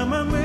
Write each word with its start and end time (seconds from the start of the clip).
I'm 0.00 0.14
a 0.14 0.24
man. 0.24 0.39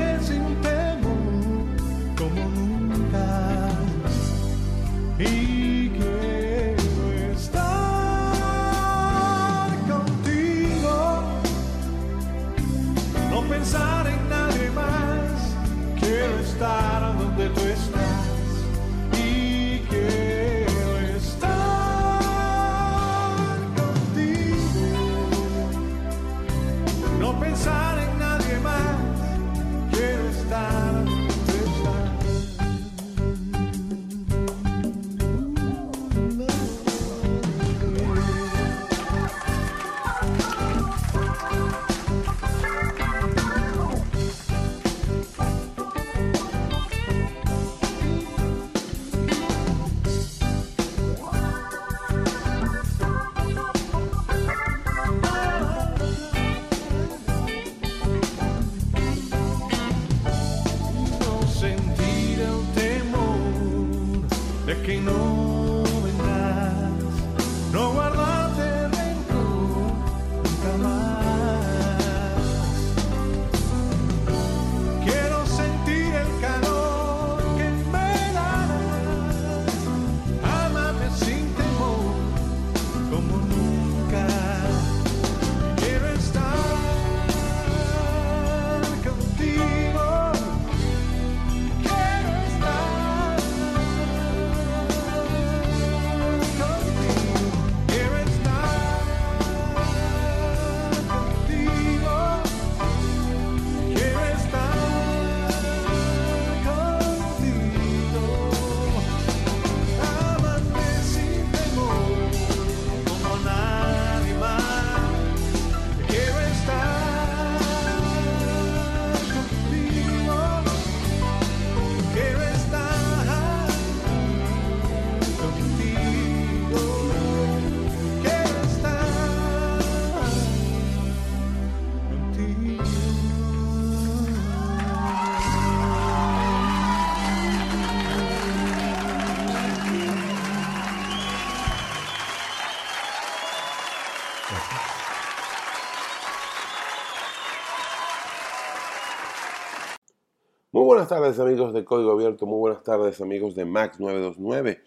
Buenas 150.96 151.10
tardes 151.10 151.38
amigos 151.38 151.74
de 151.74 151.84
Código 151.84 152.12
Abierto, 152.12 152.46
muy 152.46 152.58
buenas 152.58 152.82
tardes 152.82 153.20
amigos 153.20 153.54
de 153.54 153.66
Max 153.66 154.00
929. 154.00 154.80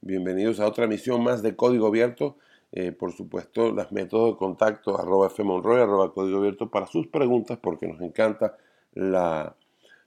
Bienvenidos 0.00 0.60
a 0.60 0.68
otra 0.68 0.84
emisión 0.84 1.24
más 1.24 1.42
de 1.42 1.56
Código 1.56 1.88
Abierto. 1.88 2.36
Eh, 2.70 2.92
por 2.92 3.10
supuesto, 3.10 3.72
los 3.72 3.90
métodos 3.90 4.34
de 4.34 4.36
contacto 4.36 4.96
arroba 4.96 5.28
fmonroy, 5.28 5.80
arroba 5.80 6.14
Código 6.14 6.38
Abierto 6.38 6.70
para 6.70 6.86
sus 6.86 7.08
preguntas 7.08 7.58
porque 7.60 7.88
nos 7.88 8.00
encanta 8.00 8.58
la 8.94 9.56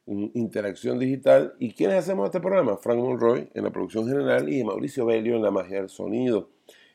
mm, 0.05 0.27
interacción 0.35 0.97
digital. 0.97 1.55
¿Y 1.59 1.73
quiénes 1.73 1.97
hacemos 1.97 2.27
este 2.27 2.39
programa? 2.39 2.77
Frank 2.77 2.99
Monroy 2.99 3.49
en 3.53 3.65
la 3.65 3.69
producción 3.69 4.07
general 4.07 4.47
y 4.47 4.63
Mauricio 4.63 5.05
Belio 5.05 5.35
en 5.35 5.43
la 5.43 5.51
magia 5.51 5.79
del 5.79 5.89
sonido. 5.89 6.51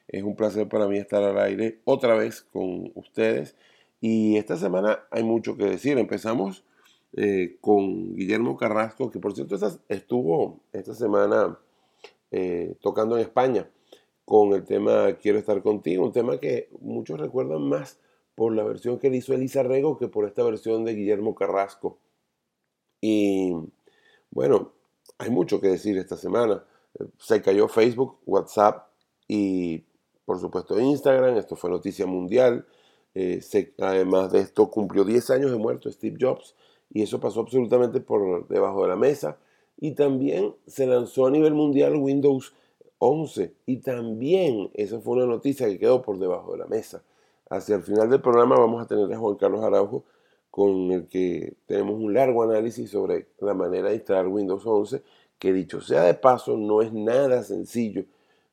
Es 0.08 0.22
un 0.22 0.34
placer 0.34 0.70
para 0.70 0.88
mí 0.88 0.96
estar 0.96 1.22
al 1.22 1.38
aire 1.38 1.80
otra 1.84 2.14
vez 2.14 2.40
con 2.50 2.92
ustedes. 2.94 3.56
Y 4.00 4.38
esta 4.38 4.56
semana 4.56 5.00
hay 5.10 5.22
mucho 5.22 5.54
que 5.58 5.64
decir. 5.64 5.98
Empezamos 5.98 6.64
eh, 7.14 7.56
con 7.60 8.14
Guillermo 8.14 8.56
Carrasco, 8.56 9.10
que 9.10 9.18
por 9.18 9.34
cierto 9.34 9.56
estuvo 9.88 10.60
esta 10.72 10.94
semana 10.94 11.58
eh, 12.30 12.76
tocando 12.80 13.16
en 13.16 13.22
España 13.22 13.70
con 14.24 14.52
el 14.52 14.64
tema 14.64 15.14
Quiero 15.14 15.38
estar 15.38 15.62
contigo, 15.62 16.04
un 16.04 16.12
tema 16.12 16.38
que 16.38 16.68
muchos 16.80 17.18
recuerdan 17.18 17.62
más 17.62 17.98
por 18.34 18.54
la 18.54 18.62
versión 18.62 18.98
que 18.98 19.08
le 19.10 19.16
hizo 19.16 19.32
Elisa 19.32 19.62
Rego 19.62 19.98
que 19.98 20.08
por 20.08 20.26
esta 20.26 20.42
versión 20.44 20.84
de 20.84 20.94
Guillermo 20.94 21.34
Carrasco. 21.34 21.98
Y 23.00 23.54
bueno, 24.30 24.72
hay 25.16 25.30
mucho 25.30 25.60
que 25.60 25.68
decir 25.68 25.96
esta 25.96 26.16
semana. 26.16 26.64
Se 27.18 27.40
cayó 27.40 27.68
Facebook, 27.68 28.18
WhatsApp 28.26 28.90
y 29.26 29.84
por 30.24 30.38
supuesto 30.38 30.78
Instagram, 30.78 31.38
esto 31.38 31.56
fue 31.56 31.70
noticia 31.70 32.06
mundial. 32.06 32.66
Eh, 33.14 33.40
además 33.78 34.30
de 34.30 34.40
esto 34.40 34.70
cumplió 34.70 35.04
10 35.04 35.30
años 35.30 35.50
de 35.50 35.56
muerto 35.56 35.90
Steve 35.90 36.18
Jobs 36.20 36.54
y 36.90 37.02
eso 37.02 37.20
pasó 37.20 37.40
absolutamente 37.40 38.00
por 38.00 38.48
debajo 38.48 38.82
de 38.82 38.88
la 38.88 38.96
mesa. 38.96 39.38
Y 39.80 39.92
también 39.92 40.54
se 40.66 40.86
lanzó 40.86 41.26
a 41.26 41.30
nivel 41.30 41.54
mundial 41.54 41.96
Windows 41.96 42.54
11 42.98 43.54
y 43.66 43.76
también 43.78 44.70
esa 44.74 45.00
fue 45.00 45.16
una 45.16 45.26
noticia 45.26 45.68
que 45.68 45.78
quedó 45.78 46.02
por 46.02 46.18
debajo 46.18 46.52
de 46.52 46.58
la 46.58 46.66
mesa. 46.66 47.02
Hacia 47.48 47.76
el 47.76 47.82
final 47.82 48.10
del 48.10 48.20
programa 48.20 48.56
vamos 48.56 48.82
a 48.82 48.86
tener 48.86 49.12
a 49.12 49.18
Juan 49.18 49.36
Carlos 49.36 49.62
Araujo 49.62 50.04
con 50.50 50.90
el 50.90 51.06
que 51.06 51.54
tenemos 51.66 51.94
un 51.94 52.12
largo 52.12 52.42
análisis 52.42 52.90
sobre 52.90 53.28
la 53.40 53.54
manera 53.54 53.90
de 53.90 53.96
instalar 53.96 54.26
Windows 54.26 54.66
11, 54.66 55.02
que 55.38 55.52
dicho 55.52 55.80
sea 55.80 56.02
de 56.02 56.14
paso 56.14 56.56
no 56.56 56.82
es 56.82 56.92
nada 56.92 57.42
sencillo. 57.44 58.04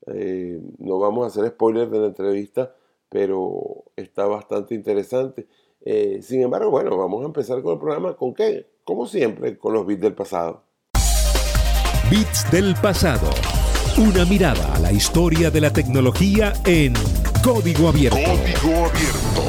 Eh, 0.07 0.61
no 0.77 0.99
vamos 0.99 1.23
a 1.23 1.27
hacer 1.27 1.49
spoilers 1.51 1.89
de 1.89 1.99
la 1.99 2.07
entrevista, 2.07 2.75
pero 3.09 3.85
está 3.95 4.27
bastante 4.27 4.75
interesante. 4.75 5.47
Eh, 5.87 6.19
sin 6.23 6.41
embargo, 6.41 6.71
bueno, 6.71 6.97
vamos 6.97 7.21
a 7.21 7.27
empezar 7.27 7.61
con 7.61 7.73
el 7.73 7.79
programa 7.79 8.15
con 8.15 8.33
qué? 8.33 8.65
Como 8.83 9.05
siempre, 9.05 9.55
con 9.55 9.71
los 9.71 9.85
bits 9.85 10.01
del 10.01 10.15
pasado. 10.15 10.63
Bits 12.09 12.51
del 12.51 12.73
pasado. 12.81 13.29
Una 13.99 14.25
mirada 14.25 14.73
a 14.73 14.79
la 14.79 14.91
historia 14.91 15.51
de 15.51 15.61
la 15.61 15.71
tecnología 15.71 16.53
en 16.65 16.93
código 17.43 17.87
abierto. 17.87 18.17
Código 18.17 18.85
abierto. 18.85 19.41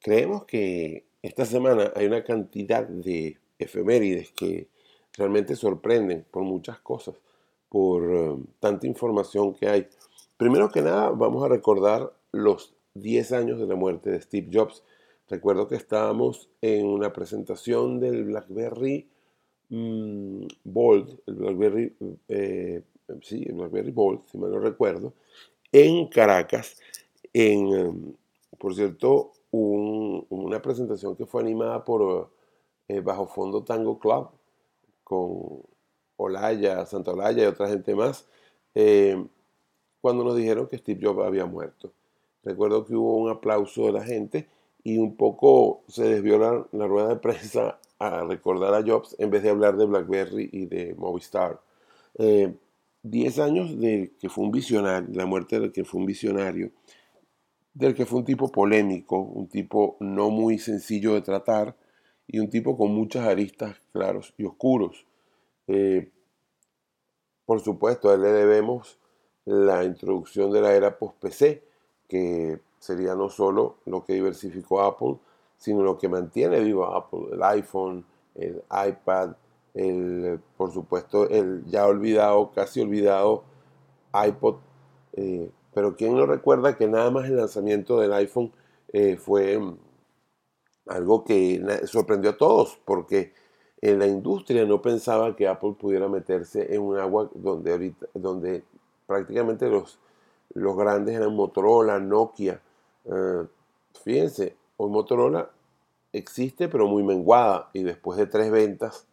Creemos 0.00 0.44
que 0.44 1.08
esta 1.20 1.44
semana 1.44 1.92
hay 1.96 2.06
una 2.06 2.22
cantidad 2.22 2.86
de 2.86 3.36
efemérides 3.58 4.30
que 4.30 4.68
realmente 5.14 5.56
sorprenden 5.56 6.24
por 6.30 6.44
muchas 6.44 6.78
cosas, 6.78 7.16
por 7.68 8.04
eh, 8.14 8.36
tanta 8.60 8.86
información 8.86 9.54
que 9.54 9.68
hay. 9.68 9.88
Primero 10.36 10.70
que 10.70 10.82
nada, 10.82 11.10
vamos 11.10 11.44
a 11.44 11.48
recordar 11.48 12.12
los 12.30 12.77
10 12.94 13.32
años 13.32 13.58
de 13.58 13.66
la 13.66 13.74
muerte 13.74 14.10
de 14.10 14.20
Steve 14.20 14.48
Jobs. 14.52 14.82
Recuerdo 15.28 15.68
que 15.68 15.76
estábamos 15.76 16.48
en 16.60 16.86
una 16.86 17.12
presentación 17.12 18.00
del 18.00 18.24
BlackBerry 18.24 19.08
mm, 19.68 20.46
Bold, 20.64 21.20
el 21.26 21.34
BlackBerry, 21.34 21.96
eh, 22.28 22.82
sí, 23.22 23.44
el 23.46 23.54
BlackBerry 23.54 23.90
Bold, 23.90 24.22
si 24.30 24.38
mal 24.38 24.50
no 24.50 24.58
recuerdo, 24.58 25.14
en 25.72 26.08
Caracas, 26.08 26.80
en, 27.32 27.72
em, 27.74 28.14
por 28.58 28.74
cierto, 28.74 29.32
una 29.50 30.60
presentación 30.60 31.16
que 31.16 31.26
fue 31.26 31.42
animada 31.42 31.84
por 31.84 32.30
eh, 32.88 33.00
Bajo 33.00 33.26
Fondo 33.26 33.62
Tango 33.64 33.98
Club, 33.98 34.30
con 35.04 35.62
Olaya, 36.16 36.84
Santa 36.86 37.12
Olaya 37.12 37.44
y 37.44 37.46
otra 37.46 37.68
gente 37.68 37.94
más, 37.94 38.26
eh, 38.74 39.24
cuando 40.00 40.24
nos 40.24 40.36
dijeron 40.36 40.66
que 40.68 40.78
Steve 40.78 41.00
Jobs 41.02 41.24
había 41.24 41.46
muerto. 41.46 41.92
Recuerdo 42.48 42.86
que 42.86 42.96
hubo 42.96 43.18
un 43.18 43.28
aplauso 43.28 43.84
de 43.84 43.92
la 43.92 44.02
gente 44.02 44.48
y 44.82 44.96
un 44.96 45.16
poco 45.16 45.82
se 45.86 46.04
desvió 46.04 46.38
la, 46.38 46.86
rueda 46.86 47.08
de 47.08 47.16
prensa 47.16 47.78
a 47.98 48.24
recordar 48.24 48.72
a 48.72 48.82
Jobs 48.82 49.14
en 49.18 49.28
vez 49.28 49.42
de 49.42 49.50
hablar 49.50 49.76
de 49.76 49.84
BlackBerry 49.84 50.48
y 50.50 50.64
de 50.64 50.94
Movistar. 50.94 51.60
Eh, 52.18 52.54
diez 53.02 53.38
años 53.38 53.78
de 53.78 54.14
que 54.18 54.30
fue 54.30 54.44
un 54.44 54.50
visionario, 54.50 55.10
la 55.12 55.26
muerte 55.26 55.60
del 55.60 55.72
que 55.72 55.84
fue 55.84 56.00
un 56.00 56.06
visionario, 56.06 56.70
del 57.74 57.94
que 57.94 58.06
fue 58.06 58.20
un 58.20 58.24
tipo 58.24 58.50
polémico, 58.50 59.18
un 59.18 59.46
tipo 59.46 59.98
no 60.00 60.30
muy 60.30 60.58
sencillo 60.58 61.12
de 61.12 61.20
tratar 61.20 61.76
y 62.26 62.38
un 62.38 62.48
tipo 62.48 62.78
con 62.78 62.94
muchas 62.94 63.26
aristas 63.26 63.76
claros 63.92 64.32
y 64.38 64.46
oscuros. 64.46 65.04
Eh, 65.66 66.10
por 67.44 67.60
supuesto, 67.60 68.08
a 68.08 68.14
él 68.14 68.22
le 68.22 68.32
debemos 68.32 68.98
la 69.44 69.84
introducción 69.84 70.50
de 70.50 70.62
la 70.62 70.74
era 70.74 70.98
post-PC, 70.98 71.67
que 72.08 72.60
sería 72.78 73.14
no 73.14 73.28
solo 73.28 73.76
lo 73.86 74.04
que 74.04 74.14
diversificó 74.14 74.82
Apple, 74.82 75.18
sino 75.56 75.82
lo 75.82 75.98
que 75.98 76.08
mantiene 76.08 76.60
vivo 76.60 76.86
Apple, 76.86 77.26
el 77.32 77.42
iPhone, 77.42 78.04
el 78.34 78.62
iPad, 78.70 79.32
el, 79.74 80.40
por 80.56 80.72
supuesto, 80.72 81.28
el 81.28 81.64
ya 81.66 81.86
olvidado, 81.86 82.50
casi 82.52 82.80
olvidado 82.80 83.44
iPod. 84.12 84.56
Eh, 85.14 85.50
pero 85.74 85.96
¿quién 85.96 86.14
no 86.16 86.26
recuerda 86.26 86.76
que 86.76 86.88
nada 86.88 87.10
más 87.10 87.26
el 87.26 87.36
lanzamiento 87.36 88.00
del 88.00 88.12
iPhone 88.12 88.52
eh, 88.92 89.16
fue 89.16 89.58
mm, 89.58 89.76
algo 90.86 91.24
que 91.24 91.62
sorprendió 91.86 92.30
a 92.30 92.36
todos? 92.36 92.80
Porque 92.84 93.32
en 93.80 93.98
la 93.98 94.06
industria 94.06 94.64
no 94.64 94.82
pensaba 94.82 95.36
que 95.36 95.46
Apple 95.46 95.76
pudiera 95.78 96.08
meterse 96.08 96.74
en 96.74 96.82
un 96.82 96.98
agua 96.98 97.30
donde, 97.34 97.72
ahorita, 97.72 98.06
donde 98.14 98.64
prácticamente 99.06 99.68
los 99.68 99.98
los 100.54 100.76
grandes 100.76 101.14
eran 101.16 101.34
Motorola, 101.34 101.98
Nokia. 101.98 102.60
Eh, 103.04 103.46
fíjense, 104.02 104.56
hoy 104.76 104.90
Motorola 104.90 105.50
existe 106.12 106.68
pero 106.68 106.86
muy 106.86 107.02
menguada 107.02 107.70
y 107.72 107.82
después 107.82 108.18
de 108.18 108.26
tres 108.26 108.50
ventas 108.50 109.06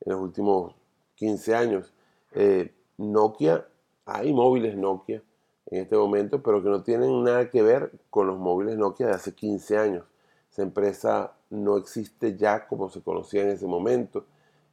en 0.00 0.12
los 0.12 0.20
últimos 0.20 0.74
15 1.16 1.54
años, 1.54 1.92
eh, 2.32 2.72
Nokia, 2.98 3.66
hay 4.04 4.32
móviles 4.32 4.76
Nokia 4.76 5.22
en 5.66 5.82
este 5.82 5.96
momento, 5.96 6.42
pero 6.42 6.62
que 6.62 6.68
no 6.68 6.82
tienen 6.82 7.22
nada 7.22 7.48
que 7.48 7.62
ver 7.62 7.92
con 8.10 8.26
los 8.26 8.38
móviles 8.38 8.76
Nokia 8.76 9.06
de 9.06 9.12
hace 9.12 9.34
15 9.34 9.78
años. 9.78 10.04
Esa 10.50 10.62
empresa 10.62 11.32
no 11.50 11.76
existe 11.76 12.36
ya 12.36 12.66
como 12.66 12.90
se 12.90 13.00
conocía 13.00 13.42
en 13.42 13.50
ese 13.50 13.66
momento. 13.66 14.26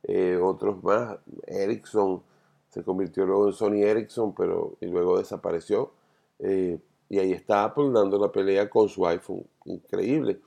Eh, 0.04 0.38
otros 0.42 0.84
más, 0.84 1.18
Ericsson 1.46 2.22
se 2.70 2.84
convirtió 2.84 3.26
luego 3.26 3.48
en 3.48 3.54
Sony 3.54 3.84
Ericsson, 3.84 4.34
pero 4.34 4.76
y 4.82 4.88
luego 4.88 5.18
desapareció. 5.18 5.92
Eh, 6.40 6.80
y 7.10 7.20
ahí 7.20 7.32
está 7.32 7.64
Apple 7.64 7.90
dando 7.92 8.18
la 8.20 8.32
pelea 8.32 8.70
con 8.70 8.88
su 8.88 9.06
iPhone. 9.06 9.46
Increíble. 9.66 10.40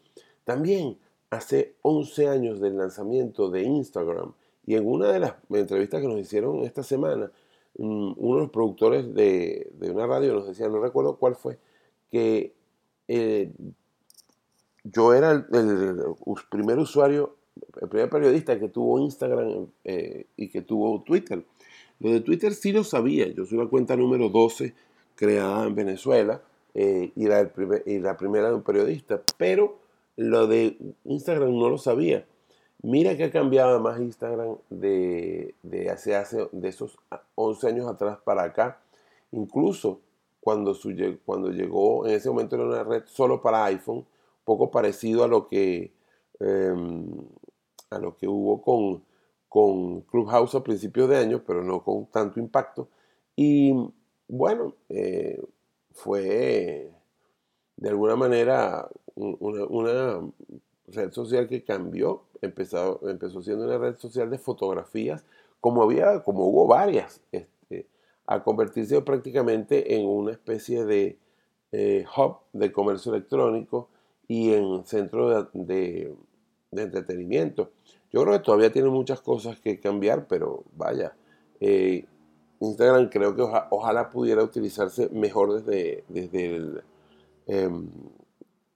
También 0.44 0.96
hace 1.30 1.74
11 1.82 2.28
años 2.28 2.60
del 2.60 2.76
lanzamiento 2.76 3.50
de 3.50 3.62
Instagram 3.62 4.32
y 4.66 4.74
en 4.76 4.86
una 4.86 5.10
de 5.10 5.20
las 5.20 5.34
entrevistas 5.50 6.00
que 6.00 6.08
nos 6.08 6.20
hicieron 6.20 6.60
esta 6.60 6.82
semana, 6.82 7.30
mm, 7.78 8.12
uno 8.16 8.36
de 8.36 8.42
los 8.42 8.50
productores 8.50 9.12
de, 9.14 9.70
una 9.80 10.06
radio 10.06 10.34
nos 10.34 10.46
decía, 10.46 10.68
no 10.68 10.80
recuerdo 10.80 11.16
cuál 11.16 11.34
fue, 11.34 11.58
que 12.10 12.52
eh, 13.08 13.50
yo 14.84 15.14
era 15.14 15.32
el, 15.32 15.44
primer 16.50 16.78
usuario, 16.78 17.36
el 17.80 17.88
primer 17.88 18.10
periodista 18.10 18.58
que 18.58 18.68
tuvo 18.68 19.00
Instagram 19.00 19.66
eh, 19.84 20.26
y 20.36 20.48
que 20.48 20.62
tuvo 20.62 21.02
Twitter. 21.02 21.44
Lo 21.98 22.10
de 22.10 22.20
Twitter 22.20 22.54
sí 22.54 22.72
lo 22.72 22.84
sabía, 22.84 23.28
yo 23.28 23.44
soy 23.44 23.58
la 23.58 23.66
cuenta 23.66 23.96
número 23.96 24.28
12 24.28 24.74
creada 25.14 25.66
en 25.66 25.74
Venezuela 25.74 26.42
eh, 26.74 27.12
y, 27.14 27.26
la, 27.26 28.16
primera 28.16 28.48
de 28.48 28.54
un 28.54 28.62
periodista, 28.62 29.22
pero 29.36 29.78
lo 30.16 30.46
de 30.46 30.76
Instagram 31.04 31.56
no 31.58 31.68
lo 31.68 31.78
sabía. 31.78 32.26
Mira 32.82 33.16
que 33.16 33.24
ha 33.24 33.30
cambiado 33.30 33.78
más 33.80 34.00
Instagram 34.00 34.56
de, 34.70 35.54
de, 35.62 35.90
hace, 35.90 36.16
hace, 36.16 36.48
de 36.50 36.68
esos 36.68 36.98
11 37.36 37.68
años 37.68 37.86
atrás 37.86 38.18
para 38.24 38.42
acá. 38.42 38.80
Incluso 39.30 40.00
cuando, 40.40 40.74
su, 40.74 40.92
cuando 41.24 41.50
llegó, 41.50 42.06
en 42.06 42.14
ese 42.14 42.28
momento 42.28 42.56
era 42.56 42.64
una 42.64 42.84
red 42.84 43.04
solo 43.06 43.40
para 43.40 43.64
iPhone, 43.66 44.04
poco 44.44 44.70
parecido 44.70 45.22
a 45.22 45.28
lo 45.28 45.46
que, 45.46 45.92
em, 46.40 47.06
a 47.90 47.98
lo 47.98 48.16
que 48.16 48.26
hubo 48.26 48.60
con, 48.60 49.04
con 49.48 50.00
Clubhouse 50.02 50.56
a 50.56 50.64
principios 50.64 51.08
de 51.08 51.18
año, 51.18 51.42
pero 51.46 51.62
no 51.62 51.84
con 51.84 52.06
tanto 52.06 52.40
impacto. 52.40 52.88
Y 53.36 53.72
bueno, 54.32 54.74
eh, 54.88 55.42
fue 55.92 56.90
de 57.76 57.88
alguna 57.90 58.16
manera 58.16 58.88
una, 59.14 60.20
red 60.86 61.12
social 61.12 61.46
que 61.48 61.62
cambió, 61.62 62.22
empezó, 62.40 63.06
empezó 63.10 63.42
siendo 63.42 63.66
una 63.66 63.76
red 63.76 63.96
social 63.98 64.30
de 64.30 64.38
fotografías, 64.38 65.26
como 65.60 65.82
había, 65.82 66.22
como 66.22 66.46
hubo 66.46 66.66
varias, 66.66 67.20
este, 67.30 67.86
a 68.24 68.42
convertirse 68.42 69.02
prácticamente 69.02 69.96
en 69.96 70.06
una 70.06 70.32
especie 70.32 70.86
de 70.86 71.18
eh, 71.72 72.06
hub 72.16 72.38
de 72.54 72.72
comercio 72.72 73.14
electrónico 73.14 73.90
y 74.28 74.54
en 74.54 74.86
centro 74.86 75.46
de, 75.52 76.14
entretenimiento. 76.70 77.70
Yo 78.10 78.22
creo 78.22 78.38
que 78.38 78.44
todavía 78.44 78.72
tiene 78.72 78.88
muchas 78.88 79.20
cosas 79.20 79.60
que 79.60 79.78
cambiar, 79.78 80.26
pero 80.26 80.64
vaya, 80.74 81.14
eh, 81.60 82.06
Instagram 82.62 83.08
creo 83.08 83.34
que 83.34 83.42
ojalá 83.70 84.10
pudiera 84.10 84.42
utilizarse 84.42 85.08
mejor 85.10 85.62
desde, 85.62 86.04
desde, 86.08 86.56
el, 86.56 86.82
em, 87.46 87.88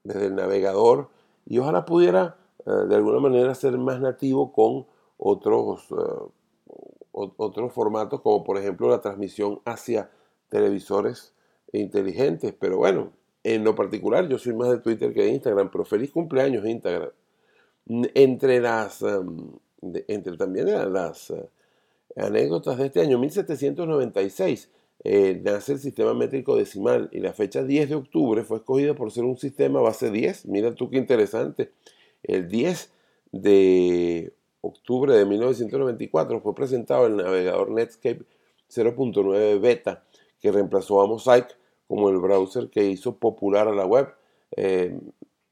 desde 0.03 0.25
el 0.27 0.35
navegador 0.35 1.09
y 1.45 1.59
ojalá 1.59 1.85
pudiera 1.85 2.37
eh, 2.65 2.71
de 2.89 2.95
alguna 2.95 3.19
manera 3.19 3.55
ser 3.55 3.77
más 3.77 4.01
nativo 4.01 4.51
con 4.51 4.85
otros, 5.17 5.85
eh, 5.91 6.75
otros 7.13 7.73
formatos, 7.73 8.21
como 8.21 8.43
por 8.43 8.57
ejemplo 8.57 8.89
la 8.89 9.01
transmisión 9.01 9.61
hacia 9.65 10.11
televisores 10.49 11.33
inteligentes. 11.71 12.53
Pero 12.59 12.77
bueno, 12.77 13.11
en 13.43 13.63
lo 13.63 13.73
particular 13.75 14.27
yo 14.27 14.37
soy 14.37 14.53
más 14.53 14.69
de 14.69 14.79
Twitter 14.79 15.13
que 15.13 15.23
de 15.23 15.29
Instagram, 15.29 15.71
pero 15.71 15.85
feliz 15.85 16.11
cumpleaños 16.11 16.65
Instagram. 16.65 17.11
Entre 17.87 18.59
las, 18.59 19.01
em, 19.01 19.51
entre 19.81 20.35
también 20.35 20.93
las 20.93 21.31
eh, 21.31 21.49
anécdotas 22.15 22.77
de 22.77 22.87
este 22.87 23.01
año, 23.01 23.19
1796, 23.19 24.69
eh, 25.03 25.39
nace 25.43 25.73
el 25.73 25.79
sistema 25.79 26.13
métrico 26.13 26.55
decimal 26.55 27.09
y 27.11 27.19
la 27.19 27.33
fecha 27.33 27.63
10 27.63 27.89
de 27.89 27.95
octubre 27.95 28.43
fue 28.43 28.57
escogida 28.57 28.95
por 28.95 29.11
ser 29.11 29.23
un 29.25 29.37
sistema 29.37 29.79
base 29.81 30.11
10. 30.11 30.47
Mira 30.47 30.73
tú 30.75 30.89
qué 30.89 30.97
interesante. 30.97 31.71
El 32.23 32.47
10 32.47 32.91
de 33.31 34.33
octubre 34.61 35.13
de 35.13 35.25
1994 35.25 36.41
fue 36.41 36.55
presentado 36.55 37.05
el 37.05 37.17
navegador 37.17 37.71
Netscape 37.71 38.25
0.9 38.69 39.59
beta 39.59 40.03
que 40.41 40.51
reemplazó 40.51 41.01
a 41.01 41.07
Mosaic 41.07 41.57
como 41.87 42.09
el 42.09 42.17
browser 42.17 42.69
que 42.69 42.83
hizo 42.83 43.15
popular 43.17 43.67
a 43.67 43.73
la 43.73 43.85
web. 43.85 44.09
Eh, 44.55 44.99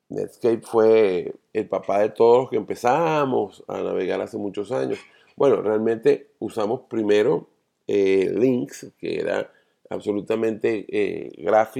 Netscape 0.09 0.61
fue 0.61 1.33
el 1.53 1.67
papá 1.67 1.99
de 1.99 2.09
todos 2.09 2.39
los 2.39 2.49
que 2.49 2.57
empezamos 2.57 3.63
a 3.67 3.81
navegar 3.81 4.21
hace 4.21 4.37
muchos 4.37 4.71
años. 4.71 4.99
Bueno, 5.35 5.61
realmente 5.61 6.31
usamos 6.39 6.81
primero 6.89 7.49
eh, 7.87 8.31
Links, 8.33 8.93
que 8.97 9.19
era 9.19 9.51
absolutamente 9.89 10.85
eh, 10.87 11.33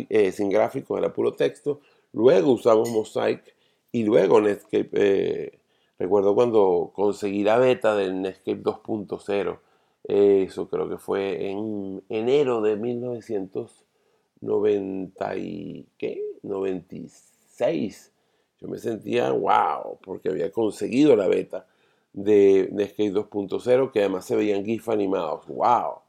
eh, 0.09 0.31
sin 0.33 0.49
gráficos, 0.49 0.99
era 0.99 1.13
puro 1.13 1.31
texto. 1.33 1.79
Luego 2.11 2.51
usamos 2.51 2.89
Mosaic 2.89 3.55
y 3.91 4.03
luego 4.03 4.41
Netscape. 4.41 5.59
recuerdo 5.97 6.35
cuando 6.35 6.91
conseguí 6.93 7.43
la 7.43 7.57
beta 7.57 7.95
del 7.95 8.21
Netscape 8.21 8.61
2.0. 8.61 9.59
eso 10.03 10.69
creo 10.69 10.89
que 10.89 10.97
fue 10.97 11.49
en 11.49 12.03
enero 12.09 12.61
de 12.61 12.75
1990 12.75 15.37
y, 15.37 15.87
¿qué? 15.97 16.21
96. 16.43 18.11
Yo 18.59 18.67
me 18.67 18.77
sentía 18.79 19.31
wow, 19.31 19.97
porque 20.03 20.29
había 20.29 20.51
conseguido 20.51 21.15
la 21.15 21.27
beta 21.27 21.67
de 22.15 22.69
Netscape 22.71 23.11
2.0 23.11 23.91
que 23.91 23.99
además 23.99 24.25
se 24.25 24.35
veían 24.35 24.65
GIF 24.65 24.89
animados. 24.89 25.45
¡Wow! 25.47 25.99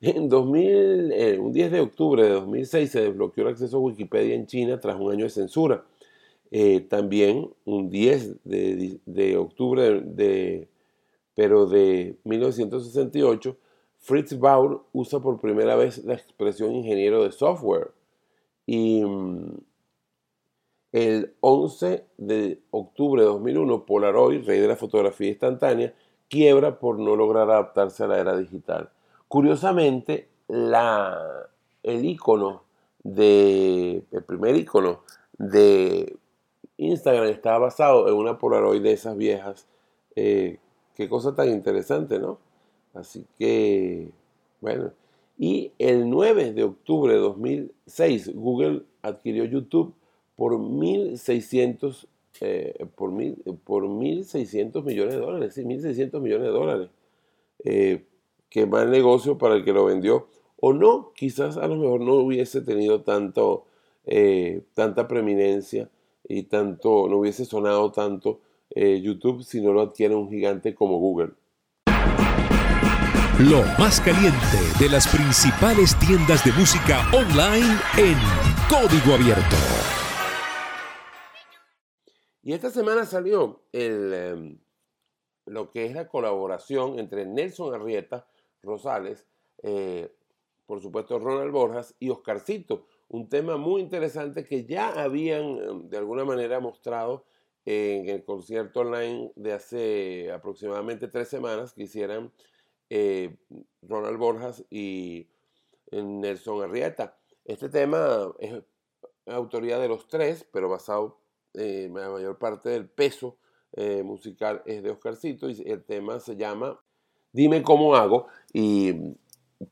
En 0.00 0.28
2000, 0.28 1.12
eh, 1.12 1.38
un 1.38 1.52
10 1.52 1.72
de 1.72 1.80
octubre 1.80 2.22
de 2.22 2.30
2006 2.30 2.90
se 2.90 3.02
desbloqueó 3.02 3.44
el 3.44 3.50
acceso 3.50 3.76
a 3.76 3.80
Wikipedia 3.80 4.34
en 4.34 4.46
China 4.46 4.80
tras 4.80 4.98
un 4.98 5.12
año 5.12 5.24
de 5.24 5.30
censura. 5.30 5.84
Eh, 6.50 6.80
también 6.80 7.50
un 7.64 7.90
10 7.90 8.44
de, 8.44 9.36
octubre 9.36 10.00
de, 10.00 10.68
pero 11.34 11.66
de 11.66 12.16
1968, 12.24 13.56
Fritz 13.98 14.38
Bauer 14.38 14.78
usa 14.92 15.20
por 15.20 15.40
primera 15.40 15.76
vez 15.76 16.02
la 16.04 16.14
expresión 16.14 16.72
ingeniero 16.74 17.22
de 17.22 17.32
software. 17.32 17.92
Y 18.66 19.04
mm, 19.04 19.58
el 20.92 21.34
11 21.40 22.04
de 22.18 22.60
octubre 22.70 23.22
de 23.22 23.28
2001, 23.28 23.86
Polaroid, 23.86 24.46
rey 24.46 24.60
de 24.60 24.68
la 24.68 24.76
fotografía 24.76 25.28
instantánea, 25.28 25.94
quiebra 26.28 26.78
por 26.78 26.98
no 26.98 27.16
lograr 27.16 27.50
adaptarse 27.50 28.04
a 28.04 28.08
la 28.08 28.18
era 28.18 28.36
digital. 28.36 28.90
Curiosamente, 29.28 30.28
el 30.48 32.04
icono 32.04 32.64
de, 33.02 34.02
el 34.10 34.22
primer 34.24 34.56
icono 34.56 35.02
de 35.38 36.16
Instagram 36.76 37.26
estaba 37.26 37.58
basado 37.58 38.08
en 38.08 38.14
una 38.14 38.38
Polaroid 38.38 38.82
de 38.82 38.92
esas 38.92 39.16
viejas. 39.16 39.66
Eh, 40.16 40.58
qué 40.94 41.08
cosa 41.08 41.34
tan 41.34 41.48
interesante, 41.50 42.18
¿no? 42.18 42.38
Así 42.94 43.24
que, 43.38 44.10
bueno. 44.60 44.92
Y 45.38 45.72
el 45.78 46.10
9 46.10 46.52
de 46.52 46.64
octubre 46.64 47.14
de 47.14 47.20
2006, 47.20 48.34
Google 48.34 48.82
adquirió 49.00 49.44
YouTube 49.44 49.94
por 50.40 50.54
1.600 50.54 52.06
eh, 52.40 52.86
por, 52.96 53.12
mil, 53.12 53.36
por 53.62 53.84
1.600 53.84 54.82
millones 54.82 55.12
de 55.12 55.20
dólares, 55.20 55.52
sí, 55.52 55.64
1.600 55.64 56.18
millones 56.18 56.46
de 56.46 56.50
dólares. 56.50 56.88
Eh, 57.62 58.06
qué 58.48 58.64
mal 58.64 58.90
negocio 58.90 59.36
para 59.36 59.56
el 59.56 59.66
que 59.66 59.74
lo 59.74 59.84
vendió. 59.84 60.28
O 60.58 60.72
no, 60.72 61.12
quizás 61.14 61.58
a 61.58 61.66
lo 61.66 61.76
mejor 61.76 62.00
no 62.00 62.14
hubiese 62.14 62.62
tenido 62.62 63.02
tanto, 63.02 63.66
eh, 64.06 64.62
tanta 64.72 65.06
preeminencia 65.06 65.90
y 66.26 66.44
tanto, 66.44 67.06
no 67.10 67.18
hubiese 67.18 67.44
sonado 67.44 67.92
tanto 67.92 68.40
YouTube 68.74 69.42
si 69.42 69.60
no 69.60 69.74
lo 69.74 69.82
adquiere 69.82 70.14
un 70.14 70.30
gigante 70.30 70.74
como 70.74 70.98
Google. 70.98 71.32
Lo 73.38 73.62
más 73.78 74.00
caliente 74.00 74.58
de 74.78 74.88
las 74.88 75.06
principales 75.06 75.98
tiendas 75.98 76.42
de 76.46 76.52
música 76.52 77.06
online 77.12 77.76
en 77.98 78.16
código 78.70 79.14
abierto. 79.16 79.79
Y 82.42 82.52
esta 82.54 82.70
semana 82.70 83.04
salió 83.04 83.62
em, 83.72 84.58
lo 85.46 85.70
que 85.70 85.86
es 85.86 85.94
la 85.94 86.08
colaboración 86.08 86.98
entre 86.98 87.26
Nelson 87.26 87.74
Arrieta 87.74 88.26
Rosales, 88.62 89.26
eh, 89.62 90.14
por 90.66 90.80
supuesto 90.80 91.18
Ronald 91.18 91.52
Borjas 91.52 91.94
y 91.98 92.10
Oscarcito, 92.10 92.86
un 93.08 93.28
tema 93.28 93.56
muy 93.56 93.82
interesante 93.82 94.44
que 94.44 94.64
ya 94.64 94.90
habían 95.02 95.58
em, 95.58 95.88
de 95.88 95.98
alguna 95.98 96.24
manera 96.24 96.60
mostrado 96.60 97.26
en 97.66 98.08
el 98.08 98.24
concierto 98.24 98.80
online 98.80 99.32
de 99.36 99.52
hace 99.52 100.32
aproximadamente 100.32 101.08
tres 101.08 101.28
semanas 101.28 101.74
que 101.74 101.82
hicieran 101.82 102.32
eh, 102.88 103.36
Ronald 103.82 104.18
Borjas 104.18 104.64
y 104.70 105.28
eh, 105.90 106.02
Nelson 106.02 106.62
Arrieta. 106.62 107.18
Este 107.44 107.68
tema 107.68 108.32
es 108.38 108.62
autoría 109.26 109.78
de 109.78 109.88
los 109.88 110.08
tres, 110.08 110.46
pero 110.50 110.68
basado 110.68 111.19
eh, 111.54 111.90
la 111.92 112.10
mayor 112.10 112.38
parte 112.38 112.68
del 112.68 112.88
peso 112.88 113.36
eh, 113.72 114.02
musical 114.02 114.62
es 114.66 114.82
de 114.82 114.90
Oscarcito 114.90 115.48
y 115.48 115.62
el 115.66 115.84
tema 115.84 116.20
se 116.20 116.36
llama 116.36 116.80
Dime 117.32 117.62
cómo 117.62 117.94
hago 117.94 118.26
y 118.52 118.94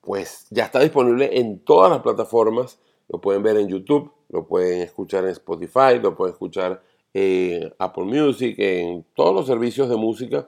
pues 0.00 0.46
ya 0.50 0.64
está 0.64 0.80
disponible 0.80 1.38
en 1.38 1.60
todas 1.60 1.90
las 1.90 2.00
plataformas, 2.00 2.78
lo 3.08 3.20
pueden 3.20 3.42
ver 3.42 3.56
en 3.56 3.68
YouTube, 3.68 4.12
lo 4.28 4.46
pueden 4.46 4.82
escuchar 4.82 5.24
en 5.24 5.30
Spotify, 5.30 5.98
lo 6.00 6.14
pueden 6.14 6.34
escuchar 6.34 6.82
en 7.14 7.72
Apple 7.78 8.04
Music, 8.04 8.54
en 8.58 9.04
todos 9.14 9.34
los 9.34 9.46
servicios 9.46 9.88
de 9.88 9.96
música. 9.96 10.46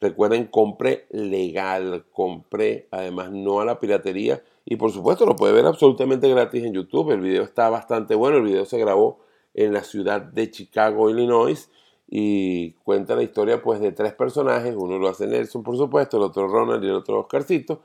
Recuerden, 0.00 0.46
compre 0.46 1.06
legal, 1.10 2.06
compre 2.12 2.88
además 2.90 3.30
no 3.32 3.60
a 3.60 3.64
la 3.64 3.80
piratería 3.80 4.42
y 4.64 4.76
por 4.76 4.92
supuesto 4.92 5.26
lo 5.26 5.36
puede 5.36 5.52
ver 5.52 5.66
absolutamente 5.66 6.28
gratis 6.28 6.64
en 6.64 6.72
YouTube. 6.72 7.10
El 7.10 7.20
video 7.20 7.42
está 7.42 7.68
bastante 7.68 8.14
bueno, 8.14 8.38
el 8.38 8.44
video 8.44 8.64
se 8.64 8.78
grabó 8.78 9.20
en 9.64 9.72
la 9.72 9.82
ciudad 9.82 10.22
de 10.22 10.50
Chicago, 10.50 11.10
Illinois, 11.10 11.68
y 12.08 12.72
cuenta 12.84 13.16
la 13.16 13.24
historia 13.24 13.60
pues 13.60 13.80
de 13.80 13.92
tres 13.92 14.14
personajes, 14.14 14.74
uno 14.76 14.98
lo 14.98 15.08
hace 15.08 15.26
Nelson 15.26 15.62
por 15.62 15.76
supuesto, 15.76 16.16
el 16.16 16.22
otro 16.22 16.46
Ronald 16.46 16.82
y 16.84 16.86
el 16.86 16.94
otro 16.94 17.20
Oscarcito, 17.20 17.82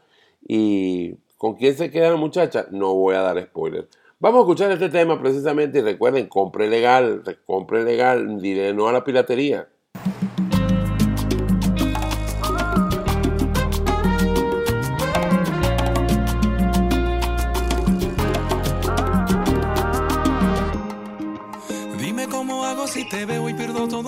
y 0.48 1.16
¿con 1.38 1.56
quién 1.56 1.76
se 1.76 1.90
queda 1.90 2.12
la 2.12 2.16
muchacha? 2.16 2.68
No 2.70 2.94
voy 2.94 3.16
a 3.16 3.22
dar 3.22 3.42
spoiler. 3.42 3.90
Vamos 4.20 4.40
a 4.40 4.42
escuchar 4.42 4.72
este 4.72 4.90
tema 4.90 5.20
precisamente 5.20 5.80
y 5.80 5.82
recuerden, 5.82 6.28
compre 6.28 6.70
legal, 6.70 7.24
compre 7.46 7.84
legal, 7.84 8.40
diré 8.40 8.72
no 8.74 8.88
a 8.88 8.94
la 8.94 9.04
piratería. 9.04 9.68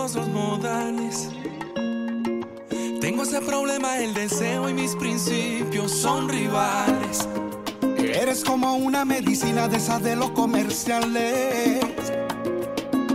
todos 0.05 0.15
los 0.15 0.27
modales. 0.27 1.29
Tengo 3.01 3.23
ese 3.23 3.41
problema, 3.41 3.97
el 3.97 4.13
deseo 4.13 4.69
y 4.69 4.73
mis 4.73 4.95
principios 4.95 5.91
son 5.91 6.29
rivales. 6.29 7.27
Eres 7.97 8.43
como 8.43 8.75
una 8.75 9.03
medicina 9.03 9.67
de 9.67 9.77
esas 9.77 10.03
de 10.03 10.15
los 10.15 10.29
comerciales. 10.31 11.79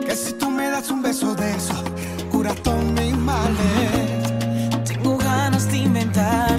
Que 0.04 0.16
si 0.16 0.32
tú 0.32 0.50
me 0.50 0.68
das 0.68 0.90
un 0.90 1.02
beso 1.02 1.34
de 1.34 1.54
eso, 1.54 1.84
cura 2.32 2.54
todos 2.54 2.82
mis 2.82 3.16
males. 3.16 4.84
Tengo 4.84 5.16
ganas 5.16 5.70
de 5.70 5.78
inventar 5.78 6.49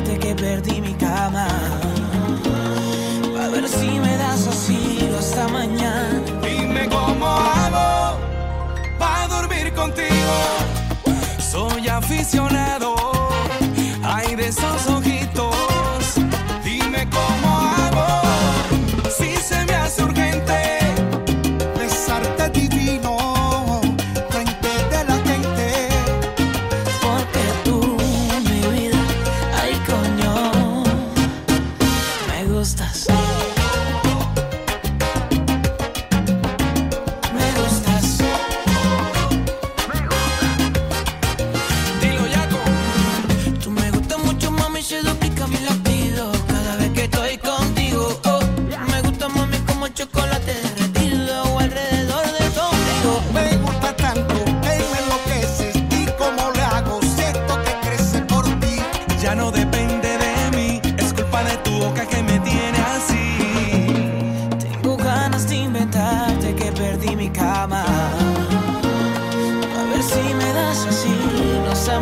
Ay, 14.04 14.36
de 14.36 14.50
esos 14.50 14.88
ojitos. 14.88 15.51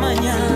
mañana. 0.00 0.49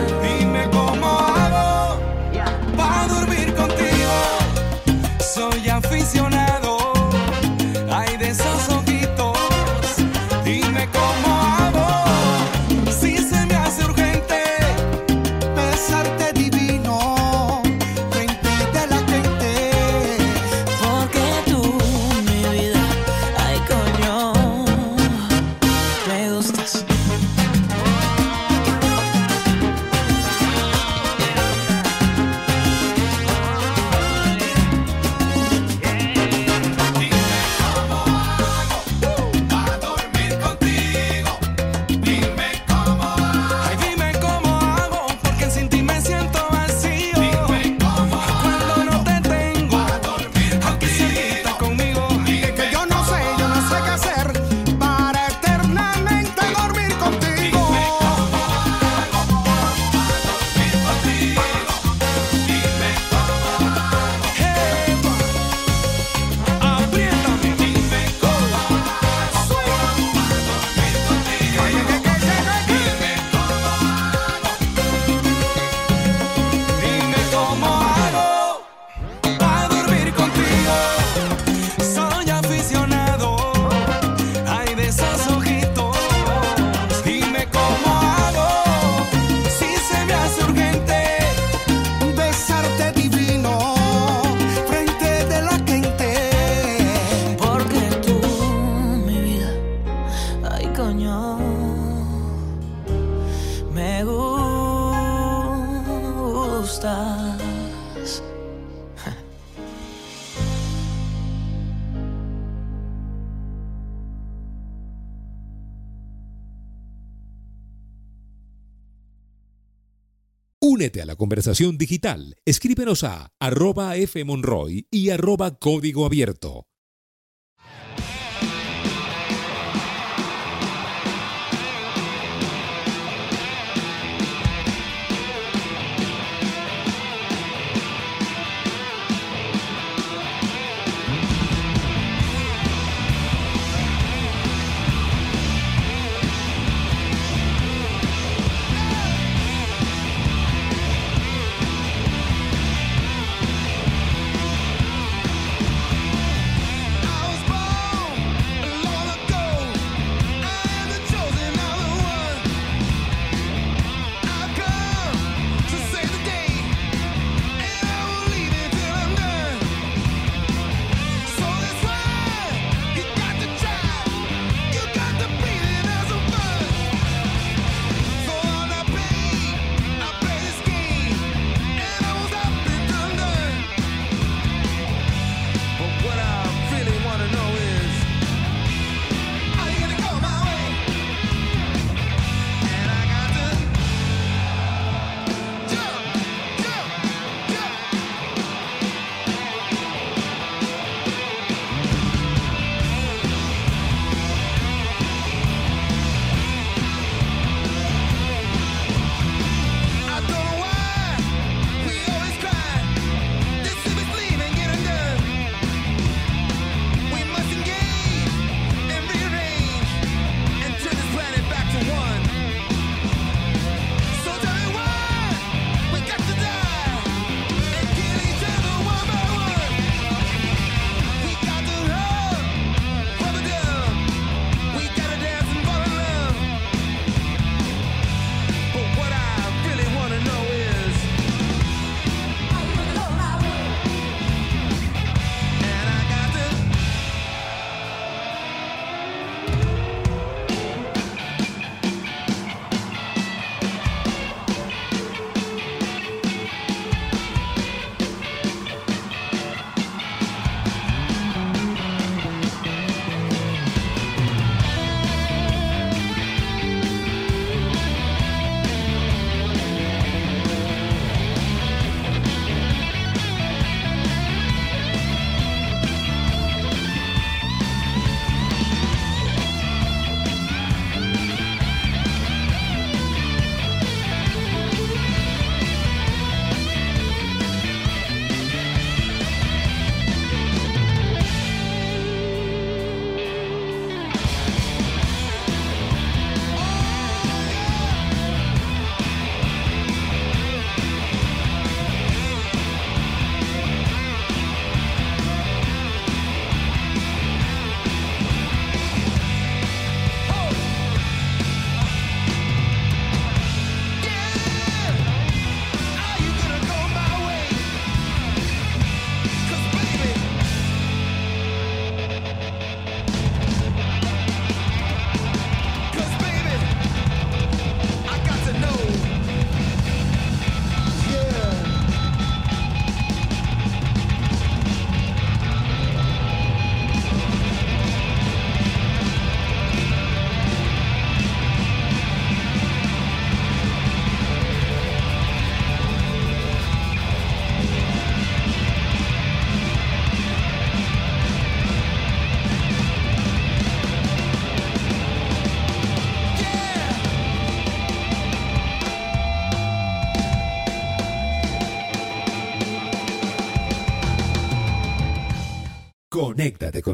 Únete 120.84 121.00
a 121.00 121.06
la 121.06 121.16
conversación 121.16 121.78
digital. 121.78 122.36
Escríbenos 122.44 123.04
a 123.04 123.32
arroba 123.40 123.94
fmonroy 124.06 124.86
y 124.90 125.08
arroba 125.08 125.58
código 125.58 126.04
abierto. 126.04 126.53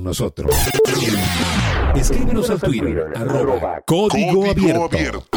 Con 0.01 0.05
nosotros. 0.05 0.55
Escríbenos 1.95 2.49
al 2.51 2.61
Twitter, 2.61 3.13
arroba 3.15 3.83
código 3.83 4.45
abierto. 4.47 5.29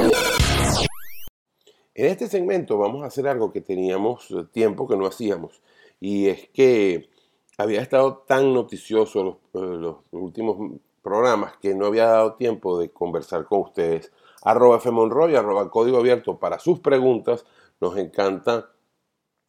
En 1.94 2.06
este 2.08 2.28
segmento 2.28 2.78
vamos 2.78 3.04
a 3.04 3.08
hacer 3.08 3.28
algo 3.28 3.52
que 3.52 3.62
teníamos 3.62 4.34
tiempo 4.52 4.88
que 4.88 4.96
no 4.96 5.06
hacíamos. 5.06 5.62
Y 6.00 6.28
es 6.28 6.50
que 6.50 7.10
había 7.58 7.82
estado 7.82 8.24
tan 8.26 8.54
noticioso 8.54 9.40
los, 9.54 9.96
eh, 9.96 9.96
últimos 10.12 10.80
programas 11.02 11.58
que 11.58 11.76
no 11.76 11.88
había 11.88 12.06
dado 12.06 12.36
tiempo 12.36 12.80
de 12.80 12.90
conversar 12.90 13.46
con 13.46 13.62
ustedes. 13.62 14.12
Arroba 14.44 14.80
Fmonroy, 14.80 15.36
arroba 15.36 15.70
código 15.70 15.98
abierto 15.98 16.40
para 16.40 16.60
sus 16.60 16.80
preguntas. 16.80 17.46
Nos 17.80 17.98
encanta 17.98 18.70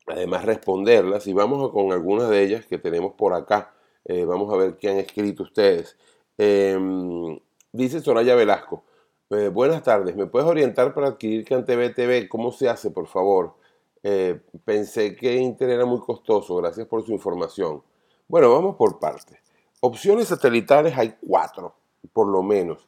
además 0.07 0.45
responderlas 0.45 1.27
y 1.27 1.33
vamos 1.33 1.71
con 1.71 1.93
algunas 1.93 2.29
de 2.29 2.43
ellas 2.43 2.67
que 2.67 2.79
tenemos 2.79 3.15
por 3.15 3.33
acá 3.33 3.74
eh, 4.05 4.25
vamos 4.25 4.53
a 4.53 4.57
ver 4.57 4.77
qué 4.77 4.91
han 4.91 4.99
escrito 4.99 5.45
ustedes. 5.45 5.97
Em, 6.37 7.39
dice 7.73 8.01
Soraya 8.01 8.35
Velasco. 8.35 8.85
Eh, 9.31 9.49
buenas 9.49 9.83
tardes. 9.83 10.15
¿Me 10.17 10.27
puedes 10.27 10.49
orientar 10.49 10.95
para 10.95 11.09
adquirir 11.09 11.45
CanTV 11.45 11.95
TV? 11.95 12.29
¿Cómo 12.29 12.53
se 12.53 12.69
hace, 12.69 12.91
por 12.91 13.07
favor? 13.07 13.55
Eh, 14.03 14.41
pensé 14.65 15.17
que 15.17 15.37
Inter 15.37 15.71
era 15.71 15.87
muy 15.87 16.01
costoso. 16.01 16.57
Gracias 16.57 16.87
por 16.87 17.05
su 17.05 17.13
información. 17.13 17.83
Bueno, 18.29 18.53
vamos 18.53 18.77
por 18.77 18.99
partes. 18.99 19.39
Opciones 19.81 20.29
satelitales 20.29 20.97
hay 20.97 21.17
cuatro, 21.27 21.75
por 22.13 22.29
lo 22.29 22.43
menos. 22.43 22.87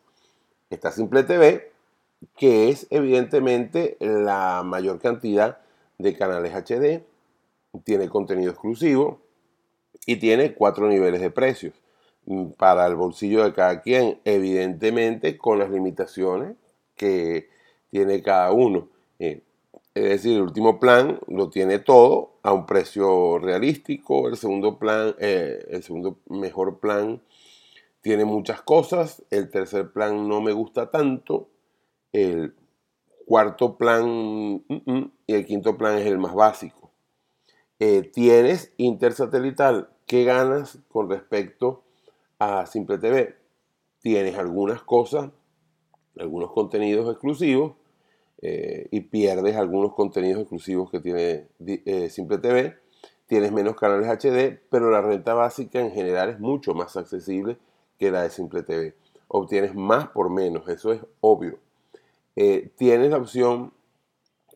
Está 0.69 0.93
Simple 0.93 1.23
TV, 1.23 1.73
que 2.37 2.69
es 2.69 2.87
evidentemente 2.91 3.97
la 4.01 4.63
mayor 4.65 4.99
cantidad 5.01 5.61
de 5.99 6.17
canales 6.17 6.55
HD. 6.55 7.05
Tiene 7.85 8.09
contenido 8.09 8.51
exclusivo 8.51 9.26
y 10.07 10.17
tiene 10.17 10.55
cuatro 10.55 10.89
niveles 10.89 11.21
de 11.21 11.31
precios 11.31 11.75
mm, 12.25 12.51
para 12.53 12.87
el 12.87 12.95
bolsillo 12.95 13.45
de 13.45 13.53
cada 13.53 13.83
quien, 13.83 14.21
evidentemente 14.25 15.37
con 15.37 15.59
las 15.59 15.71
limitaciones 15.71 16.57
que 16.95 17.51
tiene 17.91 18.23
cada 18.23 18.53
uno. 18.53 18.89
Eh, 19.19 19.43
es 19.95 20.05
decir, 20.05 20.37
el 20.37 20.43
último 20.43 20.79
plan 20.79 21.19
lo 21.27 21.51
tiene 21.51 21.79
todo 21.79 22.35
a 22.43 22.53
un 22.53 22.67
precio 22.67 23.39
realístico, 23.39 24.29
el 24.29 24.37
segundo 24.37 24.79
plan, 24.79 25.15
eh, 25.19 25.67
el 25.71 25.83
segundo 25.83 26.19
mejor 26.29 26.79
plan 26.79 27.21
tiene 28.03 28.25
muchas 28.25 28.63
cosas, 28.63 29.25
el 29.31 29.51
tercer 29.51 29.91
plan 29.91 30.29
no 30.29 30.41
me 30.41 30.53
gusta 30.53 30.91
tanto, 30.91 31.49
el 32.13 32.55
cuarto 33.27 33.77
plan 33.77 34.63
mm, 34.69 34.83
mm, 34.85 35.11
y 35.27 35.35
el 35.35 35.45
quinto 35.45 35.77
plan 35.77 35.99
es 35.99 36.07
el 36.07 36.19
más 36.19 36.35
básico. 36.35 36.93
Eh, 37.79 38.03
tienes 38.03 38.73
intersatelital 38.77 39.91
¿Qué 40.07 40.23
ganas 40.23 40.79
con 40.89 41.11
respecto 41.11 41.83
a 42.39 42.65
Simple 42.67 42.99
TV? 42.99 43.35
Tienes 44.01 44.39
algunas 44.39 44.81
cosas, 44.83 45.31
algunos 46.17 46.53
contenidos 46.53 47.11
exclusivos 47.11 47.73
eh, 48.41 48.87
y 48.93 49.01
pierdes 49.01 49.57
algunos 49.57 49.95
contenidos 49.95 50.43
exclusivos 50.43 50.93
que 50.93 51.01
tiene 51.01 51.49
eh, 51.67 52.09
Simple 52.09 52.39
TV. 52.39 52.77
Tienes 53.27 53.51
menos 53.51 53.75
canales 53.75 54.07
HD, 54.07 54.61
pero 54.71 54.93
la 54.93 55.03
renta 55.03 55.35
básica 55.35 55.81
en 55.81 55.91
general 55.91 56.31
es 56.31 56.39
mucho 56.39 56.73
más 56.73 56.97
accesible 56.97 57.59
que 57.99 58.13
la 58.13 58.23
de 58.23 58.31
Simple 58.31 58.63
TV. 58.63 58.95
Obtienes 59.27 59.75
más 59.75 60.07
por 60.11 60.31
menos, 60.31 60.69
eso 60.69 60.93
es 60.93 61.01
obvio. 61.21 61.59
Eh, 62.37 62.71
tienes 62.77 63.11
la 63.11 63.17
opción, 63.17 63.73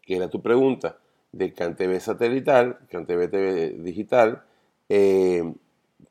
que 0.02 0.14
era 0.14 0.30
tu 0.30 0.42
pregunta, 0.42 0.98
de 1.32 1.52
CanTV 1.52 1.98
satelital, 1.98 2.78
CanTV 2.88 3.28
TV 3.28 3.70
digital, 3.78 4.44
eh, 4.90 5.54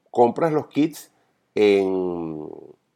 compras 0.10 0.54
los 0.54 0.68
kits 0.68 1.12
en, 1.54 2.48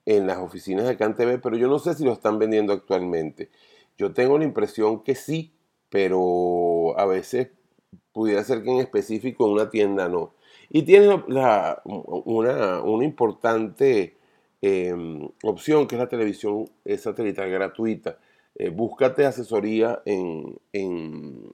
las 0.05 0.37
oficinas 0.37 0.87
de 0.87 0.97
CanTV, 0.97 1.41
pero 1.41 1.57
yo 1.57 1.67
no 1.67 1.77
sé 1.77 1.93
si 1.93 2.05
lo 2.05 2.13
están 2.13 2.39
vendiendo 2.39 2.73
actualmente. 2.73 3.49
Yo 3.97 4.13
tengo 4.13 4.37
la 4.37 4.45
impresión 4.45 5.03
que 5.03 5.13
sí, 5.13 5.53
pero 5.89 6.97
a 6.97 7.05
veces 7.05 7.49
pudiera 8.13 8.43
ser 8.43 8.63
que 8.63 8.71
en 8.71 8.79
específico 8.79 9.45
en 9.45 9.53
una 9.53 9.69
tienda 9.69 10.07
no. 10.07 10.33
Y 10.69 10.83
tiene 10.83 11.09
una, 11.27 11.77
una, 11.83 13.05
importante 13.05 14.15
em, 14.61 15.27
opción 15.43 15.85
que 15.87 15.95
es 15.95 15.99
la 15.99 16.09
televisión 16.09 16.69
satelital 16.97 17.49
gratuita. 17.49 18.17
Eh, 18.55 18.69
búscate 18.69 19.25
asesoría 19.25 20.01
en, 20.05 20.57
en, 20.71 21.49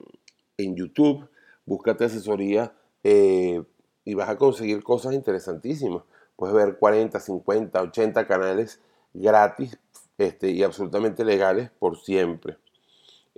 en, 0.56 0.76
YouTube, 0.76 1.28
búscate 1.66 2.04
asesoría 2.04 2.72
eh, 3.02 3.62
y 4.04 4.14
vas 4.14 4.28
a 4.28 4.36
conseguir 4.36 4.82
cosas 4.82 5.14
interesantísimas. 5.14 6.02
Puedes 6.36 6.54
ver 6.54 6.78
40, 6.78 7.20
50, 7.20 7.82
80 7.82 8.26
canales 8.26 8.80
gratis 9.12 9.78
este, 10.18 10.50
y 10.50 10.62
absolutamente 10.62 11.24
legales 11.24 11.70
por 11.78 11.98
siempre. 11.98 12.56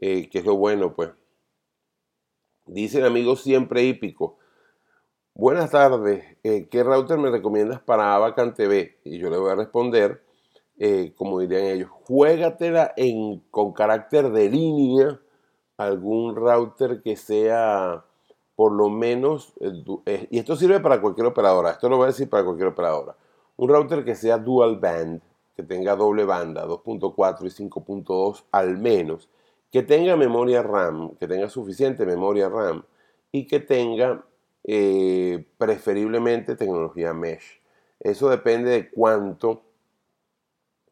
Eh, 0.01 0.29
que 0.29 0.39
es 0.39 0.45
lo 0.45 0.57
bueno, 0.57 0.95
pues. 0.95 1.11
Dice 2.67 2.99
el 2.99 3.07
amigo 3.07 3.37
siempre 3.37 3.83
hípico. 3.83 4.39
Buenas 5.35 5.71
tardes, 5.71 6.25
eh, 6.43 6.69
¿qué 6.71 6.83
router 6.83 7.19
me 7.19 7.31
recomiendas 7.31 7.81
para 7.81 8.15
Abacan 8.15 8.53
TV? 8.53 8.99
Y 9.03 9.19
yo 9.19 9.31
le 9.31 9.39
voy 9.39 9.51
a 9.51 9.55
responder, 9.55 10.23
eh, 10.79 11.15
como 11.17 11.41
dirían 11.41 11.65
ellos, 11.65 11.91
juégatela 11.91 12.93
en, 12.97 13.41
con 13.51 13.73
carácter 13.73 14.31
de 14.31 14.51
línea, 14.51 15.21
algún 15.79 16.37
router 16.37 17.01
que 17.01 17.17
sea 17.17 18.05
por 18.63 18.71
lo 18.75 18.89
menos, 18.91 19.55
eh, 20.07 20.29
y 20.31 20.39
esto 20.39 20.55
sirve 20.55 20.79
para 20.79 21.01
cualquier 21.01 21.27
operadora, 21.27 21.73
esto 21.73 21.89
lo 21.89 21.97
voy 21.97 22.05
a 22.05 22.07
decir 22.11 22.29
para 22.31 22.45
cualquier 22.45 22.69
operadora, 22.69 23.17
un 23.57 23.69
router 23.69 24.05
que 24.05 24.15
sea 24.15 24.39
dual 24.39 24.79
band, 24.79 25.21
que 25.57 25.65
tenga 25.65 25.97
doble 25.97 26.25
banda, 26.25 26.65
2.4 26.65 27.45
y 27.45 27.69
5.2 27.69 28.45
al 28.53 28.79
menos, 28.79 29.29
que 29.73 29.83
tenga 29.83 30.15
memoria 30.15 30.63
RAM, 30.63 31.17
que 31.17 31.27
tenga 31.27 31.49
suficiente 31.49 32.07
memoria 32.07 32.49
RAM 32.49 32.85
y 33.33 33.49
que 33.49 33.59
tenga 33.59 34.25
eh, 34.63 35.45
preferiblemente 35.59 36.55
tecnología 36.55 37.13
mesh. 37.13 37.61
Eso 37.99 38.29
depende 38.29 38.71
de 38.71 38.91
cuánto 38.91 39.63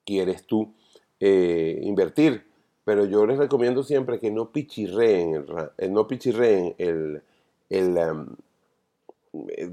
quieres 0.05 0.45
tú 0.45 0.75
eh, 1.21 1.79
invertir, 1.85 2.51
pero 2.83 3.05
yo 3.05 3.25
les 3.27 3.39
recomiendo 3.39 3.85
siempre 3.85 4.19
que 4.19 4.33
no 4.33 4.51
pichirreen 4.51 5.47
el, 5.79 5.93
no 5.93 6.09
pichirreen 6.09 6.75
el, 6.77 7.23
Em, 7.71 8.27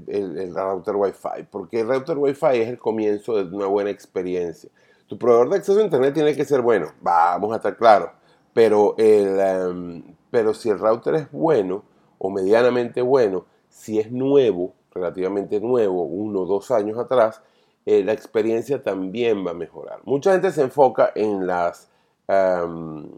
el, 0.06 0.38
el, 0.38 0.54
router 0.54 0.94
Wi-Fi, 0.94 1.48
porque 1.50 1.80
el 1.80 1.88
router 1.88 2.16
Wi-Fi 2.16 2.60
es 2.60 2.68
el 2.68 2.78
comienzo 2.78 3.42
de 3.42 3.54
una 3.54 3.66
buena 3.66 3.90
experiencia. 3.90 4.70
Tu 5.08 5.18
proveedor 5.18 5.50
de 5.50 5.56
acceso 5.56 5.80
a 5.80 5.82
Internet 5.82 6.14
tiene 6.14 6.36
que 6.36 6.44
ser 6.44 6.62
bueno, 6.62 6.92
vamos 7.00 7.52
a 7.52 7.56
estar 7.56 7.76
claros, 7.76 8.10
pero, 8.54 8.94
el, 8.98 9.40
em, 9.40 10.02
pero 10.30 10.54
si 10.54 10.68
el 10.68 10.78
router 10.78 11.16
es 11.16 11.32
bueno 11.32 11.82
o 12.18 12.30
medianamente 12.30 13.02
bueno, 13.02 13.46
si 13.68 13.98
es 13.98 14.12
nuevo, 14.12 14.74
relativamente 14.92 15.60
nuevo, 15.60 16.04
uno 16.04 16.42
o 16.42 16.46
dos 16.46 16.70
años 16.70 16.96
atrás, 16.98 17.42
eh, 17.84 18.04
la 18.04 18.12
experiencia 18.12 18.82
también 18.82 19.44
va 19.46 19.52
a 19.52 19.54
mejorar. 19.54 20.00
Mucha 20.04 20.32
gente 20.32 20.52
se 20.52 20.62
enfoca 20.62 21.10
en 21.14 21.46
las, 21.46 21.90
em, 22.28 23.08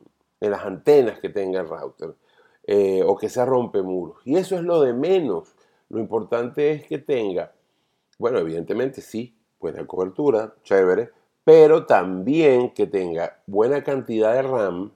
en 0.40 0.50
las 0.50 0.64
antenas 0.64 1.18
que 1.20 1.28
tenga 1.28 1.60
el 1.60 1.68
router. 1.68 2.14
Eh, 2.64 3.02
o 3.04 3.16
que 3.16 3.28
se 3.28 3.44
rompe 3.44 3.82
muros. 3.82 4.18
Y 4.24 4.36
eso 4.36 4.56
es 4.56 4.62
lo 4.62 4.80
de 4.80 4.92
menos. 4.92 5.54
Lo 5.88 5.98
importante 5.98 6.70
es 6.70 6.86
que 6.86 6.98
tenga, 6.98 7.52
bueno, 8.18 8.38
evidentemente 8.38 9.00
sí, 9.00 9.36
buena 9.58 9.86
cobertura, 9.86 10.54
chévere, 10.62 11.10
pero 11.44 11.86
también 11.86 12.70
que 12.70 12.86
tenga 12.86 13.42
buena 13.46 13.82
cantidad 13.82 14.34
de 14.34 14.42
RAM 14.42 14.92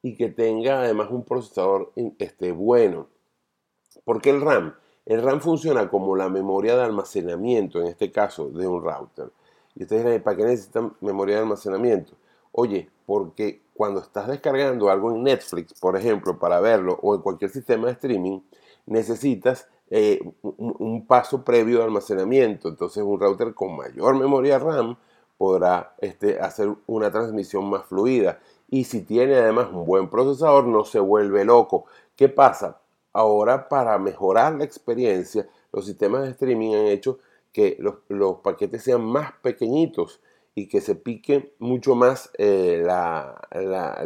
y 0.00 0.14
que 0.14 0.28
tenga 0.30 0.80
además 0.80 1.08
un 1.10 1.24
procesador 1.24 1.92
este, 2.18 2.52
bueno. 2.52 3.08
porque 4.04 4.30
el 4.30 4.40
RAM? 4.40 4.74
El 5.04 5.22
RAM 5.22 5.40
funciona 5.40 5.88
como 5.90 6.16
la 6.16 6.28
memoria 6.28 6.76
de 6.76 6.84
almacenamiento, 6.84 7.80
en 7.80 7.88
este 7.88 8.12
caso, 8.12 8.50
de 8.50 8.66
un 8.66 8.82
router. 8.82 9.30
Y 9.74 9.82
ustedes 9.82 10.04
dirán, 10.04 10.22
¿para 10.22 10.36
qué 10.36 10.44
necesitan 10.44 10.94
memoria 11.00 11.36
de 11.36 11.42
almacenamiento? 11.42 12.14
Oye, 12.60 12.90
porque 13.06 13.62
cuando 13.72 14.00
estás 14.00 14.26
descargando 14.26 14.90
algo 14.90 15.12
en 15.12 15.22
Netflix, 15.22 15.74
por 15.78 15.96
ejemplo, 15.96 16.40
para 16.40 16.58
verlo, 16.58 16.98
o 17.02 17.14
en 17.14 17.20
cualquier 17.20 17.52
sistema 17.52 17.86
de 17.86 17.92
streaming, 17.92 18.40
necesitas 18.86 19.68
eh, 19.90 20.20
un, 20.42 21.06
paso 21.06 21.44
previo 21.44 21.78
de 21.78 21.84
almacenamiento. 21.84 22.68
Entonces 22.68 23.04
un 23.04 23.20
router 23.20 23.54
con 23.54 23.76
mayor 23.76 24.16
memoria 24.18 24.58
RAM 24.58 24.96
podrá 25.36 25.94
este, 25.98 26.40
hacer 26.40 26.74
una 26.88 27.12
transmisión 27.12 27.70
más 27.70 27.84
fluida. 27.84 28.40
Y 28.68 28.82
si 28.82 29.02
tiene 29.02 29.36
además 29.36 29.68
un 29.72 29.86
buen 29.86 30.10
procesador, 30.10 30.66
no 30.66 30.84
se 30.84 30.98
vuelve 30.98 31.44
loco. 31.44 31.84
¿Qué 32.16 32.28
pasa? 32.28 32.80
Ahora 33.12 33.68
para 33.68 33.96
mejorar 33.98 34.54
la 34.56 34.64
experiencia, 34.64 35.48
los 35.72 35.86
sistemas 35.86 36.22
de 36.22 36.30
streaming 36.30 36.74
han 36.74 36.86
hecho 36.86 37.20
que 37.52 37.76
los, 37.78 37.98
los 38.08 38.38
paquetes 38.38 38.82
sean 38.82 39.04
más 39.04 39.30
pequeñitos 39.42 40.20
y 40.58 40.66
que 40.66 40.80
se 40.80 40.96
pique 40.96 41.54
mucho 41.60 41.94
más 41.94 42.32
eh, 42.36 42.84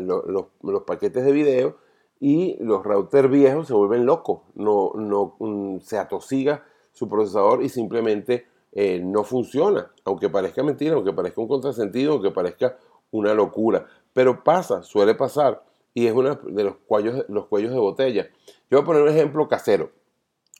los, 0.00 0.82
paquetes 0.86 1.24
de 1.24 1.32
video 1.32 1.76
y 2.20 2.56
los 2.62 2.84
routers 2.84 3.30
viejos 3.30 3.68
se 3.68 3.72
vuelven 3.72 4.04
locos, 4.04 4.42
no, 4.54 4.92
no 4.94 5.34
mm, 5.38 5.78
se 5.80 5.96
atosiga 5.96 6.64
su 6.92 7.08
procesador 7.08 7.62
y 7.62 7.70
simplemente 7.70 8.46
eh, 8.72 9.00
no 9.02 9.24
funciona, 9.24 9.90
aunque 10.04 10.28
parezca 10.28 10.62
mentira, 10.62 10.94
aunque 10.94 11.14
parezca 11.14 11.40
un 11.40 11.48
contrasentido, 11.48 12.12
aunque 12.12 12.30
parezca 12.30 12.76
una 13.10 13.32
locura. 13.32 13.86
Pero 14.12 14.44
pasa, 14.44 14.82
suele 14.82 15.14
pasar, 15.14 15.64
y 15.94 16.06
es 16.06 16.12
uno 16.12 16.34
de 16.34 16.64
los 16.64 16.76
cuellos, 16.86 17.24
los 17.28 17.46
cuellos 17.46 17.72
de 17.72 17.78
botella. 17.78 18.28
Yo 18.70 18.76
voy 18.76 18.82
a 18.82 18.84
poner 18.84 19.02
un 19.02 19.08
ejemplo 19.08 19.48
casero. 19.48 19.90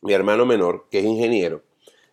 Mi 0.01 0.15
hermano 0.15 0.47
menor, 0.47 0.87
que 0.91 1.01
es 1.01 1.05
ingeniero, 1.05 1.63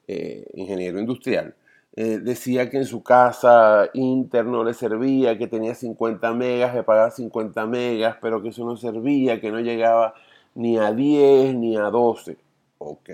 eh, 0.08 0.46
ingeniero 0.54 1.00
industrial, 1.00 1.56
eh, 1.94 2.20
decía 2.20 2.70
que 2.70 2.78
en 2.78 2.86
su 2.86 3.04
casa 3.04 3.90
Inter 3.94 4.46
no 4.46 4.64
le 4.64 4.74
servía, 4.74 5.38
que 5.38 5.48
tenía 5.48 5.74
50 5.76 6.34
megas, 6.34 6.74
le 6.76 6.84
pagaba 6.84 7.12
50 7.12 7.66
megas, 7.66 8.18
pero 8.22 8.42
que 8.42 8.50
eso 8.50 8.66
no 8.66 8.78
servía, 8.78 9.42
que 9.42 9.52
no 9.52 9.60
llegaba 9.60 10.14
ni 10.56 10.78
a 10.78 10.92
10 10.94 11.56
ni 11.56 11.78
a 11.78 11.84
12. 11.84 12.38
Ok. 12.78 13.10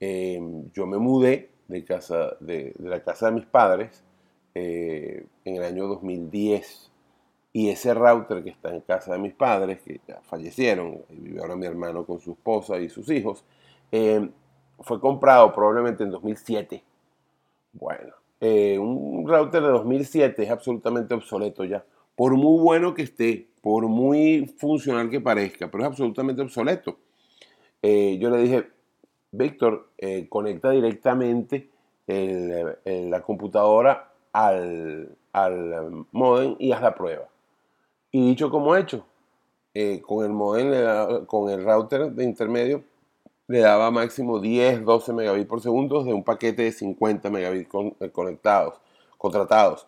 Em, 0.00 0.70
yo 0.72 0.86
me 0.86 0.98
mudé 0.98 1.50
de, 1.68 1.84
casa, 1.84 2.36
de, 2.40 2.74
la 2.78 3.02
casa 3.02 3.26
de 3.26 3.32
mis 3.32 3.46
padres 3.46 4.02
eh, 4.54 5.26
en 5.44 5.56
el 5.56 5.64
año 5.64 5.86
2010 5.88 6.90
y 7.52 7.70
ese 7.70 7.94
router 7.94 8.42
que 8.44 8.50
está 8.50 8.74
en 8.74 8.80
casa 8.82 9.12
de 9.14 9.18
mis 9.20 9.32
padres, 9.34 9.80
que 9.82 10.00
ya 10.06 10.20
fallecieron, 10.22 11.02
y 11.10 11.16
vive 11.16 11.40
ahora 11.40 11.56
mi 11.56 11.66
hermano 11.66 12.04
con 12.04 12.20
su 12.20 12.32
esposa 12.32 12.78
y 12.78 12.88
sus 12.88 13.08
hijos, 13.10 13.44
fue 14.80 15.00
comprado 15.00 15.52
probablemente 15.52 16.02
en 16.02 16.10
2007 16.10 16.82
bueno, 17.74 18.14
eh, 18.40 18.78
un 18.78 19.26
router 19.26 19.62
de 19.62 19.68
2007 19.68 20.42
es 20.42 20.50
absolutamente 20.50 21.14
obsoleto 21.14 21.64
ya. 21.64 21.84
Por 22.16 22.34
muy 22.36 22.62
bueno 22.62 22.94
que 22.94 23.02
esté, 23.02 23.48
por 23.60 23.86
muy 23.88 24.46
funcional 24.58 25.10
que 25.10 25.20
parezca, 25.20 25.70
pero 25.70 25.82
es 25.84 25.88
absolutamente 25.88 26.42
obsoleto. 26.42 26.98
Eh, 27.82 28.18
yo 28.20 28.30
le 28.30 28.38
dije, 28.38 28.68
Víctor, 29.32 29.88
eh, 29.98 30.28
conecta 30.28 30.70
directamente 30.70 31.70
la 32.06 33.22
computadora 33.22 34.12
al, 34.32 35.16
al 35.32 36.06
modem 36.12 36.54
y 36.58 36.72
haz 36.72 36.82
la 36.82 36.94
prueba. 36.94 37.28
Y 38.12 38.28
dicho 38.28 38.50
como 38.50 38.76
hecho, 38.76 39.06
con 40.02 40.24
el 40.24 40.32
modem, 40.32 41.24
con 41.24 41.50
el 41.50 41.64
router 41.64 42.12
de 42.12 42.24
intermedio, 42.24 42.84
le 43.46 43.60
daba 43.60 43.90
máximo 43.90 44.40
10, 44.40 44.84
12 44.84 45.12
megabits 45.12 45.46
por 45.46 45.60
segundo 45.60 46.02
de 46.02 46.12
un 46.12 46.24
paquete 46.24 46.62
de 46.62 46.72
50 46.72 47.30
megabits 47.30 47.68
eh, 48.00 48.10
conectados, 48.10 48.80
contratados. 49.18 49.86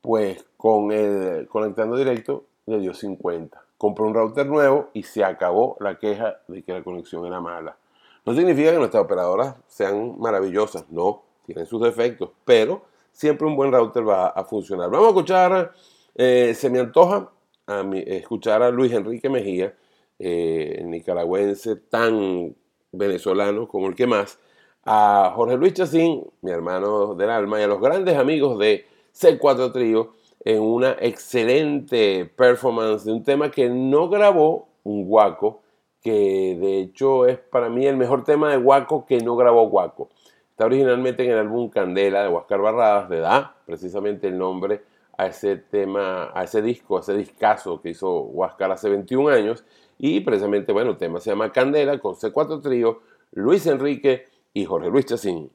Pues 0.00 0.44
con 0.56 0.92
el 0.92 1.46
conectando 1.48 1.96
directo 1.96 2.44
le 2.66 2.80
dio 2.80 2.94
50. 2.94 3.62
Compró 3.78 4.06
un 4.06 4.14
router 4.14 4.46
nuevo 4.46 4.88
y 4.92 5.02
se 5.04 5.24
acabó 5.24 5.76
la 5.80 5.98
queja 5.98 6.40
de 6.48 6.62
que 6.62 6.72
la 6.72 6.82
conexión 6.82 7.26
era 7.26 7.40
mala. 7.40 7.76
No 8.24 8.34
significa 8.34 8.72
que 8.72 8.78
nuestras 8.78 9.04
operadoras 9.04 9.56
sean 9.66 10.18
maravillosas, 10.18 10.84
no, 10.90 11.22
tienen 11.46 11.66
sus 11.66 11.80
defectos, 11.82 12.30
pero 12.44 12.82
siempre 13.12 13.46
un 13.46 13.56
buen 13.56 13.72
router 13.72 14.06
va 14.06 14.28
a 14.28 14.44
funcionar. 14.44 14.90
Vamos 14.90 15.06
a 15.06 15.10
escuchar, 15.10 15.72
eh, 16.14 16.54
se 16.54 16.68
me 16.70 16.80
antoja 16.80 17.30
a 17.66 17.82
escuchar 18.06 18.62
a 18.62 18.70
Luis 18.70 18.92
Enrique 18.92 19.30
Mejía, 19.30 19.74
eh, 20.18 20.82
nicaragüense 20.84 21.76
tan 21.76 22.54
venezolano 22.92 23.68
como 23.68 23.88
el 23.88 23.94
que 23.94 24.06
más, 24.06 24.38
a 24.84 25.32
Jorge 25.34 25.56
Luis 25.56 25.74
Chacín, 25.74 26.24
mi 26.42 26.50
hermano 26.50 27.14
del 27.14 27.30
alma, 27.30 27.60
y 27.60 27.64
a 27.64 27.66
los 27.66 27.80
grandes 27.80 28.16
amigos 28.16 28.58
de 28.58 28.86
C4 29.14 29.72
Trío 29.72 30.12
en 30.44 30.60
una 30.60 30.96
excelente 31.00 32.24
performance 32.24 33.04
de 33.04 33.12
un 33.12 33.22
tema 33.22 33.50
que 33.50 33.68
no 33.68 34.08
grabó 34.08 34.68
un 34.84 35.06
guaco, 35.06 35.60
que 36.02 36.56
de 36.58 36.80
hecho 36.80 37.26
es 37.26 37.38
para 37.38 37.68
mí 37.68 37.86
el 37.86 37.96
mejor 37.96 38.24
tema 38.24 38.50
de 38.50 38.56
guaco 38.56 39.04
que 39.06 39.18
no 39.18 39.36
grabó 39.36 39.68
guaco. 39.68 40.08
Está 40.50 40.64
originalmente 40.64 41.24
en 41.24 41.30
el 41.32 41.38
álbum 41.38 41.68
Candela 41.68 42.22
de 42.22 42.28
Huáscar 42.28 42.60
Barradas, 42.60 43.10
le 43.10 43.18
da 43.18 43.54
precisamente 43.66 44.28
el 44.28 44.38
nombre 44.38 44.82
a 45.16 45.26
ese 45.26 45.56
tema, 45.56 46.30
a 46.34 46.44
ese 46.44 46.62
disco, 46.62 46.96
a 46.96 47.00
ese 47.00 47.14
discazo 47.14 47.80
que 47.82 47.90
hizo 47.90 48.20
Huáscar 48.22 48.72
hace 48.72 48.88
21 48.88 49.28
años 49.28 49.64
y 50.02 50.20
precisamente, 50.20 50.72
bueno, 50.72 50.92
el 50.92 50.96
tema 50.96 51.20
se 51.20 51.28
llama 51.28 51.52
Candela 51.52 51.98
con 51.98 52.14
C4 52.14 52.62
Trío, 52.62 53.02
Luis 53.32 53.66
Enrique 53.66 54.28
y 54.54 54.64
Jorge 54.64 54.88
Luis 54.88 55.04
Chacín. 55.04 55.50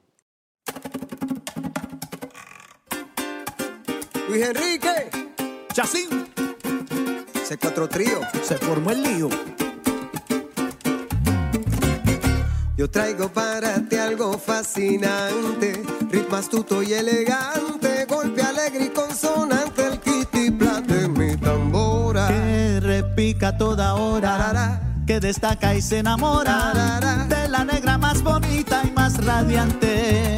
Luis 4.28 4.48
Enrique, 4.48 5.10
Chacín, 5.72 6.08
C4 7.34 7.88
Trío, 7.88 8.20
se 8.42 8.56
formó 8.58 8.92
el 8.92 9.02
lío. 9.02 9.28
Yo 12.76 12.88
traigo 12.88 13.28
para 13.28 13.80
ti 13.88 13.96
algo 13.96 14.38
fascinante, 14.38 15.82
ritmo 16.08 16.36
astuto 16.36 16.84
y 16.84 16.92
elegante, 16.92 18.04
golpe 18.04 18.42
alegre 18.42 18.84
y 18.84 18.88
consonante, 18.90 19.65
repica 23.46 23.58
toda 23.58 23.94
hora, 23.94 24.80
que 25.06 25.20
destaca 25.20 25.74
y 25.74 25.82
se 25.82 25.98
enamora 25.98 26.72
de 27.28 27.48
la 27.48 27.64
negra 27.64 27.98
más 27.98 28.22
bonita 28.22 28.82
y 28.84 28.90
más 28.90 29.24
radiante. 29.24 30.36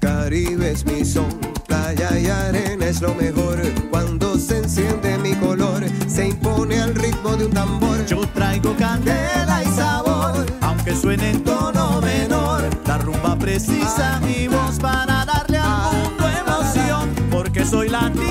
Caribe 0.00 0.72
es 0.72 0.84
mi 0.84 1.04
son, 1.04 1.28
playa 1.66 2.18
y 2.18 2.26
arena 2.28 2.86
es 2.86 3.00
lo 3.00 3.14
mejor. 3.14 3.60
Cuando 3.90 4.36
se 4.38 4.58
enciende 4.58 5.18
mi 5.18 5.34
color, 5.34 5.84
se 6.08 6.28
impone 6.28 6.80
al 6.80 6.94
ritmo 6.94 7.36
de 7.36 7.46
un 7.46 7.52
tambor. 7.52 8.06
Yo 8.06 8.20
traigo 8.34 8.74
candela 8.76 9.62
y 9.62 9.66
sabor 9.76 10.46
que 10.84 10.96
suene 10.96 11.30
en 11.30 11.44
tono 11.44 12.00
menor. 12.00 12.62
La 12.86 12.98
rumba 12.98 13.36
precisa 13.38 14.18
mi 14.20 14.48
voz 14.48 14.78
para 14.80 15.24
darle 15.24 15.58
al 15.58 15.92
mundo 15.92 16.28
emoción. 16.28 17.10
Porque 17.30 17.64
soy 17.64 17.88
latino, 17.88 18.29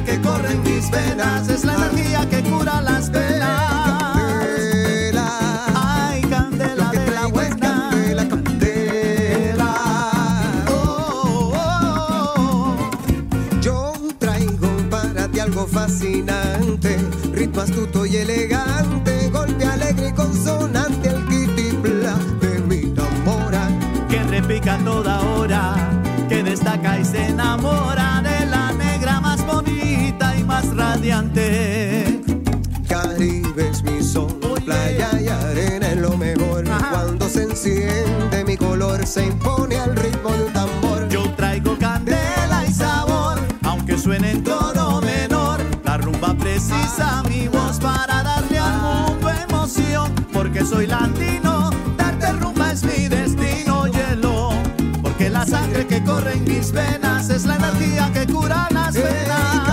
sangre 0.00 0.04
que 0.04 0.20
corre 0.20 0.52
en 0.52 0.62
mis 0.62 0.90
venas 0.90 1.48
es 1.48 1.64
la 1.64 1.74
energía 1.74 2.28
que 2.28 2.42
cura 2.42 2.80
las 2.80 3.10
penas. 3.10 3.60
Ay, 5.74 6.22
candela 6.22 6.90
de 6.90 7.10
la 7.10 7.26
buena. 7.26 7.90
Candela, 7.90 8.28
candela. 8.28 9.74
Oh, 10.68 11.52
oh, 11.54 11.54
oh. 12.36 12.76
Yo 13.60 13.92
traigo 14.18 14.68
para 14.90 15.28
ti 15.28 15.40
algo 15.40 15.66
fascinante, 15.66 16.96
ritmo 17.32 17.62
astuto 17.62 18.06
y 18.06 18.16
elegante, 18.16 19.30
golpe 19.30 19.64
alegre 19.64 20.08
y 20.08 20.12
consonante, 20.12 21.08
el 21.08 21.26
kitipla 21.26 22.16
de 22.40 22.60
mi 22.60 22.94
tambora. 22.94 23.68
que 24.08 24.22
repica 24.24 24.78
toda 24.78 25.20
hora, 25.20 25.74
que 26.28 26.42
destaca 26.42 26.98
y 26.98 27.04
se 27.04 27.28
enamora 27.28 27.99
más 30.60 30.76
radiante. 30.76 32.20
Caribe 32.88 33.68
es 33.70 33.82
mi 33.82 34.00
Oye. 34.00 34.60
playa 34.64 35.08
y 35.20 35.28
arena 35.28 35.88
es 35.88 35.96
lo 35.96 36.16
mejor. 36.16 36.68
Ajá. 36.68 36.90
Cuando 36.90 37.28
se 37.28 37.44
enciende 37.44 38.44
mi 38.44 38.56
color, 38.56 39.06
se 39.06 39.26
impone 39.26 39.76
al 39.76 39.96
ritmo 39.96 40.30
de 40.30 40.44
un 40.44 40.52
tambor. 40.52 41.08
Yo 41.08 41.22
traigo 41.34 41.76
candela 41.78 42.64
y 42.66 42.72
sabor, 42.72 43.38
aunque 43.62 43.96
suene 43.96 44.32
en 44.32 44.44
tono 44.44 45.00
menor. 45.00 45.60
La 45.84 45.96
rumba 45.98 46.34
precisa 46.34 47.22
mi 47.28 47.48
voz 47.48 47.78
para 47.78 48.22
darle 48.22 48.58
al 48.58 48.78
mundo 48.80 49.30
emoción, 49.30 50.12
porque 50.32 50.64
soy 50.64 50.86
latino, 50.86 51.70
darte 51.96 52.32
rumba 52.32 52.72
es 52.72 52.82
mi 52.84 53.08
destino, 53.08 53.86
hielo. 53.86 54.50
Porque 55.02 55.30
la 55.30 55.46
sangre 55.46 55.86
que 55.86 56.02
corre 56.02 56.34
en 56.34 56.44
mis 56.44 56.72
venas 56.72 57.30
es 57.30 57.44
la 57.44 57.56
energía 57.56 58.10
que 58.12 58.26
cura 58.26 58.68
las 58.70 58.94
penas. 58.94 59.69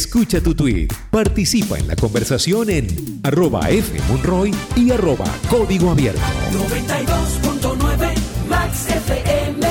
Escucha 0.00 0.40
tu 0.42 0.54
tweet, 0.54 0.88
participa 1.10 1.78
en 1.78 1.86
la 1.86 1.94
conversación 1.94 2.70
en 2.70 2.86
arroba 3.22 3.60
fmonroy 3.68 4.50
y 4.74 4.90
arroba 4.92 5.26
código 5.50 5.90
abierto. 5.90 6.22
92.9 6.52 8.48
Max 8.48 8.88
FM. 8.88 9.66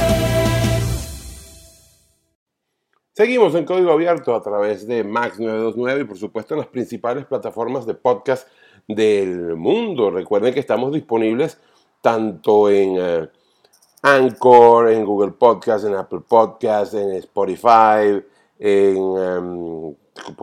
Seguimos 3.12 3.56
en 3.56 3.66
código 3.66 3.92
abierto 3.92 4.36
a 4.36 4.44
través 4.44 4.86
de 4.86 5.04
Max 5.04 5.40
929 5.40 6.02
y 6.02 6.04
por 6.04 6.18
supuesto 6.20 6.54
en 6.54 6.60
las 6.60 6.70
principales 6.70 7.26
plataformas 7.26 7.88
de 7.88 7.96
podcast 7.96 8.48
del 8.88 9.56
mundo. 9.56 10.12
Recuerden 10.12 10.54
que 10.54 10.60
estamos 10.60 10.94
disponibles 10.94 11.58
tanto 12.02 12.70
en 12.70 12.98
eh, 13.00 13.30
Anchor, 14.04 14.92
en 14.92 15.06
Google 15.06 15.32
Podcast, 15.32 15.86
en 15.86 15.96
Apple 15.96 16.22
Podcast, 16.22 16.94
en 16.94 17.14
Spotify, 17.14 18.24
en, 18.60 18.98
em, 19.18 19.96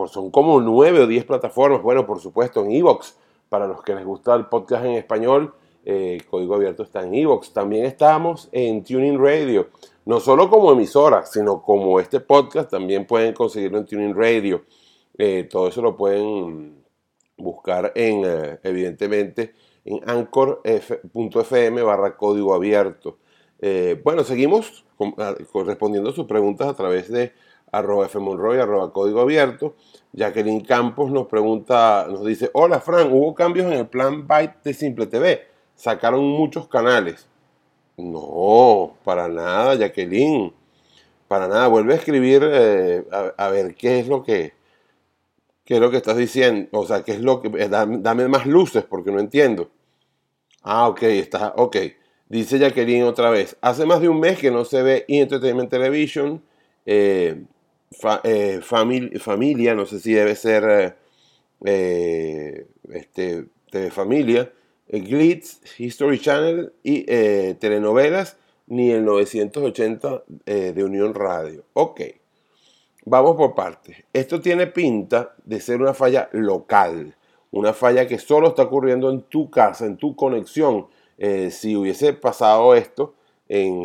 son 0.07 0.31
como 0.31 0.59
nueve 0.61 1.01
o 1.01 1.07
diez 1.07 1.25
plataformas. 1.25 1.81
Bueno, 1.81 2.05
por 2.05 2.19
supuesto 2.19 2.63
en 2.63 2.71
Evox, 2.71 3.17
para 3.49 3.67
los 3.67 3.81
que 3.81 3.95
les 3.95 4.05
gusta 4.05 4.35
el 4.35 4.45
podcast 4.45 4.85
en 4.85 4.93
español, 4.93 5.53
eh, 5.85 6.21
Código 6.29 6.55
Abierto 6.55 6.83
está 6.83 7.03
en 7.03 7.15
Evox. 7.15 7.53
También 7.53 7.85
estamos 7.85 8.49
en 8.51 8.83
Tuning 8.83 9.17
Radio, 9.17 9.69
no 10.05 10.19
solo 10.19 10.49
como 10.49 10.71
emisora, 10.71 11.25
sino 11.25 11.61
como 11.61 11.99
este 11.99 12.19
podcast, 12.19 12.69
también 12.69 13.07
pueden 13.07 13.33
conseguirlo 13.33 13.77
en 13.77 13.85
Tuning 13.85 14.13
Radio. 14.13 14.65
Eh, 15.17 15.47
todo 15.49 15.69
eso 15.69 15.81
lo 15.81 15.95
pueden 15.95 16.83
buscar 17.37 17.93
en, 17.95 18.23
eh, 18.25 18.59
evidentemente, 18.63 19.53
en 19.85 20.01
anchor.fm 20.09 21.81
barra 21.83 22.17
código 22.17 22.53
abierto. 22.53 23.17
bueno, 24.03 24.23
seguimos 24.23 24.85
respondiendo 25.65 26.09
a 26.09 26.13
sus 26.13 26.25
preguntas 26.25 26.67
a 26.67 26.73
través 26.73 27.09
de 27.09 27.31
arroba 27.77 28.07
fmonroy, 28.07 28.59
arroba 28.59 28.91
código 28.91 29.21
abierto. 29.21 29.75
Jacqueline 30.13 30.61
Campos 30.61 31.11
nos 31.11 31.27
pregunta, 31.27 32.07
nos 32.09 32.25
dice, 32.25 32.49
hola 32.53 32.79
Fran, 32.79 33.11
¿hubo 33.11 33.35
cambios 33.35 33.67
en 33.67 33.73
el 33.73 33.87
plan 33.87 34.27
Byte 34.27 34.63
de 34.63 34.73
Simple 34.73 35.07
TV? 35.07 35.47
Sacaron 35.75 36.23
muchos 36.23 36.67
canales. 36.67 37.27
No, 37.97 38.95
para 39.03 39.27
nada, 39.27 39.75
Jacqueline. 39.75 40.53
Para 41.27 41.47
nada, 41.47 41.67
vuelve 41.67 41.93
a 41.93 41.97
escribir 41.97 42.41
eh, 42.43 43.03
a, 43.37 43.49
ver 43.49 43.75
qué 43.75 43.99
es 43.99 44.07
lo 44.07 44.23
que 44.23 44.53
qué 45.65 45.75
es 45.75 45.79
lo 45.81 45.91
que 45.91 45.97
estás 45.97 46.15
diciendo. 46.15 46.69
O 46.71 46.85
sea, 46.85 47.03
qué 47.03 47.13
es 47.13 47.21
lo 47.21 47.41
que. 47.41 47.49
Eh, 47.63 47.69
dame, 47.69 48.27
más 48.27 48.45
luces 48.45 48.83
porque 48.85 49.11
no 49.11 49.19
entiendo. 49.19 49.69
Ah, 50.63 50.87
ok, 50.87 51.03
está. 51.03 51.53
Ok. 51.57 51.77
Dice 52.29 52.59
Jacqueline 52.59 53.03
otra 53.03 53.29
vez. 53.29 53.57
Hace 53.61 53.85
más 53.85 54.01
de 54.01 54.09
un 54.09 54.19
mes 54.19 54.39
que 54.39 54.51
no 54.51 54.63
se 54.65 54.83
ve 54.83 55.05
Entertainment 55.07 55.69
Television. 55.69 56.41
Eh, 56.85 57.43
eh, 58.23 58.59
familia, 58.61 59.73
no 59.73 59.85
sé 59.85 59.99
si 59.99 60.13
debe 60.13 60.35
ser 60.35 60.63
eh, 60.69 60.93
eh, 61.65 62.67
este, 62.91 63.45
TV 63.71 63.91
Familia, 63.91 64.51
Glitz, 64.89 65.61
History 65.77 66.19
Channel 66.19 66.73
y 66.83 67.03
telenovelas, 67.55 68.37
ni 68.67 68.91
el 68.91 69.05
980 69.05 70.23
de 70.45 70.83
Unión 70.83 71.13
Radio. 71.13 71.65
Ok, 71.73 72.01
vamos 73.05 73.35
por 73.35 73.55
partes. 73.55 73.97
Esto 74.13 74.39
tiene 74.39 74.67
pinta 74.67 75.35
de 75.43 75.59
ser 75.59 75.81
una 75.81 75.93
falla 75.93 76.29
local, 76.31 77.15
una 77.51 77.73
falla 77.73 78.07
que 78.07 78.17
solo 78.17 78.49
está 78.49 78.63
ocurriendo 78.63 79.09
en 79.09 79.23
tu 79.23 79.49
casa, 79.49 79.85
en 79.85 79.97
tu 79.97 80.15
conexión. 80.15 80.87
si 81.49 81.75
hubiese 81.75 82.13
pasado 82.13 82.75
esto 82.75 83.15
en, 83.49 83.83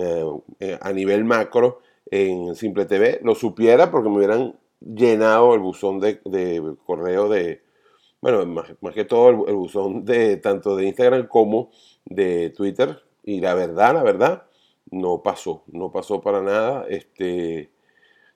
a 0.80 0.92
nivel 0.92 1.24
macro, 1.24 1.80
en 2.12 2.54
Simple 2.54 2.84
TV, 2.84 3.20
lo 3.24 3.34
supiera 3.34 3.90
porque 3.90 4.10
me 4.10 4.18
hubieran 4.18 4.54
llenado 4.80 5.54
el 5.54 5.60
buzón 5.60 5.98
de, 5.98 6.20
correo 6.84 7.30
de, 7.30 7.62
bueno, 8.20 8.44
más, 8.44 8.94
que 8.94 9.06
todo 9.06 9.30
el, 9.48 9.54
buzón 9.54 10.04
de 10.04 10.36
tanto 10.36 10.76
de 10.76 10.88
Instagram 10.88 11.26
como 11.26 11.70
de 12.04 12.50
Twitter. 12.50 13.02
Y 13.24 13.40
la 13.40 13.54
verdad, 13.54 13.94
la 13.94 14.02
verdad, 14.02 14.42
no 14.90 15.22
pasó, 15.22 15.64
no 15.68 15.90
pasó 15.90 16.20
para 16.20 16.42
nada. 16.42 16.84
Este, 16.86 17.70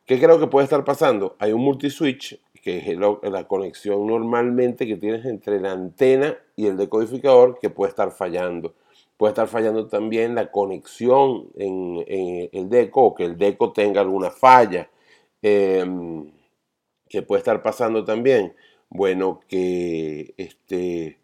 ¿Qué 0.07 0.18
creo 0.18 0.41
que 0.41 0.47
puede 0.47 0.64
estar 0.64 0.83
pasando? 0.83 1.37
Hay 1.39 1.53
un 1.53 1.61
multiswitch, 1.61 2.41
que 2.62 2.79
es 2.79 2.99
la 2.99 3.47
conexión 3.47 4.07
normalmente 4.07 4.87
que 4.87 4.97
tienes 4.97 5.27
entre 5.27 5.61
la 5.61 5.72
antena 5.72 6.39
y 6.57 6.66
el 6.66 6.79
decodificador, 6.79 7.59
que 7.61 7.68
puede 7.68 7.91
estar 7.91 8.11
fallando 8.11 8.74
puede 9.17 9.33
estar 9.33 9.49
fallando 9.49 9.89
también 9.89 10.35
la 10.35 10.51
conexión 10.51 11.49
en, 11.57 12.05
el 12.53 12.69
deco 12.69 13.03
o 13.03 13.14
que 13.14 13.25
el 13.25 13.39
deco 13.39 13.73
tenga 13.73 14.01
alguna 14.01 14.31
falla. 14.31 14.91
Em, 15.43 16.33
que 17.09 17.23
puede 17.23 17.39
estar 17.41 17.62
pasando 17.62 18.05
también. 18.05 18.55
Bueno, 18.89 19.41
que 19.49 20.35
este, 20.37 21.19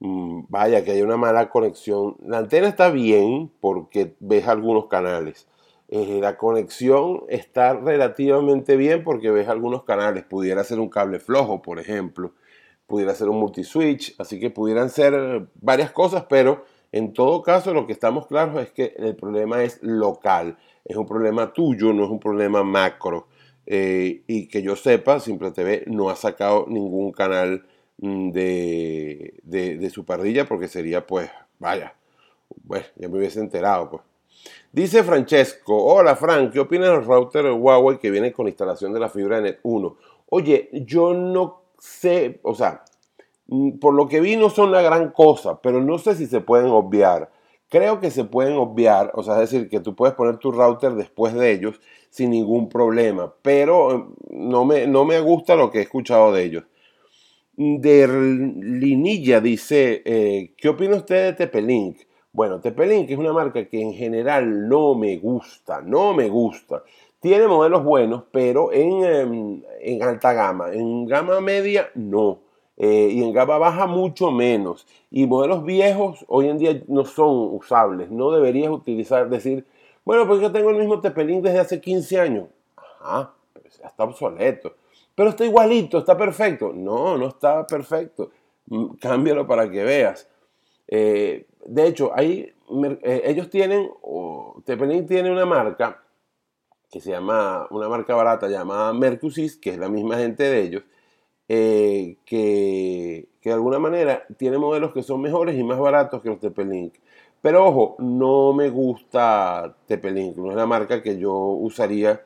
mm, 0.00 0.44
vaya, 0.48 0.84
que 0.84 0.92
hay 0.92 1.02
una 1.02 1.16
mala 1.16 1.50
conexión. 1.50 2.16
La 2.24 2.38
antena 2.38 2.68
está 2.68 2.90
bien 2.90 3.50
porque 3.60 4.14
ves 4.20 4.46
algunos 4.48 4.86
canales. 4.86 5.48
Eh, 5.88 6.18
la 6.20 6.36
conexión 6.36 7.24
está 7.28 7.74
relativamente 7.74 8.76
bien 8.76 9.02
porque 9.04 9.30
ves 9.30 9.48
algunos 9.48 9.84
canales. 9.84 10.24
Pudiera 10.24 10.64
ser 10.64 10.80
un 10.80 10.88
cable 10.90 11.20
flojo, 11.20 11.62
por 11.62 11.78
ejemplo. 11.78 12.32
Pudiera 12.86 13.14
ser 13.14 13.28
un 13.28 13.38
multiswitch. 13.40 14.14
Así 14.18 14.38
que 14.40 14.50
pudieran 14.50 14.90
ser 14.90 15.48
varias 15.60 15.90
cosas, 15.92 16.26
pero 16.28 16.64
en 16.92 17.12
todo 17.12 17.42
caso, 17.42 17.74
lo 17.74 17.86
que 17.86 17.92
estamos 17.92 18.26
claros 18.26 18.62
es 18.62 18.70
que 18.70 18.94
el 18.96 19.14
problema 19.14 19.62
es 19.62 19.82
local, 19.82 20.56
es 20.84 20.96
un 20.96 21.06
problema 21.06 21.52
tuyo, 21.52 21.92
no 21.92 22.04
es 22.04 22.10
un 22.10 22.20
problema 22.20 22.62
macro. 22.62 23.26
Eh, 23.66 24.22
y 24.26 24.48
que 24.48 24.62
yo 24.62 24.76
sepa, 24.76 25.20
Simple 25.20 25.50
TV 25.50 25.84
no 25.88 26.08
ha 26.08 26.16
sacado 26.16 26.64
ningún 26.68 27.12
canal 27.12 27.66
mm, 27.98 28.30
de, 28.30 29.90
su 29.92 30.06
parrilla 30.06 30.46
porque 30.46 30.68
sería, 30.68 31.06
pues, 31.06 31.30
vaya, 31.58 31.94
bueno, 32.64 32.86
ya 32.96 33.08
me 33.08 33.18
hubiese 33.18 33.40
enterado, 33.40 33.90
pues. 33.90 34.02
Dice 34.72 35.02
Francesco, 35.02 35.76
hola 35.76 36.16
Fran, 36.16 36.50
¿qué 36.50 36.60
opinas 36.60 36.90
del 36.90 37.04
router 37.04 37.50
Huawei 37.50 37.98
que 37.98 38.10
viene 38.10 38.32
con 38.32 38.48
instalación 38.48 38.94
de 38.94 39.00
la 39.00 39.10
fibra 39.10 39.36
de 39.36 39.42
Net 39.42 39.58
1? 39.62 39.96
Oye, 40.30 40.70
yo 40.72 41.12
no 41.12 41.62
sé, 41.78 42.38
o 42.42 42.54
sea, 42.54 42.84
por 43.80 43.94
lo 43.94 44.08
que 44.08 44.20
vi 44.20 44.36
no 44.36 44.50
son 44.50 44.72
la 44.72 44.82
gran 44.82 45.10
cosa, 45.10 45.60
pero 45.62 45.82
no 45.82 45.98
sé 45.98 46.14
si 46.14 46.26
se 46.26 46.40
pueden 46.40 46.66
obviar. 46.68 47.30
Creo 47.70 48.00
que 48.00 48.10
se 48.10 48.24
pueden 48.24 48.54
obviar, 48.54 49.10
o 49.14 49.22
sea, 49.22 49.34
es 49.42 49.50
decir, 49.50 49.68
que 49.68 49.80
tú 49.80 49.94
puedes 49.94 50.14
poner 50.14 50.38
tu 50.38 50.52
router 50.52 50.92
después 50.94 51.34
de 51.34 51.52
ellos 51.52 51.80
sin 52.10 52.30
ningún 52.30 52.68
problema, 52.68 53.34
pero 53.42 53.94
eh, 53.94 54.04
no 54.30 54.64
me, 54.64 54.86
no 54.86 55.04
me 55.04 55.20
gusta 55.20 55.54
lo 55.54 55.70
que 55.70 55.78
he 55.78 55.82
escuchado 55.82 56.32
de 56.32 56.44
ellos. 56.44 56.64
De 57.56 58.06
Linilla 58.06 59.40
dice, 59.40 60.02
eh, 60.04 60.54
¿qué 60.56 60.68
opina 60.68 60.96
usted 60.96 61.26
de 61.26 61.32
Tepelink? 61.32 61.98
Bueno, 62.32 62.60
Tepelink 62.60 63.10
es 63.10 63.18
una 63.18 63.32
marca 63.32 63.68
que 63.68 63.80
en 63.80 63.92
general 63.94 64.68
no 64.68 64.94
me 64.94 65.18
gusta, 65.18 65.82
no 65.82 66.14
me 66.14 66.28
gusta. 66.28 66.84
Tiene 67.20 67.48
modelos 67.48 67.82
buenos, 67.82 68.24
pero 68.30 68.72
en, 68.72 69.04
em, 69.04 69.62
en 69.80 70.02
alta 70.02 70.32
gama. 70.32 70.72
En 70.72 71.04
gama 71.06 71.40
media, 71.40 71.90
no. 71.96 72.47
Eh, 72.80 73.10
y 73.12 73.24
en 73.24 73.32
gama 73.32 73.58
baja 73.58 73.86
mucho 73.86 74.30
menos. 74.30 74.86
Y 75.10 75.26
modelos 75.26 75.64
viejos 75.64 76.24
hoy 76.28 76.48
en 76.48 76.58
día 76.58 76.80
no 76.86 77.04
son 77.04 77.54
usables. 77.54 78.10
No 78.10 78.30
deberías 78.30 78.70
utilizar, 78.70 79.28
decir, 79.28 79.66
bueno, 80.04 80.26
porque 80.26 80.48
tengo 80.50 80.70
el 80.70 80.76
mismo 80.76 81.00
Tepelín 81.00 81.42
desde 81.42 81.58
hace 81.58 81.80
15 81.80 82.20
años. 82.20 82.48
Ajá, 82.76 83.34
pero 83.52 83.68
está 83.68 84.04
obsoleto. 84.04 84.74
Pero 85.14 85.30
está 85.30 85.44
igualito, 85.44 85.98
está 85.98 86.16
perfecto. 86.16 86.72
No, 86.72 87.18
no 87.18 87.28
está 87.28 87.66
perfecto. 87.66 88.30
Mm, 88.66 88.94
cámbialo 89.00 89.46
para 89.46 89.68
que 89.68 89.82
veas. 89.82 90.28
Eh, 90.86 91.46
de 91.66 91.86
hecho, 91.86 92.12
hay, 92.14 92.54
eh, 93.02 93.22
ellos 93.24 93.50
tienen, 93.50 93.90
o 94.02 94.62
Tepelín 94.64 95.06
tiene 95.06 95.32
una 95.32 95.44
marca 95.44 96.02
que 96.90 97.00
se 97.00 97.10
llama, 97.10 97.66
una 97.70 97.88
marca 97.88 98.14
barata 98.14 98.48
llamada 98.48 98.92
Mercusis, 98.92 99.56
que 99.56 99.70
es 99.70 99.78
la 99.78 99.88
misma 99.88 100.16
gente 100.16 100.44
de 100.44 100.62
ellos, 100.62 100.82
eh, 101.48 102.18
que, 102.26 103.28
de 103.42 103.52
alguna 103.52 103.78
manera 103.78 104.26
tiene 104.36 104.58
modelos 104.58 104.92
que 104.92 105.02
son 105.02 105.22
mejores 105.22 105.56
y 105.58 105.64
más 105.64 105.78
baratos 105.78 106.20
que 106.22 106.28
los 106.28 106.40
TP-Link. 106.40 106.94
Pero 107.40 107.66
ojo, 107.66 107.96
no 107.98 108.52
me 108.52 108.68
gusta 108.68 109.74
TP-Link, 109.86 110.36
no 110.36 110.50
es 110.50 110.56
la 110.56 110.66
marca 110.66 111.02
que 111.02 111.18
yo 111.18 111.32
usaría 111.34 112.22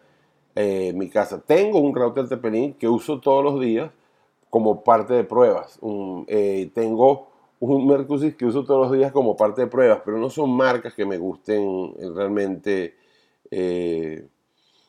eh, 0.56 0.88
en 0.88 0.98
mi 0.98 1.08
casa. 1.08 1.40
Tengo 1.40 1.78
un 1.78 1.94
router 1.94 2.28
TP-Link 2.28 2.78
que 2.78 2.88
uso 2.88 3.20
todos 3.20 3.44
los 3.44 3.60
días 3.60 3.90
como 4.50 4.82
parte 4.82 5.14
de 5.14 5.24
pruebas. 5.24 5.78
Eh, 6.26 6.70
tengo 6.74 7.28
un 7.60 7.86
Mercusys 7.86 8.34
que 8.34 8.46
uso 8.46 8.64
todos 8.64 8.88
los 8.88 8.98
días 8.98 9.12
como 9.12 9.36
parte 9.36 9.62
de 9.62 9.66
pruebas, 9.68 10.00
pero 10.04 10.18
no 10.18 10.30
son 10.30 10.50
marcas 10.50 10.94
que 10.94 11.06
me 11.06 11.18
gusten 11.18 11.94
realmente 12.16 12.96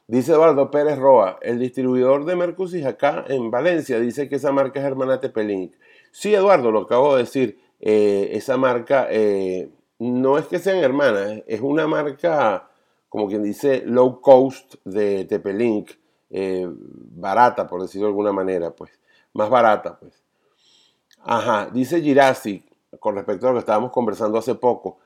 Dice 0.05 0.33
Eduardo 0.33 0.69
Pérez 0.69 0.99
Roa, 0.99 1.39
el 1.41 1.59
distribuidor 1.59 2.25
de 2.25 2.35
Mercusis 2.35 2.85
acá 2.85 3.23
en 3.29 3.49
Valencia 3.49 3.99
dice 4.01 4.27
que 4.27 4.35
esa 4.35 4.51
marca 4.51 4.81
es 4.81 4.85
hermana 4.85 5.21
Tepelink. 5.21 5.75
Sí, 6.11 6.35
Eduardo, 6.35 6.71
lo 6.71 6.81
acabo 6.81 7.15
de 7.15 7.23
decir. 7.23 7.59
Eh, 7.79 8.31
esa 8.33 8.57
marca 8.57 9.07
eh, 9.09 9.69
no 9.99 10.37
es 10.37 10.45
que 10.47 10.59
sean 10.59 10.77
hermanas, 10.77 11.43
es 11.47 11.61
una 11.61 11.87
marca, 11.87 12.69
como 13.07 13.27
quien 13.27 13.43
dice, 13.43 13.81
low 13.85 14.19
cost 14.19 14.75
de 14.83 15.25
Tepelink. 15.25 15.91
eh, 16.29 16.67
barata, 16.69 17.67
por 17.67 17.81
decirlo 17.81 18.07
de 18.07 18.11
alguna 18.11 18.33
manera, 18.33 18.71
pues, 18.71 18.91
más 19.33 19.49
barata, 19.49 19.97
pues. 19.99 20.21
Ajá, 21.19 21.69
dice 21.71 22.01
Girassi, 22.01 22.65
con 22.99 23.15
respecto 23.15 23.47
a 23.47 23.49
lo 23.51 23.55
que 23.55 23.59
estábamos 23.59 23.91
conversando 23.91 24.37
hace 24.37 24.55
poco, 24.55 24.97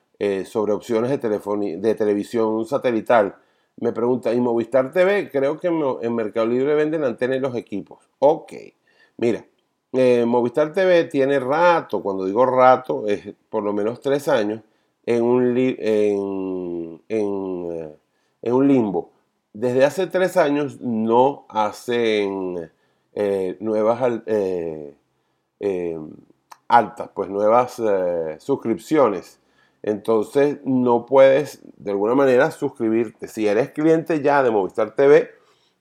sobre 0.46 0.74
opciones 0.74 1.12
de 1.12 1.96
televisión 1.96 2.66
satelital. 2.66 3.36
Me 3.80 3.92
pregunta, 3.92 4.34
¿y 4.34 4.42
Movistar 4.42 4.92
TV? 4.92 5.30
Creo 5.30 5.60
que 5.60 5.68
en 5.68 6.16
Mercado 6.16 6.48
Libre 6.48 6.74
venden 6.74 7.04
antenas 7.04 7.38
y 7.38 7.40
los 7.40 7.56
equipos. 7.56 8.10
Ok, 8.18 8.54
mira, 9.18 9.46
eh, 9.94 10.26
Movistar 10.26 10.74
TV 10.74 11.04
tiene 11.04 11.40
rato, 11.40 12.02
cuando 12.02 12.26
digo 12.26 12.44
rato, 12.46 13.08
es 13.08 13.36
por 13.50 13.64
lo 13.64 13.74
menos 13.74 14.02
tres 14.02 14.28
años, 14.28 14.62
en 15.06 15.24
un, 15.24 15.56
un 18.42 18.68
limbo. 18.68 19.12
Desde 19.54 19.86
hace 19.86 20.08
tres 20.08 20.38
años 20.38 20.82
no 20.82 21.46
hacen 21.48 22.72
eh, 23.14 23.58
nuevas 23.60 24.22
eh, 24.26 24.96
altas, 26.68 27.10
pues 27.14 27.30
nuevas 27.30 27.80
suscripciones. 28.40 29.40
Entonces 29.84 30.60
no 30.64 31.06
puedes 31.06 31.62
de 31.78 31.92
alguna 31.92 32.16
manera 32.16 32.52
suscribirte. 32.52 33.28
Si 33.28 33.48
eres 33.48 33.72
cliente 33.72 34.22
ya 34.22 34.44
de 34.44 34.52
Movistar 34.52 34.96
TV, 34.96 35.30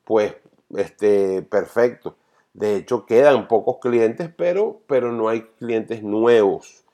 pues 0.04 0.34
este, 0.74 1.42
perfecto. 1.42 2.16
De 2.54 2.76
hecho, 2.76 3.06
quedan 3.06 3.48
pocos 3.48 3.78
clientes, 3.80 4.30
pero, 4.36 4.80
pero 4.86 5.12
no 5.12 5.28
hay 5.28 5.42
clientes 5.58 6.02
nuevos. 6.02 6.84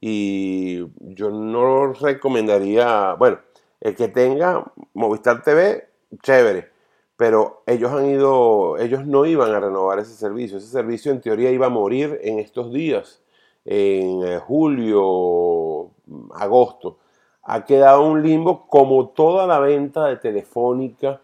Y 0.00 0.86
yo 1.00 1.30
no 1.30 1.92
recomendaría, 1.92 3.14
bueno, 3.14 3.40
el 3.80 3.96
que 3.96 4.08
tenga 4.08 4.72
Movistar 4.94 5.42
TV, 5.42 5.88
chévere. 6.22 6.70
Pero 7.16 7.64
ellos 7.66 7.90
han 7.92 8.06
ido, 8.06 8.78
ellos 8.78 9.06
no 9.06 9.26
iban 9.26 9.52
a 9.52 9.60
renovar 9.60 9.98
ese 9.98 10.14
servicio. 10.14 10.58
Ese 10.58 10.68
servicio 10.68 11.10
en 11.10 11.20
teoría 11.20 11.50
iba 11.50 11.66
a 11.66 11.70
morir 11.70 12.20
en 12.22 12.38
estos 12.38 12.72
días, 12.72 13.22
en 13.64 14.22
eh, 14.24 14.38
julio, 14.38 15.90
agosto. 16.34 16.98
Ha 17.42 17.64
quedado 17.64 18.02
un 18.02 18.22
limbo 18.22 18.66
como 18.66 19.08
toda 19.08 19.46
la 19.46 19.58
venta 19.58 20.06
de 20.06 20.16
Telefónica 20.16 21.20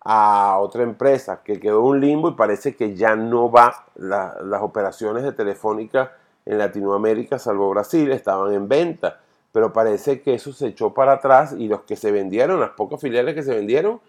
a 0.00 0.58
otra 0.60 0.82
empresa 0.82 1.42
que 1.42 1.60
quedó 1.60 1.82
un 1.82 2.00
limbo 2.00 2.30
y 2.30 2.34
parece 2.34 2.74
que 2.74 2.94
ya 2.94 3.16
no 3.16 3.50
va 3.50 3.86
las 3.96 4.62
operaciones 4.62 5.22
de 5.22 5.32
Telefónica 5.32 6.12
en 6.46 6.58
Latinoamérica, 6.58 7.38
salvo 7.38 7.68
Brasil, 7.68 8.10
estaban 8.10 8.54
en 8.54 8.68
venta, 8.68 9.20
pero 9.52 9.72
parece 9.72 10.22
que 10.22 10.34
eso 10.34 10.52
se 10.52 10.68
echó 10.68 10.94
para 10.94 11.12
atrás 11.12 11.54
y 11.58 11.68
los 11.68 11.82
que 11.82 11.96
se 11.96 12.10
vendieron, 12.10 12.60
las 12.60 12.70
pocas 12.70 13.00
filiales 13.00 13.34
que 13.34 13.42
se 13.42 13.54
vendieron, 13.54 14.00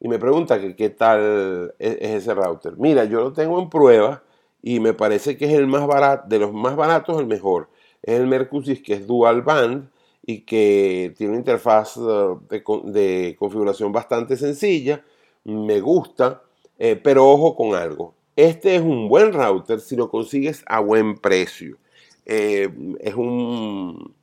Y 0.00 0.08
me 0.08 0.18
pregunta 0.18 0.60
que 0.60 0.76
qué 0.76 0.90
tal 0.90 1.74
es, 1.78 1.96
es, 2.00 2.10
ese 2.22 2.34
router. 2.34 2.76
Mira, 2.76 3.04
yo 3.04 3.20
lo 3.20 3.32
tengo 3.32 3.60
en 3.60 3.68
prueba 3.68 4.22
y 4.62 4.80
me 4.80 4.94
parece 4.94 5.36
que 5.36 5.46
es 5.46 5.52
el 5.52 5.66
más 5.66 5.86
barato, 5.86 6.28
de 6.28 6.38
los 6.38 6.52
más 6.52 6.76
baratos, 6.76 7.18
el 7.18 7.26
mejor. 7.26 7.68
Es 8.02 8.18
el 8.18 8.26
Mercusys 8.26 8.82
que 8.82 8.94
es 8.94 9.06
dual 9.06 9.42
band 9.42 9.90
y 10.24 10.40
que 10.42 11.14
tiene 11.16 11.30
una 11.32 11.38
interfaz 11.38 11.96
eh, 11.96 12.62
de, 12.84 13.36
configuración 13.38 13.92
bastante 13.92 14.36
sencilla. 14.36 15.02
Me 15.44 15.80
gusta, 15.80 16.42
eh, 16.78 17.00
pero 17.02 17.28
ojo 17.28 17.56
con 17.56 17.74
algo. 17.74 18.14
Este 18.36 18.76
es 18.76 18.82
un 18.82 19.08
buen 19.08 19.32
router 19.32 19.80
si 19.80 19.96
lo 19.96 20.10
consigues 20.10 20.62
a 20.66 20.80
buen 20.80 21.16
precio. 21.16 21.78
Eh, 22.26 22.68
es 23.00 23.14
un. 23.14 24.14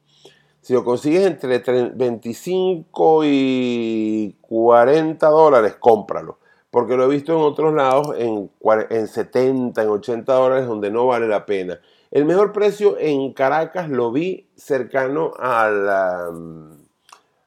Si 0.66 0.74
lo 0.74 0.84
consigues 0.84 1.28
entre 1.28 1.60
25 1.90 3.22
y 3.24 4.36
40 4.42 5.28
dólares, 5.28 5.76
cómpralo. 5.80 6.40
Porque 6.72 6.98
lo 6.98 7.04
he 7.04 7.08
visto 7.08 7.34
en 7.34 7.44
otros 7.44 7.72
lados 7.72 8.16
en, 8.18 8.50
en 8.90 9.08
70, 9.08 9.80
en 9.84 9.90
80 9.90 10.34
dólares, 10.34 10.66
donde 10.66 10.90
no 10.90 11.06
vale 11.06 11.28
la 11.28 11.46
pena. 11.46 11.80
El 12.10 12.26
mejor 12.26 12.52
precio 12.52 12.98
en 12.98 13.34
Caracas 13.34 13.90
lo 13.90 14.12
vi 14.12 14.50
cercano 14.56 15.34
a 15.38 15.70
la, 15.70 16.32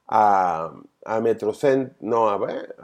a, 0.06 0.72
a 1.04 1.20
no, 1.98 2.28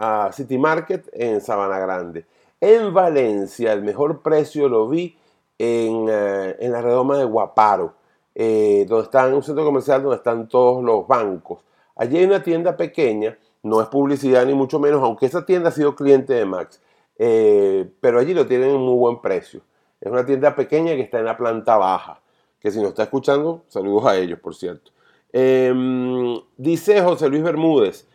a, 0.01 0.33
City 0.33 0.59
Market 0.59 1.11
en 1.13 1.43
Sabana 1.43 1.79
Grande. 1.79 2.27
En 2.61 2.93
Valencia 2.93 3.73
el 3.73 3.83
mejor 3.83 4.21
precio 4.21 4.69
lo 4.69 4.89
vi 4.89 5.17
en, 5.59 6.09
eh, 6.11 6.57
la 6.59 6.83
redoma 6.83 7.19
de 7.19 7.25
Guaparo, 7.25 7.95
eh, 8.35 8.85
donde 8.89 9.05
está 9.05 9.27
un 9.29 9.43
centro 9.43 9.65
comercial 9.65 10.03
donde 10.03 10.17
están 10.17 10.49
todos 10.49 10.83
los 10.83 11.07
bancos. 11.07 11.61
Allí 11.97 12.19
hay 12.19 12.25
una 12.25 12.43
tienda 12.43 12.77
pequeña, 12.77 13.39
no 13.63 13.81
es 13.81 13.87
publicidad 13.89 14.45
ni 14.45 14.55
mucho 14.55 14.81
menos, 14.81 15.03
aunque 15.03 15.27
esa 15.27 15.47
tienda 15.47 15.69
ha 15.69 15.73
sido 15.73 15.95
cliente 15.95 16.35
de 16.35 16.45
Max, 16.45 16.81
eh, 17.19 17.89
pero 18.01 18.19
allí 18.19 18.35
lo 18.35 18.47
tienen 18.47 18.71
en 18.71 18.81
muy 18.81 18.97
buen 18.97 19.21
precio. 19.21 19.61
Es 20.01 20.11
una 20.11 20.27
tienda 20.27 20.55
pequeña 20.55 20.95
que 20.95 21.03
está 21.03 21.19
en 21.19 21.25
la 21.25 21.37
planta 21.37 21.77
baja. 21.77 22.21
Que 22.61 22.71
si 22.71 22.81
no 22.81 22.89
está 22.89 23.05
escuchando, 23.05 23.63
saludos 23.69 24.07
a 24.07 24.17
ellos, 24.17 24.39
por 24.41 24.55
cierto. 24.55 24.91
Em, 25.33 26.41
dice 26.57 27.01
José 27.03 27.29
Luis 27.29 27.43
Bermúdez, 27.43 28.09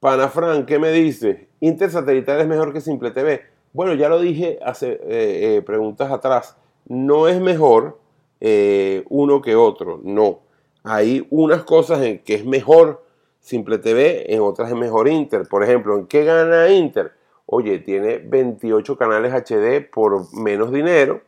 Panafran, 0.00 0.66
¿qué 0.66 0.78
me 0.78 0.90
dice? 0.92 1.48
Intersatelital 1.60 2.40
es 2.40 2.46
mejor 2.46 2.72
que 2.72 2.80
Simple 2.80 3.10
TV. 3.10 3.42
Bueno, 3.72 3.94
ya 3.94 4.08
lo 4.08 4.20
dije 4.20 4.58
hace 4.62 5.00
eh, 5.04 5.62
preguntas 5.62 6.10
atrás. 6.10 6.56
No 6.86 7.28
es 7.28 7.40
mejor 7.40 7.98
eh, 8.40 9.04
uno 9.08 9.40
que 9.42 9.56
otro, 9.56 10.00
no. 10.02 10.40
Hay 10.84 11.26
unas 11.30 11.64
cosas 11.64 12.02
en 12.02 12.20
que 12.20 12.34
es 12.34 12.44
mejor 12.44 13.04
Simple 13.40 13.78
TV, 13.78 14.34
en 14.34 14.40
otras 14.40 14.70
es 14.70 14.76
mejor 14.76 15.08
Inter. 15.08 15.46
Por 15.48 15.62
ejemplo, 15.62 15.96
¿en 15.96 16.06
qué 16.06 16.24
gana 16.24 16.68
Inter? 16.68 17.12
oye, 17.50 17.78
tiene 17.78 18.18
28 18.18 18.98
canales 18.98 19.32
HD 19.32 19.80
por 19.90 20.32
menos 20.34 20.70
dinero, 20.70 21.22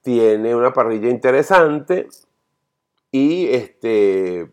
tiene 0.00 0.54
una 0.54 0.72
parrilla 0.72 1.10
interesante 1.10 2.08
y 3.12 3.48
este, 3.48 4.50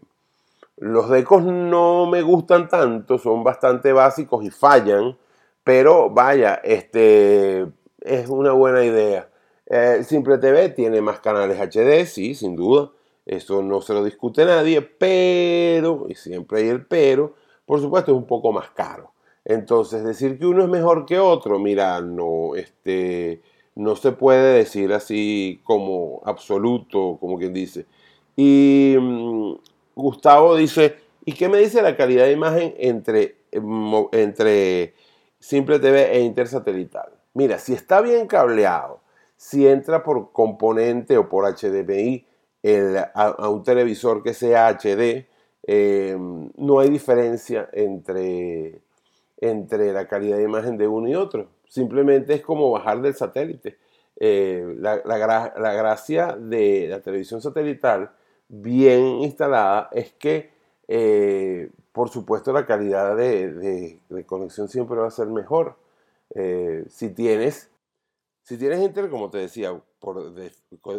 los 0.76 1.10
decos 1.10 1.43
no 1.43 2.08
me 2.08 2.22
gustan 2.24 2.68
tanto, 2.68 3.18
son 3.18 3.41
bastante 3.45 3.93
básicos 3.93 4.43
y 4.43 4.50
fallan, 4.50 5.18
pero 5.64 6.10
vaya, 6.10 6.56
este, 6.56 7.68
es 8.02 8.28
una 8.28 8.52
buena 8.52 8.84
idea. 8.84 9.30
Eh, 9.70 10.03
Simple 10.03 10.38
TV 10.38 10.70
tiene 10.70 11.01
más 11.01 11.20
canales 11.20 11.59
HD, 11.59 12.05
sí, 12.05 12.36
sin 12.36 12.55
duda, 12.55 12.91
eso 13.26 13.61
no 13.61 13.82
se 13.82 13.93
lo 13.93 14.03
discute 14.03 14.45
nadie, 14.45 14.82
pero, 14.82 16.05
y 16.09 16.15
siempre 16.15 16.61
hay 16.61 16.70
el 16.70 16.86
pero, 16.86 17.36
por 17.65 17.82
supuesto 17.82 18.11
es 18.11 18.18
un 18.18 18.26
poco 18.28 18.51
más 18.53 18.70
caro. 18.72 19.11
Entonces, 19.43 20.03
decir 20.03 20.39
que 20.39 20.45
uno 20.45 20.63
es 20.63 20.70
mejor 20.70 21.05
que 21.05 21.20
otro, 21.20 21.59
mira, 21.59 22.01
no, 22.01 22.55
este, 22.55 23.41
no 23.76 23.95
se 23.95 24.11
puede 24.13 24.57
decir 24.57 24.93
así 24.93 25.61
como 25.63 26.22
absoluto, 26.26 27.18
como 27.20 27.38
quien 27.38 27.53
dice. 27.53 27.86
Y 28.36 28.95
mm, 28.99 29.55
Gustavo 29.95 30.55
dice, 30.55 30.95
¿y 31.26 31.34
qué 31.34 31.49
me 31.49 31.57
dice 31.59 31.82
la 31.82 31.97
calidad 31.97 32.26
de 32.26 32.32
imagen 32.34 32.74
entre, 32.78 33.38
entre 34.11 34.93
Simple 35.39 35.80
TV 35.80 36.15
e 36.18 36.22
Intersatelital? 36.22 37.09
Mira, 37.34 37.59
si 37.59 37.74
está 37.74 38.01
bien 38.01 38.28
cableado, 38.28 39.01
si 39.38 39.68
entra 39.68 40.04
por 40.04 40.34
componente 40.34 41.18
o 41.18 41.30
por 41.30 41.46
HDMI 41.46 42.26
a, 43.14 43.50
un 43.50 43.64
televisor 43.64 44.24
que 44.24 44.34
sea 44.34 44.68
HD, 44.68 45.28
eh, 45.64 46.18
no 46.20 46.80
hay 46.80 46.90
diferencia 46.90 47.70
entre 47.72 48.82
entre 49.40 49.94
la 49.94 50.08
calidad 50.08 50.38
de 50.38 50.44
imagen 50.44 50.78
de 50.78 50.88
uno 50.88 51.08
y 51.08 51.16
otro. 51.16 51.48
Simplemente 51.68 52.34
es 52.34 52.42
como 52.42 52.72
bajar 52.72 53.02
del 53.02 53.16
satélite. 53.16 53.78
Eh, 54.20 54.76
la, 54.80 54.98
gracia 54.98 56.36
de 56.40 56.88
la 56.90 57.02
televisión 57.02 57.42
satelital 57.42 58.12
bien 58.48 59.22
instalada 59.22 59.90
es 59.92 60.12
que, 60.14 60.52
eh, 60.88 61.70
por 61.92 62.10
supuesto, 62.10 62.52
la 62.52 62.66
calidad 62.66 63.16
de, 63.16 64.00
conexión 64.26 64.68
siempre 64.70 64.98
va 64.98 65.08
a 65.08 65.12
ser 65.12 65.28
mejor. 65.28 65.76
Eh, 66.34 66.86
si 66.90 67.10
tienes, 67.10 67.70
si 68.48 68.58
tienes 68.58 68.80
Inter, 68.80 69.10
como 69.10 69.30
te 69.30 69.39
decía, 69.39 69.78
por 70.00 70.34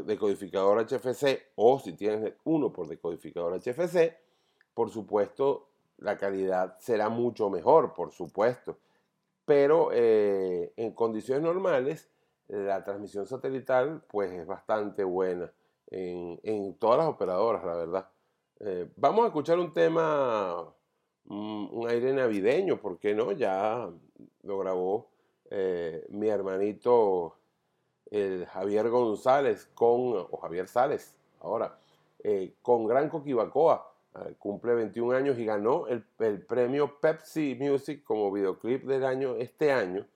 decodificador 0.04 0.86
HFC 0.86 1.52
o 1.54 1.78
si 1.78 1.94
tienes 1.94 2.34
uno 2.44 2.70
por 2.70 2.86
decodificador 2.86 3.58
HFC, 3.58 4.18
por 4.74 4.90
supuesto, 4.90 5.70
la 5.96 6.18
calidad 6.18 6.76
será 6.78 7.08
mucho 7.08 7.48
mejor, 7.48 7.94
por 7.94 8.12
supuesto. 8.12 8.76
Pero 9.46 9.88
eh, 9.94 10.74
en 10.76 10.92
condiciones 10.92 11.42
normales, 11.42 12.10
la 12.48 12.84
transmisión 12.84 13.24
satelital 13.24 14.02
pues 14.08 14.30
es 14.30 14.46
bastante 14.46 15.02
buena 15.02 15.50
en, 15.86 16.74
todas 16.74 16.98
las 16.98 17.08
operadoras, 17.08 17.64
la 17.64 17.76
verdad. 17.76 18.10
Eh, 18.60 18.90
vamos 18.96 19.24
a 19.24 19.28
escuchar 19.28 19.58
un 19.58 19.72
tema, 19.72 20.70
un, 21.24 21.86
aire 21.88 22.12
navideño, 22.12 22.78
¿por 22.78 22.98
qué 22.98 23.14
no? 23.14 23.32
Ya 23.32 23.88
lo 24.42 24.58
grabó 24.58 25.08
eh, 25.50 26.06
mi 26.10 26.28
hermanito 26.28 27.36
el 28.10 28.46
Javier 28.46 28.88
González 28.88 29.68
con, 29.74 30.26
o 30.30 30.36
Javier 30.38 30.66
Sales, 30.66 31.14
ahora, 31.40 31.78
con 32.62 32.86
Gran 32.86 33.08
Coquibacoa 33.10 33.88
Ah, 34.14 34.26
cumple 34.38 34.74
21 34.74 35.14
años 35.14 35.38
y 35.38 35.44
ganó 35.44 35.86
el, 35.86 36.02
premio 36.42 36.98
Pepsi 36.98 37.56
Music 37.60 38.02
como 38.04 38.32
videoclip 38.32 38.84
del 38.84 39.04
año 39.04 39.36
este 39.36 39.70
año 39.70 40.06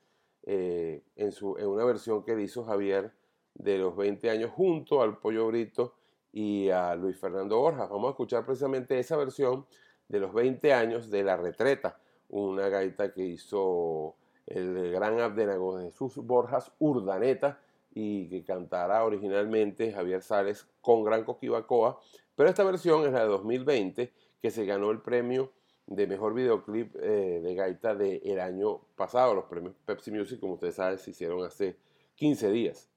eh, 0.45 1.03
en, 1.14 1.30
su, 1.30 1.57
en 1.59 1.68
una 1.68 1.85
versión 1.85 2.24
que 2.24 2.41
hizo 2.41 2.64
Javier 2.64 3.12
de 3.55 3.78
los 3.78 3.95
20 3.95 4.30
años 4.30 4.51
junto 4.51 5.03
al 5.03 5.18
Pollo 5.18 5.47
Brito 5.47 5.95
y 6.33 6.70
a 6.70 6.97
Luis 6.97 7.18
Fernando 7.18 7.59
Borjas. 7.59 7.89
Vamos 7.91 8.09
a 8.09 8.11
escuchar 8.11 8.47
precisamente 8.47 8.99
esa 8.99 9.16
versión 9.16 9.66
de 10.09 10.20
los 10.20 10.33
20 10.33 10.72
años 10.72 11.11
de 11.11 11.22
La 11.22 11.37
Retreta, 11.37 11.99
una 12.30 12.68
gaita 12.70 13.12
que 13.12 13.22
hizo 13.24 14.16
el 14.47 14.90
gran 14.93 15.20
Abdenago 15.20 15.80
Jesús 15.80 16.16
Borjas 16.16 16.72
Urdaneta 16.78 17.61
y 17.95 18.28
que 18.28 18.45
cantará 18.45 19.05
originalmente 19.05 19.93
Javier 19.93 20.22
Sales 20.22 20.66
con 20.80 21.05
Gran 21.05 21.24
Coquibacoa 21.24 21.99
pero 22.34 22.49
esta 22.49 22.64
versión 22.64 23.07
es 23.07 23.12
la 23.12 23.20
de 23.20 23.26
2020, 23.26 24.12
que 24.40 24.51
se 24.51 24.64
ganó 24.64 24.90
el 24.90 25.01
premio 25.01 25.53
de 25.86 26.07
mejor 26.07 26.34
videoclip 26.34 26.97
eh, 26.97 27.40
de 27.43 27.55
gaita 27.55 27.95
del 27.95 28.40
año 28.40 28.80
pasado. 28.97 29.34
Los 29.34 29.45
premios 29.45 29.74
Pepsi 29.84 30.11
Music, 30.11 30.40
como 30.40 30.55
ustedes 30.55 30.76
saben, 30.76 30.99
se 30.99 31.11
hicieron 31.11 31.45
hace 31.45 31.76
15 32.16 32.51
días. 32.51 32.88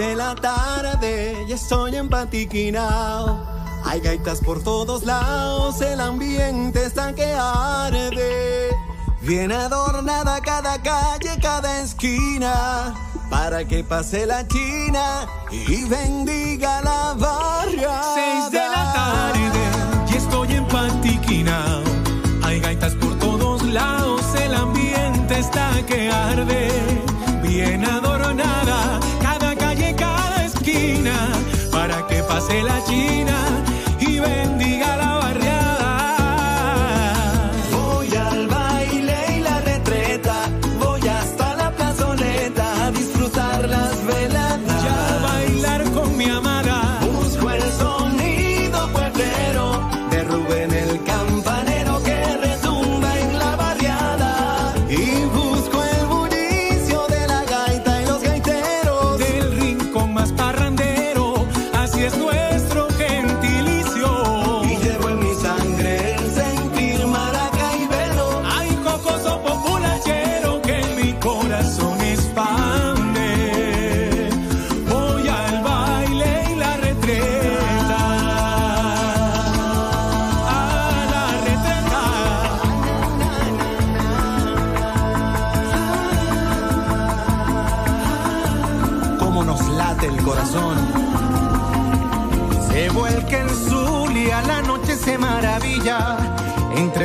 De 0.00 0.16
la 0.16 0.34
tarde 0.34 1.44
y 1.46 1.52
estoy 1.52 1.94
en 1.94 2.08
Patiquinao. 2.08 3.44
Hay 3.84 4.00
gaitas 4.00 4.40
por 4.40 4.62
todos 4.62 5.04
lados, 5.04 5.82
el 5.82 6.00
ambiente 6.00 6.86
está 6.86 7.14
que 7.14 7.34
arde. 7.34 8.70
Bien 9.20 9.52
adornada 9.52 10.40
cada 10.40 10.80
calle, 10.80 11.38
cada 11.42 11.80
esquina, 11.80 12.94
para 13.28 13.66
que 13.66 13.84
pase 13.84 14.24
la 14.24 14.48
china 14.48 15.26
y 15.50 15.84
bendiga 15.84 16.80
la 16.80 17.14
barria. 17.18 18.00
6 18.14 18.52
de 18.52 18.68
la 18.74 18.92
tarde 18.94 19.62
y 20.10 20.16
estoy 20.16 20.52
en 20.52 20.66
Patiquinao. 20.66 21.82
Hay 22.42 22.58
gaitas 22.60 22.94
por 22.94 23.18
todos 23.18 23.62
lados, 23.64 24.22
el 24.34 24.54
ambiente 24.54 25.38
está 25.38 25.70
que 25.86 26.10
arde. 26.10 26.70
Bien 27.42 27.84
adornada 27.84 28.09
para 31.70 32.06
que 32.06 32.22
pase 32.22 32.62
la 32.62 32.82
China 32.84 33.36
y 34.00 34.18
bendiga 34.18 34.59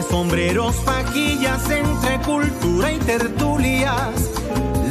sombreros, 0.09 0.75
faquillas, 0.77 1.69
entre 1.69 2.19
cultura 2.19 2.91
y 2.91 2.97
tertulias. 2.99 4.31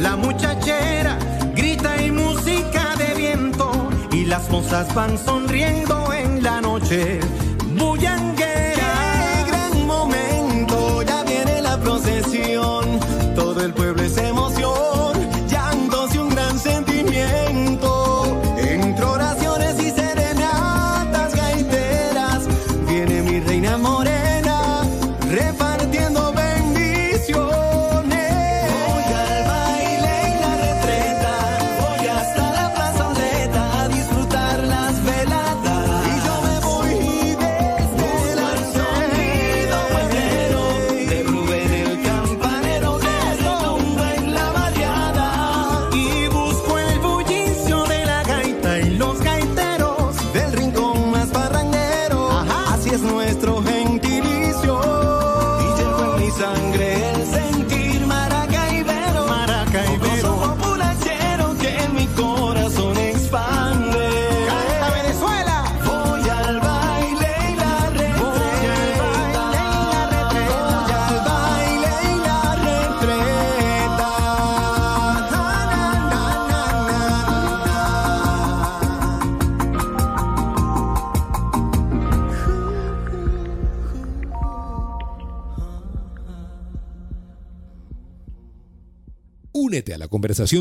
La 0.01 0.15
muchachera 0.15 1.17
grita 1.55 2.01
y 2.01 2.11
música 2.11 2.95
de 2.97 3.13
viento 3.15 3.71
y 4.11 4.25
las 4.25 4.49
mozas 4.49 4.93
van 4.93 5.17
sonriendo 5.17 6.13
en 6.13 6.43
la 6.43 6.61
noche. 6.61 7.19
Bullanguera, 7.77 8.91
qué 9.15 9.51
gran 9.51 9.87
momento, 9.87 11.01
ya 11.03 11.23
viene 11.23 11.61
la 11.61 11.77
procesión, 11.77 12.99
todo 13.35 13.61
el 13.61 13.73
pueblo 13.73 14.03
es 14.03 14.17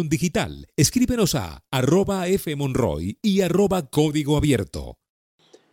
digital. 0.09 0.69
Escríbenos 0.77 1.35
a 1.35 1.65
arroba 1.71 2.25
fmonroy 2.39 3.19
y 3.23 3.41
arroba 3.41 3.89
código 3.89 4.37
abierto. 4.37 4.99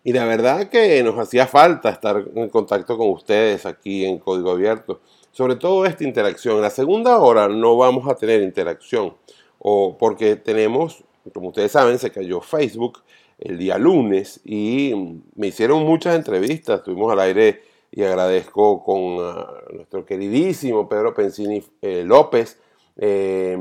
Y 0.04 0.14
la 0.14 0.26
verdad 0.26 0.70
que 0.70 1.04
nos 1.04 1.18
hacía 1.20 1.46
falta 1.46 1.90
estar 1.90 2.26
en 2.36 2.50
contacto 2.50 2.98
con 2.98 3.10
ustedes 3.10 3.66
aquí 3.68 4.06
en 4.06 4.18
Código 4.18 4.52
Abierto. 4.52 5.02
Sobre 5.32 5.56
todo 5.56 5.86
esta 5.86 6.04
interacción. 6.04 6.56
En 6.56 6.64
la 6.64 6.72
segunda 6.72 7.20
hora 7.20 7.48
no 7.48 7.78
vamos 7.78 8.08
a 8.10 8.16
tener 8.16 8.42
interacción. 8.42 9.16
O 9.60 9.98
porque 9.98 10.36
tenemos, 10.38 11.04
como 11.34 11.50
ustedes 11.50 11.72
saben, 11.72 12.00
se 12.00 12.12
cayó 12.12 12.42
Facebook. 12.42 13.04
el 13.38 13.58
día 13.58 13.78
lunes 13.78 14.40
y 14.46 14.94
me 15.36 15.48
hicieron 15.48 15.84
muchas 15.84 16.16
entrevistas, 16.16 16.80
estuvimos 16.80 17.12
al 17.12 17.20
aire 17.22 17.64
y 17.92 18.04
agradezco 18.04 18.84
con 18.84 19.18
ah, 19.20 19.48
nuestro 19.74 20.06
queridísimo 20.06 20.88
Pedro 20.88 21.14
Pensini 21.14 21.64
eh, 21.82 22.04
López, 22.06 22.60
eh, 22.98 23.58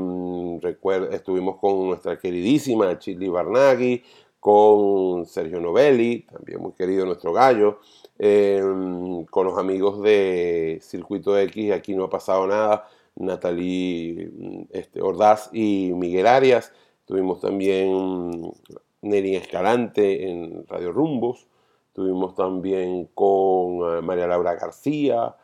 estuvimos 1.11 1.57
con 1.57 1.87
nuestra 1.87 2.17
queridísima 2.19 2.97
Chili 2.99 3.27
Barnaghi, 3.27 4.03
con 4.39 5.25
Sergio 5.25 5.59
Novelli, 5.59 6.25
también 6.31 6.61
muy 6.61 6.73
querido 6.73 7.05
nuestro 7.05 7.33
gallo, 7.33 7.79
eh, 8.17 8.63
con 9.29 9.45
los 9.45 9.57
amigos 9.57 10.01
de 10.01 10.79
Circuito 10.81 11.37
X, 11.37 11.71
aquí 11.71 11.95
no 11.95 12.05
ha 12.05 12.09
pasado 12.09 12.47
nada, 12.47 12.87
Natalie 13.15 14.31
este, 14.71 15.01
Ordaz 15.01 15.49
y 15.53 15.91
Miguel 15.93 16.27
Arias, 16.27 16.73
tuvimos 17.05 17.41
también 17.41 18.51
Neri 19.01 19.35
Escalante 19.35 20.29
en 20.29 20.65
Radio 20.67 20.91
Rumbos, 20.91 21.47
Estuvimos 21.91 22.35
también 22.35 23.09
con 23.13 23.97
eh, 23.97 24.01
María 24.01 24.25
Laura 24.25 24.55
García. 24.55 25.35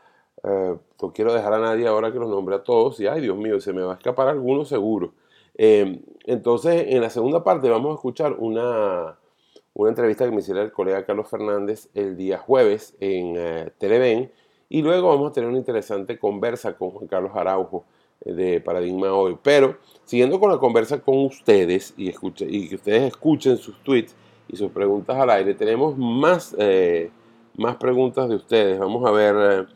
Eh, 0.44 0.76
no 1.02 1.14
quiero 1.14 1.34
dejar 1.34 1.54
a 1.54 1.60
nadie 1.60 1.88
ahora 1.88 2.12
que 2.12 2.20
los 2.20 2.30
nombre 2.30 2.56
a 2.56 2.64
todos. 2.64 3.00
Y 3.00 3.08
ay, 3.08 3.22
Dios 3.22 3.38
mío, 3.38 3.60
se 3.60 3.74
me 3.74 3.82
va 3.82 3.94
a 3.94 3.98
escapar 3.98 4.28
alguno 4.28 4.66
seguro. 4.66 5.14
Eh, 5.56 6.02
entonces, 6.26 6.86
en 6.90 7.02
la 7.02 7.10
segunda 7.10 7.44
parte 7.44 7.70
vamos 7.70 7.92
a 7.92 7.96
escuchar 7.96 8.36
una, 8.38 9.18
una 9.74 9.90
entrevista 9.90 10.26
que 10.26 10.32
me 10.32 10.40
hiciera 10.40 10.62
el 10.62 10.72
colega 10.72 11.06
Carlos 11.06 11.30
Fernández 11.30 11.90
el 11.94 12.16
día 12.18 12.38
jueves 12.38 12.96
en 13.00 13.72
Televen. 13.78 14.32
Y 14.70 14.82
luego 14.82 15.10
vamos 15.10 15.32
a 15.32 15.34
tener 15.34 15.50
una 15.50 15.58
interesante 15.58 16.20
conversa 16.20 16.78
con 16.78 16.92
Juan 16.92 17.08
Carlos 17.08 17.32
Araujo 17.34 17.86
de 18.26 18.60
Paradigma 18.60 19.14
Hoy. 19.14 19.38
Pero, 19.42 19.78
siguiendo 20.04 20.40
con 20.40 20.52
la 20.52 20.58
conversa 20.58 21.00
con 21.00 21.26
ustedes 21.26 21.94
y, 21.96 22.10
escuche, 22.10 22.46
y 22.50 22.68
que 22.68 22.76
ustedes 22.76 23.04
escuchen 23.04 23.58
sus 23.58 23.82
tweets, 23.84 24.16
y 24.48 24.56
sus 24.56 24.72
preguntas 24.72 25.18
al 25.18 25.30
aire. 25.30 25.54
Tenemos 25.54 25.98
más, 25.98 26.56
eh, 26.58 27.12
más 27.56 27.76
preguntas 27.78 28.30
de 28.30 28.36
ustedes. 28.36 28.80
Vamos 28.80 29.06
a 29.06 29.12
ver 29.12 29.68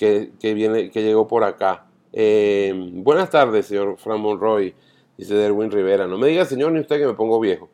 eh, 0.00 0.32
qué, 0.38 0.54
viene, 0.54 0.90
qué 0.90 1.02
llegó 1.02 1.26
por 1.26 1.44
acá. 1.44 1.86
Eh, 2.12 2.72
buenas 2.94 3.30
tardes, 3.30 3.66
señor 3.66 3.96
Fran 3.98 4.20
Monroy, 4.20 4.74
dice 5.16 5.34
Derwin 5.34 5.70
Rivera. 5.70 6.06
No 6.06 6.18
me 6.18 6.28
diga, 6.28 6.44
señor, 6.44 6.72
ni 6.72 6.80
usted 6.80 6.98
que 6.98 7.06
me 7.06 7.14
pongo 7.14 7.40
viejo. 7.40 7.68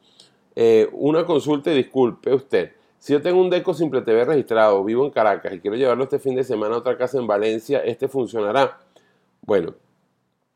una 0.92 1.24
consulta 1.24 1.72
y 1.72 1.76
disculpe 1.76 2.34
usted. 2.34 2.72
Si 3.02 3.12
yo 3.12 3.20
tengo 3.20 3.40
un 3.40 3.50
Deco 3.50 3.74
Simple 3.74 4.02
TV 4.02 4.24
registrado, 4.24 4.84
vivo 4.84 5.04
en 5.04 5.10
Caracas 5.10 5.52
y 5.52 5.58
quiero 5.58 5.76
llevarlo 5.76 6.04
este 6.04 6.20
fin 6.20 6.36
de 6.36 6.44
semana 6.44 6.76
a 6.76 6.78
otra 6.78 6.96
casa 6.96 7.18
en 7.18 7.26
Valencia, 7.26 7.80
¿este 7.80 8.06
funcionará? 8.06 8.78
Bueno, 9.40 9.74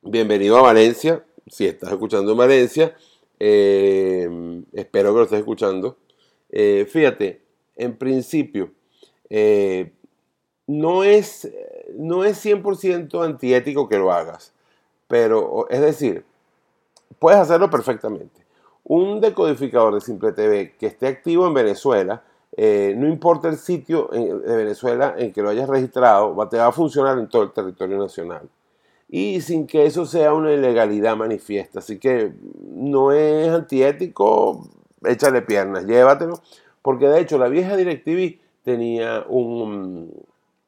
bienvenido 0.01 0.57
a 0.57 0.63
Valencia. 0.63 1.25
Si 1.49 1.67
estás 1.67 1.91
escuchando 1.91 2.31
en 2.31 2.39
Valencia, 2.39 2.97
eh, 3.41 4.63
espero 4.73 5.13
que 5.13 5.19
lo 5.19 5.25
estés 5.25 5.41
escuchando. 5.41 5.99
Eh, 6.49 6.87
fíjate, 6.89 7.43
en 7.75 7.97
principio, 7.97 8.71
eh, 9.29 9.93
no, 10.67 11.05
es, 11.05 11.51
no 11.97 12.25
es 12.25 12.45
100% 12.45 13.25
antiético 13.25 13.89
que 13.89 13.99
lo 13.99 14.13
hagas, 14.13 14.53
pero 15.09 15.69
es 15.71 15.81
decir, 15.81 16.25
puedes 17.19 17.41
hacerlo 17.41 17.71
perfectamente. 17.71 18.45
Un 18.85 19.21
decodificador 19.21 19.95
de 19.95 20.01
Simple 20.01 20.33
TV 20.33 20.77
que 20.79 20.87
esté 20.87 21.09
activo 21.09 21.47
en 21.47 21.55
Venezuela, 21.55 22.23
no 22.57 23.09
importa 23.09 23.49
el 23.49 23.57
sitio 23.57 24.09
de 24.13 24.57
Venezuela 24.57 25.15
en 25.19 25.33
que 25.33 25.43
lo 25.43 25.51
hayas 25.51 25.69
registrado, 25.69 26.49
te 26.49 26.57
va 26.57 26.69
a 26.69 26.73
funcionar 26.73 27.19
en 27.19 27.29
todo 27.29 27.43
el 27.43 27.53
territorio 27.53 27.99
nacional 27.99 28.49
y 29.09 29.41
sin 29.41 29.67
que 29.67 29.87
eso 29.87 30.05
sea 30.07 30.33
una 30.35 30.53
ilegalidad 30.53 31.17
manifiesta. 31.17 31.79
Así 31.79 31.99
que 31.99 32.33
no 32.63 33.13
es 33.13 33.49
antiético, 33.49 34.69
échale 35.05 35.43
piernas, 35.43 35.87
llévatelo, 35.87 36.41
porque 36.83 37.09
de 37.09 37.21
hecho 37.21 37.39
la 37.39 37.49
vieja 37.49 37.77
DirecTV 37.77 38.39
tenía 38.65 39.25
un, 39.29 40.13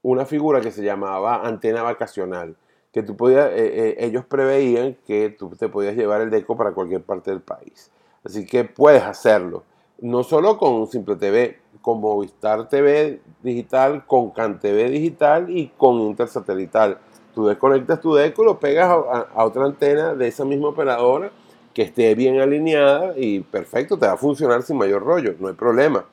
una 0.02 0.24
figura 0.24 0.60
que 0.60 0.70
se 0.70 0.82
llamaba 0.82 1.46
antena 1.46 1.82
vacacional, 1.82 2.56
que 2.92 3.02
tú 3.02 3.16
podías, 3.16 3.50
eh, 3.50 3.88
eh, 3.90 3.96
ellos 3.98 4.24
preveían 4.24 4.96
que 5.06 5.30
tú 5.30 5.50
te 5.50 5.68
podías 5.68 5.96
llevar 5.96 6.20
el 6.20 6.30
deco 6.30 6.56
para 6.56 6.72
cualquier 6.72 7.02
parte 7.02 7.30
del 7.30 7.40
país. 7.40 7.90
Así 8.24 8.46
que 8.46 8.64
puedes 8.64 9.02
hacerlo, 9.02 9.64
no 10.00 10.22
solo 10.22 10.58
con 10.58 10.86
Simple 10.86 11.16
TV, 11.16 11.58
con 11.80 12.00
Movistar 12.00 12.68
TV 12.68 13.20
digital, 13.42 14.04
con 14.06 14.30
CanTV 14.30 14.60
TV 14.60 14.90
digital 14.90 15.50
y 15.50 15.68
con 15.76 16.00
Intersatelital 16.00 16.98
Tú 17.38 17.46
desconectas 17.46 18.00
tu 18.00 18.14
deco, 18.14 18.42
lo 18.42 18.58
pegas 18.58 18.90
a, 18.90 19.44
otra 19.44 19.64
antena 19.64 20.12
de 20.12 20.26
esa 20.26 20.44
misma 20.44 20.70
operadora 20.70 21.30
que 21.72 21.82
esté 21.82 22.16
bien 22.16 22.40
alineada 22.40 23.14
y 23.16 23.38
perfecto, 23.38 23.96
te 23.96 24.08
va 24.08 24.14
a 24.14 24.16
funcionar 24.16 24.64
sin 24.64 24.76
mayor 24.76 25.04
rollo, 25.04 25.36
no 25.38 25.46
hay 25.46 25.54
problema. 25.54 26.04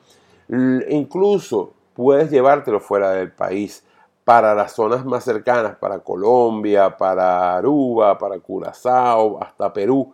incluso 0.88 1.72
puedes 1.96 2.30
llevártelo 2.30 2.78
fuera 2.78 3.10
del 3.12 3.32
país 3.32 3.82
para 4.22 4.54
las 4.54 4.72
zonas 4.72 5.04
más 5.04 5.24
cercanas, 5.24 5.76
para 5.76 6.00
Colombia, 6.00 6.96
para 6.96 7.56
Aruba, 7.56 8.18
para 8.18 8.38
Curazao, 8.38 9.42
hasta 9.42 9.72
Perú, 9.72 10.12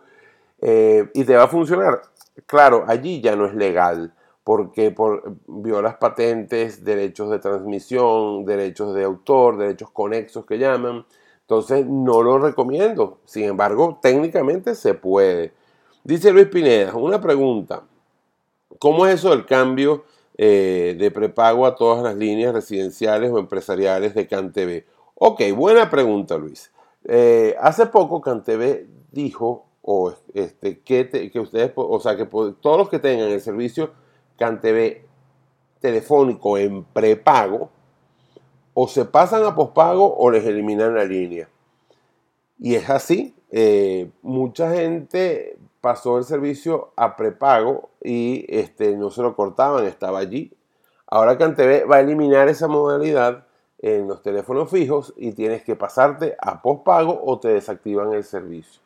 eh, 0.61 1.09
y 1.13 1.25
te 1.25 1.35
va 1.35 1.43
a 1.43 1.47
funcionar. 1.47 2.01
Claro, 2.45 2.85
allí 2.87 3.21
ya 3.21 3.35
no 3.35 3.45
es 3.45 3.53
legal 3.53 4.13
porque 4.43 4.91
por, 4.91 5.35
violas 5.47 5.95
patentes, 5.95 6.83
derechos 6.83 7.29
de 7.29 7.39
transmisión, 7.39 8.45
derechos 8.45 8.93
de 8.93 9.03
autor, 9.03 9.57
derechos 9.57 9.89
conexos 9.91 10.45
que 10.45 10.57
llaman. 10.57 11.05
Entonces 11.41 11.85
no 11.85 12.21
lo 12.21 12.39
recomiendo. 12.39 13.19
Sin 13.25 13.45
embargo, 13.45 13.99
técnicamente 14.01 14.75
se 14.75 14.93
puede. 14.93 15.53
Dice 16.03 16.31
Luis 16.31 16.47
Pineda, 16.47 16.93
una 16.95 17.21
pregunta. 17.21 17.83
¿Cómo 18.79 19.05
es 19.05 19.15
eso 19.15 19.29
del 19.29 19.45
cambio 19.45 20.03
eh, 20.37 20.95
de 20.97 21.11
prepago 21.11 21.65
a 21.65 21.75
todas 21.75 22.03
las 22.03 22.15
líneas 22.15 22.53
residenciales 22.53 23.31
o 23.31 23.39
empresariales 23.39 24.15
de 24.15 24.27
CanTV? 24.27 24.85
Ok, 25.15 25.41
buena 25.55 25.89
pregunta 25.89 26.37
Luis. 26.37 26.71
Eh, 27.05 27.55
hace 27.59 27.85
poco 27.87 28.21
CanTV 28.21 28.87
dijo 29.11 29.65
o 29.81 30.13
este, 30.33 30.79
que, 30.79 31.09
que 31.31 31.39
ustedes, 31.39 31.71
o 31.75 31.99
sea, 31.99 32.15
que 32.15 32.25
todos 32.25 32.77
los 32.77 32.89
que 32.89 32.99
tengan 32.99 33.29
el 33.29 33.41
servicio 33.41 33.91
CanTV 34.37 35.01
telefónico 35.79 36.57
en 36.57 36.85
prepago, 36.85 37.69
o 38.73 38.87
se 38.87 39.05
pasan 39.05 39.43
a 39.43 39.55
pospago 39.55 40.15
o 40.17 40.31
les 40.31 40.45
eliminan 40.45 40.95
la 40.95 41.05
línea. 41.05 41.49
Y 42.59 42.75
es 42.75 42.89
así. 42.89 43.35
Eh, 43.51 44.09
mucha 44.21 44.73
gente 44.73 45.52
pasó 45.83 46.17
el 46.17 46.23
servicio 46.23 46.93
a 46.95 47.17
prepago 47.17 47.89
y 48.01 48.45
este, 48.47 48.95
no 48.95 49.11
se 49.11 49.21
lo 49.21 49.35
cortaban, 49.35 49.85
estaba 49.85 50.19
allí. 50.19 50.55
Ahora 51.07 51.37
CanTV 51.37 51.91
va 51.91 51.97
a 51.97 51.99
eliminar 51.99 52.47
esa 52.47 52.69
modalidad 52.69 53.45
en 53.79 54.07
los 54.07 54.21
teléfonos 54.21 54.71
fijos 54.71 55.13
y 55.17 55.33
tienes 55.33 55.61
que 55.65 55.75
pasarte 55.75 56.37
a 56.39 56.61
pospago 56.61 57.21
o 57.25 57.37
te 57.37 57.49
desactivan 57.49 58.13
el 58.13 58.23
servicio. 58.23 58.81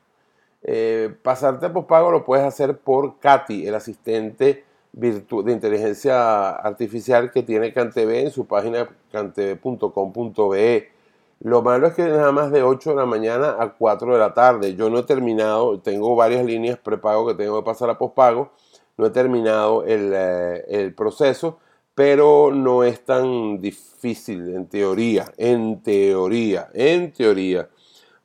Eh, 0.63 1.15
pasarte 1.21 1.67
a 1.67 1.73
pospago 1.73 2.09
lo 2.09 2.25
puedes 2.25 2.43
hacer 2.43 2.79
por 2.79 3.19
Katy, 3.19 3.67
el 3.67 3.75
asistente 3.75 4.65
de 4.91 5.51
inteligencia 5.51 6.49
artificial 6.49 7.29
que 7.29 7.43
tiene 7.43 7.73
CanTV 7.73 8.09
en 8.21 8.31
su 8.31 8.47
página 8.47 8.89
cantv.com.be. 9.11 10.96
Lo 11.39 11.61
malo 11.61 11.87
es 11.87 11.93
que 11.93 12.03
nada 12.03 12.31
más 12.31 12.51
de 12.51 12.63
8 12.63 12.91
de 12.91 12.95
la 12.95 13.05
mañana 13.05 13.55
a 13.59 13.73
4 13.73 14.13
de 14.13 14.19
la 14.19 14.33
tarde. 14.33 14.75
Yo 14.75 14.89
no 14.89 14.99
he 14.99 15.03
terminado, 15.03 15.79
tengo 15.79 16.15
varias 16.15 16.45
líneas 16.45 16.79
prepago 16.79 17.27
que 17.27 17.35
tengo 17.35 17.59
que 17.59 17.65
pasar 17.65 17.89
a 17.89 17.97
pospago. 17.97 18.51
No 18.97 19.05
he 19.05 19.09
terminado 19.11 19.83
el, 19.85 20.11
eh, 20.13 20.65
el 20.67 20.95
proceso, 20.95 21.59
pero 21.95 22.51
no 22.51 22.83
es 22.83 23.05
tan 23.05 23.61
difícil 23.61 24.55
en 24.55 24.67
teoría. 24.67 25.31
En 25.37 25.83
teoría, 25.83 26.69
en 26.73 27.13
teoría. 27.13 27.69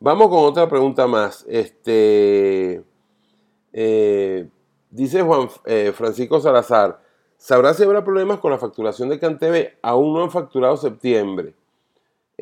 Vamos 0.00 0.28
con 0.28 0.44
otra 0.44 0.68
pregunta 0.68 1.06
más. 1.06 1.44
Este. 1.48 2.82
Eh, 3.72 4.48
Dice 4.92 5.22
Juan 5.22 5.48
eh, 5.64 5.90
Francisco 5.96 6.38
Salazar, 6.38 7.00
¿sabrá 7.38 7.72
si 7.72 7.82
habrá 7.82 8.04
problemas 8.04 8.40
con 8.40 8.50
la 8.50 8.58
facturación 8.58 9.08
de 9.08 9.18
CanTV? 9.18 9.78
Aún 9.80 10.12
no 10.12 10.22
han 10.22 10.30
facturado 10.30 10.76
septiembre. 10.76 11.54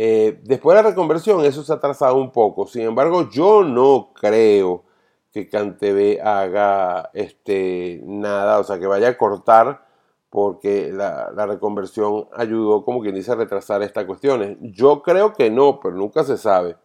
Eh, 0.02 0.40
después 0.44 0.74
de 0.74 0.82
la 0.82 0.88
reconversión 0.88 1.44
eso 1.44 1.62
se 1.62 1.70
ha 1.74 1.76
atrasado 1.76 2.16
un 2.16 2.30
poco. 2.32 2.66
Sin 2.66 2.84
embargo, 2.84 3.28
yo 3.28 3.62
no 3.62 4.14
creo 4.14 4.84
que 5.30 5.46
CanTV 5.46 6.22
haga 6.26 7.10
este, 7.12 8.00
nada, 8.06 8.60
o 8.60 8.64
sea, 8.64 8.78
que 8.78 8.86
vaya 8.86 9.08
a 9.10 9.18
cortar 9.18 9.84
porque 10.30 10.90
la, 10.90 11.28
reconversión 11.46 12.28
ayudó, 12.34 12.82
como 12.82 13.02
quien 13.02 13.14
dice, 13.14 13.32
a 13.32 13.34
retrasar 13.34 13.82
estas 13.82 14.06
cuestiones. 14.06 14.56
Yo 14.62 15.02
creo 15.02 15.34
que 15.34 15.50
no, 15.50 15.80
pero 15.80 15.94
nunca 15.94 16.24
se 16.24 16.38
sabe. 16.38 16.76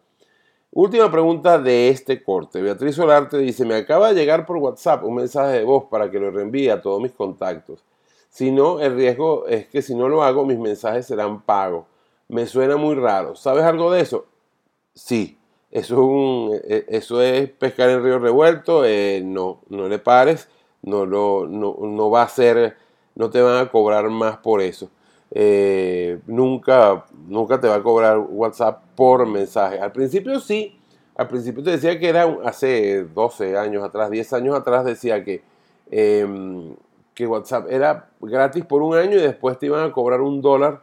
Última 0.72 1.10
pregunta 1.10 1.58
de 1.58 1.88
este 1.88 2.22
corte. 2.22 2.60
Beatriz 2.60 2.96
Solarte 2.96 3.38
dice, 3.38 3.64
me 3.64 3.76
acaba 3.76 4.08
de 4.08 4.14
llegar 4.14 4.44
por 4.44 4.58
WhatsApp 4.58 5.04
un 5.04 5.14
mensaje 5.14 5.56
de 5.56 5.64
voz 5.64 5.84
para 5.90 6.10
que 6.10 6.20
lo 6.20 6.30
reenvíe 6.30 6.68
a 6.68 6.82
todos 6.82 7.00
mis 7.00 7.12
contactos. 7.12 7.82
Si 8.28 8.50
no, 8.50 8.78
el 8.78 8.94
riesgo 8.94 9.46
es 9.46 9.68
que 9.68 9.80
si 9.80 9.94
no 9.94 10.06
lo 10.06 10.22
hago, 10.22 10.44
mis 10.44 10.58
mensajes 10.58 11.06
serán 11.06 11.40
pagos. 11.40 11.86
Me 12.28 12.46
suena 12.46 12.76
muy 12.76 12.94
raro. 12.94 13.36
¿Sabes 13.36 13.64
algo 13.64 13.90
de 13.92 14.00
eso? 14.00 14.26
Sí. 14.94 15.38
Eso 15.70 15.94
es, 15.94 16.00
un, 16.00 16.60
e, 16.64 16.86
eso 16.88 17.20
es 17.22 17.50
pescar 17.50 17.90
en 17.90 18.02
río 18.02 18.18
revuelto. 18.18 18.84
Eh, 18.84 19.22
no, 19.24 19.60
no 19.68 19.88
le 19.88 19.98
pares. 19.98 20.48
no, 20.82 21.04
lo, 21.06 21.46
no, 21.48 21.76
no 21.80 22.10
va 22.10 22.22
a 22.22 22.28
ser, 22.28 22.76
no 23.14 23.30
te 23.30 23.40
van 23.42 23.58
a 23.58 23.70
cobrar 23.70 24.08
más 24.10 24.38
por 24.38 24.60
eso. 24.62 24.90
Eh, 25.32 26.20
nunca, 26.26 27.04
nunca 27.28 27.60
te 27.60 27.68
va 27.68 27.76
a 27.76 27.82
cobrar 27.82 28.18
WhatsApp 28.18 28.82
por 28.94 29.26
mensaje. 29.26 29.78
Al 29.80 29.92
principio 29.92 30.40
sí, 30.40 30.78
al 31.16 31.28
principio 31.28 31.62
te 31.62 31.70
decía 31.72 31.98
que 31.98 32.08
era 32.08 32.24
hace 32.44 33.04
12 33.04 33.56
años 33.56 33.82
atrás, 33.84 34.10
10 34.10 34.32
años 34.34 34.54
atrás 34.56 34.84
decía 34.84 35.24
que, 35.24 35.42
em, 35.90 36.74
que 37.14 37.26
WhatsApp 37.26 37.66
era 37.70 38.10
gratis 38.20 38.64
por 38.64 38.82
un 38.82 38.94
año 38.96 39.16
y 39.16 39.22
después 39.22 39.58
te 39.58 39.66
iban 39.66 39.84
a 39.84 39.92
cobrar 39.92 40.20
un 40.20 40.40
dólar 40.42 40.82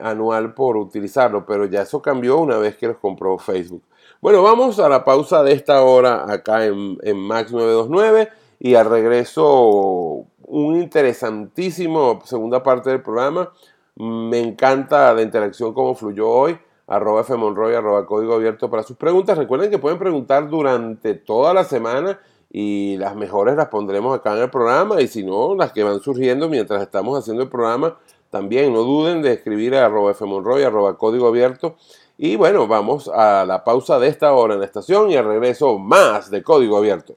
anual 0.00 0.54
por 0.54 0.76
utilizarlo, 0.76 1.44
pero 1.46 1.66
ya 1.66 1.82
eso 1.82 2.00
cambió 2.00 2.38
una 2.38 2.58
vez 2.58 2.76
que 2.76 2.88
los 2.88 2.98
compró 2.98 3.38
Facebook. 3.38 3.82
Bueno, 4.20 4.42
vamos 4.42 4.78
a 4.78 4.88
la 4.88 5.04
pausa 5.04 5.42
de 5.42 5.52
esta 5.52 5.82
hora 5.82 6.30
acá 6.32 6.64
en, 6.64 6.98
en 7.02 7.18
Max 7.18 7.52
929 7.52 8.28
y 8.60 8.74
al 8.74 8.88
regreso 8.88 10.26
un 10.46 10.76
interesantísimo 10.76 12.20
segunda 12.24 12.62
parte 12.62 12.90
del 12.90 13.02
programa 13.02 13.50
me 13.96 14.40
encanta 14.40 15.12
la 15.14 15.22
interacción 15.22 15.72
como 15.72 15.94
fluyó 15.94 16.28
hoy. 16.28 16.58
Arroba 16.86 17.24
Fmonroy, 17.24 17.74
arroba 17.74 18.04
código 18.04 18.34
abierto 18.34 18.68
para 18.68 18.82
sus 18.82 18.96
preguntas. 18.96 19.38
Recuerden 19.38 19.70
que 19.70 19.78
pueden 19.78 19.98
preguntar 19.98 20.48
durante 20.48 21.14
toda 21.14 21.54
la 21.54 21.64
semana 21.64 22.20
y 22.50 22.96
las 22.98 23.16
mejores 23.16 23.56
las 23.56 23.68
pondremos 23.68 24.16
acá 24.16 24.36
en 24.36 24.42
el 24.42 24.50
programa 24.50 25.00
y 25.00 25.08
si 25.08 25.24
no, 25.24 25.54
las 25.54 25.72
que 25.72 25.82
van 25.82 26.00
surgiendo 26.00 26.48
mientras 26.48 26.82
estamos 26.82 27.18
haciendo 27.18 27.42
el 27.42 27.48
programa, 27.48 27.96
también 28.34 28.72
no 28.72 28.80
duden 28.80 29.22
de 29.22 29.32
escribir 29.32 29.76
a 29.76 29.86
arroba 29.86 30.12
Fmonroy, 30.12 30.64
arroba 30.64 30.98
código 30.98 31.28
abierto. 31.28 31.76
Y 32.18 32.34
bueno, 32.34 32.66
vamos 32.66 33.06
a 33.06 33.46
la 33.46 33.62
pausa 33.62 34.00
de 34.00 34.08
esta 34.08 34.32
hora 34.32 34.54
en 34.54 34.60
la 34.60 34.66
estación 34.66 35.08
y 35.08 35.14
al 35.14 35.24
regreso 35.24 35.78
más 35.78 36.32
de 36.32 36.42
código 36.42 36.76
abierto. 36.76 37.14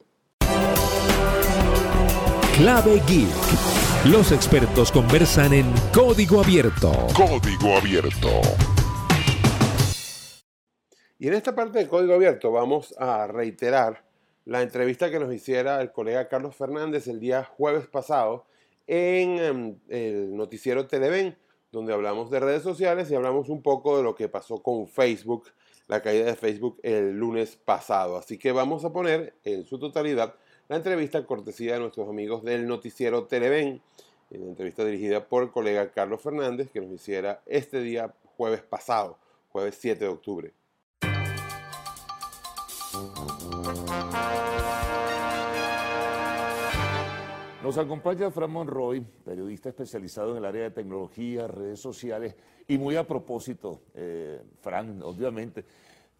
Clave 2.56 3.02
Geek 3.08 4.06
los 4.12 4.30
expertos 4.30 4.92
conversan 4.92 5.54
en 5.54 5.66
código 5.92 6.40
abierto. 6.40 6.92
Código 7.16 7.76
abierto. 7.76 8.28
Y 11.18 11.26
en 11.26 11.34
esta 11.34 11.52
parte 11.52 11.80
de 11.80 11.88
código 11.88 12.14
abierto 12.14 12.52
vamos 12.52 12.94
a 12.96 13.26
reiterar 13.26 14.04
la 14.44 14.62
entrevista 14.62 15.10
que 15.10 15.18
nos 15.18 15.34
hiciera 15.34 15.80
el 15.80 15.90
colega 15.90 16.28
Carlos 16.28 16.54
Fernández 16.54 17.08
el 17.08 17.18
día 17.18 17.42
jueves 17.42 17.88
pasado 17.88 18.46
en 18.88 19.38
em, 19.38 19.78
el 19.88 20.34
noticiero 20.34 20.86
Televen, 20.88 21.36
donde 21.70 21.92
hablamos 21.92 22.30
de 22.30 22.40
redes 22.40 22.62
sociales 22.62 23.10
y 23.10 23.14
hablamos 23.14 23.50
un 23.50 23.62
poco 23.62 23.98
de 23.98 24.02
lo 24.02 24.14
que 24.14 24.28
pasó 24.28 24.62
con 24.62 24.88
Facebook, 24.88 25.44
la 25.86 26.02
caída 26.02 26.24
de 26.24 26.34
Facebook 26.34 26.80
el 26.82 27.12
lunes 27.12 27.56
pasado. 27.56 28.16
Así 28.16 28.38
que 28.38 28.50
vamos 28.50 28.84
a 28.84 28.92
poner 28.92 29.34
en 29.44 29.64
su 29.64 29.78
totalidad 29.78 30.34
la 30.68 30.76
entrevista 30.76 31.24
cortesía 31.24 31.74
de 31.74 31.80
nuestros 31.80 32.08
amigos 32.08 32.42
del 32.42 32.66
noticiero 32.66 33.24
Televen, 33.24 33.80
en 34.30 34.42
entrevista 34.42 34.84
dirigida 34.84 35.26
por 35.26 35.42
el 35.42 35.50
colega 35.50 35.92
Carlos 35.92 36.22
Fernández, 36.22 36.70
que 36.70 36.80
nos 36.80 36.92
hiciera 36.92 37.42
este 37.46 37.80
día 37.80 38.14
jueves 38.36 38.62
pasado, 38.62 39.18
jueves 39.50 39.76
7 39.80 40.04
de 40.04 40.10
octubre. 40.10 40.52
Nos 47.68 47.76
acompaña 47.76 48.30
Fran 48.30 48.50
Monroy, 48.50 49.02
periodista 49.22 49.68
especializado 49.68 50.30
en 50.30 50.38
el 50.38 50.46
área 50.46 50.62
de 50.62 50.70
tecnología, 50.70 51.46
redes 51.46 51.78
sociales, 51.78 52.34
y 52.66 52.78
muy 52.78 52.96
a 52.96 53.06
propósito, 53.06 53.82
eh, 53.92 54.40
Fran, 54.62 55.02
obviamente, 55.02 55.66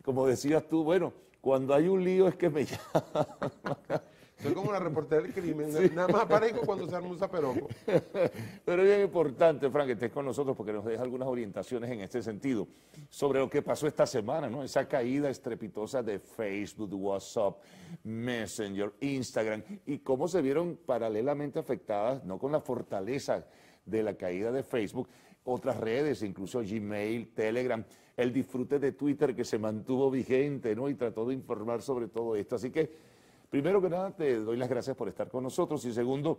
como 0.04 0.26
decías 0.26 0.68
tú, 0.68 0.84
bueno, 0.84 1.10
cuando 1.40 1.72
hay 1.72 1.88
un 1.88 2.04
lío 2.04 2.28
es 2.28 2.34
que 2.34 2.50
me 2.50 2.64
llama. 2.66 4.02
Soy 4.40 4.54
como 4.54 4.70
la 4.70 4.78
reportera 4.78 5.22
del 5.22 5.32
crimen, 5.32 5.72
nada 5.94 6.06
más 6.08 6.22
aparezco 6.22 6.60
cuando 6.60 6.88
se 6.88 6.94
arma 6.94 7.08
un 7.08 7.18
zaperoco. 7.18 7.68
Pero 8.64 8.82
es 8.82 8.88
bien 8.88 9.00
importante, 9.00 9.68
Frank, 9.68 9.86
que 9.86 9.92
estés 9.94 10.12
con 10.12 10.24
nosotros 10.24 10.56
porque 10.56 10.72
nos 10.72 10.84
deja 10.84 11.02
algunas 11.02 11.26
orientaciones 11.26 11.90
en 11.90 12.00
este 12.00 12.22
sentido 12.22 12.68
sobre 13.10 13.40
lo 13.40 13.50
que 13.50 13.62
pasó 13.62 13.88
esta 13.88 14.06
semana, 14.06 14.48
¿no? 14.48 14.62
Esa 14.62 14.86
caída 14.86 15.28
estrepitosa 15.28 16.04
de 16.04 16.20
Facebook, 16.20 16.94
WhatsApp, 16.94 17.58
Messenger, 18.04 18.92
Instagram 19.00 19.62
y 19.86 19.98
cómo 19.98 20.28
se 20.28 20.40
vieron 20.40 20.78
paralelamente 20.86 21.58
afectadas, 21.58 22.24
no 22.24 22.38
con 22.38 22.52
la 22.52 22.60
fortaleza 22.60 23.44
de 23.84 24.02
la 24.04 24.14
caída 24.14 24.52
de 24.52 24.62
Facebook, 24.62 25.08
otras 25.42 25.78
redes, 25.78 26.22
incluso 26.22 26.60
Gmail, 26.60 27.32
Telegram, 27.34 27.84
el 28.16 28.32
disfrute 28.32 28.78
de 28.78 28.92
Twitter 28.92 29.34
que 29.34 29.44
se 29.44 29.58
mantuvo 29.58 30.10
vigente, 30.10 30.76
¿no? 30.76 30.88
Y 30.88 30.94
trató 30.94 31.26
de 31.26 31.34
informar 31.34 31.82
sobre 31.82 32.06
todo 32.08 32.36
esto. 32.36 32.56
Así 32.56 32.70
que 32.70 33.07
Primero 33.50 33.80
que 33.80 33.88
nada, 33.88 34.10
te 34.10 34.36
doy 34.36 34.56
las 34.56 34.68
gracias 34.68 34.96
por 34.96 35.08
estar 35.08 35.30
con 35.30 35.42
nosotros. 35.42 35.84
Y 35.84 35.92
segundo, 35.92 36.38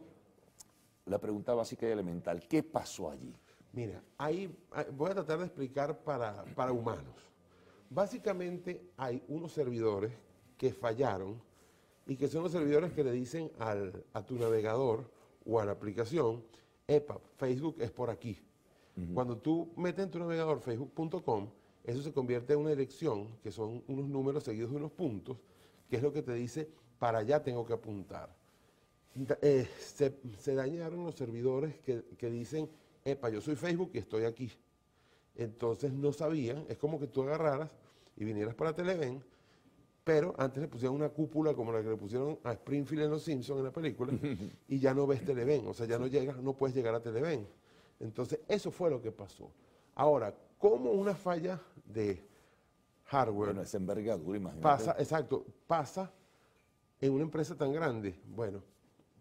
la 1.06 1.18
pregunta 1.20 1.54
básica 1.54 1.88
y 1.88 1.92
elemental, 1.92 2.48
¿qué 2.48 2.62
pasó 2.62 3.10
allí? 3.10 3.36
Mira, 3.74 4.02
ahí 4.18 4.56
voy 4.94 5.12
a 5.12 5.16
tratar 5.16 5.40
de 5.40 5.46
explicar 5.46 6.04
para, 6.04 6.44
para 6.56 6.72
humanos. 6.72 7.16
Básicamente 7.90 8.92
hay 8.98 9.24
unos 9.28 9.52
servidores 9.52 10.12
que 10.58 10.72
fallaron 10.72 11.42
y 12.06 12.16
que 12.16 12.28
son 12.28 12.44
los 12.44 12.52
servidores 12.52 12.92
que 12.94 13.04
le 13.04 13.12
dicen 13.12 13.52
al, 13.60 14.04
a 14.14 14.24
tu 14.24 14.36
navegador 14.36 15.10
o 15.46 15.60
a 15.60 15.66
la 15.66 15.72
aplicación, 15.72 16.44
EPA, 16.88 17.20
Facebook 17.38 17.78
es 17.80 17.92
por 17.92 18.10
aquí. 18.10 18.40
Cuando 19.14 19.38
tú 19.38 19.72
metes 19.78 20.04
en 20.04 20.12
tu 20.12 20.20
navegador 20.20 20.60
facebook.com, 20.60 21.48
eso 21.86 22.02
se 22.02 22.12
convierte 22.12 22.52
en 22.52 22.60
una 22.60 22.72
dirección, 22.72 23.30
que 23.42 23.50
son 23.50 23.82
unos 23.88 24.10
números 24.10 24.44
seguidos 24.44 24.72
de 24.72 24.78
unos 24.78 24.92
puntos, 24.92 25.38
que 25.90 25.96
es 25.96 26.04
lo 26.04 26.12
que 26.12 26.22
te 26.22 26.34
dice 26.34 26.70
para 27.00 27.20
allá 27.20 27.42
tengo 27.42 27.66
que 27.66 27.74
apuntar. 27.74 28.30
Eh, 29.42 29.68
se, 29.80 30.56
dañaron 30.56 31.04
los 31.04 31.16
servidores 31.16 31.76
que, 31.80 32.30
dicen, 32.30 32.70
epa, 33.04 33.30
yo 33.30 33.42
soy 33.42 33.56
Facebook 33.56 33.92
y 33.94 34.00
estoy 34.00 34.26
aquí. 34.26 34.52
Entonces 35.36 35.92
no 35.92 36.12
sabían, 36.12 36.66
es 36.70 36.78
como 36.78 37.00
que 37.00 37.08
tú 37.08 37.24
agarraras 37.24 37.70
y 38.18 38.26
vinieras 38.26 38.54
para 38.54 38.74
Televen, 38.74 39.24
pero 40.04 40.36
antes 40.38 40.62
le 40.62 40.68
pusieron 40.68 40.96
una 40.96 41.10
cúpula 41.10 41.54
como 41.54 41.72
la 41.72 41.82
que 41.82 41.90
le 41.90 41.96
pusieron 41.96 42.40
a 42.44 42.52
Springfield 42.54 43.04
en 43.04 43.12
Los 43.12 43.24
Simpsons 43.24 43.60
en 43.60 43.66
la 43.66 43.72
película, 43.72 44.14
y 44.68 44.80
ya 44.80 44.94
no 44.94 45.08
ves 45.08 45.24
Televen, 45.24 45.68
o 45.68 45.74
sea, 45.74 45.86
ya 45.86 45.98
no 45.98 46.08
llegas, 46.08 46.38
no 46.38 46.54
puedes 46.54 46.76
llegar 46.76 46.94
a 46.94 47.02
Televen. 47.02 47.48
Entonces, 48.00 48.40
eso 48.48 48.72
fue 48.72 48.90
lo 48.90 49.02
que 49.02 49.12
pasó. 49.12 49.50
Ahora, 49.96 50.34
¿cómo 50.58 50.92
una 50.92 51.16
falla 51.16 51.60
de 51.86 52.22
hardware? 53.06 53.50
Bueno, 53.50 53.62
es 53.62 53.74
envergadura, 53.74 54.38
imagínate. 54.38 54.62
Pasa, 54.62 54.96
exacto, 55.00 55.46
pasa 55.68 56.12
en 57.02 57.14
una 57.14 57.24
empresa 57.24 57.56
tan 57.56 57.72
grande, 57.72 58.20
bueno, 58.36 58.62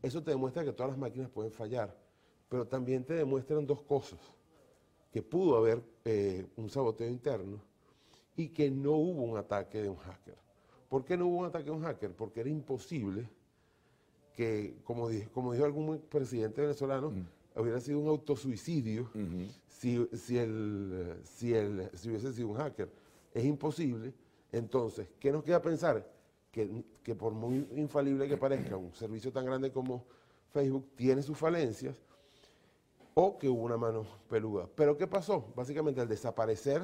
eso 0.03 0.22
te 0.22 0.31
demuestra 0.31 0.64
que 0.64 0.72
todas 0.72 0.91
las 0.91 0.99
máquinas 0.99 1.29
pueden 1.31 1.53
fallar, 1.53 1.97
pero 2.49 2.66
también 2.66 3.05
te 3.05 3.14
demuestran 3.14 3.66
dos 3.66 3.83
cosas, 3.83 4.20
que 5.12 5.22
pudo 5.22 5.57
haber 5.57 5.83
eh, 6.05 6.47
un 6.57 6.68
saboteo 6.68 7.09
interno 7.09 7.61
y 8.37 8.49
que 8.49 8.70
no 8.70 8.93
hubo 8.93 9.22
un 9.22 9.37
ataque 9.37 9.83
de 9.83 9.89
un 9.89 9.97
hacker. 9.97 10.37
¿Por 10.89 11.05
qué 11.05 11.16
no 11.16 11.26
hubo 11.26 11.39
un 11.39 11.47
ataque 11.47 11.66
de 11.66 11.70
un 11.72 11.83
hacker? 11.83 12.12
Porque 12.14 12.41
era 12.41 12.49
imposible 12.49 13.29
que, 14.35 14.76
como, 14.85 15.09
dijo, 15.09 15.31
como 15.33 15.53
dijo 15.53 15.64
algún 15.64 15.99
presidente 16.09 16.62
venezolano, 16.62 17.11
mm. 17.11 17.61
hubiera 17.61 17.81
sido 17.81 17.99
un 17.99 18.09
autosuicidio 18.09 19.11
si, 19.66 20.07
si, 20.12 20.39
el, 20.39 21.16
si, 21.24 21.53
el, 21.55 21.91
si 21.95 22.09
hubiese 22.09 22.33
sido 22.33 22.49
un 22.49 22.57
hacker. 22.57 22.91
Es 23.35 23.45
imposible. 23.45 24.14
Entonces, 24.53 25.09
¿qué 25.18 25.31
nos 25.31 25.45
queda 25.45 25.61
pensar? 25.61 26.18
Que, 26.51 27.15
por 27.15 27.33
muy 27.33 27.69
infalible 27.77 28.29
que 28.29 28.37
parezca, 28.37 28.77
un 28.77 28.95
servicio 28.95 29.33
tan 29.33 29.45
grande 29.45 29.71
como 29.71 30.05
Facebook 30.51 30.91
tiene 30.97 31.23
sus 31.23 31.37
falencias, 31.37 31.97
o 33.15 33.39
que 33.39 33.49
hubo 33.49 33.63
una 33.63 33.77
mano 33.77 34.07
peluda. 34.29 34.69
Pero 34.75 34.97
¿qué 34.97 35.07
pasó? 35.07 35.53
Básicamente 35.55 36.01
al 36.01 36.09
desaparecer 36.09 36.83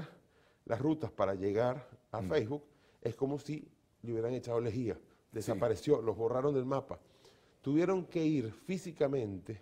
las 0.67 0.81
rutas 0.81 1.11
para 1.11 1.35
llegar 1.35 1.89
a 2.11 2.21
mm. 2.21 2.29
Facebook, 2.29 2.65
es 3.01 3.15
como 3.15 3.39
si 3.39 3.69
le 4.03 4.13
hubieran 4.13 4.35
echado 4.35 4.61
lejía. 4.61 4.99
Desapareció, 5.33 6.01
los 6.01 6.17
borraron 6.17 6.55
del 6.55 6.65
mapa. 6.65 7.01
Tuvieron 7.61 8.05
que 8.07 8.25
ir 8.25 8.53
físicamente 8.53 9.61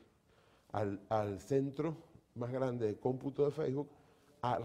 al, 0.72 1.00
al 1.08 1.40
centro 1.40 1.96
más 2.34 2.50
grande 2.50 2.86
de 2.86 2.98
cómputo 2.98 3.44
de 3.44 3.52
Facebook 3.52 3.88
a 4.42 4.58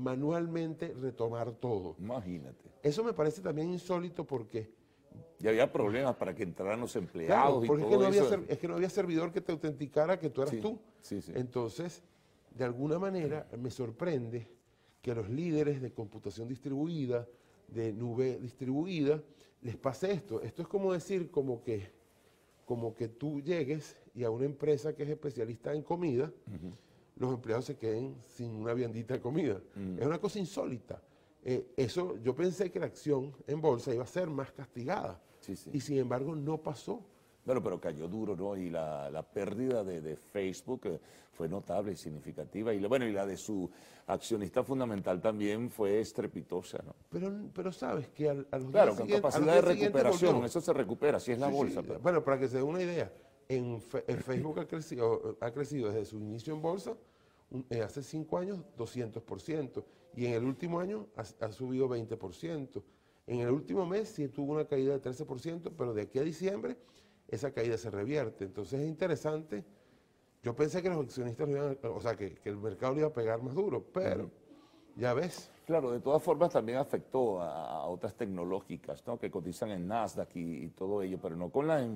manualmente 0.00 0.94
retomar 0.94 1.52
todo. 1.52 1.96
Imagínate. 1.98 2.70
Eso 2.82 3.04
me 3.04 3.12
parece 3.12 3.40
también 3.42 3.70
insólito 3.70 4.24
porque... 4.24 4.72
Y 5.38 5.48
había 5.48 5.70
problemas 5.72 6.16
para 6.16 6.34
que 6.34 6.42
entraran 6.42 6.80
los 6.80 6.94
empleados. 6.96 7.66
porque 7.66 7.82
es, 7.84 7.88
que 7.88 7.96
no 7.96 8.06
Había 8.06 8.22
es 8.48 8.58
que 8.58 8.68
no 8.68 8.74
había 8.74 8.90
servidor 8.90 9.32
que 9.32 9.40
te 9.40 9.52
autenticara 9.52 10.18
que 10.18 10.30
tú 10.30 10.42
eras 10.42 10.60
tú. 10.60 10.78
Entonces, 11.34 12.02
de 12.54 12.64
alguna 12.64 12.98
manera, 12.98 13.48
me 13.58 13.70
sorprende 13.70 14.48
que 15.00 15.12
a 15.12 15.14
los 15.14 15.30
líderes 15.30 15.80
de 15.80 15.92
computación 15.92 16.46
distribuida, 16.48 17.26
de 17.68 17.92
nube 17.92 18.38
distribuida, 18.38 19.22
les 19.62 19.76
pase 19.76 20.12
esto. 20.12 20.42
Esto 20.42 20.62
es 20.62 20.68
como 20.68 20.92
decir, 20.92 21.30
como 21.30 21.62
que, 21.62 21.90
como 22.66 22.94
que 22.94 23.08
tú 23.08 23.40
llegues 23.40 23.96
y 24.14 24.24
a 24.24 24.30
una 24.30 24.44
empresa 24.44 24.94
que 24.94 25.04
es 25.04 25.08
especialista 25.08 25.72
en 25.72 25.82
comida, 25.82 26.32
los 27.20 27.32
empleados 27.32 27.66
se 27.66 27.76
queden 27.76 28.16
sin 28.26 28.56
una 28.56 28.74
viandita 28.74 29.14
de 29.14 29.20
comida. 29.20 29.60
Mm. 29.76 29.98
Es 30.00 30.06
una 30.06 30.18
cosa 30.18 30.38
insólita. 30.40 31.00
Eh, 31.44 31.68
eso, 31.76 32.16
yo 32.22 32.34
pensé 32.34 32.70
que 32.72 32.80
la 32.80 32.86
acción 32.86 33.32
en 33.46 33.60
bolsa 33.60 33.94
iba 33.94 34.02
a 34.04 34.06
ser 34.08 34.28
más 34.28 34.50
castigada. 34.52 35.20
Y 35.72 35.80
sin 35.80 35.98
embargo 35.98 36.34
no 36.34 36.58
pasó. 36.58 37.02
Bueno, 37.44 37.62
pero 37.62 37.80
cayó 37.80 38.06
duro, 38.08 38.36
¿no? 38.36 38.54
Y 38.56 38.68
la, 38.68 39.10
la 39.10 39.22
pérdida 39.22 39.82
de, 39.82 40.00
de 40.02 40.16
Facebook 40.16 40.82
eh, 40.84 41.00
fue 41.32 41.48
notable 41.48 41.92
y 41.92 41.96
significativa. 41.96 42.72
Y 42.74 42.80
la- 42.80 42.88
bueno, 42.88 43.06
y 43.06 43.12
la 43.12 43.24
de 43.26 43.36
su 43.38 43.68
accionista 44.06 44.62
fundamental 44.62 45.20
también 45.22 45.70
fue 45.70 46.00
estrepitosa, 46.00 46.78
¿no? 46.84 46.94
Pero, 47.08 47.32
pero 47.54 47.72
sabes 47.72 48.08
que 48.10 48.28
al- 48.28 48.46
a, 48.50 48.58
los 48.58 48.70
Claro, 48.70 48.94
con 48.94 49.08
capacidad 49.08 49.54
de 49.54 49.60
recuperación, 49.62 50.32
volvió. 50.34 50.46
eso 50.46 50.60
se 50.60 50.72
recupera, 50.74 51.16
así 51.16 51.32
es 51.32 51.38
la 51.38 51.48
Sí, 51.48 51.54
bolsa. 51.54 51.80
sí. 51.80 51.86
pero- 51.88 52.00
Bueno, 52.00 52.22
para 52.22 52.38
que 52.38 52.48
se 52.48 52.58
den 52.58 52.66
una 52.66 52.82
idea, 52.82 53.10
en, 53.48 53.80
Fe- 53.80 54.04
en 54.06 54.18
Facebook 54.18 54.60
ha 54.60 54.66
crecido, 54.68 55.38
ha 55.40 55.50
crecido 55.50 55.88
desde 55.88 56.04
su 56.04 56.18
inicio 56.18 56.54
en 56.54 56.60
bolsa, 56.62 56.94
hace 57.82 58.02
cinco 58.02 58.38
años, 58.38 58.60
200%, 58.76 59.84
y 60.14 60.26
en 60.26 60.34
el 60.34 60.44
último 60.44 60.80
año 60.80 61.08
ha, 61.16 61.22
ha 61.46 61.52
subido 61.52 61.88
20%. 61.88 62.82
En 63.26 63.40
el 63.40 63.50
último 63.50 63.86
mes 63.86 64.08
sí 64.08 64.28
tuvo 64.28 64.52
una 64.52 64.64
caída 64.66 64.92
de 64.92 65.00
13%, 65.00 65.72
pero 65.76 65.94
de 65.94 66.02
aquí 66.02 66.18
a 66.18 66.22
diciembre 66.22 66.76
esa 67.28 67.52
caída 67.52 67.76
se 67.78 67.90
revierte. 67.90 68.44
Entonces 68.44 68.80
es 68.80 68.86
interesante. 68.88 69.64
Yo 70.42 70.56
pensé 70.56 70.82
que 70.82 70.88
los 70.88 71.04
accionistas, 71.04 71.48
lo 71.48 71.56
iban 71.56 71.78
a- 71.82 71.88
o 71.90 72.00
sea, 72.00 72.16
que, 72.16 72.34
que 72.34 72.48
el 72.48 72.56
mercado 72.56 72.94
le 72.94 73.00
iba 73.00 73.08
a 73.08 73.12
pegar 73.12 73.42
más 73.42 73.54
duro, 73.54 73.84
pero 73.92 74.30
ya 74.96 75.14
ves. 75.14 75.50
Claro, 75.70 75.92
de 75.92 76.00
todas 76.00 76.20
formas 76.20 76.50
también 76.50 76.78
afectó 76.78 77.40
a, 77.40 77.76
a 77.76 77.84
otras 77.86 78.16
tecnológicas 78.16 79.06
¿no? 79.06 79.16
que 79.20 79.30
cotizan 79.30 79.70
en 79.70 79.86
Nasdaq 79.86 80.34
y, 80.34 80.64
y 80.64 80.68
todo 80.70 81.00
ello, 81.00 81.16
pero 81.22 81.36
no 81.36 81.48
con 81.48 81.68
la, 81.68 81.88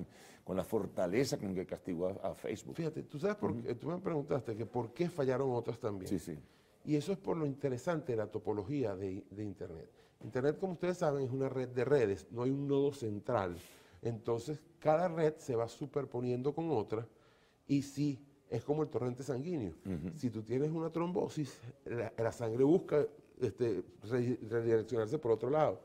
con 0.45 0.57
la 0.57 0.63
fortaleza 0.63 1.39
con 1.39 1.57
que 1.57 1.67
castigó 1.67 2.07
a, 2.07 2.29
a 2.29 2.35
Facebook. 2.37 2.77
Fíjate, 2.77 3.03
tú 3.03 3.19
sabes 3.19 3.35
por 3.35 3.61
qué, 3.61 3.75
tú 3.75 3.89
me 3.89 3.99
preguntaste 3.99 4.55
que 4.55 4.65
por 4.65 4.93
qué 4.95 5.09
fallaron 5.09 5.51
otras 5.51 5.81
también. 5.81 6.09
Sí, 6.09 6.21
sí. 6.21 6.39
Y 6.85 6.95
eso 6.95 7.11
es 7.11 7.19
por 7.19 7.37
lo 7.37 7.47
interesante 7.47 8.13
de 8.13 8.19
la 8.19 8.29
topología 8.29 8.95
de, 8.95 9.25
de 9.29 9.43
Internet. 9.43 9.91
Internet, 10.23 10.57
como 10.61 10.75
ustedes 10.75 10.99
saben, 10.99 11.25
es 11.25 11.33
una 11.33 11.49
red 11.49 11.71
de 11.71 11.85
redes, 11.85 12.29
no 12.31 12.45
hay 12.45 12.53
un 12.53 12.69
nodo 12.69 12.93
central. 12.93 13.57
Entonces, 14.03 14.63
cada 14.79 15.09
red 15.09 15.35
se 15.39 15.57
va 15.57 15.67
superponiendo 15.67 16.55
con 16.55 16.71
otra 16.71 17.09
y 17.67 17.83
sí, 17.83 18.25
es 18.49 18.63
como 18.63 18.85
el 18.85 18.89
torrente 18.89 19.25
sanguíneo. 19.25 19.75
Si 20.15 20.31
tú 20.31 20.45
tienes 20.45 20.71
una 20.71 20.91
trombosis, 20.91 21.59
la, 21.87 22.13
la 22.17 22.31
sangre 22.31 22.63
busca 22.63 23.05
este, 23.41 23.83
re- 24.11 24.39
redireccionarse 24.49 25.19
por 25.19 25.33
otro 25.33 25.51
lado. 25.51 25.81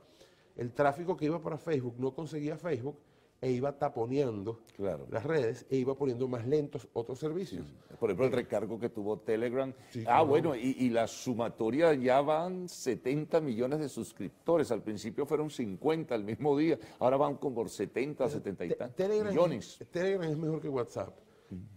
El 0.56 0.72
tráfico 0.74 1.16
que 1.16 1.26
iba 1.26 1.42
para 1.42 1.58
Facebook 1.58 1.96
no 1.98 2.14
conseguía 2.14 2.58
Facebook 2.58 2.98
e 3.42 3.50
iba 3.52 3.72
taponeando 3.78 4.60
Claro. 4.76 5.08
las 5.10 5.24
redes 5.24 5.66
e 5.70 5.78
iba 5.78 5.96
poniendo 5.96 6.28
más 6.28 6.46
lentos 6.46 6.90
otros 6.92 7.18
servicios. 7.20 7.66
Por 7.98 8.10
ejemplo, 8.10 8.26
el 8.26 8.34
recargo 8.34 8.78
que 8.78 8.90
tuvo 8.90 9.18
Telegram. 9.20 9.74
Sí, 9.92 10.04
ah, 10.06 10.24
bueno, 10.24 10.54
y, 10.58 10.76
y 10.78 10.90
la 10.90 11.08
sumatoria 11.08 11.94
ya 11.94 12.20
van 12.20 12.68
70 12.68 13.40
millones 13.40 13.80
de 13.80 13.88
suscriptores. 13.88 14.72
Al 14.72 14.82
principio 14.84 15.26
fueron 15.26 15.50
50 15.50 16.14
el 16.16 16.26
mismo 16.26 16.58
día, 16.58 16.78
ahora 17.00 17.16
van 17.16 17.36
como 17.38 17.56
por 17.56 17.70
70, 17.70 18.28
70 18.28 18.66
y 18.66 18.70
tantos 18.76 19.08
millones. 19.30 19.78
Es, 19.80 19.88
Telegram 19.90 20.30
es 20.30 20.38
mejor 20.38 20.60
que 20.62 20.68
WhatsApp. 20.68 21.18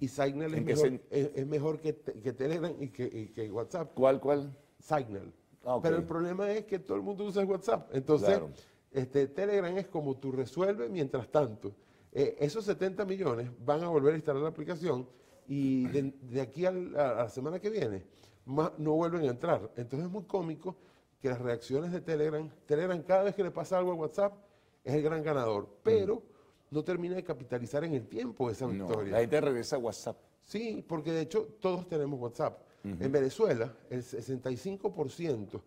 Y 0.00 0.08
Signal 0.08 0.52
es 0.52 0.58
¿En 0.58 0.66
qué 0.66 0.74
mejor, 0.74 1.00
es, 1.10 1.30
es 1.34 1.46
mejor 1.46 1.80
que, 1.80 1.92
te- 1.92 2.12
que 2.20 2.32
Telegram 2.32 2.74
y 2.80 2.88
que, 2.88 3.04
y 3.04 3.26
que 3.28 3.50
WhatsApp. 3.50 3.92
¿Cuál, 3.94 4.20
cuál? 4.20 4.52
Signal. 4.80 5.32
Ah. 5.64 5.78
Pero 5.82 5.96
el 5.96 6.04
problema 6.04 6.50
es 6.50 6.64
que 6.64 6.78
todo 6.78 6.96
el 6.96 7.02
mundo 7.02 7.24
usa 7.24 7.44
WhatsApp. 7.44 7.90
Entonces, 7.94 8.28
Claro. 8.28 8.50
este, 8.90 9.28
Telegram 9.28 9.76
es 9.78 9.86
como 9.88 10.16
tú 10.16 10.32
resuelves 10.32 10.90
mientras 10.90 11.28
tanto. 11.28 11.72
Eh, 12.12 12.36
esos 12.40 12.64
70 12.64 13.04
millones 13.04 13.48
van 13.64 13.82
a 13.82 13.88
volver 13.88 14.12
a 14.14 14.16
instalar 14.16 14.42
la 14.42 14.48
aplicación 14.48 15.08
y 15.46 15.86
de, 15.88 16.12
de 16.22 16.40
aquí 16.40 16.66
al- 16.66 16.94
a, 16.96 17.10
a 17.10 17.14
la 17.24 17.28
semana 17.28 17.58
que 17.60 17.70
viene 17.70 18.04
más, 18.44 18.72
no 18.78 18.92
vuelven 18.92 19.22
a 19.22 19.28
entrar. 19.30 19.70
Entonces 19.76 20.06
es 20.06 20.12
muy 20.12 20.24
cómico 20.24 20.76
que 21.20 21.28
las 21.28 21.40
reacciones 21.40 21.92
de 21.92 22.00
Telegram, 22.00 22.48
Telegram 22.66 23.00
cada 23.02 23.22
vez 23.24 23.34
que 23.34 23.42
le 23.44 23.50
pasa 23.50 23.78
algo 23.78 23.92
a 23.92 23.94
WhatsApp 23.94 24.34
es 24.84 24.92
el 24.94 25.02
gran 25.02 25.22
ganador, 25.22 25.68
pero 25.82 26.22
no 26.70 26.82
termina 26.82 27.14
de 27.14 27.22
capitalizar 27.22 27.84
en 27.84 27.94
el 27.94 28.08
tiempo 28.08 28.50
esa 28.50 28.66
No, 28.66 28.72
victoria. 28.86 29.12
la 29.12 29.20
gente 29.20 29.40
regresa 29.40 29.76
a 29.76 29.78
WhatsApp. 29.78 30.16
Sí, 30.44 30.84
porque 30.86 31.12
de 31.12 31.20
hecho 31.22 31.46
todos 31.60 31.86
tenemos 31.88 32.18
WhatsApp. 32.20 32.58
En 32.84 33.12
Venezuela, 33.12 33.72
el 33.90 34.02
65% 34.02 35.60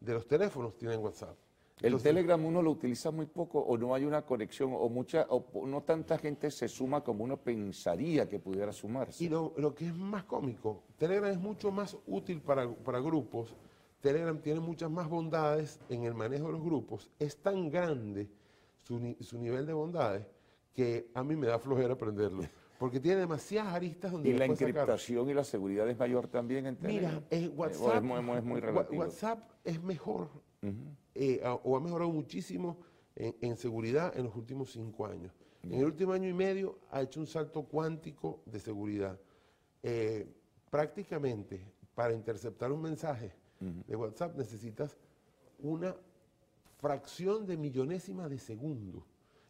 de 0.00 0.12
los 0.12 0.26
teléfonos 0.26 0.76
tienen 0.76 1.00
WhatsApp. 1.00 1.36
El 1.80 1.96
Telegram 2.02 2.44
uno 2.44 2.60
lo 2.60 2.72
utiliza 2.72 3.12
muy 3.12 3.26
poco 3.26 3.60
o 3.60 3.78
no 3.78 3.94
hay 3.94 4.04
una 4.04 4.22
conexión 4.22 4.72
o 4.74 4.88
mucha 4.88 5.26
o 5.30 5.64
no 5.66 5.82
tanta 5.82 6.18
gente 6.18 6.50
se 6.50 6.66
suma 6.66 7.04
como 7.04 7.22
uno 7.22 7.36
pensaría 7.36 8.28
que 8.28 8.40
pudiera 8.40 8.72
sumarse. 8.72 9.24
Y 9.24 9.28
lo, 9.28 9.54
lo 9.56 9.72
que 9.74 9.86
es 9.86 9.94
más 9.94 10.24
cómico, 10.24 10.82
Telegram 10.96 11.30
es 11.30 11.38
mucho 11.38 11.70
más 11.70 11.96
útil 12.08 12.40
para, 12.40 12.68
para 12.68 12.98
grupos. 12.98 13.54
Telegram 14.00 14.36
tiene 14.40 14.58
muchas 14.58 14.90
más 14.90 15.08
bondades 15.08 15.78
en 15.88 16.04
el 16.04 16.14
manejo 16.14 16.46
de 16.46 16.52
los 16.52 16.62
grupos. 16.62 17.10
Es 17.18 17.36
tan 17.36 17.70
grande 17.70 18.28
su, 18.82 19.16
su 19.20 19.38
nivel 19.38 19.64
de 19.64 19.72
bondades 19.72 20.26
que 20.74 21.10
a 21.14 21.22
mí 21.22 21.36
me 21.36 21.46
da 21.46 21.58
flojera 21.60 21.94
aprenderlo. 21.94 22.42
Porque 22.78 23.00
tiene 23.00 23.18
demasiadas 23.20 23.74
aristas 23.74 24.12
donde 24.12 24.28
Y 24.28 24.32
la 24.34 24.46
sacar. 24.46 24.68
encriptación 24.68 25.28
y 25.28 25.34
la 25.34 25.42
seguridad 25.44 25.88
es 25.90 25.98
mayor 25.98 26.28
también 26.28 26.66
en. 26.66 26.78
Mira, 26.80 27.22
eh, 27.30 27.44
Eh, 27.44 27.48
o 27.52 27.56
WhatsApp, 27.56 27.96
es 27.96 28.02
muy, 28.02 28.36
es 28.36 28.44
muy. 28.44 28.60
WhatsApp 28.96 29.50
es 29.64 29.82
mejor 29.82 30.28
eh, 31.14 31.40
a- 31.44 31.54
o 31.54 31.76
ha 31.76 31.80
mejorado 31.80 32.10
muchísimo 32.12 32.78
en, 33.16 33.34
en 33.40 33.56
seguridad 33.56 34.16
en 34.16 34.24
los 34.24 34.36
últimos 34.36 34.70
cinco 34.72 35.06
años. 35.06 35.32
En 35.64 35.74
el 35.74 35.84
último 35.86 36.12
año 36.12 36.28
y 36.28 36.32
medio 36.32 36.78
ha 36.92 37.02
hecho 37.02 37.18
un 37.18 37.26
salto 37.26 37.64
cuántico 37.64 38.42
de 38.46 38.60
seguridad. 38.60 39.18
Eh, 39.82 40.26
prácticamente 40.70 41.72
para 41.94 42.14
interceptar 42.14 42.70
un 42.70 42.80
mensaje 42.82 43.32
de 43.58 43.96
WhatsApp 43.96 44.36
necesitas 44.36 44.96
una 45.58 45.96
fracción 46.76 47.44
de 47.44 47.56
millonésima 47.56 48.28
de 48.28 48.38
segundo. 48.38 49.04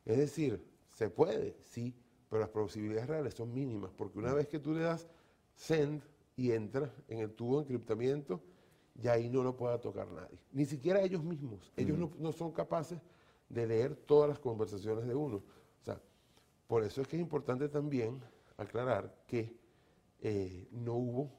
Es 0.07 0.17
decir, 0.17 0.65
se 0.89 1.11
puede, 1.11 1.57
sí, 1.63 1.95
pero 2.29 2.41
las 2.41 2.51
posibilidades 2.51 3.09
reales 3.09 3.35
son 3.35 3.53
mínimas, 3.53 3.91
porque 3.97 4.19
una 4.19 4.35
vez 4.35 4.49
que 4.49 4.59
tú 4.59 4.75
le 4.75 4.81
das 4.81 5.09
send 5.55 6.03
y 6.37 6.53
entra 6.53 6.93
en 7.09 7.21
el 7.21 7.33
tubo 7.33 7.57
de 7.57 7.63
encriptamiento, 7.63 8.41
ya 8.95 9.13
ahí 9.13 9.29
no 9.29 9.43
lo 9.43 9.57
pueda 9.57 9.81
tocar 9.81 10.11
nadie. 10.11 10.39
Ni 10.53 10.65
siquiera 10.65 11.03
ellos 11.03 11.23
mismos. 11.23 11.73
Ellos 11.77 11.99
no, 11.99 12.11
no 12.19 12.33
son 12.33 12.53
capaces 12.53 13.01
de 13.49 13.67
leer 13.67 13.95
todas 13.95 14.29
las 14.29 14.39
conversaciones 14.39 15.07
de 15.07 15.15
uno. 15.15 15.37
O 15.37 15.85
sea, 15.85 16.01
por 16.67 16.85
eso 16.85 17.01
es 17.01 17.09
que 17.09 17.17
es 17.17 17.23
importante 17.23 17.69
también 17.69 18.21
aclarar 18.57 19.25
que 19.27 19.57
eh, 20.21 20.69
no 20.73 20.95
hubo 20.95 21.31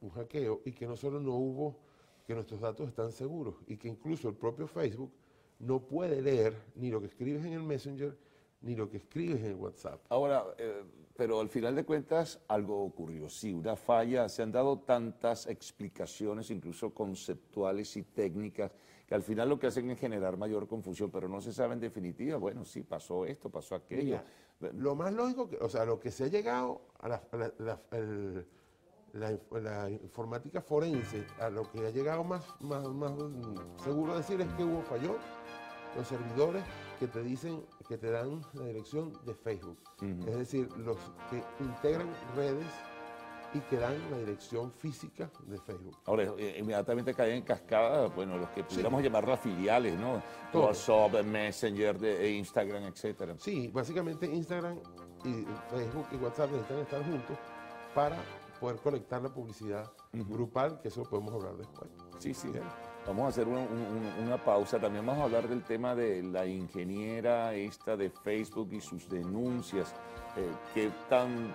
un 0.00 0.10
hackeo 0.10 0.62
y 0.64 0.72
que 0.72 0.86
no 0.86 0.96
solo 0.96 1.20
no 1.20 1.34
hubo 1.34 1.78
que 2.26 2.34
nuestros 2.34 2.60
datos 2.60 2.88
están 2.88 3.12
seguros 3.12 3.56
y 3.66 3.76
que 3.76 3.88
incluso 3.88 4.28
el 4.28 4.36
propio 4.36 4.66
Facebook 4.66 5.12
no 5.58 5.80
puede 5.80 6.22
leer 6.22 6.56
ni 6.74 6.90
lo 6.90 7.00
que 7.00 7.06
escribes 7.06 7.44
en 7.44 7.52
el 7.52 7.62
Messenger 7.62 8.16
ni 8.62 8.74
lo 8.76 8.88
que 8.88 8.98
escribes 8.98 9.42
en 9.44 9.60
WhatsApp. 9.60 10.00
Ahora, 10.08 10.44
eh, 10.58 10.82
pero 11.16 11.40
al 11.40 11.48
final 11.48 11.74
de 11.76 11.84
cuentas 11.84 12.40
algo 12.48 12.82
ocurrió, 12.84 13.28
sí, 13.28 13.52
una 13.52 13.76
falla, 13.76 14.28
se 14.28 14.42
han 14.42 14.52
dado 14.52 14.78
tantas 14.78 15.46
explicaciones, 15.46 16.50
incluso 16.50 16.94
conceptuales 16.94 17.96
y 17.96 18.02
técnicas, 18.02 18.72
que 19.06 19.14
al 19.14 19.22
final 19.22 19.48
lo 19.48 19.58
que 19.58 19.66
hacen 19.66 19.90
es 19.90 19.98
generar 19.98 20.36
mayor 20.36 20.66
confusión, 20.66 21.10
pero 21.10 21.28
no 21.28 21.40
se 21.40 21.52
sabe 21.52 21.74
en 21.74 21.80
definitiva, 21.80 22.36
bueno, 22.38 22.64
sí, 22.64 22.82
pasó 22.82 23.26
esto, 23.26 23.50
pasó 23.50 23.74
aquello. 23.74 24.18
Mira, 24.60 24.72
lo 24.78 24.94
más 24.94 25.12
lógico, 25.12 25.48
que, 25.48 25.56
o 25.56 25.68
sea, 25.68 25.84
lo 25.84 25.98
que 26.00 26.10
se 26.10 26.24
ha 26.24 26.28
llegado 26.28 26.82
a 27.00 27.08
la, 27.08 27.22
a 27.32 27.36
la- 27.36 27.52
la- 27.58 27.80
el- 27.92 28.46
la 29.14 29.30
inf- 29.32 29.60
la 29.60 29.90
informática 29.90 30.62
forense, 30.62 31.26
a 31.38 31.50
lo 31.50 31.70
que 31.70 31.80
ha 31.86 31.90
llegado 31.90 32.24
más, 32.24 32.42
más, 32.60 32.88
más 32.88 33.12
seguro 33.84 34.16
decir 34.16 34.40
es 34.40 34.48
que 34.54 34.64
hubo 34.64 34.80
falló 34.82 35.16
los 35.94 36.08
servidores 36.08 36.62
que 37.02 37.08
te 37.08 37.22
dicen, 37.24 37.66
que 37.88 37.98
te 37.98 38.12
dan 38.12 38.40
la 38.54 38.66
dirección 38.66 39.12
de 39.26 39.34
Facebook. 39.34 39.76
Es 40.24 40.36
decir, 40.36 40.68
los 40.76 40.96
que 41.28 41.42
integran 41.58 42.08
redes 42.36 42.64
y 43.52 43.58
que 43.58 43.76
dan 43.76 43.98
la 44.12 44.18
dirección 44.18 44.70
física 44.70 45.28
de 45.48 45.58
Facebook. 45.58 45.98
Ahora, 46.06 46.32
eh, 46.38 46.58
inmediatamente 46.60 47.12
caen 47.12 47.38
en 47.38 47.42
cascada, 47.42 48.06
bueno, 48.06 48.38
los 48.38 48.50
que 48.50 48.62
pudiéramos 48.62 49.02
llamar 49.02 49.26
las 49.26 49.40
filiales, 49.40 49.98
¿no? 49.98 50.22
Todo. 50.52 50.66
WhatsApp, 50.66 51.24
Messenger, 51.24 51.98
de, 51.98 52.24
e 52.24 52.30
Instagram, 52.36 52.84
etcétera. 52.84 53.34
Sí, 53.36 53.66
básicamente 53.66 54.26
Instagram 54.26 54.78
y 55.24 55.44
Facebook 55.70 56.06
y 56.12 56.16
WhatsApp 56.18 56.52
necesitan 56.52 56.78
estar 56.78 57.04
juntos 57.04 57.36
para 57.96 58.16
poder 58.60 58.76
conectar 58.76 59.20
la 59.20 59.28
publicidad 59.28 59.90
grupal, 60.12 60.80
que 60.80 60.86
eso 60.86 61.00
lo 61.00 61.10
podemos 61.10 61.34
hablar 61.34 61.56
después. 61.56 61.90
Sí, 62.20 62.32
sí. 62.32 62.52
Vamos 63.06 63.24
a 63.24 63.28
hacer 63.28 63.48
una, 63.48 63.60
un- 63.60 64.24
una 64.26 64.36
pausa. 64.42 64.78
También 64.80 65.04
vamos 65.04 65.22
a 65.22 65.24
hablar 65.24 65.48
del 65.48 65.62
tema 65.64 65.94
de 65.94 66.22
la 66.22 66.46
ingeniera 66.46 67.52
esta 67.54 67.96
de 67.96 68.10
Facebook 68.10 68.68
y 68.72 68.80
sus 68.80 69.08
denuncias. 69.08 69.92
Eh, 70.36 70.48
¿Qué 70.74 70.90
tan...? 71.08 71.52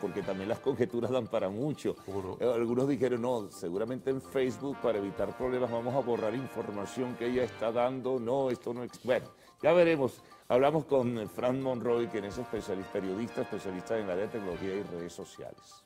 Porque 0.00 0.22
también 0.22 0.48
las 0.48 0.58
conjeturas 0.60 1.10
dan 1.12 1.28
para 1.28 1.48
mucho. 1.48 1.94
Eh, 2.40 2.44
algunos 2.52 2.88
dijeron, 2.88 3.22
no, 3.22 3.50
seguramente 3.50 4.10
en 4.10 4.20
Facebook 4.20 4.76
para 4.82 4.98
evitar 4.98 5.36
problemas 5.36 5.70
vamos 5.70 5.94
a 5.94 6.00
borrar 6.00 6.34
información 6.34 7.14
que 7.14 7.26
ella 7.26 7.44
está 7.44 7.70
dando. 7.72 8.18
No, 8.20 8.50
esto 8.50 8.74
no... 8.74 8.82
ex- 8.82 9.02
Bueno, 9.04 9.26
ya 9.62 9.72
veremos. 9.72 10.20
Hablamos 10.48 10.84
con 10.84 11.26
Fran 11.30 11.62
Monroy, 11.62 12.08
quien 12.08 12.24
es 12.26 12.36
especialista, 12.36 12.92
periodista, 12.92 13.40
especialista 13.42 13.96
en 13.96 14.04
el 14.04 14.10
área 14.10 14.24
de 14.26 14.32
tecnología 14.32 14.74
y 14.74 14.82
redes 14.82 15.12
sociales. 15.14 15.84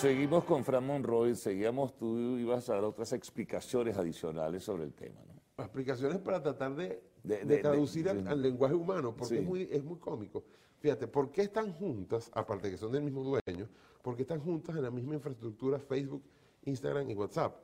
Seguimos 0.00 0.44
con 0.44 0.64
Fran 0.64 0.86
Monroy, 0.86 1.34
seguíamos, 1.34 1.96
tú 1.96 2.16
ibas 2.38 2.68
a 2.68 2.74
dar 2.74 2.84
otras 2.84 3.12
explicaciones 3.12 3.96
adicionales 3.96 4.62
sobre 4.62 4.84
el 4.84 4.92
tema, 4.94 5.20
¿no? 5.26 5.62
Explicaciones 5.64 6.18
para 6.18 6.42
tratar 6.42 6.74
de, 6.76 7.02
De- 7.24 7.38
de 7.38 7.44
de- 7.44 7.58
traducir 7.58 8.08
al, 8.08 8.40
lenguaje 8.40 8.74
humano, 8.74 9.14
porque 9.16 9.34
Sí. 9.36 9.40
es, 9.40 9.44
muy, 9.46 9.68
es 9.70 9.82
muy 9.84 9.98
cómico. 9.98 10.44
Fíjate, 10.78 11.08
¿por 11.08 11.30
qué 11.32 11.42
están 11.42 11.72
juntas, 11.72 12.30
aparte 12.32 12.68
de 12.68 12.72
que 12.74 12.78
son 12.78 12.92
del 12.92 13.02
mismo 13.02 13.24
dueño, 13.24 13.68
por 14.02 14.14
qué 14.14 14.22
están 14.22 14.40
juntas 14.40 14.76
en 14.76 14.82
la 14.82 14.90
misma 14.90 15.14
infraestructura 15.14 15.78
Facebook, 15.80 16.22
Instagram 16.64 17.10
y 17.10 17.14
WhatsApp? 17.14 17.56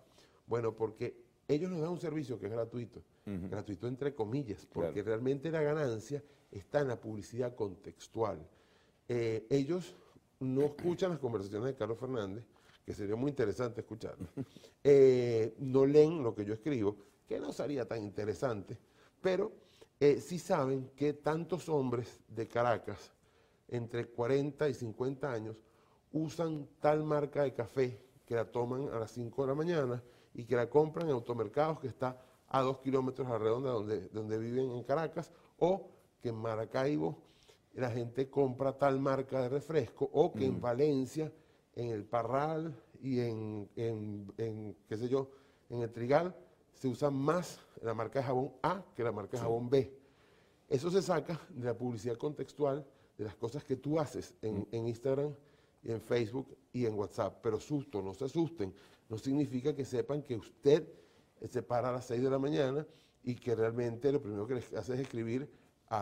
Bueno, 0.47 0.75
porque 0.75 1.17
ellos 1.47 1.71
nos 1.71 1.81
dan 1.81 1.91
un 1.91 2.01
servicio 2.01 2.39
que 2.41 2.47
es 2.47 2.53
gratuito, 2.53 3.03
gratuito 3.25 3.87
entre 3.87 4.15
comillas, 4.15 4.67
porque 4.67 4.93
Claro. 4.95 5.07
realmente 5.07 5.51
la 5.53 5.63
ganancia 5.63 6.23
está 6.51 6.81
en 6.81 6.89
la 6.89 7.01
publicidad 7.01 7.55
contextual. 7.55 8.39
Eh, 9.09 9.47
ellos 9.51 9.95
no 10.41 10.63
escuchan 10.63 11.11
las 11.11 11.19
conversaciones 11.19 11.67
de 11.67 11.75
Carlos 11.75 11.99
Fernández, 11.99 12.45
que 12.85 12.93
sería 12.93 13.17
muy 13.17 13.31
interesante 13.31 13.81
escucharlas. 13.81 14.29
Eh, 14.87 15.55
no 15.61 15.87
leen 15.87 16.23
lo 16.23 16.35
que 16.35 16.45
yo 16.45 16.53
escribo, 16.53 16.97
que 17.27 17.41
no 17.41 17.55
sería 17.55 17.89
tan 17.89 18.03
interesante, 18.03 18.77
pero 19.23 19.53
eh, 19.99 20.21
sí 20.21 20.39
saben 20.39 20.91
que 20.95 21.15
tantos 21.15 21.71
hombres 21.71 22.21
de 22.29 22.47
Caracas, 22.47 23.11
entre 23.69 24.05
40 24.05 24.69
y 24.69 24.75
50 24.75 25.33
años, 25.33 25.57
usan 26.13 26.69
tal 26.81 27.03
marca 27.03 27.45
de 27.45 27.55
café 27.55 27.99
que 28.27 28.35
la 28.35 28.45
toman 28.45 28.91
a 28.91 28.99
las 28.99 29.13
5 29.13 29.43
de 29.43 29.49
la 29.49 29.55
mañana 29.55 30.03
y 30.35 30.45
que 30.45 30.55
la 30.55 30.69
compran 30.69 31.07
en 31.07 31.15
automercados 31.15 31.81
que 31.81 31.87
está 31.87 32.21
a 32.49 32.61
dos 32.61 32.81
kilómetros 32.81 33.27
a 33.27 33.33
la 33.33 33.39
redonda 33.39 33.71
donde, 33.71 34.09
donde 34.09 34.39
viven 34.39 34.71
en 34.71 34.83
Caracas, 34.85 35.33
o 35.59 35.89
que 36.21 36.29
en 36.29 36.37
Maracaibo 36.37 37.24
la 37.75 37.91
gente 37.91 38.29
compra 38.31 38.77
tal 38.77 39.01
marca 39.01 39.41
de 39.43 39.49
refresco, 39.49 40.09
o 40.13 40.33
que 40.33 40.47
en 40.47 40.61
Valencia, 40.61 41.33
en 41.75 41.89
el 41.89 42.05
Parral 42.05 42.75
y 43.03 43.21
en, 43.21 43.69
en- 43.77 44.33
en, 44.39 44.77
qué 44.89 44.97
sé 44.97 45.09
yo, 45.09 45.31
en 45.71 45.81
el 45.83 45.91
Trigal, 45.91 46.35
se 46.73 46.89
usa 46.89 47.11
más 47.11 47.59
la 47.83 47.95
marca 47.95 48.21
de 48.21 48.25
jabón 48.27 48.53
A 48.63 48.85
que 48.95 49.03
la 49.03 49.13
marca 49.13 49.33
de 49.33 49.43
jabón 49.43 49.69
B. 49.71 49.93
Eso 50.69 50.91
se 50.91 51.03
saca 51.03 51.41
de 51.51 51.65
la 51.67 51.77
publicidad 51.77 52.17
contextual, 52.17 52.87
de 53.19 53.25
las 53.25 53.35
cosas 53.37 53.65
que 53.65 53.77
tú 53.77 53.99
haces 54.01 54.35
en, 54.43 54.67
en 54.73 54.89
Instagram 54.89 55.33
y 55.83 55.91
en 55.93 56.01
Facebook 56.01 56.57
y 56.73 56.87
en 56.87 56.95
WhatsApp. 56.95 57.39
Pero 57.43 57.61
susto, 57.61 58.01
no 58.03 58.15
se 58.15 58.25
asusten. 58.25 58.75
No 59.09 59.19
significa 59.19 59.75
que 59.75 59.85
sepan 59.85 60.23
que 60.23 60.37
usted 60.37 60.89
se 61.49 61.63
para 61.63 61.91
a 61.91 61.93
las 61.93 62.07
6 62.07 62.23
de 62.23 62.31
la 62.31 62.39
mañana 62.39 62.87
y 63.23 63.35
que 63.35 63.55
realmente 63.55 64.11
lo 64.11 64.21
primero 64.21 64.47
que 64.47 64.55
le 64.55 64.61
hace 64.79 64.95
es 64.95 65.01
escribir 65.01 65.49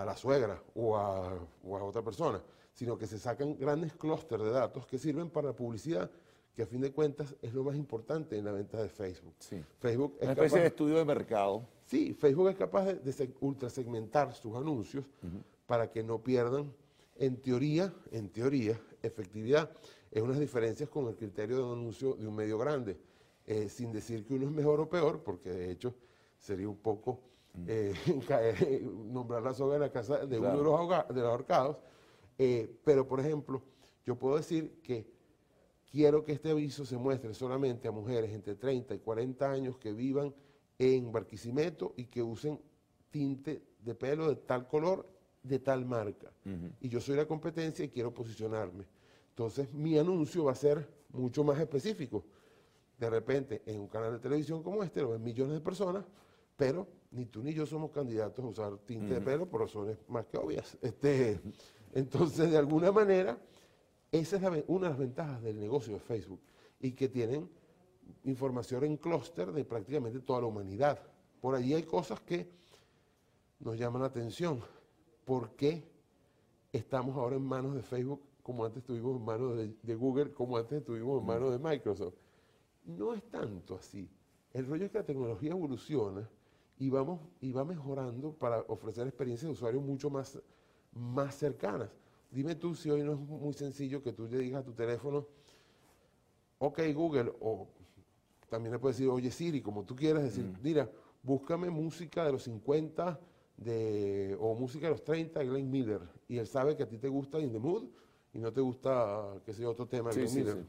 a 0.01 0.05
la 0.05 0.17
suegra 0.17 0.63
o 0.75 0.97
a, 0.97 1.33
o 1.65 1.77
a 1.77 1.85
otra 1.85 2.03
persona, 2.03 2.41
sino 2.73 2.97
que 2.97 3.07
se 3.07 3.19
sacan 3.19 3.57
grandes 3.59 3.93
clústeres 3.95 4.47
de 4.47 4.53
datos 4.53 4.87
que 4.87 4.99
sirven 4.99 5.29
para 5.31 5.49
la 5.49 5.53
publicidad, 5.57 6.11
que 6.55 6.63
a 6.63 6.67
fin 6.67 6.81
de 6.81 6.93
cuentas 6.93 7.35
es 7.43 7.53
lo 7.55 7.65
más 7.65 7.77
importante 7.77 8.37
en 8.39 8.45
la 8.45 8.53
venta 8.53 8.83
de 8.83 8.89
Facebook. 8.89 9.35
Sí. 9.39 9.63
Facebook 9.79 10.17
es 10.21 10.25
Una 10.25 10.33
especie 10.33 10.59
capaz- 10.59 10.61
de 10.63 10.67
estudio 10.69 10.97
de 10.97 11.05
mercado. 11.05 11.67
Sí, 11.87 12.15
Facebook 12.15 12.49
es 12.49 12.57
capaz 12.57 12.85
de, 12.87 12.95
de 12.95 13.11
seg- 13.13 13.35
ultrasegmentar 13.41 14.35
sus 14.35 14.55
anuncios 14.57 15.05
para 15.67 15.91
que 15.91 16.03
no 16.03 16.19
pierdan, 16.23 16.73
en 17.17 17.37
teoría, 17.41 17.93
en 18.11 18.29
teoría, 18.31 18.79
efectividad. 19.03 19.71
Es 20.11 20.23
unas 20.23 20.39
diferencias 20.39 20.89
con 20.89 21.07
el 21.09 21.17
criterio 21.17 21.57
de 21.57 21.63
un 21.63 21.73
anuncio 21.79 22.15
de 22.15 22.27
un 22.27 22.35
medio 22.35 22.59
grande, 22.59 22.99
eh, 23.47 23.69
sin 23.69 23.93
decir 23.93 24.25
que 24.25 24.35
uno 24.35 24.47
es 24.47 24.53
mejor 24.53 24.81
o 24.81 24.89
peor, 24.89 25.21
porque 25.23 25.51
de 25.51 25.71
hecho 25.71 25.95
sería 26.39 26.69
un 26.69 26.77
poco 26.77 27.19
eh, 27.67 27.93
caer- 28.29 28.83
nombrar 28.83 29.43
la 29.43 29.53
soga 29.55 29.75
de 29.75 29.81
la 29.81 29.91
casa 29.93 30.27
de 30.27 30.39
uno 30.39 30.49
de 30.59 30.65
los, 30.65 30.73
ahoga- 30.75 31.07
de 31.09 31.21
los 31.21 31.31
ahorcados. 31.31 31.77
Eh, 32.39 32.79
pero, 32.85 33.07
por 33.07 33.21
ejemplo, 33.21 33.63
yo 34.05 34.17
puedo 34.17 34.37
decir 34.37 34.81
que 34.83 35.07
quiero 35.91 36.25
que 36.25 36.33
este 36.33 36.51
aviso 36.51 36.85
se 36.85 36.97
muestre 36.97 37.35
solamente 37.35 37.89
a 37.89 37.93
mujeres 37.93 38.33
entre 38.33 38.55
30 38.55 38.95
y 38.95 38.99
40 38.99 39.51
años 39.51 39.77
que 39.79 39.93
vivan 39.93 40.35
en 40.79 41.13
Barquisimeto 41.13 41.93
y 41.97 42.07
que 42.07 42.23
usen 42.23 42.59
tinte 43.11 43.63
de 43.79 43.95
pelo 43.95 44.29
de 44.29 44.37
tal 44.37 44.67
color, 44.67 45.07
de 45.43 45.59
tal 45.59 45.85
marca. 45.85 46.33
Y 46.81 46.89
yo 46.89 47.01
soy 47.01 47.17
la 47.17 47.27
competencia 47.27 47.85
y 47.85 47.89
quiero 47.91 48.13
posicionarme. 48.15 48.87
Entonces 49.29 49.73
mi 49.75 49.99
anuncio 49.99 50.45
va 50.45 50.53
a 50.53 50.57
ser 50.57 50.89
mucho 51.11 51.45
más 51.45 51.59
específico. 51.61 52.25
De 52.99 53.11
repente, 53.11 53.63
en 53.67 53.81
un 53.81 53.89
canal 53.89 54.13
de 54.13 54.19
televisión 54.21 54.63
como 54.63 54.83
este, 54.83 55.03
lo 55.03 55.11
ven 55.11 55.23
millones 55.23 55.55
de 55.55 55.61
personas, 55.61 56.05
pero 56.57 56.87
ni 57.13 57.27
tú 57.27 57.43
ni 57.43 57.53
yo 57.53 57.67
somos 57.67 57.91
candidatos 57.91 58.45
a 58.45 58.49
usar 58.49 58.79
tinte 58.79 59.15
de 59.15 59.21
pelo 59.21 59.47
por 59.47 59.61
razones 59.61 59.99
más 60.09 60.27
que 60.27 60.39
obvias. 60.39 60.77
Este, 60.81 61.41
entonces, 61.95 62.51
de 62.51 62.57
alguna 62.57 62.91
manera, 62.91 63.39
esa 64.11 64.37
es 64.37 64.43
la 64.43 64.51
una 64.67 64.87
de 64.87 64.91
las 64.91 64.99
ventajas 64.99 65.43
del 65.43 65.61
negocio 65.61 65.95
de 65.95 66.01
Facebook 66.01 66.41
y 66.81 66.93
que 66.93 67.09
tienen 67.09 67.49
información 68.25 68.85
en 68.85 68.97
clúster 68.97 69.53
de 69.53 69.65
prácticamente 69.65 70.21
toda 70.21 70.41
la 70.41 70.47
humanidad. 70.47 70.99
Por 71.41 71.55
allí 71.55 71.75
hay 71.75 71.83
cosas 71.83 72.21
que 72.21 72.51
nos 73.61 73.79
llaman 73.79 74.03
la 74.03 74.09
atención. 74.09 74.61
¿Por 75.25 75.51
qué 75.55 75.85
estamos 76.73 77.17
ahora 77.17 77.37
en 77.37 77.43
manos 77.43 77.75
de 77.75 77.83
Facebook 77.83 78.23
como 78.43 78.65
antes 78.65 78.83
estuvimos 78.83 79.17
en 79.17 79.25
manos 79.25 79.57
de, 79.57 79.75
de 79.83 79.95
Google, 79.95 80.33
como 80.33 80.57
antes 80.57 80.79
estuvimos 80.79 81.21
en 81.21 81.27
manos 81.27 81.53
de 81.53 81.59
Microsoft? 81.59 82.15
No 82.85 83.15
es 83.15 83.23
tanto 83.31 83.77
así. 83.77 84.11
El 84.53 84.67
rollo 84.67 84.87
es 84.87 84.91
que 84.91 84.99
la 84.99 85.07
tecnología 85.07 85.51
evoluciona 85.51 86.29
y, 86.79 86.91
vamos, 86.91 87.21
y 87.41 87.53
va 87.53 87.65
mejorando 87.65 88.33
para 88.33 88.61
ofrecer 88.69 89.07
experiencias 89.07 89.49
de 89.49 89.53
usuario 89.53 89.81
mucho 89.81 90.11
más, 90.11 90.41
más 90.93 91.35
cercanas. 91.37 91.91
Dime 92.31 92.55
tú 92.55 92.75
si 92.75 92.91
hoy 92.91 93.03
no 93.03 93.13
es 93.13 93.19
muy 93.19 93.53
sencillo 93.53 94.03
que 94.03 94.13
tú 94.13 94.27
le 94.27 94.39
digas 94.39 94.63
a 94.63 94.65
tu 94.65 94.73
teléfono, 94.73 95.27
ok 96.59 96.81
Google, 96.95 97.33
o 97.41 97.69
también 98.49 98.73
le 98.73 98.79
puedes 98.79 98.97
decir, 98.97 99.11
oye 99.11 99.31
Siri, 99.31 99.61
como 99.61 99.85
tú 99.85 99.95
quieras, 99.95 100.23
decir, 100.25 100.45
mira, 100.63 100.91
búscame 101.23 101.71
música 101.71 102.25
de 102.25 102.33
los 102.33 102.43
50 102.45 103.21
de, 103.57 104.37
o 104.41 104.55
música 104.55 104.87
de 104.87 104.93
los 104.93 105.05
30 105.05 105.41
de 105.41 105.47
Glenn 105.47 105.71
Miller. 105.71 106.01
Y 106.29 106.39
él 106.39 106.47
sabe 106.47 106.77
que 106.77 106.83
a 106.83 106.89
ti 106.89 106.99
te 106.99 107.09
gusta 107.09 107.39
In 107.39 107.53
the 107.53 107.59
Mood 107.59 107.85
y 108.33 108.39
no 108.39 108.53
te 108.53 108.61
gusta, 108.61 109.41
qué 109.45 109.53
sé 109.53 109.63
yo, 109.63 109.71
otro 109.71 109.87
tema 109.87 110.11
de 110.11 110.15
Sí, 110.15 110.21
Glenn 110.21 110.31
sí, 110.31 110.39
Miller. 110.39 110.55
sí. 110.57 110.69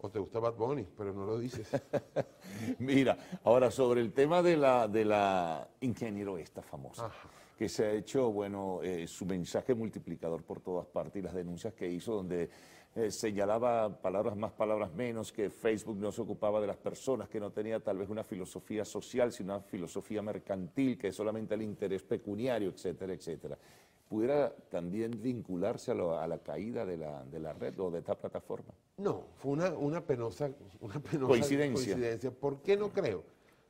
O 0.00 0.10
te 0.10 0.18
gusta 0.18 0.38
Bad 0.38 0.54
Bunny, 0.54 0.86
pero 0.96 1.12
no 1.12 1.24
lo 1.24 1.38
dices. 1.38 1.68
Mira, 2.78 3.16
ahora 3.44 3.70
sobre 3.70 4.00
el 4.00 4.12
tema 4.12 4.42
de 4.42 4.56
la, 4.56 4.86
de 4.88 5.04
la 5.04 5.68
ingeniero 5.80 6.36
esta 6.36 6.62
famosa, 6.62 7.06
Ajá. 7.06 7.28
que 7.56 7.68
se 7.68 7.84
ha 7.86 7.92
hecho, 7.92 8.30
bueno, 8.30 8.80
eh, 8.82 9.06
su 9.06 9.24
mensaje 9.24 9.74
multiplicador 9.74 10.42
por 10.42 10.60
todas 10.60 10.86
partes 10.86 11.20
y 11.20 11.22
las 11.22 11.34
denuncias 11.34 11.74
que 11.74 11.88
hizo 11.88 12.14
donde 12.14 12.50
eh, 12.96 13.10
señalaba 13.10 14.00
palabras 14.00 14.36
más, 14.36 14.52
palabras 14.52 14.92
menos, 14.92 15.32
que 15.32 15.50
Facebook 15.50 15.96
no 15.96 16.12
se 16.12 16.20
ocupaba 16.22 16.60
de 16.60 16.68
las 16.68 16.76
personas, 16.76 17.28
que 17.28 17.40
no 17.40 17.50
tenía 17.50 17.80
tal 17.80 17.98
vez 17.98 18.08
una 18.08 18.22
filosofía 18.22 18.84
social, 18.84 19.32
sino 19.32 19.54
una 19.54 19.62
filosofía 19.64 20.22
mercantil, 20.22 20.96
que 20.96 21.08
es 21.08 21.16
solamente 21.16 21.54
el 21.54 21.62
interés 21.62 22.02
pecuniario, 22.04 22.68
etcétera, 22.70 23.12
etcétera. 23.12 23.58
¿Pudiera 24.08 24.54
también 24.70 25.20
vincularse 25.22 25.90
a, 25.90 25.94
lo- 25.94 26.18
a 26.18 26.26
la 26.28 26.38
caída 26.38 26.84
de 26.84 26.96
la, 26.98 27.24
de 27.24 27.40
la 27.40 27.52
red 27.52 27.78
o 27.80 27.90
de 27.90 27.98
esta 28.00 28.14
plataforma? 28.16 28.72
No, 28.98 29.24
fue 29.36 29.52
una, 29.52 29.70
una 29.70 30.00
penosa, 30.04 30.50
una 30.80 31.00
penosa 31.00 31.28
Coincidencia. 31.28 31.74
coincidencia. 31.94 32.30
¿Por 32.30 32.60
qué 32.62 32.76
no 32.76 32.90
creo? 32.92 33.22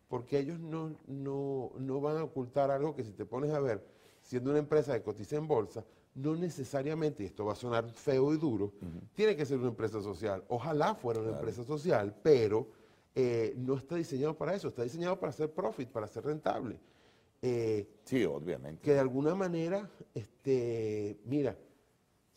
Porque 0.09 0.39
ellos 0.39 0.59
no, 0.59 0.93
no, 1.07 1.71
no 1.79 2.01
van 2.01 2.19
a 2.19 2.25
ocultar 2.25 2.71
algo 2.71 2.95
que 2.95 3.05
si 3.05 3.13
te 3.13 3.25
pones 3.25 3.53
a 3.53 3.61
ver, 3.61 3.85
siendo 4.23 4.51
una 4.51 4.59
empresa 4.59 4.93
que 4.95 5.03
cotiza 5.03 5.37
en 5.37 5.47
bolsa, 5.47 5.85
no 6.17 6.37
necesariamente, 6.37 7.23
y 7.23 7.27
esto 7.27 7.45
va 7.45 7.53
a 7.53 7.57
sonar 7.57 7.89
feo 7.91 8.33
y 8.35 8.37
duro, 8.37 8.73
tiene 9.15 9.35
que 9.37 9.47
ser 9.47 9.59
una 9.59 9.69
empresa 9.69 10.01
social. 10.03 10.45
Ojalá 10.49 10.95
fuera 10.95 11.21
una 11.21 11.31
empresa 11.31 11.65
social, 11.65 12.15
pero 12.23 12.69
eh, 13.15 13.55
no 13.57 13.75
está 13.77 13.95
diseñado 13.97 14.37
para 14.37 14.55
eso, 14.55 14.69
está 14.69 14.83
diseñado 14.83 15.19
para 15.19 15.31
hacer 15.31 15.51
profit, 15.53 15.89
para 15.89 16.07
ser 16.07 16.25
rentable. 16.25 16.79
Eh, 17.47 17.87
Sí, 18.05 18.25
obviamente. 18.25 18.81
que 18.83 18.95
de 18.95 19.01
alguna 19.01 19.35
manera, 19.35 19.91
este, 20.15 21.21
mira, 21.25 21.59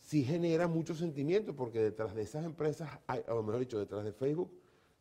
sí 0.00 0.22
genera 0.22 0.68
mucho 0.68 0.94
sentimiento, 0.94 1.56
porque 1.56 1.80
detrás 1.80 2.14
de 2.14 2.22
esas 2.22 2.44
empresas, 2.44 2.90
hay, 3.06 3.22
o 3.28 3.42
mejor 3.42 3.60
dicho, 3.60 3.78
detrás 3.78 4.04
de 4.04 4.12
Facebook, 4.12 4.50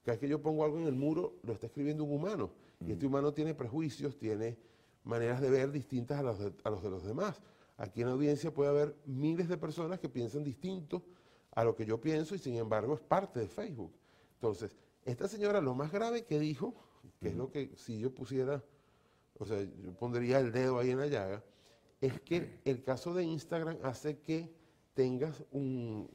cada 0.03 0.13
vez 0.13 0.19
que 0.19 0.29
yo 0.29 0.41
pongo 0.41 0.63
algo 0.63 0.77
en 0.77 0.87
el 0.87 0.95
muro, 0.95 1.35
lo 1.43 1.51
está 1.51 1.67
escribiendo 1.67 2.05
un 2.05 2.13
humano. 2.13 2.51
Y 2.79 2.91
este 2.93 3.05
humano 3.05 3.33
tiene 3.33 3.53
prejuicios, 3.53 4.17
tiene 4.17 4.57
maneras 5.03 5.41
de 5.41 5.49
ver 5.49 5.71
distintas 5.71 6.19
a 6.19 6.23
los 6.23 6.39
de, 6.39 6.53
a 6.63 6.69
los 6.69 6.81
de 6.83 6.89
los 6.89 7.03
demás. 7.03 7.41
Aquí 7.75 8.01
en 8.01 8.07
la 8.07 8.13
audiencia 8.13 8.53
puede 8.53 8.69
haber 8.69 8.95
miles 9.05 9.49
de 9.49 9.57
personas 9.57 9.99
que 9.99 10.07
piensan 10.07 10.43
distinto 10.43 11.03
a 11.51 11.63
lo 11.65 11.75
que 11.75 11.85
yo 11.85 11.99
pienso 11.99 12.33
y 12.35 12.39
sin 12.39 12.55
embargo 12.55 12.93
es 12.93 13.01
parte 13.01 13.41
de 13.41 13.47
Facebook. 13.47 13.91
Entonces, 14.35 14.77
esta 15.03 15.27
señora 15.27 15.59
lo 15.59 15.73
más 15.75 15.91
grave 15.91 16.23
que 16.23 16.39
dijo, 16.39 16.75
que 17.19 17.29
es 17.29 17.35
lo 17.35 17.49
que 17.49 17.71
si 17.75 17.99
yo 17.99 18.13
pusiera 18.13 18.63
o 19.39 19.45
sea, 19.45 19.61
yo 19.61 19.93
pondría 19.93 20.39
el 20.39 20.51
dedo 20.51 20.79
ahí 20.79 20.91
en 20.91 20.99
la 20.99 21.07
llaga, 21.07 21.43
es 22.01 22.19
que 22.21 22.59
el 22.65 22.83
caso 22.83 23.13
de 23.13 23.23
Instagram 23.23 23.77
hace 23.83 24.19
que 24.19 24.51
tengas 24.93 25.43
un... 25.51 26.09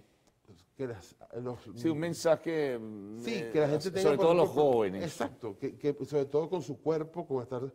Que 0.76 0.86
las, 0.86 1.16
los, 1.40 1.58
Sí, 1.76 1.88
un 1.88 1.98
mensaje. 1.98 2.78
mm, 2.78 3.20
Sí, 3.20 3.34
eh, 3.34 3.50
que 3.52 3.60
la 3.60 3.68
gente 3.68 3.90
tenga... 3.90 4.02
Sobre 4.02 4.18
todo 4.18 4.34
los 4.34 4.48
jóvenes. 4.50 5.04
Exacto, 5.04 5.58
que, 5.58 5.76
que 5.76 5.96
sobre 6.04 6.26
todo 6.26 6.48
con 6.48 6.62
su 6.62 6.80
cuerpo, 6.80 7.26
con 7.26 7.42
estar 7.42 7.72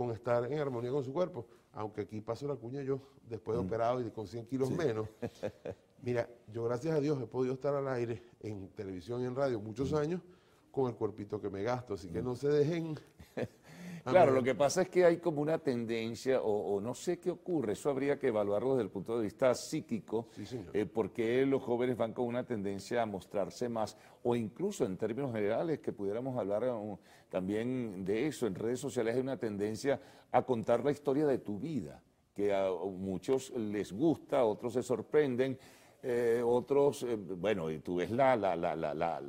con 0.00 0.12
estar 0.12 0.50
en 0.50 0.58
armonía 0.58 0.90
con 0.90 1.04
su 1.04 1.12
cuerpo. 1.12 1.46
Aunque 1.74 2.00
aquí 2.00 2.22
paso 2.22 2.48
la 2.48 2.56
cuña 2.56 2.82
yo, 2.82 3.02
después 3.28 3.58
de 3.58 3.62
operado 3.62 4.00
y 4.00 4.10
con 4.10 4.26
100 4.26 4.46
kilos 4.46 4.70
menos. 4.70 5.06
Mira, 6.02 6.26
yo 6.50 6.64
gracias 6.64 6.94
a 6.94 7.00
Dios 7.00 7.20
he 7.20 7.26
podido 7.26 7.52
estar 7.52 7.74
al 7.74 7.86
aire 7.86 8.22
en 8.40 8.68
televisión 8.70 9.20
y 9.20 9.26
en 9.26 9.36
radio 9.36 9.60
muchos 9.60 9.92
años 9.92 10.22
con 10.70 10.88
el 10.88 10.96
cuerpito 10.96 11.38
que 11.38 11.50
me 11.50 11.62
gasto, 11.62 11.92
así 11.94 12.08
que 12.08 12.22
no 12.22 12.34
se 12.34 12.48
dejen 12.48 12.98
Claro, 14.04 14.32
lo 14.32 14.42
que 14.42 14.54
pasa 14.54 14.82
es 14.82 14.88
que 14.88 15.04
hay 15.04 15.18
como 15.18 15.42
una 15.42 15.58
tendencia, 15.58 16.40
o, 16.42 16.80
no 16.80 16.94
sé 16.94 17.18
qué 17.18 17.30
ocurre, 17.30 17.74
eso 17.74 17.90
habría 17.90 18.18
que 18.18 18.28
evaluarlo 18.28 18.74
desde 18.74 18.84
el 18.84 18.90
punto 18.90 19.16
de 19.16 19.24
vista 19.24 19.54
psíquico, 19.54 20.28
eh, 20.72 20.86
porque 20.86 21.44
los 21.46 21.62
jóvenes 21.62 21.96
van 21.96 22.12
con 22.12 22.26
una 22.26 22.44
tendencia 22.44 23.02
a 23.02 23.06
mostrarse 23.06 23.68
más, 23.68 23.96
o 24.22 24.34
incluso 24.34 24.84
en 24.84 24.96
términos 24.96 25.32
generales, 25.32 25.80
que 25.80 25.92
pudiéramos 25.92 26.38
hablar 26.38 26.64
uh, 26.64 26.98
también 27.28 28.04
de 28.04 28.26
eso, 28.26 28.46
en 28.46 28.54
redes 28.54 28.80
sociales 28.80 29.14
hay 29.14 29.20
una 29.20 29.36
tendencia 29.36 30.00
a 30.32 30.42
contar 30.42 30.84
la 30.84 30.90
historia 30.90 31.26
de 31.26 31.38
tu 31.38 31.58
vida, 31.58 32.02
que 32.34 32.54
a 32.54 32.70
muchos 32.70 33.50
les 33.50 33.92
gusta, 33.92 34.38
a 34.38 34.44
otros 34.44 34.72
se 34.72 34.82
sorprenden, 34.82 35.58
eh, 36.02 36.42
otros, 36.42 37.02
eh, 37.02 37.16
bueno, 37.16 37.70
y 37.70 37.80
tú 37.80 37.96
ves 37.96 38.10
la, 38.10 38.34
la, 38.34 38.56
la, 38.56 38.74
la, 38.74 38.94
la 38.94 39.20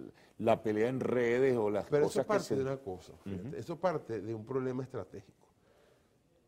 pelea 0.63 0.89
en 0.89 0.99
redes 0.99 1.55
o 1.55 1.69
las 1.69 1.85
Pero 1.85 2.03
cosas 2.05 2.23
eso 2.23 2.27
parte 2.27 2.55
de 2.55 2.61
una 2.61 2.77
cosa, 2.77 3.13
eso 3.55 3.79
parte 3.79 4.21
de 4.21 4.33
un 4.33 4.45
problema 4.45 4.83
estratégico. 4.83 5.47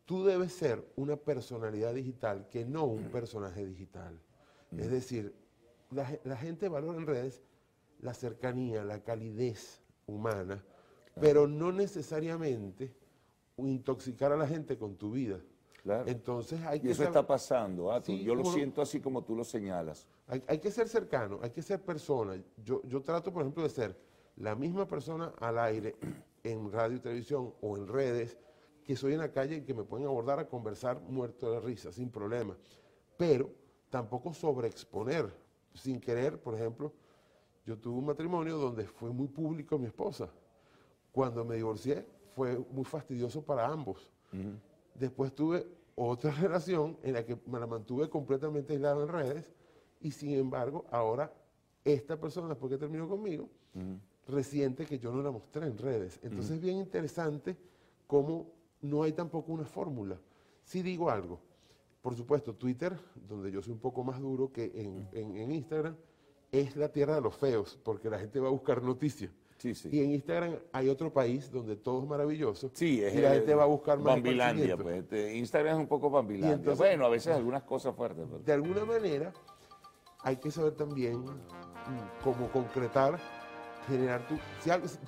Tú 0.04 0.24
debes 0.24 0.52
ser 0.52 0.84
una 0.96 1.16
personalidad 1.16 1.94
digital 1.94 2.48
que 2.50 2.64
no 2.64 2.84
un 2.84 3.04
personaje 3.04 3.64
digital. 3.64 4.20
Es 4.76 4.90
decir, 4.90 5.34
la, 5.90 6.36
gente 6.36 6.68
valora 6.68 6.98
en 6.98 7.06
redes 7.06 7.42
la 8.00 8.12
cercanía, 8.12 8.84
la 8.84 9.02
calidez 9.02 9.80
humana, 10.06 10.62
pero 11.20 11.46
no 11.46 11.72
necesariamente 11.72 12.92
intoxicar 13.56 14.32
a 14.32 14.36
la 14.36 14.48
gente 14.48 14.76
con 14.76 14.96
tu 14.96 15.12
vida. 15.12 15.38
Entonces 16.06 16.60
hay 16.62 16.80
y 16.82 16.90
eso 16.90 17.04
está 17.04 17.26
pasando, 17.26 17.92
¿ah? 17.92 18.02
yo 18.02 18.34
lo 18.34 18.44
siento 18.46 18.80
así 18.80 19.00
como 19.00 19.22
tú 19.22 19.36
lo 19.36 19.44
señalas. 19.44 20.06
Hay, 20.26 20.58
que 20.58 20.70
ser 20.70 20.88
cercano, 20.88 21.38
hay 21.42 21.50
que 21.50 21.60
ser 21.60 21.82
persona. 21.82 22.42
Yo, 22.64 22.80
yo 22.84 23.02
trato, 23.02 23.30
por 23.30 23.42
ejemplo, 23.42 23.62
de 23.62 23.68
ser 23.68 23.96
la 24.36 24.54
misma 24.54 24.88
persona 24.88 25.32
al 25.38 25.58
aire, 25.58 25.96
en 26.42 26.72
radio 26.72 26.96
y 26.96 27.00
televisión 27.00 27.52
o 27.60 27.76
en 27.76 27.86
redes, 27.86 28.38
que 28.82 28.96
soy 28.96 29.12
en 29.12 29.18
la 29.18 29.30
calle 29.30 29.56
y 29.56 29.60
que 29.62 29.74
me 29.74 29.84
pueden 29.84 30.06
abordar 30.06 30.38
a 30.38 30.48
conversar 30.48 31.00
muerto 31.00 31.52
de 31.52 31.60
risa, 31.60 31.92
sin 31.92 32.10
problema. 32.10 32.56
Pero 33.16 33.50
tampoco 33.90 34.32
sobreexponer, 34.32 35.30
sin 35.74 36.00
querer, 36.00 36.40
por 36.40 36.54
ejemplo, 36.54 36.92
yo 37.66 37.78
tuve 37.78 37.98
un 37.98 38.06
matrimonio 38.06 38.56
donde 38.56 38.86
fue 38.86 39.10
muy 39.10 39.28
público 39.28 39.78
mi 39.78 39.86
esposa. 39.86 40.28
Cuando 41.12 41.44
me 41.44 41.56
divorcié 41.56 42.06
fue 42.34 42.58
muy 42.58 42.84
fastidioso 42.84 43.42
para 43.42 43.66
ambos. 43.66 44.10
Después 44.94 45.34
tuve 45.34 45.66
otra 45.96 46.30
relación 46.40 46.96
en 47.02 47.14
la 47.14 47.24
que 47.24 47.38
me 47.46 47.58
la 47.58 47.66
mantuve 47.66 48.08
completamente 48.08 48.74
aislada 48.74 49.02
en 49.02 49.08
redes 49.08 49.52
y 50.00 50.10
sin 50.10 50.34
embargo 50.34 50.84
ahora 50.90 51.32
esta 51.84 52.18
persona 52.18 52.48
después 52.48 52.70
que 52.70 52.78
terminó 52.78 53.08
conmigo 53.08 53.48
resiente 54.26 54.86
que 54.86 54.98
yo 54.98 55.12
no 55.12 55.22
la 55.22 55.30
mostré 55.30 55.66
en 55.66 55.76
redes. 55.76 56.18
Entonces 56.22 56.52
es 56.52 56.60
bien 56.60 56.78
interesante 56.78 57.56
cómo 58.06 58.46
no 58.80 59.02
hay 59.02 59.12
tampoco 59.12 59.52
una 59.52 59.64
fórmula. 59.64 60.18
Si 60.64 60.82
digo 60.82 61.10
algo, 61.10 61.40
por 62.00 62.14
supuesto 62.14 62.54
Twitter, 62.54 62.96
donde 63.28 63.50
yo 63.50 63.60
soy 63.60 63.72
un 63.72 63.80
poco 63.80 64.02
más 64.02 64.20
duro 64.20 64.50
que 64.50 64.72
en 65.12 65.52
Instagram, 65.52 65.96
es 66.52 66.76
la 66.76 66.88
tierra 66.88 67.16
de 67.16 67.20
los 67.20 67.34
feos 67.34 67.78
porque 67.82 68.08
la 68.08 68.18
gente 68.18 68.40
va 68.40 68.48
a 68.48 68.52
buscar 68.52 68.82
noticias. 68.82 69.30
Y 69.64 70.00
en 70.00 70.12
Instagram 70.12 70.56
hay 70.72 70.88
otro 70.88 71.12
país 71.12 71.50
donde 71.50 71.76
todo 71.76 72.02
es 72.02 72.08
maravilloso. 72.08 72.70
Sí, 72.74 73.00
y 73.00 73.20
la 73.20 73.30
gente 73.30 73.54
va 73.54 73.62
a 73.62 73.66
buscar 73.66 73.96
más. 73.98 74.14
Bambilandia, 74.14 74.76
pues. 74.76 74.98
Este, 74.98 75.36
Instagram 75.36 75.76
es 75.76 75.80
un 75.80 75.88
poco 75.88 76.10
Bambilandia. 76.10 76.74
bueno, 76.74 77.06
a 77.06 77.08
veces 77.08 77.34
algunas 77.34 77.62
cosas 77.62 77.94
fuertes. 77.96 78.26
De 78.44 78.52
alguna 78.52 78.84
manera, 78.84 79.32
hay 80.22 80.36
que 80.36 80.50
saber 80.50 80.72
también 80.72 81.20
mm, 81.20 82.22
cómo 82.22 82.50
concretar, 82.50 83.18
generar 83.86 84.26
tu. 84.28 84.36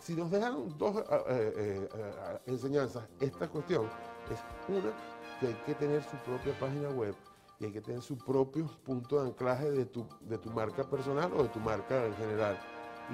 Si, 0.01 0.15
nos 0.15 0.31
dejan 0.31 0.77
dos 0.79 0.97
eh, 0.97 1.05
eh, 1.29 1.89
eh, 1.95 2.39
enseñanzas, 2.47 3.05
esta 3.21 3.49
cuestión 3.49 3.87
es 4.31 4.41
una 4.69 4.93
que 5.41 5.49
hay 5.49 5.55
que 5.67 5.75
tener 5.75 6.03
su 6.03 6.17
propia 6.19 6.59
página 6.59 6.89
web 6.91 7.15
y 7.61 7.67
hay 7.67 7.73
que 7.73 7.81
tener 7.81 8.03
su 8.03 8.17
propio 8.17 8.67
punto 8.85 9.23
de 9.23 9.29
anclaje 9.29 9.71
de 9.71 9.87
tu, 9.87 10.07
de 10.21 10.39
tu 10.39 10.51
marca 10.51 10.89
personal 10.89 11.31
o 11.35 11.43
de 11.43 11.49
tu 11.51 11.61
marca 11.61 12.07
en 12.07 12.15
general. 12.17 12.59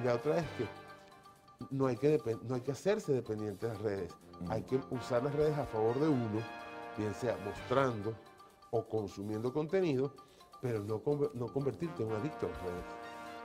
Y 0.01 0.05
la 0.05 0.15
otra 0.15 0.39
es 0.39 0.47
que 0.57 0.82
no 1.71 1.87
hay 1.87 1.97
que, 1.97 2.19
no 2.47 2.55
hay 2.55 2.61
que 2.61 2.73
hacerse 2.73 3.13
dependiente 3.13 3.67
de 3.67 3.73
las 3.73 3.83
redes. 3.83 4.15
Hay 4.49 4.63
que 4.63 4.81
usar 4.91 5.23
las 5.23 5.35
redes 5.35 5.57
a 5.57 5.67
favor 5.67 5.99
de 6.01 6.09
uno, 6.09 6.41
bien 6.97 7.15
sea 7.15 7.37
mostrando 7.45 8.15
o 8.71 8.87
consumiendo 8.87 9.53
contenido, 9.53 10.15
pero 10.61 10.81
no, 10.81 11.03
no 11.35 11.47
convertirte 11.49 12.03
en 12.03 12.11
un 12.11 12.17
adicto 12.17 12.47
a 12.47 12.51
las 12.51 12.63
redes. 12.63 12.85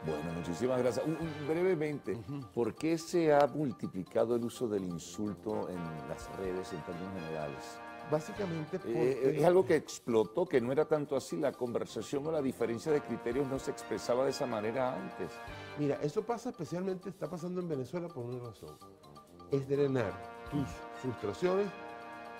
Bueno, 0.06 0.31
muchísimas 0.34 0.80
gracias. 0.80 1.06
brevemente, 1.48 2.18
¿por 2.53 2.76
qué 2.76 2.98
se 2.98 3.34
ha 3.34 3.48
multiplicado 3.48 4.35
el 4.35 4.44
uso 4.44 4.68
del 4.68 4.84
insulto 4.84 5.69
en 5.69 5.84
las 6.07 6.30
redes 6.38 6.72
en 6.73 6.81
términos 6.84 7.14
generales? 7.15 7.80
Básicamente 8.09 8.77
eh, 8.77 8.79
porque... 8.79 9.38
es 9.39 9.45
algo 9.45 9.65
que 9.65 9.75
explotó, 9.75 10.45
que 10.45 10.61
no 10.61 10.71
era 10.71 10.85
tanto 10.85 11.15
así, 11.15 11.35
la 11.35 11.51
conversación 11.51 12.25
o 12.27 12.31
la 12.31 12.41
diferencia 12.41 12.91
de 12.91 13.01
criterios 13.01 13.47
no 13.47 13.59
se 13.59 13.71
expresaba 13.71 14.23
de 14.23 14.29
esa 14.29 14.45
manera 14.45 14.95
antes. 14.95 15.31
Mira, 15.77 15.99
eso 16.01 16.21
pasa 16.23 16.49
especialmente, 16.49 17.09
está 17.09 17.29
pasando 17.29 17.59
en 17.59 17.67
Venezuela 17.67 18.07
por 18.07 18.25
una 18.25 18.39
razón. 18.39 18.77
Es 19.51 19.67
drenar 19.67 20.13
tus 20.49 20.67
frustraciones 21.01 21.67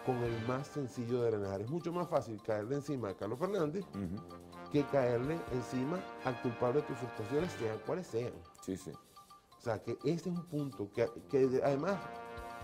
con 0.06 0.16
el 0.24 0.48
más 0.48 0.68
sencillo 0.68 1.22
de 1.22 1.32
drenar. 1.32 1.62
Es 1.62 1.70
mucho 1.70 1.92
más 1.92 2.08
fácil 2.08 2.42
caerle 2.42 2.76
encima 2.76 3.10
a 3.10 3.14
Carlos 3.14 3.40
Fernández 3.40 3.86
que 4.72 4.84
caerle 4.86 5.38
encima 5.52 6.00
al 6.24 6.42
culpable 6.42 6.82
de 6.82 6.88
tus 6.88 6.98
frustraciones, 6.98 7.52
sean 7.54 7.78
cuales 7.86 8.08
sean. 8.08 8.34
Sí, 8.62 8.78
sí. 8.78 8.92
O 8.92 9.62
sea, 9.62 9.82
que 9.82 9.98
ese 10.04 10.30
es 10.30 10.36
un 10.36 10.46
punto 10.46 10.90
que, 10.92 11.10
que 11.30 11.62
además 11.64 11.98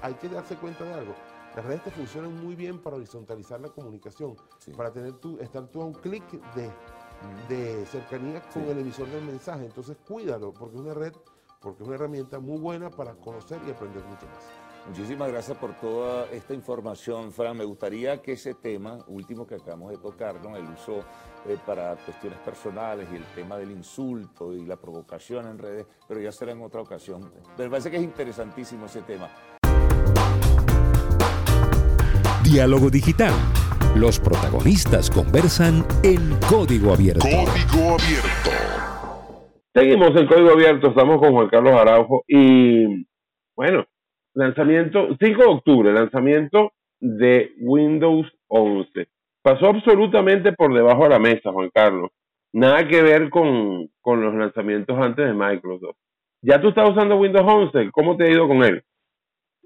hay 0.02 0.14
que 0.16 0.30
darse 0.30 0.56
cuenta 0.56 0.86
de 0.86 0.94
algo 0.94 1.14
las 1.56 1.66
redes 1.66 1.84
te 1.84 1.92
funcionan 1.92 2.44
muy 2.44 2.56
bien 2.56 2.80
para 2.80 2.96
horizontalizar 2.96 3.62
la 3.62 3.70
comunicación, 3.70 4.36
para 4.76 4.92
tener 4.92 5.14
tú, 5.14 5.38
estar 5.40 5.68
tú 5.68 5.82
a 5.82 5.86
un 5.86 5.94
clic 5.94 6.24
de, 6.56 6.70
de, 7.48 7.86
cercanía 7.86 8.42
con 8.54 8.64
el 8.64 8.80
emisor 8.80 9.08
del 9.08 9.24
mensaje. 9.24 9.66
Entonces 9.66 9.98
cuídalo, 10.08 10.52
porque 10.52 10.76
es 10.76 10.82
una 10.82 10.94
red, 10.94 11.14
porque 11.62 11.84
es 11.84 11.88
una 11.88 11.96
herramienta 11.96 12.40
muy 12.40 12.60
buena 12.60 12.90
para 12.90 13.14
conocer 13.16 13.60
y 13.68 13.72
aprender 13.72 14.04
mucho 14.04 14.26
más. 14.28 14.64
Muchísimas 14.88 15.32
gracias 15.32 15.58
por 15.58 15.74
toda 15.76 16.30
esta 16.30 16.54
información, 16.54 17.32
Fran. 17.32 17.56
Me 17.56 17.64
gustaría 17.64 18.22
que 18.22 18.34
ese 18.34 18.54
tema, 18.56 18.98
último 19.08 19.48
que 19.48 19.56
acabamos 19.56 19.92
de 19.92 19.98
tocar, 19.98 20.36
el 20.36 20.70
uso 20.70 21.06
eh, 21.48 21.58
para 21.66 21.96
cuestiones 21.96 22.38
personales 22.40 23.08
y 23.14 23.16
el 23.16 23.26
tema 23.28 23.58
del 23.58 23.72
insulto 23.72 24.54
y 24.54 24.66
la 24.66 24.76
provocación 24.76 25.48
en 25.48 25.58
redes, 25.58 25.86
pero 26.06 26.20
ya 26.20 26.34
será 26.34 26.52
en 26.52 26.62
otra 26.62 26.82
ocasión. 26.82 27.32
Me 27.58 27.70
parece 27.70 27.90
que 27.90 27.98
es 27.98 28.04
interesantísimo 28.04 28.88
ese 28.88 29.04
tema. 29.04 29.30
Diálogo 32.54 32.92
Digital. 32.92 33.34
Los 33.96 34.20
protagonistas 34.20 35.10
conversan 35.10 35.84
en 36.04 36.38
código 36.48 36.94
abierto. 36.94 37.26
Código 37.26 37.98
abierto. 37.98 38.52
Seguimos 39.74 40.12
en 40.16 40.28
código 40.28 40.52
abierto, 40.52 40.90
estamos 40.90 41.18
con 41.18 41.34
Juan 41.34 41.50
Carlos 41.50 41.74
Araujo 41.74 42.24
y 42.28 43.08
bueno, 43.56 43.86
lanzamiento 44.36 45.18
5 45.20 45.42
de 45.42 45.48
octubre, 45.48 45.94
lanzamiento 45.94 46.74
de 47.00 47.54
Windows 47.60 48.32
11. 48.50 49.08
Pasó 49.42 49.70
absolutamente 49.70 50.54
por 50.54 50.76
debajo 50.76 51.06
de 51.06 51.10
la 51.10 51.20
mesa, 51.20 51.52
Juan 51.52 51.72
Carlos. 51.74 52.12
Nada 52.54 52.88
que 52.88 53.02
ver 53.02 53.32
con, 53.32 53.90
con 54.00 54.22
los 54.22 54.36
lanzamientos 54.36 54.96
antes 55.00 55.26
de 55.26 55.34
Microsoft. 55.34 55.98
¿Ya 56.44 56.62
tú 56.62 56.68
estás 56.68 56.88
usando 56.88 57.16
Windows 57.16 57.52
11? 57.52 57.90
¿Cómo 57.92 58.16
te 58.16 58.26
ha 58.26 58.32
ido 58.32 58.48
con 58.48 58.64
él? 58.64 58.84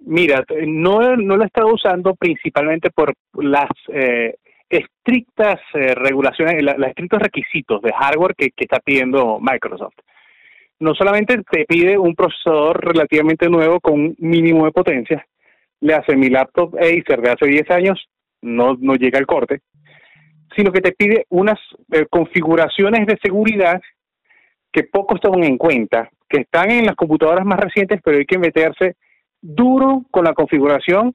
Mira, 0.06 0.44
no, 0.66 1.16
no 1.16 1.38
lo 1.38 1.44
he 1.44 1.48
estado 1.48 1.74
usando 1.74 2.16
principalmente 2.16 2.90
por 2.92 3.14
las 3.34 3.70
eh, 3.90 4.36
estrictas 4.70 5.60
eh, 5.74 5.96
regulaciones, 5.96 6.62
los 6.62 6.88
estrictos 6.88 7.22
requisitos 7.22 7.82
de 7.82 7.94
hardware 7.94 8.36
que, 8.36 8.52
está 8.56 8.80
pidiendo 8.80 9.40
Microsoft. 9.40 9.96
No 10.80 10.94
solamente 10.94 11.42
te 11.50 11.66
pide 11.66 11.98
un 11.98 12.14
procesador 12.14 12.86
relativamente 12.86 13.50
nuevo 13.50 13.80
con 13.80 14.16
mínimo 14.20 14.66
de 14.66 14.72
potencia, 14.72 15.26
le 15.80 15.94
hace 15.94 16.16
mi 16.16 16.30
laptop 16.30 16.76
Acer 16.76 17.22
de 17.22 17.32
hace 17.32 17.48
10 17.48 17.72
años, 17.72 18.10
no, 18.42 18.76
no 18.80 18.96
llega 18.96 19.18
al 19.18 19.26
corte, 19.26 19.62
sino 20.56 20.72
que 20.72 20.82
te 20.82 20.92
pide 20.92 21.26
unas 21.30 21.60
eh, 21.92 22.06
configuraciones 22.10 23.08
de 23.08 23.18
seguridad 23.22 23.82
que 24.72 24.84
pocos 24.84 25.20
toman 25.20 25.44
en 25.44 25.58
cuenta, 25.58 26.10
que 26.30 26.42
están 26.42 26.70
en 26.72 26.86
las 26.86 26.96
computadoras 26.96 27.46
más 27.46 27.60
recientes, 27.60 28.00
pero 28.04 28.18
hay 28.18 28.26
que 28.26 28.38
meterse 28.38 28.96
duro 29.42 30.04
con 30.12 30.24
la 30.24 30.34
configuración, 30.34 31.14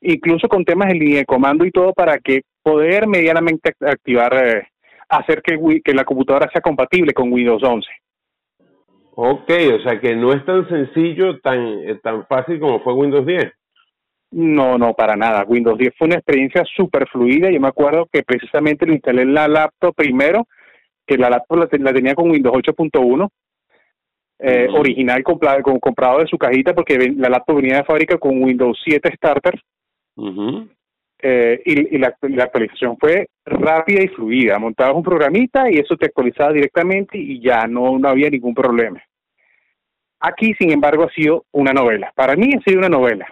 incluso 0.00 0.48
con 0.48 0.64
temas 0.64 0.88
de 0.88 0.94
línea 0.94 1.18
de 1.18 1.24
comando 1.24 1.64
y 1.64 1.70
todo 1.70 1.92
para 1.92 2.18
que 2.18 2.42
poder 2.62 3.06
medianamente 3.06 3.72
activar, 3.80 4.34
eh, 4.34 4.68
hacer 5.08 5.42
que, 5.42 5.80
que 5.84 5.94
la 5.94 6.04
computadora 6.04 6.50
sea 6.52 6.60
compatible 6.60 7.12
con 7.12 7.32
Windows 7.32 7.62
11. 7.62 7.88
Ok, 9.14 9.50
o 9.74 9.82
sea 9.82 10.00
que 10.00 10.16
no 10.16 10.32
es 10.32 10.44
tan 10.46 10.66
sencillo, 10.68 11.38
tan, 11.40 11.58
eh, 11.58 12.00
tan 12.02 12.26
fácil 12.26 12.58
como 12.58 12.80
fue 12.80 12.94
Windows 12.94 13.26
10. 13.26 13.52
No, 14.32 14.78
no, 14.78 14.94
para 14.94 15.14
nada. 15.16 15.44
Windows 15.46 15.78
10 15.78 15.94
fue 15.98 16.06
una 16.06 16.16
experiencia 16.16 16.64
súper 16.74 17.06
fluida. 17.08 17.50
Yo 17.50 17.60
me 17.60 17.68
acuerdo 17.68 18.08
que 18.10 18.22
precisamente 18.22 18.86
lo 18.86 18.94
instalé 18.94 19.22
en 19.22 19.34
la 19.34 19.46
laptop 19.46 19.94
primero, 19.94 20.46
que 21.06 21.18
la 21.18 21.28
laptop 21.28 21.58
la, 21.58 21.68
la 21.70 21.92
tenía 21.92 22.14
con 22.14 22.30
Windows 22.30 22.56
8.1, 22.56 23.28
eh, 24.42 24.68
original 24.70 25.22
comprado, 25.22 25.62
con, 25.62 25.78
comprado 25.78 26.18
de 26.18 26.26
su 26.26 26.36
cajita, 26.36 26.74
porque 26.74 26.98
la 27.16 27.28
laptop 27.28 27.56
venía 27.56 27.76
de 27.76 27.84
fábrica 27.84 28.18
con 28.18 28.42
Windows 28.42 28.78
7 28.84 29.12
Starter. 29.16 29.60
Eh, 31.24 31.62
y, 31.64 31.94
y 31.94 31.98
la, 31.98 32.12
la 32.22 32.44
actualización 32.44 32.96
fue 32.98 33.28
rápida 33.44 34.02
y 34.02 34.08
fluida. 34.08 34.58
Montabas 34.58 34.96
un 34.96 35.04
programita 35.04 35.70
y 35.70 35.78
eso 35.78 35.96
te 35.96 36.06
actualizaba 36.06 36.52
directamente 36.52 37.16
y 37.16 37.40
ya 37.40 37.68
no, 37.68 37.98
no 37.98 38.08
había 38.08 38.28
ningún 38.28 38.54
problema. 38.54 39.00
Aquí, 40.18 40.54
sin 40.54 40.72
embargo, 40.72 41.04
ha 41.04 41.12
sido 41.12 41.44
una 41.52 41.72
novela. 41.72 42.12
Para 42.14 42.34
mí 42.34 42.50
ha 42.56 42.60
sido 42.62 42.78
una 42.78 42.88
novela. 42.88 43.26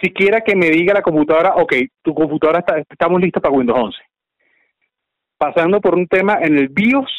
Siquiera 0.00 0.42
que 0.42 0.54
me 0.54 0.70
diga 0.70 0.94
la 0.94 1.02
computadora, 1.02 1.54
ok, 1.56 1.72
tu 2.02 2.14
computadora 2.14 2.60
está, 2.60 2.78
estamos 2.78 3.20
listos 3.20 3.42
para 3.42 3.54
Windows 3.54 3.78
11. 3.78 3.98
Pasando 5.38 5.80
por 5.80 5.94
un 5.94 6.06
tema 6.06 6.38
en 6.40 6.56
el 6.56 6.68
BIOS, 6.68 7.10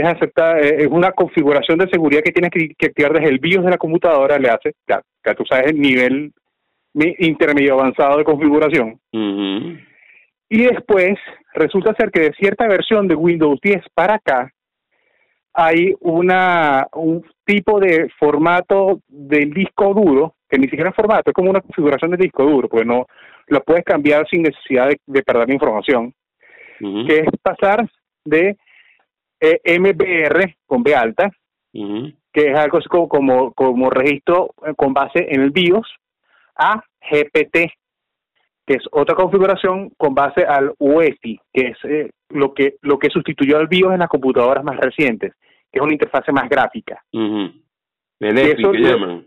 eh, 0.00 0.76
es 0.80 0.86
una 0.88 1.12
configuración 1.12 1.78
de 1.78 1.88
seguridad 1.88 2.22
que 2.22 2.32
tienes 2.32 2.50
que, 2.50 2.74
que 2.76 2.86
activar 2.86 3.12
desde 3.12 3.28
el 3.28 3.38
BIOS 3.38 3.64
de 3.64 3.70
la 3.70 3.78
computadora, 3.78 4.38
le 4.38 4.48
hace, 4.48 4.72
ya, 4.88 5.00
ya 5.24 5.34
tú 5.34 5.44
sabes 5.44 5.72
el 5.72 5.80
nivel 5.80 6.32
intermedio 7.18 7.74
avanzado 7.74 8.18
de 8.18 8.24
configuración. 8.24 8.98
Y 9.12 10.62
después 10.62 11.18
resulta 11.54 11.94
ser 11.94 12.10
que 12.10 12.20
de 12.20 12.32
cierta 12.32 12.66
versión 12.66 13.08
de 13.08 13.14
Windows 13.14 13.58
10 13.62 13.82
para 13.94 14.14
acá 14.14 14.50
hay 15.52 15.94
una 16.00 16.86
un 16.92 17.24
tipo 17.44 17.80
de 17.80 18.10
formato 18.18 19.00
del 19.08 19.50
disco 19.52 19.94
duro, 19.94 20.34
que 20.48 20.58
ni 20.58 20.68
siquiera 20.68 20.90
es 20.90 20.96
formato, 20.96 21.30
es 21.30 21.34
como 21.34 21.50
una 21.50 21.60
configuración 21.60 22.10
del 22.10 22.20
disco 22.20 22.44
duro, 22.44 22.68
porque 22.68 22.84
no 22.84 23.06
lo 23.48 23.60
puedes 23.62 23.84
cambiar 23.84 24.26
sin 24.28 24.42
necesidad 24.42 24.88
de, 24.88 24.98
de 25.06 25.22
perder 25.22 25.48
la 25.48 25.54
información, 25.54 26.12
que 26.78 27.20
es 27.20 27.28
pasar 27.42 27.88
de 28.24 28.56
eh, 29.40 29.78
MBR 29.78 30.56
con 30.66 30.82
B 30.82 30.94
alta, 30.94 31.30
que 31.72 32.50
es 32.50 32.58
algo 32.58 32.78
así 32.78 32.88
como, 32.88 33.08
como, 33.08 33.52
como 33.52 33.90
registro 33.90 34.54
eh, 34.66 34.72
con 34.76 34.94
base 34.94 35.26
en 35.28 35.42
el 35.42 35.50
BIOS, 35.50 35.88
a 36.56 36.82
GPT, 37.10 37.70
que 38.66 38.74
es 38.74 38.84
otra 38.90 39.14
configuración 39.14 39.90
con 39.96 40.14
base 40.14 40.44
al 40.44 40.74
UEFI, 40.78 41.40
que 41.52 41.68
es 41.68 41.78
eh, 41.84 42.10
lo 42.30 42.54
que 42.54 42.76
lo 42.82 42.98
que 42.98 43.10
sustituyó 43.10 43.58
al 43.58 43.68
BIOS 43.68 43.92
en 43.92 44.00
las 44.00 44.08
computadoras 44.08 44.64
más 44.64 44.78
recientes, 44.78 45.34
que 45.70 45.78
es 45.78 45.82
una 45.82 45.92
interfase 45.92 46.32
más 46.32 46.48
gráfica. 46.48 47.02
Ujú. 47.12 47.52
El 48.20 48.38
eso 48.38 48.72
que 48.72 48.78
llaman. 48.78 49.26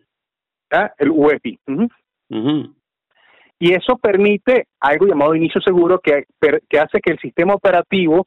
¿ah? 0.71 0.91
El 0.97 1.11
UEFI. 1.11 1.59
Y 3.61 3.73
eso 3.73 3.97
permite 3.97 4.67
algo 4.79 5.05
llamado 5.05 5.35
inicio 5.35 5.61
seguro 5.61 5.99
que, 5.99 6.25
que 6.69 6.79
hace 6.79 7.01
que 7.01 7.11
el 7.11 7.19
sistema 7.19 7.53
operativo 7.53 8.25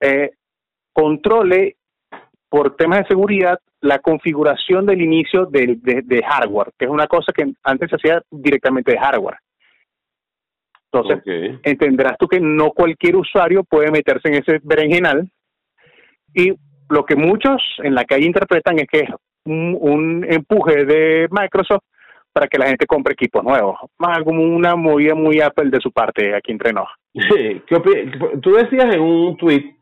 eh, 0.00 0.32
controle 0.94 1.76
por 2.48 2.76
temas 2.76 3.00
de 3.00 3.08
seguridad 3.08 3.58
la 3.82 3.98
configuración 3.98 4.86
del 4.86 5.02
inicio 5.02 5.44
de, 5.44 5.76
de 6.02 6.22
hardware, 6.22 6.70
que 6.78 6.86
es 6.86 6.90
una 6.90 7.06
cosa 7.06 7.32
que 7.34 7.52
antes 7.64 7.90
se 7.90 7.96
hacía 7.96 8.22
directamente 8.30 8.92
de 8.92 8.98
hardware. 8.98 9.36
Entonces, 10.92 11.22
entenderás 11.64 12.16
tú 12.18 12.28
que 12.28 12.38
no 12.40 12.70
cualquier 12.70 13.16
usuario 13.16 13.64
puede 13.64 13.90
meterse 13.90 14.28
en 14.28 14.34
ese 14.34 14.60
berenjenal 14.62 15.28
y 16.32 16.52
lo 16.88 17.04
que 17.04 17.16
muchos 17.16 17.60
en 17.82 17.94
la 17.94 18.04
calle 18.04 18.26
interpretan 18.26 18.78
es 18.78 18.86
que 18.90 19.00
es 19.00 19.10
un, 19.44 19.76
un 19.80 20.24
empuje 20.28 20.84
de 20.84 21.26
Microsoft 21.30 21.82
para 22.32 22.46
que 22.46 22.58
la 22.58 22.66
gente 22.68 22.86
compre 22.86 23.12
equipos 23.14 23.42
nuevos, 23.44 23.76
más 23.98 24.18
como 24.24 24.42
una 24.42 24.74
movida 24.76 25.14
muy 25.14 25.40
Apple 25.40 25.70
de 25.70 25.80
su 25.80 25.90
parte 25.92 26.34
aquí 26.34 26.52
entre 26.52 26.72
nos. 26.72 26.88
¿Qué 27.66 27.74
opi- 27.76 28.40
Tú 28.40 28.52
decías 28.52 28.94
en 28.94 29.00
un 29.00 29.36
tweet 29.36 29.74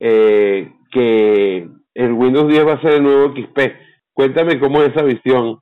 eh, 0.00 0.68
que 0.90 1.68
el 1.94 2.12
Windows 2.12 2.48
10 2.48 2.66
va 2.66 2.72
a 2.74 2.80
ser 2.80 2.94
el 2.94 3.02
nuevo 3.02 3.32
XP. 3.34 3.58
Cuéntame 4.12 4.58
cómo 4.58 4.82
es 4.82 4.88
esa 4.90 5.02
visión. 5.04 5.58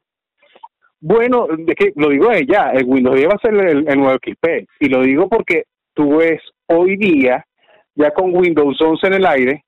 Bueno, 1.01 1.47
de 1.57 1.75
que 1.75 1.93
lo 1.97 2.09
digo 2.09 2.31
ya, 2.49 2.71
el 2.71 2.85
Windows 2.87 3.17
10 3.17 3.29
va 3.29 3.35
a 3.35 3.39
ser 3.39 3.55
el, 3.55 3.89
el 3.89 3.99
nuevo 3.99 4.17
XP. 4.19 4.67
Y 4.81 4.89
lo 4.89 5.03
digo 5.03 5.29
porque 5.29 5.65
tú 5.95 6.17
ves 6.19 6.41
hoy 6.67 6.97
día, 6.97 7.45
ya 7.95 8.11
con 8.13 8.35
Windows 8.35 8.81
11 8.81 9.07
en 9.07 9.13
el 9.15 9.27
aire, 9.27 9.65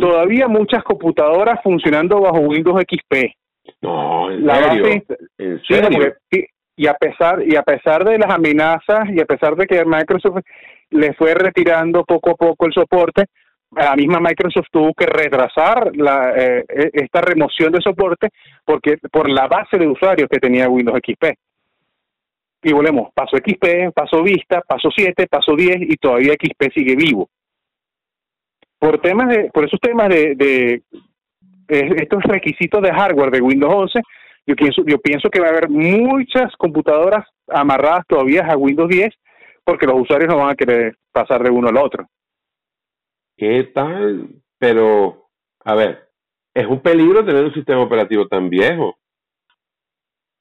todavía 0.00 0.48
muchas 0.48 0.82
computadoras 0.82 1.60
funcionando 1.62 2.20
bajo 2.20 2.38
Windows 2.40 2.82
XP. 2.82 3.32
No, 3.80 4.30
en 4.30 4.44
La 4.46 4.56
serio. 4.56 4.82
base- 4.82 5.06
En 5.38 5.58
Sí, 5.60 5.74
serio. 5.74 5.88
porque- 6.30 6.46
y 6.74 6.86
a 6.86 6.94
pesar 6.94 7.42
y 7.46 7.54
a 7.54 7.62
pesar 7.62 8.04
de 8.04 8.18
las 8.18 8.32
amenazas 8.34 9.08
y 9.10 9.20
a 9.20 9.24
pesar 9.26 9.54
de 9.54 9.66
que 9.66 9.84
Microsoft 9.84 10.40
le 10.90 11.12
fue 11.14 11.34
retirando 11.34 12.02
poco 12.04 12.30
a 12.30 12.34
poco 12.34 12.66
el 12.66 12.72
soporte, 12.72 13.26
la 13.74 13.96
misma 13.96 14.20
Microsoft 14.20 14.68
tuvo 14.70 14.92
que 14.94 15.06
retrasar 15.06 15.94
la, 15.96 16.32
eh, 16.36 16.64
e- 16.68 16.90
esta 16.92 17.20
remoción 17.20 17.72
de 17.72 17.80
soporte 17.80 18.28
porque 18.64 18.98
por 19.10 19.28
la 19.30 19.46
base 19.48 19.78
de 19.78 19.88
usuarios 19.88 20.28
que 20.30 20.38
tenía 20.38 20.68
Windows 20.68 20.98
XP. 20.98 21.34
Y 22.64 22.72
volvemos, 22.72 23.10
pasó 23.14 23.36
XP, 23.36 23.90
pasó 23.92 24.22
Vista, 24.22 24.60
pasó 24.60 24.88
7, 24.94 25.26
pasó 25.28 25.56
10 25.56 25.78
y 25.80 25.96
todavía 25.96 26.34
XP 26.34 26.72
sigue 26.72 26.94
vivo. 26.94 27.28
Por 28.78 29.00
temas 29.00 29.28
de, 29.28 29.50
por 29.52 29.64
esos 29.64 29.80
temas 29.80 30.08
de, 30.08 30.34
de 30.36 30.82
estos 31.68 32.22
requisitos 32.24 32.82
de 32.82 32.92
hardware 32.92 33.30
de 33.30 33.40
Windows 33.40 33.74
11, 33.74 34.00
yo 34.46 34.56
pienso, 34.56 34.82
yo 34.86 34.98
pienso 34.98 35.30
que 35.30 35.40
va 35.40 35.46
a 35.46 35.50
haber 35.50 35.68
muchas 35.68 36.54
computadoras 36.56 37.26
amarradas 37.48 38.04
todavía 38.06 38.46
a 38.46 38.56
Windows 38.56 38.88
10 38.88 39.14
porque 39.64 39.86
los 39.86 40.00
usuarios 40.00 40.28
no 40.28 40.38
van 40.38 40.50
a 40.50 40.56
querer 40.56 40.96
pasar 41.12 41.42
de 41.42 41.50
uno 41.50 41.68
al 41.68 41.76
otro. 41.76 42.06
¿Qué 43.42 43.64
tal? 43.74 44.28
Pero, 44.56 45.26
a 45.64 45.74
ver, 45.74 46.08
es 46.54 46.64
un 46.64 46.78
peligro 46.78 47.24
tener 47.24 47.42
un 47.42 47.52
sistema 47.52 47.82
operativo 47.82 48.28
tan 48.28 48.48
viejo. 48.48 48.96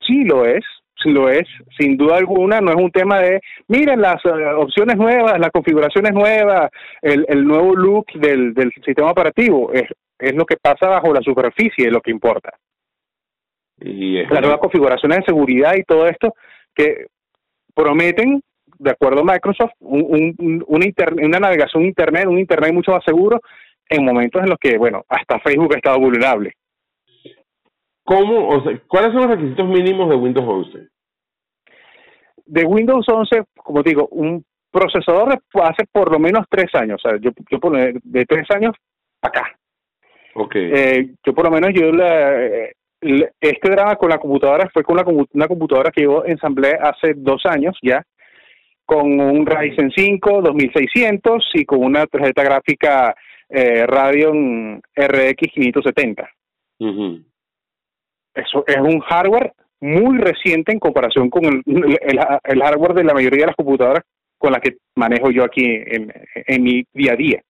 Sí 0.05 0.23
lo 0.23 0.45
es, 0.45 0.63
sí 1.01 1.09
lo 1.09 1.27
es, 1.27 1.47
sin 1.79 1.97
duda 1.97 2.17
alguna, 2.17 2.61
no 2.61 2.69
es 2.69 2.77
un 2.77 2.91
tema 2.91 3.19
de, 3.19 3.41
miren 3.67 4.01
las 4.01 4.23
eh, 4.23 4.29
opciones 4.55 4.97
nuevas, 4.97 5.39
las 5.39 5.49
configuraciones 5.49 6.13
nuevas, 6.13 6.69
el, 7.01 7.25
el 7.27 7.43
nuevo 7.43 7.75
look 7.75 8.05
del, 8.13 8.53
del 8.53 8.71
sistema 8.73 9.09
operativo, 9.09 9.73
es, 9.73 9.89
es 10.19 10.35
lo 10.35 10.45
que 10.45 10.57
pasa 10.61 10.87
bajo 10.87 11.11
la 11.11 11.21
superficie, 11.21 11.87
es 11.87 11.91
lo 11.91 12.01
que 12.01 12.11
importa. 12.11 12.51
Y 13.79 14.21
Las 14.27 14.41
nuevas 14.41 14.59
configuraciones 14.59 15.17
de 15.17 15.25
seguridad 15.25 15.73
y 15.75 15.83
todo 15.85 16.05
esto 16.07 16.35
que 16.75 17.07
prometen, 17.73 18.43
de 18.81 18.91
acuerdo 18.91 19.21
a 19.21 19.23
Microsoft, 19.33 19.73
un, 19.79 20.01
un- 20.39 20.63
un- 20.67 20.83
una, 21.23 21.39
navegación 21.39 21.83
internet, 21.85 22.25
un 22.27 22.39
internet 22.39 22.73
mucho 22.73 22.91
más 22.91 23.03
seguro 23.03 23.39
en 23.89 24.03
momentos 24.05 24.41
en 24.41 24.49
los 24.49 24.57
que, 24.59 24.77
bueno, 24.77 25.03
hasta 25.07 25.39
Facebook 25.39 25.73
ha 25.73 25.77
estado 25.77 25.99
vulnerable. 25.99 26.53
¿Cómo? 28.03 28.47
O 28.49 28.63
sea, 28.63 28.79
¿cuáles 28.87 29.11
son 29.13 29.21
los 29.27 29.31
requisitos 29.37 29.67
mínimos 29.67 30.09
de 30.09 30.15
Windows 30.15 30.47
11? 30.47 30.87
de 32.45 32.65
Windows 32.65 33.05
11, 33.07 33.43
como 33.55 33.81
digo, 33.81 34.07
un 34.11 34.43
procesador 34.71 35.39
hace 35.63 35.85
por 35.89 36.11
lo 36.11 36.19
menos 36.19 36.45
tres 36.49 36.73
años, 36.75 36.99
o 37.03 37.09
sea, 37.09 37.17
yo, 37.21 37.31
yo 37.49 37.59
de 38.03 38.25
tres 38.25 38.45
años 38.51 38.73
acá. 39.21 39.55
Ok. 40.33 40.55
Eh, 40.55 41.13
yo 41.25 41.33
por 41.33 41.45
lo 41.45 41.51
menos 41.51 41.71
yo 41.73 41.91
la, 41.93 42.43
eh, 42.45 42.73
este 43.39 43.71
drama 43.71 43.95
con 43.95 44.09
la 44.09 44.17
computadora 44.17 44.69
fue 44.73 44.83
con 44.83 44.97
una 45.33 45.47
computadora 45.47 45.91
que 45.91 46.03
yo 46.03 46.25
ensamblé 46.25 46.71
hace 46.81 47.13
dos 47.15 47.45
años 47.45 47.77
ya, 47.81 48.03
con 48.91 49.21
un 49.21 49.45
Ryzen 49.45 49.89
5 49.95 50.41
2600 50.41 51.51
y 51.53 51.63
con 51.63 51.81
una 51.81 52.05
tarjeta 52.07 52.43
gráfica 52.43 53.15
eh, 53.47 53.87
Radeon 53.87 54.81
RX 54.93 55.49
570. 55.53 56.29
Ujú. 56.79 57.19
Eso 58.35 58.65
es 58.67 58.77
un 58.77 58.99
hardware 58.99 59.53
muy 59.79 60.17
reciente 60.17 60.73
en 60.73 60.79
comparación 60.79 61.29
con 61.29 61.45
el, 61.45 61.61
el, 61.65 62.19
el 62.43 62.61
hardware 62.61 62.93
de 62.95 63.03
la 63.05 63.13
mayoría 63.13 63.39
de 63.39 63.45
las 63.47 63.55
computadoras 63.55 64.03
con 64.37 64.51
las 64.51 64.59
que 64.59 64.75
manejo 64.97 65.31
yo 65.31 65.45
aquí 65.45 65.63
en, 65.65 66.11
en 66.35 66.61
mi 66.61 66.83
día 66.91 67.13
a 67.13 67.15
día. 67.15 67.41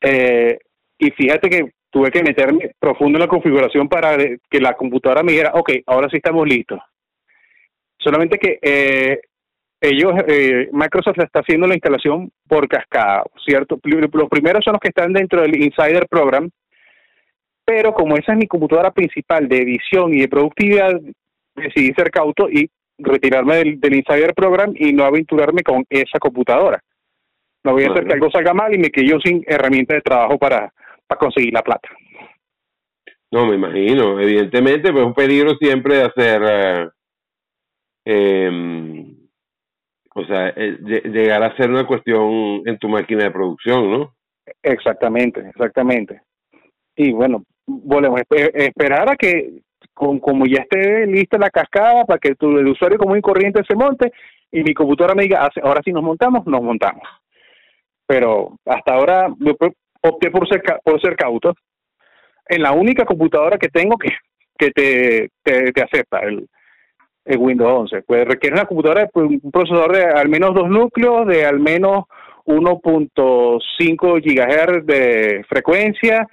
Eh, 0.00 0.58
y 0.98 1.10
fíjate 1.12 1.48
que 1.48 1.70
tuve 1.88 2.10
que 2.10 2.24
meterme 2.24 2.72
profundo 2.80 3.16
en 3.16 3.22
la 3.22 3.28
configuración 3.28 3.88
para 3.88 4.16
que 4.18 4.60
la 4.60 4.74
computadora 4.74 5.22
me 5.22 5.32
dijera, 5.32 5.52
ok, 5.54 5.70
ahora 5.86 6.08
sí 6.10 6.16
estamos 6.16 6.48
listos. 6.48 6.80
Solamente 8.00 8.38
que 8.38 8.58
eh, 8.62 9.20
ellos, 9.80 10.12
eh, 10.26 10.68
Microsoft 10.72 11.18
está 11.18 11.40
haciendo 11.40 11.66
la 11.66 11.74
instalación 11.74 12.30
por 12.48 12.68
cascada, 12.68 13.24
¿cierto? 13.44 13.78
Los 13.84 14.28
primeros 14.28 14.64
son 14.64 14.74
los 14.74 14.80
que 14.80 14.88
están 14.88 15.12
dentro 15.12 15.42
del 15.42 15.56
Insider 15.56 16.06
Program, 16.08 16.50
pero 17.64 17.94
como 17.94 18.16
esa 18.16 18.32
es 18.32 18.38
mi 18.38 18.46
computadora 18.46 18.90
principal 18.90 19.48
de 19.48 19.62
edición 19.62 20.12
y 20.12 20.20
de 20.20 20.28
productividad, 20.28 21.00
decidí 21.54 21.92
ser 21.94 22.10
cauto 22.10 22.48
y 22.50 22.68
retirarme 22.98 23.56
del, 23.56 23.94
Insider 23.94 24.34
Program 24.34 24.72
y 24.74 24.92
no 24.92 25.04
aventurarme 25.04 25.62
con 25.62 25.84
esa 25.88 26.18
computadora. 26.18 26.82
No 27.64 27.72
voy 27.72 27.84
a 27.84 27.90
hacer 27.90 28.06
que 28.06 28.14
algo 28.14 28.30
salga 28.30 28.54
mal 28.54 28.74
y 28.74 28.78
me 28.78 28.90
quedé 28.90 29.08
yo 29.08 29.18
sin 29.20 29.44
herramienta 29.46 29.94
de 29.94 30.00
trabajo 30.00 30.38
para, 30.38 30.72
para 31.06 31.18
conseguir 31.18 31.52
la 31.52 31.62
plata. 31.62 31.88
No, 33.30 33.46
me 33.46 33.54
imagino. 33.54 34.18
Evidentemente, 34.18 34.90
pues 34.90 35.02
es 35.02 35.06
un 35.06 35.14
peligro 35.14 35.54
siempre 35.56 35.96
de 35.96 36.02
hacer 36.02 36.42
eh, 36.42 36.88
eh, 38.04 39.14
o 40.14 40.24
sea, 40.24 40.48
eh, 40.48 40.76
lle- 40.80 41.02
llegar 41.12 41.42
a 41.42 41.56
ser 41.56 41.70
una 41.70 41.86
cuestión 41.86 42.62
en 42.66 42.78
tu 42.78 42.88
máquina 42.88 43.24
de 43.24 43.30
producción, 43.30 43.90
¿no? 43.90 44.14
Exactamente, 44.62 45.40
exactamente. 45.48 46.22
Y 46.96 47.12
bueno, 47.12 47.44
volvemos 47.66 48.20
a 48.20 48.24
espe- 48.24 48.50
esperar 48.54 49.10
a 49.10 49.16
que, 49.16 49.60
con, 49.94 50.18
como 50.18 50.46
ya 50.46 50.62
esté 50.62 51.06
lista 51.06 51.38
la 51.38 51.50
cascada, 51.50 52.04
para 52.04 52.18
que 52.18 52.34
tu, 52.34 52.58
el 52.58 52.66
usuario 52.68 52.98
común 52.98 53.18
y 53.18 53.22
corriente 53.22 53.62
se 53.66 53.74
monte 53.76 54.12
y 54.50 54.62
mi 54.62 54.74
computadora 54.74 55.14
me 55.14 55.22
diga, 55.22 55.44
"Ah, 55.46 55.50
ahora 55.62 55.80
sí 55.84 55.92
nos 55.92 56.02
montamos, 56.02 56.44
nos 56.46 56.62
montamos. 56.62 57.02
Pero 58.06 58.58
hasta 58.66 58.94
ahora 58.94 59.28
yo 59.38 59.54
pro- 59.56 59.72
opté 60.02 60.30
por 60.30 60.48
ser, 60.48 60.62
por 60.82 61.00
ser 61.00 61.14
cauto. 61.16 61.54
En 62.48 62.62
la 62.62 62.72
única 62.72 63.04
computadora 63.04 63.58
que 63.58 63.68
tengo 63.68 63.96
que, 63.96 64.10
que 64.58 64.70
te, 64.72 65.30
te 65.72 65.82
acepta 65.82 66.18
el, 66.20 66.48
el 67.30 67.38
Windows 67.38 67.72
11. 67.92 68.02
Pues 68.02 68.26
requiere 68.26 68.54
una 68.54 68.64
computadora, 68.66 69.06
pues, 69.08 69.26
un 69.42 69.50
procesador 69.50 69.94
de 69.96 70.04
al 70.04 70.28
menos 70.28 70.54
dos 70.54 70.68
núcleos, 70.68 71.26
de 71.26 71.44
al 71.46 71.60
menos 71.60 72.04
1.5 72.44 74.20
GHz 74.20 74.86
de 74.86 75.44
frecuencia, 75.48 76.26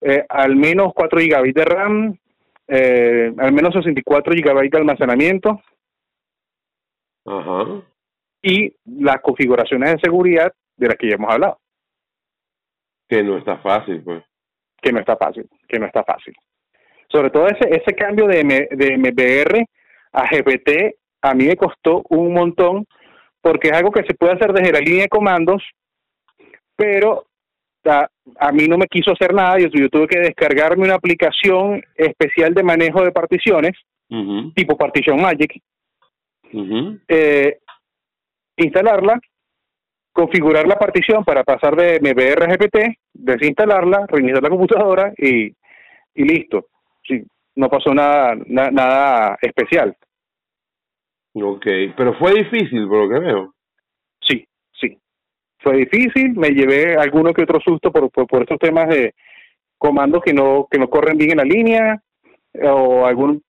eh, 0.00 0.24
al 0.28 0.56
menos 0.56 0.92
4 0.94 1.18
GB 1.20 1.52
de 1.54 1.64
RAM, 1.64 2.18
eh, 2.68 3.32
al 3.38 3.52
menos 3.52 3.72
64 3.74 4.34
GB 4.34 4.70
de 4.70 4.78
almacenamiento 4.78 5.60
Ajá. 7.26 7.82
y 8.42 8.74
las 8.84 9.20
configuraciones 9.20 9.92
de 9.92 10.00
seguridad 10.00 10.52
de 10.76 10.86
las 10.88 10.96
que 10.96 11.08
ya 11.08 11.14
hemos 11.16 11.32
hablado, 11.32 11.58
Que 13.08 13.22
no 13.22 13.38
está 13.38 13.58
fácil, 13.58 14.02
pues. 14.02 14.22
que 14.80 14.92
no 14.92 15.00
está 15.00 15.16
fácil, 15.16 15.48
que 15.68 15.78
no 15.78 15.86
está 15.86 16.02
fácil. 16.04 16.34
Sobre 17.08 17.30
todo 17.30 17.46
ese, 17.46 17.68
ese 17.70 17.94
cambio 17.94 18.26
de, 18.26 18.40
M- 18.40 18.68
de 18.70 18.96
MBR 18.96 19.64
a 20.12 20.28
GPT 20.28 20.94
a 21.22 21.34
mí 21.34 21.46
me 21.46 21.56
costó 21.56 22.02
un 22.10 22.34
montón 22.34 22.86
porque 23.40 23.68
es 23.68 23.74
algo 23.74 23.90
que 23.90 24.04
se 24.04 24.14
puede 24.14 24.34
hacer 24.34 24.52
desde 24.52 24.72
la 24.72 24.80
línea 24.80 25.02
de 25.02 25.08
comandos, 25.08 25.62
pero 26.76 27.24
a, 27.84 28.08
a 28.38 28.52
mí 28.52 28.66
no 28.68 28.78
me 28.78 28.86
quiso 28.86 29.12
hacer 29.12 29.34
nada, 29.34 29.58
yo, 29.58 29.68
yo 29.68 29.88
tuve 29.88 30.06
que 30.06 30.18
descargarme 30.18 30.84
una 30.84 30.94
aplicación 30.94 31.82
especial 31.96 32.54
de 32.54 32.62
manejo 32.62 33.02
de 33.02 33.12
particiones, 33.12 33.72
tipo 34.54 34.76
Partition 34.76 35.20
Magic, 35.20 35.58
eh, 37.08 37.58
instalarla, 38.56 39.18
configurar 40.12 40.68
la 40.68 40.78
partición 40.78 41.24
para 41.24 41.44
pasar 41.44 41.74
de 41.76 41.98
MBR 41.98 42.44
a 42.44 42.54
GPT, 42.54 42.98
desinstalarla, 43.14 44.06
reiniciar 44.06 44.42
la 44.42 44.50
computadora 44.50 45.12
y, 45.16 45.46
y 46.14 46.24
listo. 46.24 46.66
Sí, 47.08 47.24
no 47.56 47.68
pasó 47.68 47.94
nada, 47.94 48.34
na- 48.46 48.70
nada 48.70 49.38
especial. 49.40 49.96
Ok, 51.34 51.66
pero 51.96 52.14
fue 52.14 52.34
difícil 52.34 52.86
por 52.88 53.04
lo 53.04 53.08
que 53.08 53.20
veo. 53.20 53.54
Sí, 54.20 54.46
sí. 54.72 54.98
Fue 55.60 55.76
difícil, 55.76 56.34
me 56.36 56.50
llevé 56.50 56.96
alguno 56.96 57.32
que 57.32 57.42
otro 57.42 57.60
susto 57.60 57.90
por, 57.90 58.10
por, 58.10 58.26
por 58.26 58.42
estos 58.42 58.58
temas 58.58 58.88
de 58.88 59.14
comandos 59.78 60.22
que 60.22 60.32
no, 60.32 60.66
que 60.70 60.78
no 60.78 60.88
corren 60.88 61.16
bien 61.16 61.32
en 61.32 61.36
la 61.38 61.44
línea, 61.44 62.02
o 62.62 63.06
algún 63.06 63.42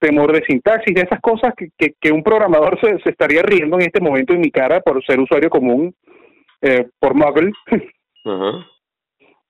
temor 0.00 0.32
de 0.32 0.42
sintaxis, 0.44 0.94
de 0.94 1.02
esas 1.02 1.20
cosas 1.20 1.52
que, 1.56 1.68
que, 1.76 1.94
que 2.00 2.10
un 2.12 2.22
programador 2.22 2.80
se, 2.80 2.98
se 3.00 3.10
estaría 3.10 3.42
riendo 3.42 3.76
en 3.76 3.82
este 3.82 4.00
momento 4.00 4.32
en 4.32 4.40
mi 4.40 4.50
cara 4.50 4.80
por 4.80 5.04
ser 5.04 5.20
usuario 5.20 5.50
común, 5.50 5.94
eh, 6.62 6.88
por 6.98 7.14
Muggle, 7.14 7.52
Ajá. 8.24 8.66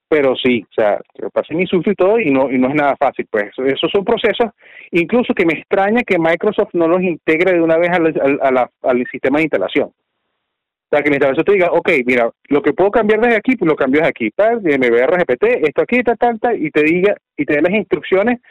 Pero 0.09 0.35
sí, 0.35 0.65
o 0.67 0.73
sea, 0.73 0.99
pasé 1.31 1.53
mi 1.53 1.67
susto 1.67 1.91
y 1.91 1.95
todo 1.95 2.19
y 2.19 2.31
no, 2.31 2.51
y 2.51 2.57
no 2.57 2.67
es 2.67 2.73
nada 2.73 2.95
fácil, 2.97 3.27
pues 3.29 3.51
esos 3.57 3.91
son 3.91 4.03
procesos, 4.03 4.49
incluso 4.91 5.35
que 5.35 5.45
me 5.45 5.53
extraña 5.53 6.01
que 6.01 6.17
Microsoft 6.17 6.73
no 6.73 6.87
los 6.87 7.01
integre 7.01 7.53
de 7.53 7.61
una 7.61 7.77
vez 7.77 7.91
al, 7.91 9.07
sistema 9.11 9.37
de 9.37 9.43
instalación. 9.43 9.89
O 9.89 10.89
sea, 10.89 11.03
que 11.03 11.09
la 11.11 11.17
instalación 11.17 11.45
te 11.45 11.53
diga, 11.53 11.69
ok, 11.71 11.89
mira, 12.07 12.31
lo 12.47 12.63
que 12.63 12.73
puedo 12.73 12.89
cambiar 12.89 13.21
desde 13.21 13.37
aquí, 13.37 13.55
pues 13.55 13.69
lo 13.69 13.75
cambio 13.75 14.03
aquí, 14.03 14.31
tal, 14.31 14.63
de 14.63 14.79
MBR, 14.79 15.19
GPT, 15.19 15.67
esto 15.67 15.83
aquí, 15.83 16.01
tal, 16.01 16.17
tal, 16.17 16.39
tal, 16.39 16.59
y 16.59 16.71
te 16.71 16.81
diga, 16.81 17.15
y 17.37 17.45
te 17.45 17.53
dé 17.53 17.61
las 17.61 17.73
instrucciones 17.73 18.41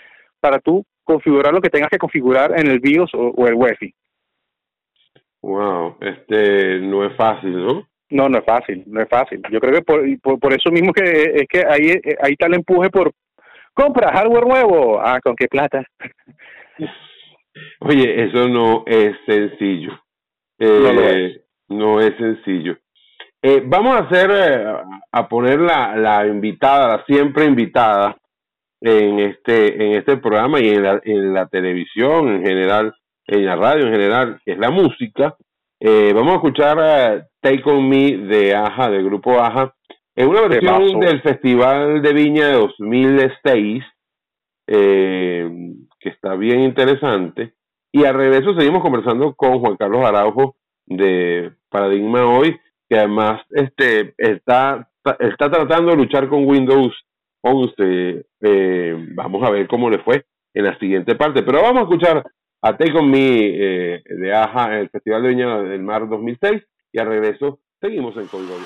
para 0.40 0.60
tú 0.60 0.84
configurar 1.02 1.52
lo 1.52 1.60
que 1.60 1.70
tengas 1.70 1.90
que 1.90 1.98
configurar 1.98 2.56
en 2.56 2.68
el 2.68 2.78
BIOS 2.78 3.12
o, 3.14 3.30
o 3.36 3.48
el 3.48 3.54
UEFI. 3.54 3.92
Wow, 5.42 5.96
este 6.00 6.78
no 6.80 7.04
es 7.04 7.16
fácil, 7.16 7.52
¿no? 7.52 7.88
No, 8.10 8.28
no 8.28 8.38
es 8.38 8.44
fácil, 8.44 8.84
no 8.86 9.02
es 9.02 9.08
fácil. 9.08 9.42
Yo 9.50 9.60
creo 9.60 9.74
que 9.74 9.82
por, 9.82 10.02
por, 10.20 10.38
por 10.40 10.52
eso 10.52 10.70
mismo 10.70 10.92
que 10.92 11.02
es 11.02 11.46
que 11.48 11.64
ahí, 11.68 11.90
ahí 12.22 12.32
está 12.32 12.46
el 12.46 12.54
empuje 12.54 12.88
por 12.90 13.12
compra 13.74 14.12
hardware 14.12 14.46
nuevo. 14.46 15.00
Ah, 15.00 15.20
¿con 15.22 15.36
qué 15.36 15.46
plata? 15.46 15.84
Oye, 17.80 18.24
eso 18.24 18.48
no 18.48 18.84
es 18.86 19.16
sencillo. 19.26 20.00
No 20.58 20.92
lo 20.92 21.02
Eh, 21.02 21.42
no 21.68 22.00
es 22.00 22.16
sencillo. 22.16 22.76
Eh, 23.42 23.62
vamos 23.64 23.94
a 23.94 24.04
hacer, 24.04 24.30
eh, 24.30 24.64
a 25.12 25.28
poner 25.28 25.60
la, 25.60 25.96
la 25.96 26.26
invitada, 26.26 26.96
la 26.96 27.04
siempre 27.04 27.44
invitada 27.44 28.16
en 28.80 29.20
este, 29.20 29.74
en 29.74 29.92
este 29.92 30.16
programa 30.16 30.60
y 30.60 30.70
en 30.70 30.82
la, 30.82 31.00
en 31.04 31.32
la 31.32 31.46
televisión 31.46 32.28
en 32.28 32.44
general, 32.44 32.94
en 33.26 33.46
la 33.46 33.56
radio 33.56 33.86
en 33.86 33.92
general, 33.92 34.40
que 34.44 34.52
es 34.52 34.58
la 34.58 34.70
música. 34.70 35.36
Eh, 35.80 36.12
vamos 36.12 36.32
a 36.32 36.36
escuchar 36.36 36.78
eh, 36.80 37.24
Take 37.40 37.62
On 37.66 37.88
Me 37.88 38.16
de 38.16 38.54
Aja, 38.54 38.90
del 38.90 39.04
grupo 39.04 39.38
Aja, 39.38 39.74
en 40.16 40.28
una 40.28 40.48
versión 40.48 40.98
del 40.98 41.22
Festival 41.22 42.02
de 42.02 42.12
Viña 42.12 42.48
de 42.48 42.54
2006, 42.54 43.84
eh, 44.66 45.48
que 46.00 46.08
está 46.08 46.34
bien 46.34 46.60
interesante. 46.60 47.54
Y 47.92 48.04
al 48.04 48.14
regreso 48.14 48.58
seguimos 48.58 48.82
conversando 48.82 49.34
con 49.34 49.60
Juan 49.60 49.76
Carlos 49.76 50.04
Araujo 50.04 50.56
de 50.86 51.52
Paradigma 51.68 52.26
Hoy, 52.26 52.58
que 52.88 52.98
además 52.98 53.42
este, 53.50 54.14
está, 54.18 54.90
está 55.20 55.50
tratando 55.50 55.92
de 55.92 55.96
luchar 55.96 56.28
con 56.28 56.44
Windows 56.44 56.92
11. 57.42 58.26
Eh, 58.40 59.06
vamos 59.14 59.46
a 59.46 59.50
ver 59.50 59.68
cómo 59.68 59.88
le 59.88 60.00
fue 60.00 60.24
en 60.54 60.64
la 60.64 60.76
siguiente 60.78 61.14
parte. 61.14 61.44
Pero 61.44 61.62
vamos 61.62 61.82
a 61.82 61.84
escuchar 61.84 62.24
a 62.62 62.76
Take 62.76 62.96
On 62.96 63.10
Me 63.10 63.18
eh, 63.20 64.02
de 64.04 64.34
Aja 64.34 64.66
en 64.74 64.80
el 64.80 64.90
Festival 64.90 65.22
de 65.22 65.28
Viña 65.28 65.62
del 65.62 65.82
Mar 65.82 66.08
2006 66.08 66.62
y 66.92 66.98
al 66.98 67.06
regreso 67.06 67.60
seguimos 67.80 68.16
en 68.16 68.26
Código 68.26 68.56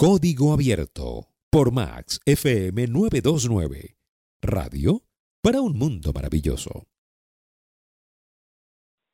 Código 0.00 0.54
Abierto 0.54 1.26
por 1.50 1.74
Max 1.74 2.22
FM 2.24 2.86
929. 2.86 3.98
Radio 4.40 5.02
para 5.42 5.60
un 5.60 5.76
mundo 5.76 6.12
maravilloso. 6.14 6.86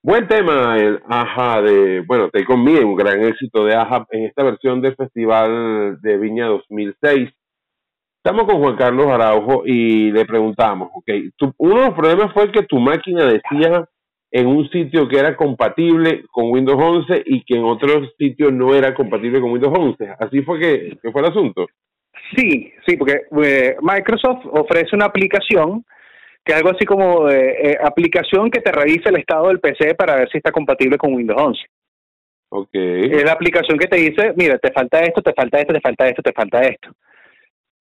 Buen 0.00 0.28
tema 0.28 0.76
el 0.76 1.00
AHA 1.08 1.62
de, 1.62 2.04
bueno, 2.06 2.30
Take 2.30 2.46
On 2.52 2.62
Me, 2.62 2.84
un 2.84 2.94
gran 2.94 3.20
éxito 3.24 3.64
de 3.64 3.74
AHA 3.74 4.06
en 4.12 4.26
esta 4.26 4.44
versión 4.44 4.80
del 4.80 4.94
Festival 4.94 6.00
de 6.02 6.18
Viña 6.18 6.46
2006. 6.46 7.30
Estamos 8.24 8.44
con 8.44 8.62
Juan 8.62 8.76
Carlos 8.76 9.08
Araujo 9.08 9.66
y 9.66 10.12
le 10.12 10.24
preguntamos, 10.24 10.90
ok, 10.94 11.08
uno 11.58 11.80
de 11.80 11.86
los 11.86 11.94
problemas 11.94 12.32
fue 12.32 12.52
que 12.52 12.62
tu 12.62 12.78
máquina 12.78 13.24
decía 13.24 13.88
en 14.30 14.46
un 14.46 14.68
sitio 14.70 15.08
que 15.08 15.18
era 15.18 15.36
compatible 15.36 16.24
con 16.30 16.50
Windows 16.50 16.78
11 16.80 17.22
y 17.26 17.44
que 17.44 17.56
en 17.56 17.64
otro 17.64 18.06
sitio 18.18 18.50
no 18.50 18.74
era 18.74 18.94
compatible 18.94 19.40
con 19.40 19.52
Windows 19.52 19.74
11. 19.78 20.14
Así 20.18 20.42
fue 20.42 20.58
que, 20.58 20.98
fue 21.12 21.20
el 21.22 21.28
asunto. 21.28 21.66
Sí, 22.34 22.72
sí, 22.86 22.96
porque 22.96 23.22
eh, 23.44 23.76
Microsoft 23.80 24.46
ofrece 24.46 24.96
una 24.96 25.06
aplicación 25.06 25.84
que 26.44 26.52
es 26.52 26.58
algo 26.58 26.70
así 26.70 26.84
como 26.84 27.28
eh, 27.28 27.72
eh, 27.72 27.78
aplicación 27.82 28.50
que 28.50 28.60
te 28.60 28.70
revisa 28.70 29.10
el 29.10 29.16
estado 29.16 29.48
del 29.48 29.58
PC 29.58 29.94
para 29.94 30.14
ver 30.14 30.28
si 30.30 30.38
está 30.38 30.52
compatible 30.52 30.96
con 30.96 31.12
Windows 31.12 31.42
11. 31.42 31.60
Ok. 32.50 32.68
Es 32.72 33.24
la 33.24 33.32
aplicación 33.32 33.76
que 33.78 33.88
te 33.88 33.96
dice, 33.96 34.32
mira, 34.36 34.56
te 34.58 34.70
falta 34.70 35.00
esto, 35.00 35.22
te 35.22 35.32
falta 35.32 35.58
esto, 35.58 35.72
te 35.72 35.80
falta 35.80 36.08
esto, 36.08 36.22
te 36.22 36.32
falta 36.32 36.60
esto. 36.60 36.90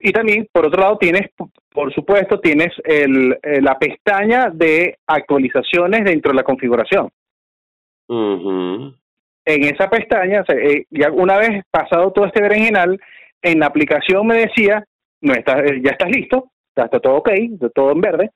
Y 0.06 0.12
también, 0.12 0.48
por 0.52 0.68
otro 0.68 0.84
lado, 0.84 1.00
tienes, 1.00 1.32
por 1.74 1.92
supuesto, 1.92 2.40
tienes 2.40 2.72
el, 2.84 3.40
eh, 3.42 3.60
la 3.60 3.80
pestaña 3.80 4.52
de 4.54 5.00
actualizaciones 5.08 6.06
dentro 6.06 6.30
de 6.30 6.36
la 6.36 6.44
configuración. 6.44 7.10
En 8.08 9.64
esa 9.64 9.90
pestaña, 9.90 10.44
eh, 10.48 10.86
ya 10.92 11.12
una 11.12 11.40
vez 11.40 11.64
pasado 11.72 12.12
todo 12.12 12.28
este 12.28 12.40
berenjenal, 12.40 13.00
en 13.42 13.60
la 13.60 13.66
aplicación 13.66 14.28
me 14.28 14.36
decía, 14.46 14.86
no 15.22 15.34
estás, 15.34 15.72
eh, 15.72 15.82
ya 15.84 15.94
estás 15.94 16.12
listo, 16.12 16.52
está, 16.76 16.88
todo 17.00 17.16
ok, 17.16 17.30
todo 17.74 17.92
en 17.92 18.02
verde, 18.02 18.30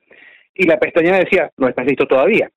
y 0.52 0.66
la 0.66 0.76
pestaña 0.76 1.12
me 1.12 1.20
decía, 1.20 1.52
no 1.56 1.68
estás 1.68 1.86
listo 1.86 2.04
todavía. 2.04 2.50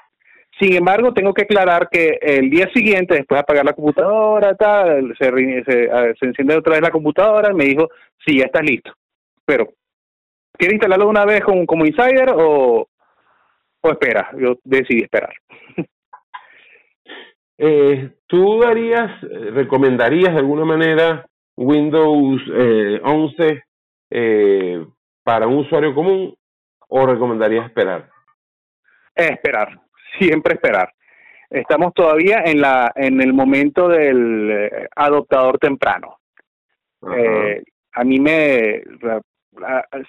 Sin 0.59 0.73
embargo, 0.73 1.13
tengo 1.13 1.35
que 1.35 1.43
aclarar 1.43 1.87
que 1.91 2.17
el 2.19 2.49
día 2.49 2.67
siguiente, 2.73 3.13
después 3.13 3.37
de 3.37 3.41
apagar 3.41 3.63
la 3.63 3.73
computadora, 3.73 4.55
tal, 4.55 5.13
se, 5.19 5.25
se, 5.65 6.15
se 6.19 6.25
enciende 6.25 6.57
otra 6.57 6.73
vez 6.73 6.81
la 6.81 6.89
computadora, 6.89 7.53
me 7.53 7.65
dijo, 7.65 7.89
sí, 8.25 8.39
ya 8.39 8.45
estás 8.45 8.63
listo 8.63 8.91
pero 9.45 9.69
¿quieres 10.53 10.75
instalarlo 10.75 11.07
una 11.07 11.25
vez 11.25 11.41
como, 11.41 11.65
como 11.65 11.85
insider 11.85 12.29
o, 12.35 12.87
o 13.81 13.89
espera? 13.89 14.31
Yo 14.37 14.57
decidí 14.63 15.03
esperar. 15.03 15.33
eh, 17.57 18.11
¿Tú 18.27 18.59
darías, 18.59 19.21
recomendarías 19.21 20.33
de 20.33 20.39
alguna 20.39 20.65
manera 20.65 21.25
Windows 21.55 22.41
eh, 22.53 22.99
11 23.03 23.63
eh, 24.11 24.85
para 25.23 25.47
un 25.47 25.59
usuario 25.59 25.93
común 25.93 26.35
o 26.87 27.05
recomendarías 27.05 27.65
esperar? 27.65 28.09
Esperar, 29.15 29.79
siempre 30.17 30.55
esperar. 30.55 30.93
Estamos 31.49 31.93
todavía 31.93 32.43
en 32.45 32.61
la 32.61 32.91
en 32.95 33.21
el 33.21 33.31
momento 33.31 33.87
del 33.87 34.49
eh, 34.49 34.87
adoptador 34.95 35.59
temprano. 35.59 36.17
Eh, 37.15 37.63
a 37.91 38.03
mí 38.03 38.19
me 38.19 38.81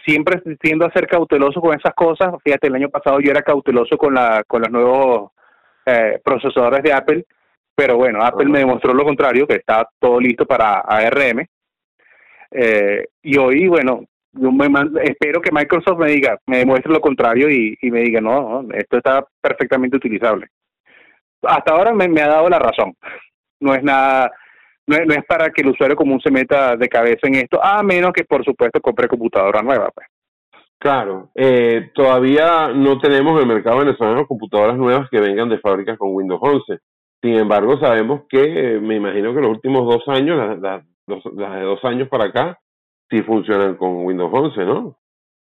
siempre 0.05 0.41
tiendo 0.61 0.87
a 0.87 0.93
ser 0.93 1.07
cauteloso 1.07 1.61
con 1.61 1.77
esas 1.77 1.95
cosas. 1.95 2.35
Fíjate, 2.43 2.69
el 2.69 2.77
año 2.77 2.89
pasado 2.89 3.21
yo 3.21 3.31
era 3.31 3.43
cauteloso 3.43 3.97
con, 3.97 4.15
la, 4.15 4.43
con 4.47 4.63
los 4.63 4.71
nuevos 4.71 5.33
eh, 5.87 6.21
procesadores 6.25 6.83
de 6.83 6.93
Apple, 6.93 7.25
pero 7.75 7.97
bueno, 7.97 8.23
Apple 8.23 8.47
me 8.47 8.61
demostró 8.61 8.95
lo 8.95 9.05
contrario, 9.05 9.47
que 9.47 9.57
está 9.57 9.89
todo 9.99 10.21
listo 10.21 10.47
para 10.47 10.81
ARM. 10.81 11.47
Eh, 12.51 13.07
y 13.23 13.37
hoy, 13.37 13.67
bueno, 13.67 14.05
yo 14.33 14.51
me 14.51 14.67
espero 15.03 15.41
que 15.41 15.53
Microsoft 15.53 15.99
me 15.99 16.11
diga, 16.11 16.39
me 16.47 16.59
demuestre 16.59 16.93
lo 16.93 17.01
contrario 17.01 17.51
y, 17.51 17.77
me 17.83 18.01
diga, 18.01 18.21
no, 18.21 18.67
esto 18.73 18.99
está 18.99 19.27
perfectamente 19.41 19.97
utilizable. 19.97 20.49
Hasta 21.43 21.73
ahora 21.73 21.93
me, 21.93 22.09
me 22.09 22.23
ha 22.23 22.29
dado 22.29 22.49
la 22.49 22.59
razón. 22.59 22.95
No 23.61 23.75
es 23.75 23.83
nada 23.83 24.31
no, 24.87 24.97
es 24.97 25.25
para 25.27 25.51
que 25.51 25.63
el 25.63 25.69
usuario 25.69 25.97
común 25.97 26.21
se 26.21 26.31
meta 26.31 26.77
de 26.77 26.89
cabeza 26.89 27.27
en 27.27 27.37
esto, 27.37 27.63
a 27.63 27.83
menos 27.83 28.13
que 28.13 28.25
por 28.25 28.45
supuesto 28.45 28.81
compre 28.81 29.09
computadora 29.09 29.63
nueva. 29.63 29.91
Pues. 29.95 30.07
Claro, 30.79 31.31
eh, 31.35 31.91
todavía 31.95 32.69
no 32.69 32.99
tenemos 32.99 33.35
en 33.37 33.49
el 33.49 33.55
mercado 33.55 33.79
venezolano 33.79 34.27
computadoras 34.27 34.77
nuevas 34.77 35.09
que 35.11 35.21
vengan 35.21 35.49
de 35.49 35.59
fábricas 35.59 35.97
con 35.97 36.15
Windows 36.15 36.41
11. 36.43 36.79
Sin 37.23 37.35
embargo, 37.37 37.79
sabemos 37.81 38.25
que, 38.29 38.79
me 38.83 38.97
imagino 38.97 39.35
que 39.35 39.41
los 39.41 39.53
últimos 39.53 39.87
dos 39.87 40.07
años, 40.09 40.61
las, 40.61 40.85
de 41.07 41.61
dos 41.63 41.83
años 41.85 42.09
para 42.09 42.27
acá, 42.27 42.59
sí 43.09 43.23
funcionan 43.23 43.77
con 43.77 44.05
Windows 44.05 44.31
11, 44.31 44.65
¿no? 44.67 44.99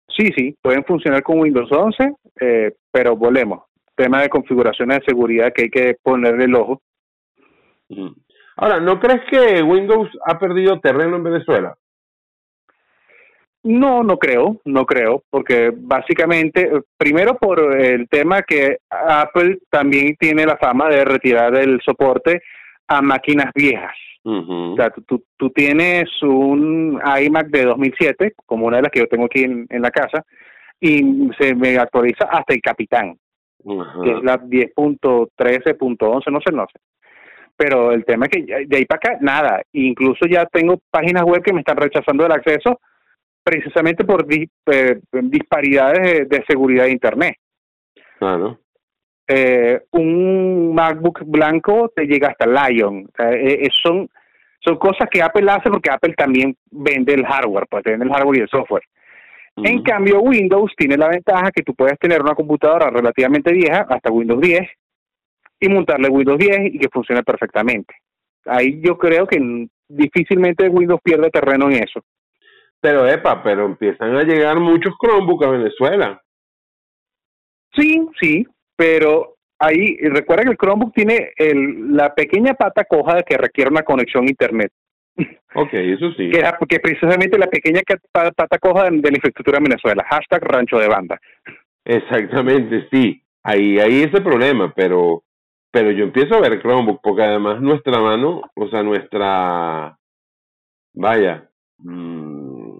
Sí, 0.08 0.32
sí, 0.36 0.56
pueden 0.62 0.84
funcionar 0.84 1.22
con 1.22 1.40
Windows 1.40 1.72
11, 1.72 2.16
eh, 2.42 2.74
pero 2.92 3.16
volvemos. 3.16 3.66
Tema 3.96 4.24
de 4.24 4.30
configuraciones 4.30 5.00
de 5.00 5.06
seguridad 5.06 5.54
que 5.54 5.64
hay 5.64 5.70
que 5.70 5.96
ponerle 6.02 6.46
el 6.46 6.56
ojo. 6.56 6.82
Ahora, 8.62 8.82
¿no 8.82 9.00
crees 9.00 9.22
que 9.32 9.64
Windows 9.64 10.10
ha 10.26 10.38
perdido 10.38 10.82
terreno 10.82 11.16
en 11.16 11.24
Venezuela? 11.24 11.78
No, 13.64 14.04
no 14.04 14.18
creo, 14.18 14.58
no 14.66 14.86
creo, 14.86 15.24
porque 15.30 15.72
básicamente, 15.74 16.70
primero 16.98 17.38
por 17.38 17.80
el 17.80 18.10
tema 18.10 18.42
que 18.42 18.80
Apple 18.90 19.60
también 19.70 20.18
tiene 20.18 20.46
la 20.46 20.58
fama 20.58 20.90
de 20.90 21.06
retirar 21.06 21.56
el 21.56 21.80
soporte 21.86 22.42
a 22.88 23.02
máquinas 23.02 23.52
viejas. 23.56 23.96
O 24.26 24.76
sea, 24.76 24.92
tú, 25.08 25.24
tú, 25.38 25.50
tienes 25.52 26.10
un 26.22 27.02
iMac 27.22 27.48
de 27.48 27.64
2007, 27.64 28.34
como 28.46 28.68
una 28.68 28.78
de 28.78 28.84
las 28.84 28.92
que 28.92 29.00
yo 29.00 29.08
tengo 29.08 29.26
aquí 29.26 29.44
en, 29.44 29.82
la 29.82 29.90
casa, 29.90 30.26
y 30.80 31.30
se 31.40 31.56
me 31.56 31.78
actualiza 31.78 32.26
hasta 32.26 32.54
el 32.54 32.62
Capitán, 32.62 33.18
que 33.64 34.12
es 34.12 34.24
la 34.24 34.40
10.13.11, 34.40 36.32
no 36.32 36.42
sé, 36.42 36.52
no 36.52 36.68
sé 36.72 36.80
pero 37.60 37.92
el 37.92 38.06
tema 38.06 38.26
es 38.26 38.32
que 38.32 38.66
de 38.68 38.78
ahí 38.78 38.86
para 38.86 39.00
acá, 39.00 39.18
nada. 39.20 39.62
Incluso 39.74 40.26
ya 40.26 40.46
tengo 40.46 40.80
páginas 40.90 41.24
web 41.24 41.44
que 41.44 41.52
me 41.52 41.60
están 41.60 41.76
rechazando 41.76 42.26
el 42.26 42.32
acceso 42.32 42.80
precisamente 43.44 44.06
por 44.06 44.26
eh, 44.30 45.00
disparidades 45.24 46.30
de, 46.30 46.44
seguridad 46.48 46.86
de 46.86 46.92
Internet. 46.92 47.36
Claro. 48.18 48.60
Eh, 49.28 49.82
un 49.92 50.74
MacBook 50.74 51.24
blanco 51.26 51.92
te 51.94 52.06
llega 52.06 52.30
hasta 52.30 52.48
Lion. 52.48 53.10
Eh, 53.20 53.68
son, 53.84 54.08
son 54.62 54.78
cosas 54.78 55.10
que 55.12 55.22
Apple 55.22 55.52
hace 55.52 55.70
porque 55.70 55.92
Apple 55.92 56.14
también 56.14 56.56
vende 56.72 57.14
el 57.14 57.26
hardware, 57.26 57.68
pues 57.70 57.84
vende 57.84 58.06
el 58.06 58.12
hardware 58.12 58.38
y 58.38 58.42
el 58.44 58.50
software. 58.50 58.84
En 59.58 59.84
cambio, 59.84 60.22
Windows 60.22 60.72
tiene 60.78 60.96
la 60.96 61.10
ventaja 61.10 61.52
que 61.52 61.64
tú 61.64 61.76
puedes 61.76 62.00
tener 62.00 62.22
una 62.22 62.36
computadora 62.36 62.90
relativamente 62.90 63.52
vieja, 63.52 63.86
hasta 63.90 64.10
Windows 64.10 64.40
10, 64.40 64.62
y 65.60 65.70
montarle 65.70 66.10
Windows 66.10 66.38
10 66.38 66.74
y 66.74 66.80
que 66.80 66.90
funcione 66.90 67.24
perfectamente. 67.24 67.94
Ahí 68.46 68.80
yo 68.82 68.98
creo 68.98 69.28
que 69.28 69.68
difícilmente 69.88 70.70
Windows 70.70 71.02
pierde 71.04 71.30
terreno 71.30 71.70
en 71.70 71.84
eso. 71.84 72.02
Pero, 72.82 73.08
epa, 73.08 73.44
pero 73.44 73.66
empiezan 73.66 74.16
a 74.16 74.24
llegar 74.24 74.60
muchos 74.60 74.94
Chromebooks 75.02 75.46
a 75.46 75.50
Venezuela. 75.52 76.22
Sí, 77.76 78.08
sí, 78.20 78.48
pero 78.76 79.36
ahí 79.60 79.98
recuerda 79.98 80.44
que 80.44 80.52
el 80.52 80.58
Chromebook 80.58 80.94
tiene 80.94 81.34
el, 81.36 81.96
la 81.96 82.14
pequeña 82.16 82.54
pata 82.54 82.86
coja 82.86 83.18
de 83.18 83.24
que 83.24 83.38
requiere 83.38 83.70
una 83.70 83.84
conexión 83.84 84.26
a 84.26 84.30
Internet. 84.30 84.72
Ok, 85.56 85.74
eso 85.74 86.12
sí. 86.12 86.30
que, 86.30 86.40
es 86.40 86.80
precisamente 86.80 87.38
la 87.38 87.48
pequeña 87.48 87.82
pata 88.12 88.58
coja 88.60 88.86
de, 88.86 88.92
la 88.92 89.18
infraestructura 89.18 89.58
en 89.58 89.66
Venezuela. 89.66 90.06
Hashtag 90.10 90.44
rancho 90.44 90.78
de 90.78 90.88
banda. 90.88 91.20
Exactamente, 91.84 92.88
sí. 92.92 93.22
Ahí 93.44 93.80
hay 93.80 94.04
ese 94.04 94.22
problema, 94.22 94.72
pero 94.76 95.24
pero 95.72 95.92
yo 95.92 96.04
empiezo 96.06 96.36
a 96.36 96.42
ver 96.42 96.62
Chromebook 96.62 97.02
porque 97.02 97.24
además 97.24 97.62
nuestra 97.62 98.00
mano, 98.00 98.42
o 98.56 98.68
sea, 98.70 98.84
nuestra, 98.84 99.98
vaya, 100.94 101.50
mm, 101.78 102.80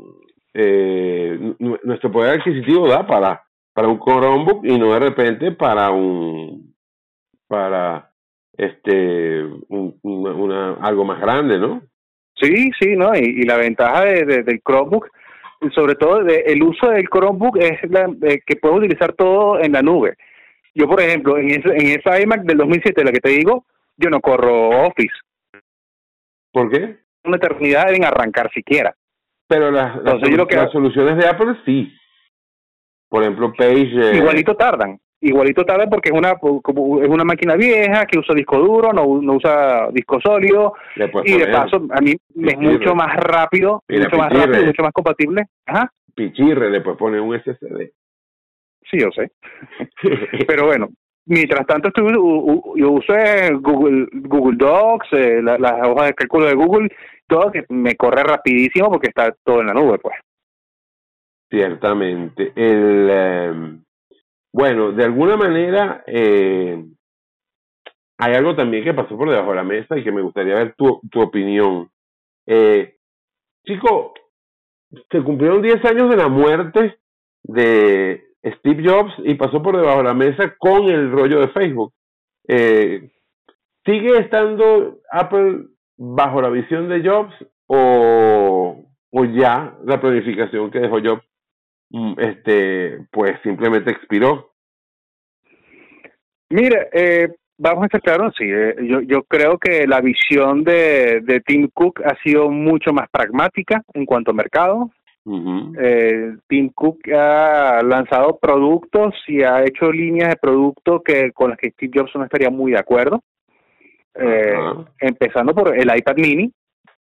eh, 0.54 1.56
nuestro 1.84 2.12
poder 2.12 2.40
adquisitivo 2.40 2.88
da 2.88 3.06
para, 3.06 3.44
para 3.74 3.88
un 3.88 4.00
Chromebook 4.00 4.66
y 4.66 4.78
no 4.78 4.94
de 4.94 5.00
repente 5.00 5.52
para 5.52 5.92
un, 5.92 6.74
para 7.48 8.12
este, 8.58 9.44
un, 9.44 10.00
una, 10.04 10.74
algo 10.82 11.06
más 11.06 11.22
grande, 11.22 11.60
¿no? 11.60 11.82
Sí, 12.36 12.72
sí, 12.80 12.96
¿no? 12.96 13.14
Y, 13.16 13.44
la 13.44 13.58
ventaja 13.58 14.06
de, 14.06 14.44
del 14.44 14.62
Chromebook, 14.62 15.10
sobre 15.76 15.96
todo 15.96 16.24
de, 16.24 16.44
el 16.48 16.64
uso 16.64 16.90
del 16.90 17.08
Chromebook 17.08 17.58
es 17.58 17.90
la, 17.90 18.10
que 18.46 18.56
puedo 18.56 18.76
utilizar 18.76 19.14
todo 19.14 19.60
en 19.60 19.74
la 19.74 19.82
nube. 19.82 20.16
Yo, 20.76 20.88
por 20.88 21.02
ejemplo, 21.02 21.38
en, 21.38 21.50
ese, 21.50 21.70
en 21.70 22.00
esa 22.00 22.20
iMac 22.22 22.42
del 22.44 22.58
2007, 22.58 23.04
la 23.04 23.12
que 23.12 23.20
te 23.20 23.30
digo, 23.30 23.66
yo 23.98 24.10
no 24.10 24.20
corro 24.20 24.70
Office. 24.88 25.16
¿Por 26.52 26.70
qué? 26.72 26.98
Una 27.24 27.38
eternidad 27.38 27.94
en 27.94 28.06
arrancar 28.06 28.52
siquiera. 28.52 28.96
Pero 29.48 29.72
las, 29.72 30.02
las, 30.04 30.72
soluciones 30.72 31.18
de 31.18 31.28
Apple 31.28 31.56
sí. 31.66 31.92
Por 33.10 33.24
ejemplo, 33.24 33.52
Page... 33.54 34.12
Eh, 34.12 34.18
igualito 34.18 34.56
tardan. 34.56 35.00
igualito 35.22 35.66
tarde 35.66 35.88
porque 35.90 36.10
es 36.10 36.16
una 36.16 36.34
es 36.34 37.10
una 37.10 37.24
máquina 37.24 37.56
vieja 37.56 38.06
que 38.06 38.20
usa 38.20 38.36
disco 38.36 38.60
duro, 38.60 38.94
no, 38.94 39.20
no 39.22 39.34
usa 39.34 39.90
disco 39.92 40.22
sólido 40.22 40.74
y 41.26 41.38
de 41.38 41.48
paso 41.48 41.78
a 41.90 42.00
mí 42.00 42.12
es 42.12 42.58
mucho 42.58 42.94
más 42.94 43.16
rápido, 43.16 43.84
mucho 43.90 44.18
más 44.18 44.32
rápido, 44.32 44.66
mucho 44.66 44.84
más 44.84 44.94
compatible. 44.94 45.46
Ajá. 45.66 45.92
Pichirre, 46.14 46.70
le 46.70 46.82
puedes 46.82 47.00
poner 47.00 47.22
un 47.22 47.36
SSD. 47.40 47.92
Sí, 48.90 49.00
yo 49.00 49.10
sé. 49.12 49.32
Pero 50.48 50.66
bueno, 50.66 50.90
mientras 51.26 51.66
tanto 51.68 51.90
estoy, 51.90 52.12
yo 52.12 52.92
uso 52.92 53.14
Google, 53.62 54.08
Google 54.12 54.58
Docs, 54.58 55.14
eh, 55.14 55.42
las 55.42 55.88
hojas 55.88 56.08
de 56.08 56.14
cálculo 56.14 56.48
de 56.48 56.56
Google, 56.56 56.90
todo 57.28 57.52
que 57.52 57.66
me 57.70 57.96
corre 57.96 58.24
rapidísimo 58.24 58.90
porque 58.90 59.10
está 59.10 59.36
todo 59.44 59.62
en 59.62 59.68
la 59.68 59.74
nube, 59.74 60.00
pues. 60.00 60.16
Ciertamente. 61.50 62.52
El, 62.56 63.10
em, 63.10 63.84
bueno, 64.54 64.92
de 64.92 65.04
alguna 65.04 65.38
manera 65.38 66.04
eh, 66.06 66.84
hay 68.18 68.34
algo 68.34 68.56
también 68.56 68.84
que 68.84 68.94
pasó 68.94 69.18
por 69.18 69.30
debajo 69.30 69.52
de 69.52 69.56
la 69.56 69.64
mesa 69.64 69.98
y 69.98 70.04
que 70.04 70.12
me 70.12 70.22
gustaría 70.22 70.56
ver 70.56 70.76
tu, 70.76 71.00
tu 71.12 71.22
opinión. 71.22 71.90
Eh, 72.46 72.96
chico, 73.66 74.14
se 75.12 75.24
cumplieron 75.24 75.62
10 75.62 75.86
años 75.86 76.10
de 76.10 76.18
la 76.18 76.28
muerte 76.28 77.00
de 77.44 78.29
Steve 78.44 78.84
Jobs 78.86 79.14
y 79.24 79.36
pasó 79.36 79.62
por 79.62 79.78
debajo 79.78 80.00
de 80.00 80.04
la 80.06 80.14
mesa 80.14 80.56
con 80.58 80.90
el 80.90 81.12
rollo 81.12 81.42
de 81.42 81.50
Facebook. 81.50 81.94
Eh, 82.48 83.10
¿Sigue 83.86 84.18
estando 84.20 85.00
Apple 85.12 85.66
bajo 85.98 86.42
la 86.42 86.50
visión 86.50 86.90
de 86.90 87.08
Jobs 87.08 87.34
o, 87.68 88.84
o 89.12 89.26
ya 89.26 89.76
la 89.86 90.00
planificación 90.00 90.72
que 90.72 90.80
dejó 90.80 91.00
Jobs 91.04 91.24
Mm, 91.92 92.14
este, 92.20 93.08
pues 93.12 93.40
simplemente 93.44 93.92
expiró. 93.92 94.52
Mire, 96.52 96.90
eh, 96.94 97.28
vamos 97.58 97.84
a 97.84 97.86
estar 97.88 98.02
claros, 98.02 98.34
sí, 98.38 98.46
eh, 98.46 98.76
yo, 98.82 99.02
yo 99.02 99.24
creo 99.24 99.58
que 99.58 99.88
la 99.88 100.02
visión 100.02 100.64
de, 100.64 101.22
de 101.22 101.42
Tim 101.42 101.70
Cook 101.74 102.02
ha 102.06 102.16
sido 102.24 102.50
mucho 102.50 102.92
más 102.92 103.10
pragmática 103.10 103.84
en 103.94 104.06
cuanto 104.06 104.32
a 104.32 104.36
mercado. 104.36 104.92
Eh, 105.80 106.36
Tim 106.48 106.70
Cook 106.70 107.00
ha 107.14 107.82
lanzado 107.84 108.38
productos 108.40 109.14
y 109.28 109.44
ha 109.44 109.64
hecho 109.64 109.92
líneas 109.92 110.30
de 110.30 110.36
producto 110.38 111.02
que 111.02 111.32
con 111.32 111.52
las 111.52 111.60
que 111.60 111.72
Steve 111.72 111.92
Jobs 111.96 112.12
no 112.16 112.24
estaría 112.24 112.50
muy 112.50 112.72
de 112.72 112.80
acuerdo. 112.80 113.22
Eh, 114.16 114.54
empezando 115.00 115.54
por 115.54 115.78
el 115.78 115.96
iPad 115.96 116.16
mini. 116.18 116.52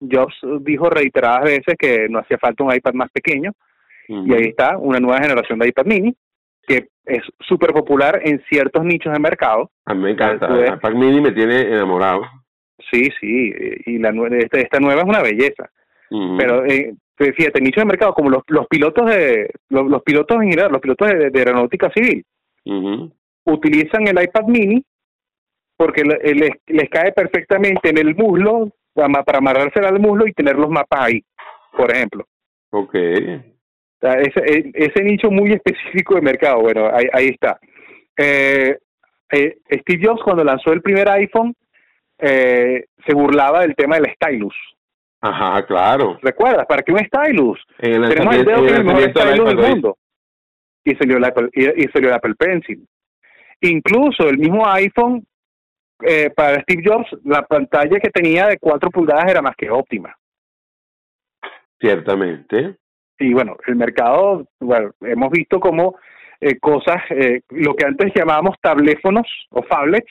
Jobs 0.00 0.34
dijo 0.60 0.88
reiteradas 0.88 1.44
veces 1.44 1.74
que 1.78 2.08
no 2.08 2.20
hacía 2.20 2.38
falta 2.38 2.64
un 2.64 2.74
iPad 2.74 2.94
más 2.94 3.10
pequeño 3.10 3.52
y 4.08 4.32
ahí 4.34 4.48
está 4.48 4.76
una 4.78 4.98
nueva 4.98 5.20
generación 5.20 5.58
de 5.58 5.68
iPad 5.68 5.84
mini 5.84 6.16
que 6.66 6.88
es 7.04 7.22
súper 7.40 7.72
popular 7.72 8.20
en 8.24 8.40
ciertos 8.48 8.84
nichos 8.84 9.12
de 9.12 9.18
mercado. 9.18 9.70
A 9.86 9.94
mí 9.94 10.02
me 10.02 10.10
encanta, 10.12 10.46
el 10.46 10.74
iPad 10.74 10.92
mini 10.92 11.20
me 11.20 11.32
tiene 11.32 11.62
enamorado. 11.62 12.22
Sí, 12.90 13.10
sí, 13.20 13.52
y 13.86 13.98
la 13.98 14.10
esta, 14.38 14.58
esta 14.58 14.80
nueva 14.80 15.02
es 15.02 15.08
una 15.08 15.22
belleza. 15.22 15.70
Pero 16.38 16.64
eh, 16.64 16.94
fíjate, 17.36 17.60
nichos 17.60 17.82
de 17.82 17.88
mercado 17.88 18.14
como 18.14 18.30
los, 18.30 18.42
los 18.48 18.66
pilotos 18.66 19.10
de 19.10 19.50
los, 19.68 20.02
pilotos 20.02 20.36
en 20.36 20.50
general, 20.50 20.72
los 20.72 20.80
pilotos 20.80 21.08
de, 21.08 21.30
aeronáutica 21.34 21.90
civil, 21.90 22.24
utilizan 23.44 24.08
el 24.08 24.22
iPad 24.22 24.44
mini 24.46 24.84
porque 25.76 26.02
les, 26.02 26.50
les 26.66 26.90
cae 26.90 27.12
perfectamente 27.12 27.90
en 27.90 27.98
el 27.98 28.14
muslo 28.14 28.70
para, 28.92 29.22
para 29.22 29.38
amarrársela 29.38 29.88
al 29.88 30.00
muslo 30.00 30.26
y 30.26 30.32
tener 30.32 30.56
los 30.56 30.70
mapas 30.70 31.00
ahí, 31.06 31.24
por 31.76 31.90
ejemplo. 31.90 32.24
Okay 32.70 33.50
ese, 34.00 34.40
e, 34.40 34.70
ese 34.74 35.02
nicho 35.02 35.30
muy 35.30 35.52
específico 35.54 36.14
de 36.14 36.22
mercado, 36.22 36.60
bueno, 36.60 36.90
ahí, 36.92 37.06
ahí 37.12 37.26
está. 37.28 37.58
Eh, 38.16 38.76
eh, 39.32 39.58
Steve 39.70 40.06
Jobs 40.06 40.22
cuando 40.22 40.44
lanzó 40.44 40.72
el 40.72 40.82
primer 40.82 41.08
iPhone 41.08 41.54
eh, 42.18 42.84
se 43.06 43.14
burlaba 43.14 43.60
del 43.60 43.74
tema 43.76 43.96
del 43.96 44.12
stylus. 44.14 44.54
Ajá, 45.20 45.66
claro. 45.66 46.18
¿Recuerdas? 46.22 46.66
¿Para 46.66 46.82
qué 46.82 46.92
un 46.92 46.98
stylus? 46.98 47.62
Tenemos 47.78 48.34
el 48.36 48.44
dedo 48.44 48.62
que 48.62 48.66
es 48.66 48.78
el 48.78 48.84
mejor 48.84 49.10
stylus 49.10 49.48
del 49.48 49.56
mundo. 49.56 49.98
Y 50.84 50.94
salió, 50.94 51.18
el 51.18 51.24
Apple, 51.24 51.50
y, 51.52 51.84
salió 51.88 52.08
el 52.08 52.14
Apple 52.14 52.34
Pencil. 52.38 52.86
Incluso 53.60 54.28
el 54.28 54.38
mismo 54.38 54.66
iPhone, 54.66 55.26
eh, 56.02 56.30
para 56.34 56.62
Steve 56.62 56.82
Jobs, 56.84 57.08
la 57.24 57.42
pantalla 57.42 58.00
que 58.00 58.08
tenía 58.08 58.46
de 58.46 58.58
4 58.58 58.90
pulgadas 58.90 59.30
era 59.30 59.42
más 59.42 59.54
que 59.56 59.70
óptima. 59.70 60.16
Ciertamente 61.78 62.76
y 63.20 63.34
bueno, 63.34 63.56
el 63.66 63.76
mercado, 63.76 64.46
bueno, 64.58 64.92
hemos 65.02 65.30
visto 65.30 65.60
como 65.60 65.96
eh, 66.40 66.58
cosas, 66.58 67.02
eh, 67.10 67.42
lo 67.50 67.74
que 67.74 67.86
antes 67.86 68.12
llamábamos 68.14 68.56
tabléfonos 68.60 69.26
o 69.50 69.62
phablets, 69.62 70.10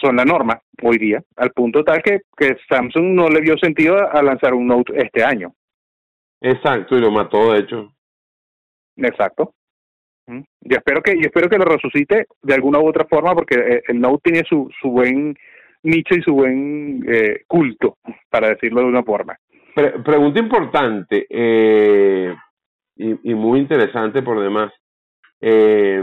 son 0.00 0.16
la 0.16 0.24
norma 0.24 0.60
hoy 0.82 0.98
día, 0.98 1.22
al 1.36 1.50
punto 1.52 1.82
tal 1.82 2.02
que, 2.02 2.20
que 2.36 2.56
Samsung 2.68 3.14
no 3.14 3.28
le 3.28 3.40
dio 3.40 3.56
sentido 3.58 3.96
a 3.96 4.22
lanzar 4.22 4.54
un 4.54 4.66
Note 4.66 4.92
este 4.96 5.24
año. 5.24 5.52
Exacto, 6.40 6.96
y 6.96 7.00
lo 7.00 7.10
mató 7.10 7.52
de 7.52 7.60
hecho. 7.60 7.92
Exacto. 8.96 9.54
Mm. 10.26 10.40
Yo 10.60 10.76
espero 10.76 11.02
que 11.02 11.14
yo 11.14 11.26
espero 11.26 11.48
que 11.48 11.58
lo 11.58 11.64
resucite 11.64 12.26
de 12.42 12.54
alguna 12.54 12.78
u 12.78 12.88
otra 12.88 13.06
forma 13.06 13.34
porque 13.34 13.56
eh, 13.56 13.82
el 13.88 14.00
Note 14.00 14.30
tiene 14.30 14.46
su, 14.48 14.70
su 14.80 14.90
buen 14.90 15.36
nicho 15.82 16.14
y 16.14 16.22
su 16.22 16.34
buen 16.34 17.02
culto, 17.46 17.96
para 18.28 18.50
decirlo 18.50 18.82
de 18.82 18.86
una 18.86 19.02
forma 19.02 19.38
pregunta 20.04 20.40
importante 20.40 21.26
eh, 21.28 22.34
y, 22.96 23.34
muy 23.34 23.60
interesante 23.60 24.22
por 24.22 24.40
demás. 24.40 24.72
Eh, 25.40 26.02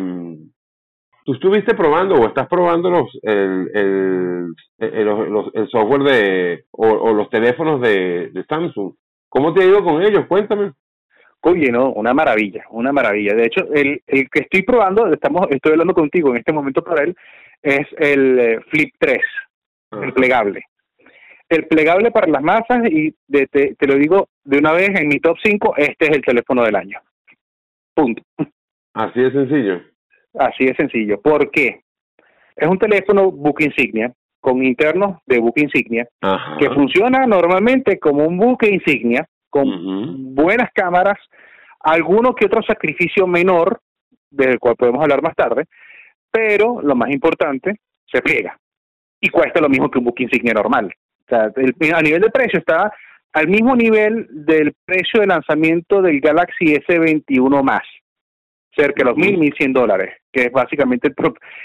¿Tú 1.25 1.33
estuviste 1.33 1.75
probando 1.75 2.15
o 2.15 2.27
estás 2.27 2.47
probando 2.47 2.89
los, 2.89 3.19
el, 3.21 3.69
el, 3.73 4.55
el, 4.77 5.69
software 5.69 6.03
de 6.03 6.63
o, 6.71 7.13
los 7.13 7.29
teléfonos 7.29 7.81
de, 7.81 8.31
Samsung? 8.47 8.93
¿Cómo 9.27 9.53
te 9.53 9.61
ha 9.61 9.67
ido 9.67 9.83
con 9.83 10.01
ellos? 10.01 10.25
Cuéntame. 10.27 10.71
Oye, 11.41 11.69
no, 11.69 11.91
una 11.91 12.13
maravilla, 12.13 12.63
una 12.69 12.93
maravilla. 12.93 13.33
De 13.35 13.43
hecho, 13.43 13.65
el, 13.73 14.01
el 14.07 14.29
que 14.29 14.39
estoy 14.39 14.61
probando, 14.63 15.11
estamos, 15.11 15.47
estoy 15.49 15.73
hablando 15.73 15.93
contigo 15.93 16.29
en 16.29 16.37
este 16.37 16.53
momento 16.53 16.81
para 16.81 17.03
él, 17.03 17.13
es 17.61 17.85
el 17.97 18.39
eh, 18.39 18.59
Flip 18.69 18.93
3, 18.97 19.19
el 20.01 20.13
plegable 20.13 20.63
el 21.49 21.65
plegable 21.67 22.11
para 22.11 22.27
las 22.27 22.41
masas 22.41 22.81
y 22.89 23.13
te, 23.29 23.47
te, 23.47 23.87
lo 23.87 23.95
digo 23.95 24.29
de 24.43 24.57
una 24.57 24.73
vez 24.73 24.89
en 24.99 25.07
mi 25.07 25.19
top 25.19 25.37
5, 25.41 25.75
este 25.77 26.05
es 26.05 26.11
el 26.11 26.21
teléfono 26.21 26.63
del 26.63 26.75
año. 26.75 26.99
Punto. 27.93 28.21
Así 28.97 29.21
de 29.21 29.31
sencillo. 29.31 29.81
Así 30.39 30.65
de 30.65 30.75
sencillo. 30.75 31.21
¿Por 31.21 31.51
qué? 31.51 31.81
Es 32.55 32.67
un 32.67 32.79
teléfono 32.79 33.31
book 33.31 33.61
insignia 33.61 34.11
con 34.39 34.63
internos 34.63 35.19
de 35.25 35.39
book 35.39 35.55
insignia 35.57 36.07
que 36.59 36.69
funciona 36.69 37.25
normalmente 37.25 37.99
como 37.99 38.25
un 38.25 38.37
buque 38.37 38.69
insignia 38.69 39.27
con 39.49 40.35
buenas 40.35 40.69
cámaras, 40.73 41.17
alguno 41.79 42.33
que 42.33 42.45
otro 42.45 42.61
sacrificio 42.63 43.27
menor 43.27 43.79
del 44.29 44.59
cual 44.59 44.75
podemos 44.75 45.01
hablar 45.01 45.21
más 45.21 45.35
tarde, 45.35 45.65
pero 46.31 46.81
lo 46.81 46.95
más 46.95 47.09
importante, 47.09 47.79
se 48.11 48.21
pliega 48.21 48.57
y 49.19 49.29
cuesta 49.29 49.59
lo 49.59 49.69
mismo 49.69 49.89
que 49.89 49.99
un 49.99 50.05
book 50.05 50.19
insignia 50.19 50.53
normal. 50.53 50.93
O 51.21 51.29
sea, 51.29 51.51
a 51.95 52.01
nivel 52.01 52.21
de 52.21 52.29
precio 52.29 52.59
está 52.59 52.91
al 53.33 53.47
mismo 53.47 53.75
nivel 53.75 54.27
del 54.31 54.73
precio 54.85 55.21
de 55.21 55.27
lanzamiento 55.27 56.01
del 56.01 56.19
Galaxy 56.19 56.75
S21 56.75 57.63
más, 57.63 57.83
cerca 58.77 59.03
de 59.03 59.09
los 59.09 59.17
mil, 59.17 59.37
mil 59.37 59.53
cien 59.57 59.73
dólares, 59.73 60.15
que 60.31 60.43
es 60.43 60.51
básicamente 60.51 61.11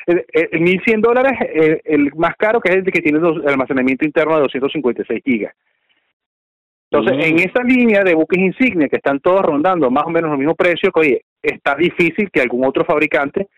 el, 0.07 0.25
el, 0.33 0.61
mil 0.61 0.81
cien 0.85 1.01
dólares, 1.01 1.33
el, 1.85 2.11
más 2.17 2.35
caro 2.37 2.61
que 2.61 2.71
es 2.71 2.77
el 2.79 2.85
que 2.85 3.01
tiene 3.01 3.19
el 3.19 3.49
almacenamiento 3.49 4.05
interno 4.05 4.37
de 4.37 4.43
256 4.43 5.23
gigas. 5.25 5.55
Entonces, 6.91 7.27
en 7.27 7.39
esa 7.39 7.63
línea 7.63 8.03
de 8.05 8.15
buques 8.15 8.39
insignia 8.39 8.89
que 8.89 8.97
están 8.97 9.21
todos 9.21 9.41
rondando 9.41 9.91
más 9.91 10.05
o 10.05 10.11
menos 10.11 10.31
los 10.31 10.39
mismos 10.39 10.57
precios, 10.57 10.93
que 10.93 11.01
oye, 11.01 11.23
está 11.43 11.75
difícil 11.75 12.31
que 12.31 12.43
algún 12.43 12.67
otro 12.67 12.85
fabricante 12.85 13.49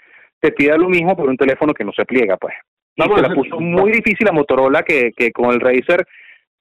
te 0.40 0.52
pida 0.52 0.76
lo 0.76 0.89
mismo 0.89 1.16
por 1.16 1.28
un 1.28 1.36
teléfono 1.36 1.74
que 1.74 1.85
no 1.85 1.93
se 1.93 2.05
pliega, 2.05 2.36
pues. 2.36 2.55
Y 2.97 3.02
se 3.02 3.22
la 3.22 3.35
puso 3.35 3.59
muy 3.59 3.90
difícil 3.90 4.28
a 4.28 4.32
Motorola 4.32 4.82
que, 4.82 5.10
que 5.16 5.32
con 5.32 5.52
el 5.52 5.60
Razer 5.60 6.06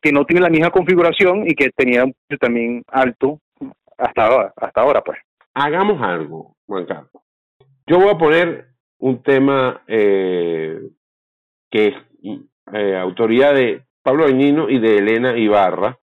que 0.01 0.11
no 0.11 0.25
tiene 0.25 0.41
la 0.41 0.49
misma 0.49 0.69
configuración 0.69 1.47
y 1.47 1.55
que 1.55 1.69
tenía 1.69 2.03
un 2.03 2.13
precio 2.27 2.39
también 2.39 2.83
alto 2.87 3.39
hasta 3.97 4.25
ahora, 4.25 4.53
hasta 4.57 4.81
ahora 4.81 5.01
pues. 5.01 5.19
Hagamos 5.53 6.01
algo, 6.01 6.52
Juan 6.67 6.85
Carlos. 6.85 7.23
Yo 7.87 7.99
voy 7.99 8.09
a 8.09 8.17
poner 8.17 8.67
un 8.99 9.21
tema 9.21 9.81
eh, 9.87 10.79
que 11.69 11.87
es 11.87 11.95
eh, 12.73 12.95
autoría 12.95 13.51
de 13.51 13.83
Pablo 14.01 14.25
Añino 14.25 14.69
y 14.69 14.79
de 14.79 14.97
Elena 14.97 15.37
Ibarra. 15.37 15.97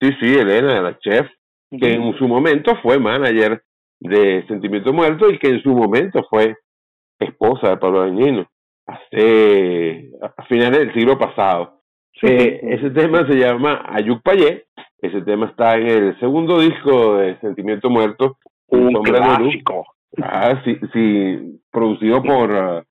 Sí, 0.00 0.10
sí, 0.20 0.34
Elena, 0.34 0.74
de 0.74 0.82
la 0.82 0.98
chef, 0.98 1.26
que 1.70 1.92
en 1.92 2.16
su 2.16 2.26
momento 2.28 2.76
fue 2.82 2.98
manager 2.98 3.62
de 4.00 4.46
Sentimiento 4.46 4.92
Muerto 4.92 5.28
y 5.30 5.38
que 5.38 5.48
en 5.48 5.62
su 5.62 5.70
momento 5.70 6.24
fue 6.30 6.56
esposa 7.18 7.70
de 7.70 7.76
Pablo 7.78 8.02
Añino 8.02 8.48
hace 8.88 10.10
a 10.22 10.42
finales 10.44 10.78
del 10.78 10.94
siglo 10.94 11.18
pasado. 11.18 11.82
Eh, 12.22 12.60
ese 12.62 12.90
tema 12.90 13.26
se 13.28 13.34
llama 13.34 13.84
Ayuk 13.86 14.22
Payé. 14.22 14.66
Ese 15.00 15.20
tema 15.22 15.46
está 15.46 15.76
en 15.76 15.86
el 15.86 16.18
segundo 16.18 16.58
disco 16.58 17.16
de 17.16 17.38
Sentimiento 17.40 17.90
Muerto. 17.90 18.38
Un 18.68 18.94
clásico. 19.02 19.84
Ah, 20.16 20.62
sí, 20.64 20.78
sí. 20.92 21.60
producido 21.70 22.22
por, 22.22 22.50
uh, 22.50 22.82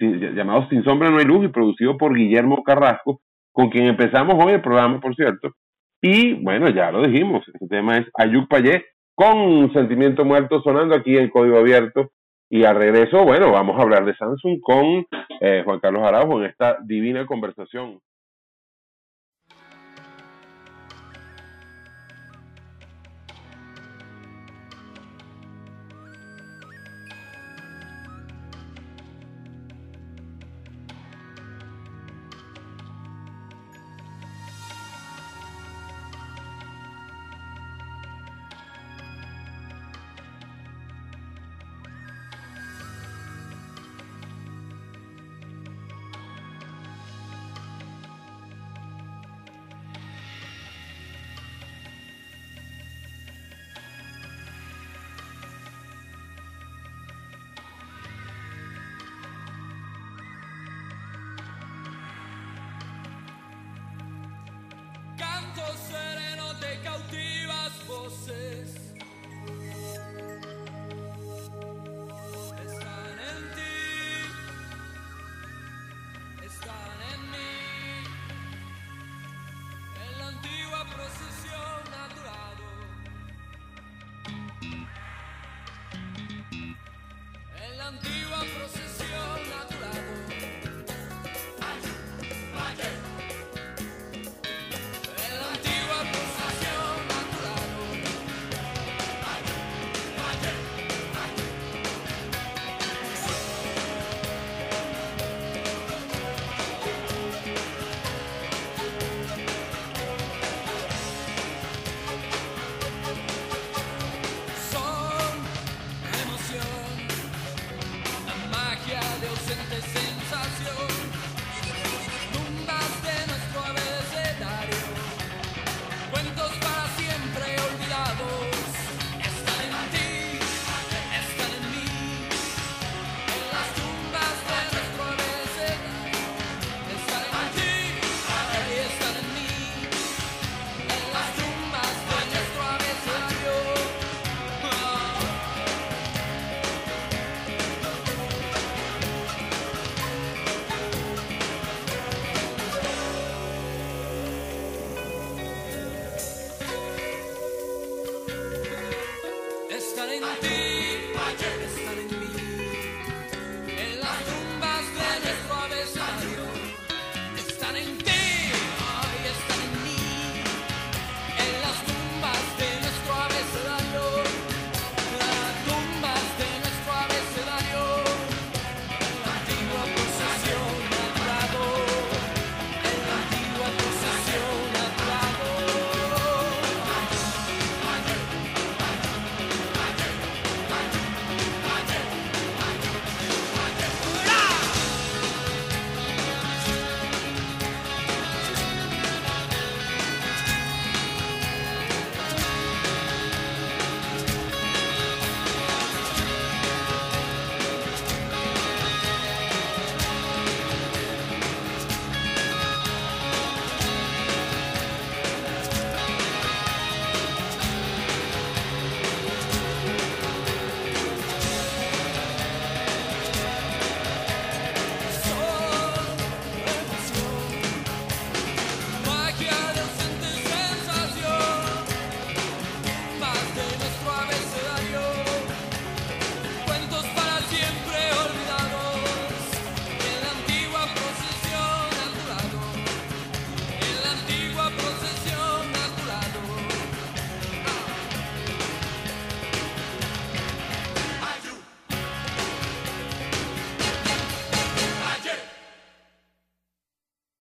llamado 0.00 0.68
Sin 0.68 0.82
Sombra 0.82 1.10
No 1.10 1.18
hay 1.18 1.24
Luz 1.24 1.44
y 1.44 1.48
producido 1.48 1.96
por 1.96 2.14
Guillermo 2.14 2.62
Carrasco, 2.62 3.20
con 3.52 3.70
quien 3.70 3.86
empezamos 3.86 4.42
hoy 4.42 4.54
el 4.54 4.62
programa, 4.62 5.00
por 5.00 5.14
cierto. 5.14 5.52
Y 6.00 6.34
bueno, 6.34 6.68
ya 6.70 6.90
lo 6.90 7.06
dijimos, 7.06 7.46
este 7.52 7.66
tema 7.66 7.98
es 7.98 8.06
Ayuk 8.18 8.48
Payé, 8.48 8.84
con 9.14 9.72
Sentimiento 9.72 10.24
Muerto 10.24 10.60
sonando 10.62 10.94
aquí 10.94 11.16
en 11.16 11.30
Código 11.30 11.58
Abierto. 11.58 12.10
Y 12.50 12.64
al 12.64 12.76
regreso, 12.76 13.24
bueno, 13.24 13.50
vamos 13.50 13.78
a 13.78 13.82
hablar 13.82 14.04
de 14.04 14.14
Samsung 14.14 14.60
con 14.60 15.06
eh, 15.40 15.62
Juan 15.64 15.80
Carlos 15.80 16.02
Araujo 16.04 16.40
en 16.40 16.50
esta 16.50 16.78
divina 16.84 17.26
conversación. 17.26 18.00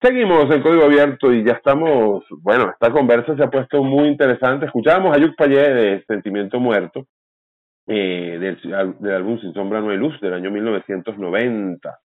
Seguimos 0.09 0.49
en 0.49 0.63
Código 0.63 0.85
Abierto 0.85 1.31
y 1.31 1.45
ya 1.45 1.53
estamos, 1.53 2.25
bueno, 2.41 2.71
esta 2.71 2.91
conversa 2.91 3.35
se 3.35 3.43
ha 3.43 3.51
puesto 3.51 3.83
muy 3.83 4.07
interesante. 4.07 4.65
Escuchábamos 4.65 5.15
a 5.15 5.19
Yuk 5.19 5.35
Payé 5.35 5.71
de 5.71 6.03
Sentimiento 6.07 6.59
Muerto, 6.59 7.05
eh, 7.85 8.39
del, 8.39 8.59
del, 8.97 9.13
álbum 9.13 9.39
Sin 9.39 9.53
Sombra 9.53 9.81
No 9.81 9.91
hay 9.91 9.97
Luz, 9.97 10.19
del 10.19 10.33
año 10.33 10.49
1990. 10.49 11.99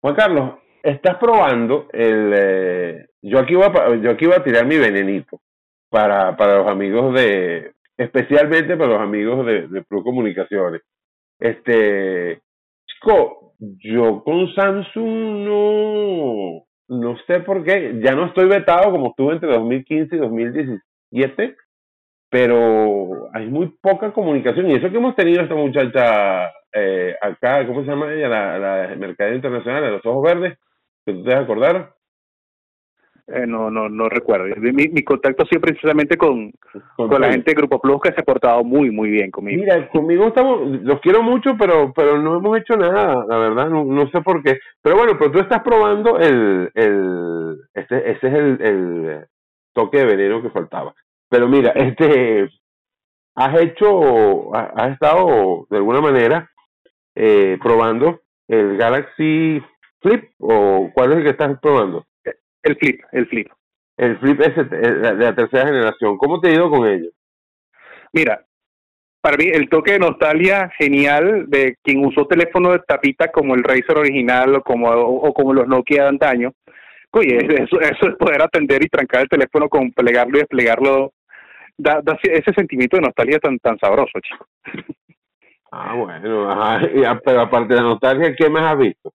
Juan 0.00 0.14
Carlos, 0.16 0.54
estás 0.82 1.16
probando 1.18 1.86
el... 1.92 2.32
Eh, 2.34 3.06
yo, 3.22 3.38
aquí 3.38 3.54
voy 3.54 3.66
a, 3.66 3.94
yo 4.02 4.10
aquí 4.10 4.26
a 4.26 4.42
tirar 4.42 4.66
mi 4.66 4.76
venenito 4.76 5.40
para, 5.88 6.36
para 6.36 6.58
los 6.58 6.66
amigos 6.66 7.14
de... 7.14 7.74
especialmente 7.96 8.76
para 8.76 8.94
los 8.94 9.00
amigos 9.00 9.46
de, 9.46 9.68
de 9.68 9.82
Pro 9.84 10.02
Comunicaciones. 10.02 10.82
Este... 11.38 12.42
Chico, 12.84 13.54
yo 13.60 14.24
con 14.24 14.52
Samsung 14.56 15.46
no 15.46 16.64
no 16.88 17.16
sé 17.26 17.40
por 17.40 17.64
qué, 17.64 18.00
ya 18.02 18.14
no 18.14 18.26
estoy 18.26 18.46
vetado 18.46 18.90
como 18.90 19.08
estuve 19.08 19.34
entre 19.34 19.50
2015 19.50 20.16
y 20.16 20.18
2017, 20.18 21.56
pero 22.30 23.28
hay 23.32 23.46
muy 23.46 23.68
poca 23.80 24.12
comunicación. 24.12 24.70
Y 24.70 24.74
eso 24.74 24.90
que 24.90 24.96
hemos 24.96 25.16
tenido 25.16 25.42
esta 25.42 25.54
muchacha 25.54 26.52
eh, 26.72 27.14
acá, 27.20 27.66
¿cómo 27.66 27.82
se 27.82 27.90
llama 27.90 28.12
ella? 28.12 28.28
La, 28.28 28.58
la 28.58 29.34
internacional 29.34 29.82
de 29.82 29.90
los 29.92 30.06
ojos 30.06 30.24
verdes, 30.24 30.58
que 31.06 31.12
tú 31.12 31.24
te. 31.24 31.93
Eh, 33.26 33.46
no, 33.46 33.70
no, 33.70 33.88
no 33.88 34.08
recuerdo. 34.10 34.54
Mi, 34.60 34.88
mi 34.88 35.02
contacto 35.02 35.46
siempre 35.46 35.72
precisamente 35.72 36.18
con, 36.18 36.52
Con 36.96 37.08
con 37.08 37.20
la 37.22 37.30
gente 37.32 37.52
de 37.52 37.54
Grupo 37.56 37.80
Plus 37.80 38.00
que 38.02 38.12
se 38.12 38.20
ha 38.20 38.24
portado 38.24 38.62
muy, 38.64 38.90
muy 38.90 39.08
bien 39.10 39.30
conmigo. 39.30 39.60
Mira, 39.62 39.88
conmigo 39.88 40.26
estamos, 40.26 40.60
los 40.82 41.00
quiero 41.00 41.22
mucho, 41.22 41.56
pero 41.58 41.90
pero 41.94 42.20
no 42.20 42.36
hemos 42.36 42.58
hecho 42.58 42.76
nada, 42.76 43.24
la 43.26 43.38
verdad, 43.38 43.70
no, 43.70 43.82
no 43.84 44.10
sé 44.10 44.20
por 44.20 44.42
qué. 44.42 44.58
Pero 44.82 44.96
bueno, 44.96 45.16
pero 45.18 45.30
tú 45.30 45.38
estás 45.38 45.62
probando 45.62 46.18
el, 46.18 46.70
el 46.74 47.60
este, 47.72 48.10
ese 48.10 48.26
es 48.28 48.34
el, 48.34 48.60
el 48.60 49.26
toque 49.72 49.98
de 49.98 50.04
veneno 50.04 50.42
que 50.42 50.50
faltaba. 50.50 50.94
Pero 51.30 51.48
mira, 51.48 51.70
este, 51.74 52.50
has 53.36 53.58
hecho, 53.60 54.54
ha- 54.54 54.72
has 54.76 54.92
estado 54.92 55.66
de 55.70 55.76
alguna 55.78 56.02
manera 56.02 56.50
eh, 57.14 57.58
probando 57.62 58.20
el 58.48 58.76
Galaxy 58.76 59.62
Flip 60.02 60.24
o 60.40 60.90
cuál 60.94 61.12
es 61.12 61.18
el 61.18 61.24
que 61.24 61.30
estás 61.30 61.58
probando? 61.60 62.04
El 62.64 62.76
Flip, 62.76 63.00
el 63.12 63.26
Flip. 63.28 63.48
El 63.96 64.18
Flip 64.18 64.40
S 64.40 64.60
eh, 64.60 64.64
de 64.64 65.14
la 65.14 65.34
tercera 65.34 65.66
generación. 65.66 66.16
¿Cómo 66.16 66.40
te 66.40 66.48
ha 66.48 66.54
ido 66.54 66.70
con 66.70 66.88
ello? 66.88 67.10
Mira, 68.12 68.42
para 69.20 69.36
mí 69.36 69.44
el 69.52 69.68
toque 69.68 69.92
de 69.92 69.98
nostalgia 69.98 70.70
genial 70.78 71.44
de 71.48 71.76
quien 71.82 72.04
usó 72.04 72.26
teléfono 72.26 72.72
de 72.72 72.80
tapita 72.80 73.28
como 73.30 73.54
el 73.54 73.62
Razer 73.62 73.98
original 73.98 74.56
o 74.56 74.62
como, 74.62 74.88
o, 74.90 75.32
como 75.34 75.52
los 75.52 75.68
Nokia 75.68 76.04
de 76.04 76.08
antaño. 76.08 76.52
Oye, 77.10 77.36
eso, 77.62 77.80
eso 77.80 78.08
es 78.08 78.16
poder 78.16 78.42
atender 78.42 78.82
y 78.82 78.88
trancar 78.88 79.22
el 79.22 79.28
teléfono 79.28 79.68
con 79.68 79.92
plegarlo 79.92 80.38
y 80.38 80.40
desplegarlo. 80.40 81.12
Da, 81.76 82.00
da 82.02 82.16
ese 82.22 82.52
sentimiento 82.54 82.96
de 82.96 83.02
nostalgia 83.02 83.38
tan, 83.40 83.58
tan 83.58 83.78
sabroso, 83.78 84.12
chico. 84.20 84.46
Ah, 85.72 85.94
bueno, 85.94 86.50
ajá, 86.50 87.20
pero 87.24 87.40
aparte 87.40 87.74
de 87.74 87.80
la 87.80 87.88
nostalgia, 87.88 88.34
¿qué 88.36 88.48
más 88.48 88.72
has 88.72 88.78
visto? 88.78 89.12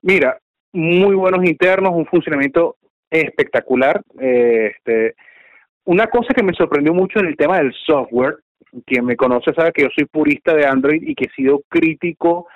Mira, 0.00 0.38
muy 0.76 1.14
buenos 1.14 1.44
internos, 1.44 1.92
un 1.94 2.06
funcionamiento 2.06 2.76
espectacular. 3.10 4.02
Eh, 4.20 4.72
este, 4.76 5.14
una 5.84 6.06
cosa 6.08 6.34
que 6.34 6.42
me 6.42 6.52
sorprendió 6.52 6.92
mucho 6.92 7.20
en 7.20 7.26
el 7.26 7.36
tema 7.36 7.58
del 7.58 7.72
software, 7.86 8.36
quien 8.84 9.04
me 9.04 9.16
conoce 9.16 9.52
sabe 9.54 9.72
que 9.72 9.82
yo 9.82 9.88
soy 9.94 10.04
purista 10.06 10.54
de 10.54 10.66
Android 10.66 11.02
y 11.02 11.14
que 11.14 11.26
he 11.26 11.30
sido 11.30 11.62
crítico 11.68 12.46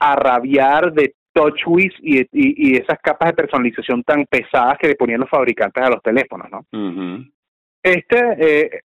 a 0.00 0.16
rabiar 0.16 0.92
de 0.92 1.14
TouchWiz 1.32 1.92
y, 2.00 2.20
y, 2.20 2.26
y 2.32 2.76
esas 2.76 2.98
capas 3.02 3.30
de 3.30 3.36
personalización 3.36 4.02
tan 4.02 4.24
pesadas 4.24 4.78
que 4.78 4.88
le 4.88 4.94
ponían 4.94 5.20
los 5.20 5.28
fabricantes 5.28 5.82
a 5.82 5.90
los 5.90 6.02
teléfonos, 6.02 6.50
¿no? 6.50 6.64
Este 7.82 8.18
eh, 8.38 8.80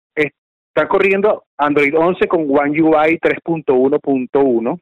está 0.74 0.88
corriendo 0.88 1.44
Android 1.58 1.94
11 1.96 2.26
con 2.28 2.40
One 2.48 2.80
UI 2.80 3.18
3.1.1 3.18 4.80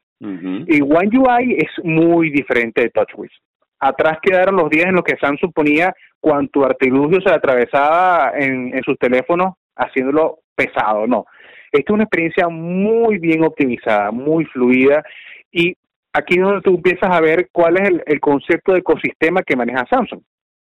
y 0.67 0.81
One 0.81 1.09
UI 1.17 1.57
es 1.57 1.83
muy 1.83 2.29
diferente 2.29 2.81
de 2.81 2.89
TouchWiz. 2.89 3.31
Atrás 3.79 4.17
quedaron 4.21 4.57
los 4.57 4.69
días 4.69 4.87
en 4.87 4.95
los 4.95 5.03
que 5.03 5.17
Samsung 5.17 5.53
ponía 5.53 5.93
cuanto 6.19 6.65
artilugio 6.65 7.21
se 7.21 7.29
le 7.29 7.35
atravesaba 7.35 8.33
en, 8.35 8.75
en 8.75 8.83
sus 8.83 8.97
teléfonos 8.97 9.53
haciéndolo 9.75 10.39
pesado. 10.55 11.07
No, 11.07 11.25
esta 11.71 11.91
es 11.91 11.93
una 11.93 12.03
experiencia 12.03 12.49
muy 12.49 13.17
bien 13.19 13.43
optimizada, 13.43 14.11
muy 14.11 14.45
fluida 14.45 15.03
y 15.51 15.75
aquí 16.13 16.35
es 16.35 16.41
donde 16.41 16.61
tú 16.61 16.75
empiezas 16.75 17.09
a 17.09 17.21
ver 17.21 17.49
cuál 17.51 17.77
es 17.77 17.89
el, 17.89 18.03
el 18.05 18.19
concepto 18.19 18.73
de 18.73 18.79
ecosistema 18.79 19.43
que 19.43 19.55
maneja 19.55 19.85
Samsung. 19.89 20.21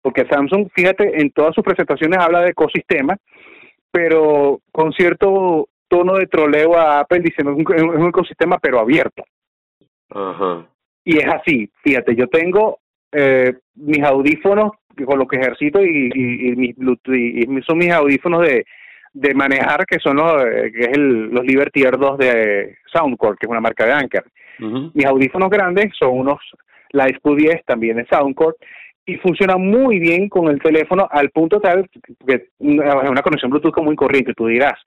Porque 0.01 0.25
Samsung, 0.25 0.69
fíjate, 0.73 1.21
en 1.21 1.31
todas 1.31 1.53
sus 1.53 1.63
presentaciones 1.63 2.19
habla 2.19 2.41
de 2.41 2.49
ecosistema, 2.49 3.15
pero 3.91 4.59
con 4.71 4.91
cierto 4.93 5.67
tono 5.87 6.15
de 6.15 6.27
troleo 6.27 6.77
a 6.77 7.01
Apple 7.01 7.19
diciendo 7.19 7.55
es 7.75 7.83
un 7.83 8.07
ecosistema 8.07 8.57
pero 8.59 8.79
abierto. 8.79 9.23
Ajá. 10.09 10.65
Y 11.03 11.17
es 11.17 11.27
así, 11.27 11.69
fíjate, 11.83 12.15
yo 12.15 12.27
tengo 12.27 12.79
eh, 13.11 13.53
mis 13.75 14.03
audífonos 14.03 14.71
con 15.05 15.19
los 15.19 15.27
que 15.27 15.37
ejercito 15.37 15.83
y, 15.83 16.09
y, 16.13 16.49
y 16.49 16.55
mis 16.55 16.75
y, 16.77 17.61
son 17.65 17.77
mis 17.77 17.91
audífonos 17.91 18.41
de, 18.41 18.65
de 19.13 19.33
manejar 19.33 19.85
que 19.85 19.99
son 19.99 20.17
los, 20.17 20.43
eh, 20.43 20.71
que 20.71 20.81
es 20.81 20.97
el, 20.97 21.29
los 21.29 21.45
Liberty 21.45 21.81
Air 21.83 21.97
2 21.97 22.17
de 22.17 22.77
Soundcore, 22.91 23.37
que 23.39 23.45
es 23.45 23.49
una 23.49 23.61
marca 23.61 23.85
de 23.85 23.93
Anker. 23.93 24.23
Mis 24.59 25.05
audífonos 25.05 25.49
grandes 25.49 25.91
son 25.97 26.19
unos 26.19 26.37
Live 26.91 27.19
Q10 27.23 27.63
también 27.65 27.97
de 27.97 28.05
Soundcore 28.05 28.55
y 29.05 29.15
funciona 29.17 29.57
muy 29.57 29.97
bien 29.97 30.29
con 30.29 30.49
el 30.49 30.61
teléfono 30.61 31.07
al 31.09 31.31
punto 31.31 31.59
tal 31.59 31.89
que 32.27 32.35
es 32.35 32.43
una 32.59 33.21
conexión 33.23 33.49
Bluetooth 33.49 33.81
muy 33.81 33.95
corriente, 33.95 34.33
tú 34.35 34.45
dirás. 34.45 34.79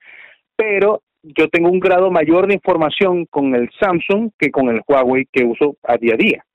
Pero 0.55 1.01
yo 1.23 1.49
tengo 1.49 1.69
un 1.69 1.79
grado 1.79 2.09
mayor 2.09 2.47
de 2.47 2.53
información 2.53 3.25
con 3.25 3.53
el 3.53 3.69
Samsung 3.79 4.31
que 4.39 4.49
con 4.49 4.69
el 4.69 4.81
Huawei 4.87 5.27
que 5.31 5.43
uso 5.43 5.75
a 5.83 5.97
día 5.97 6.13
a 6.13 6.17
día. 6.17 6.45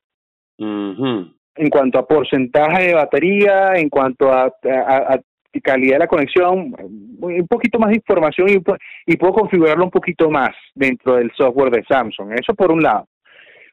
En 1.57 1.69
cuanto 1.69 1.99
a 1.99 2.07
porcentaje 2.07 2.89
de 2.89 2.95
batería, 2.95 3.73
en 3.75 3.89
cuanto 3.89 4.33
a, 4.33 4.45
a, 4.45 5.15
a 5.15 5.21
calidad 5.63 5.95
de 5.95 5.99
la 6.01 6.07
conexión, 6.07 6.75
un 7.21 7.47
poquito 7.49 7.79
más 7.79 7.91
de 7.91 7.97
información 7.97 8.49
y, 8.49 9.13
y 9.13 9.17
puedo 9.17 9.33
configurarlo 9.33 9.85
un 9.85 9.91
poquito 9.91 10.31
más 10.31 10.51
dentro 10.75 11.17
del 11.17 11.33
software 11.33 11.73
de 11.73 11.85
Samsung. 11.85 12.33
Eso 12.39 12.55
por 12.55 12.71
un 12.71 12.83
lado. 12.83 13.09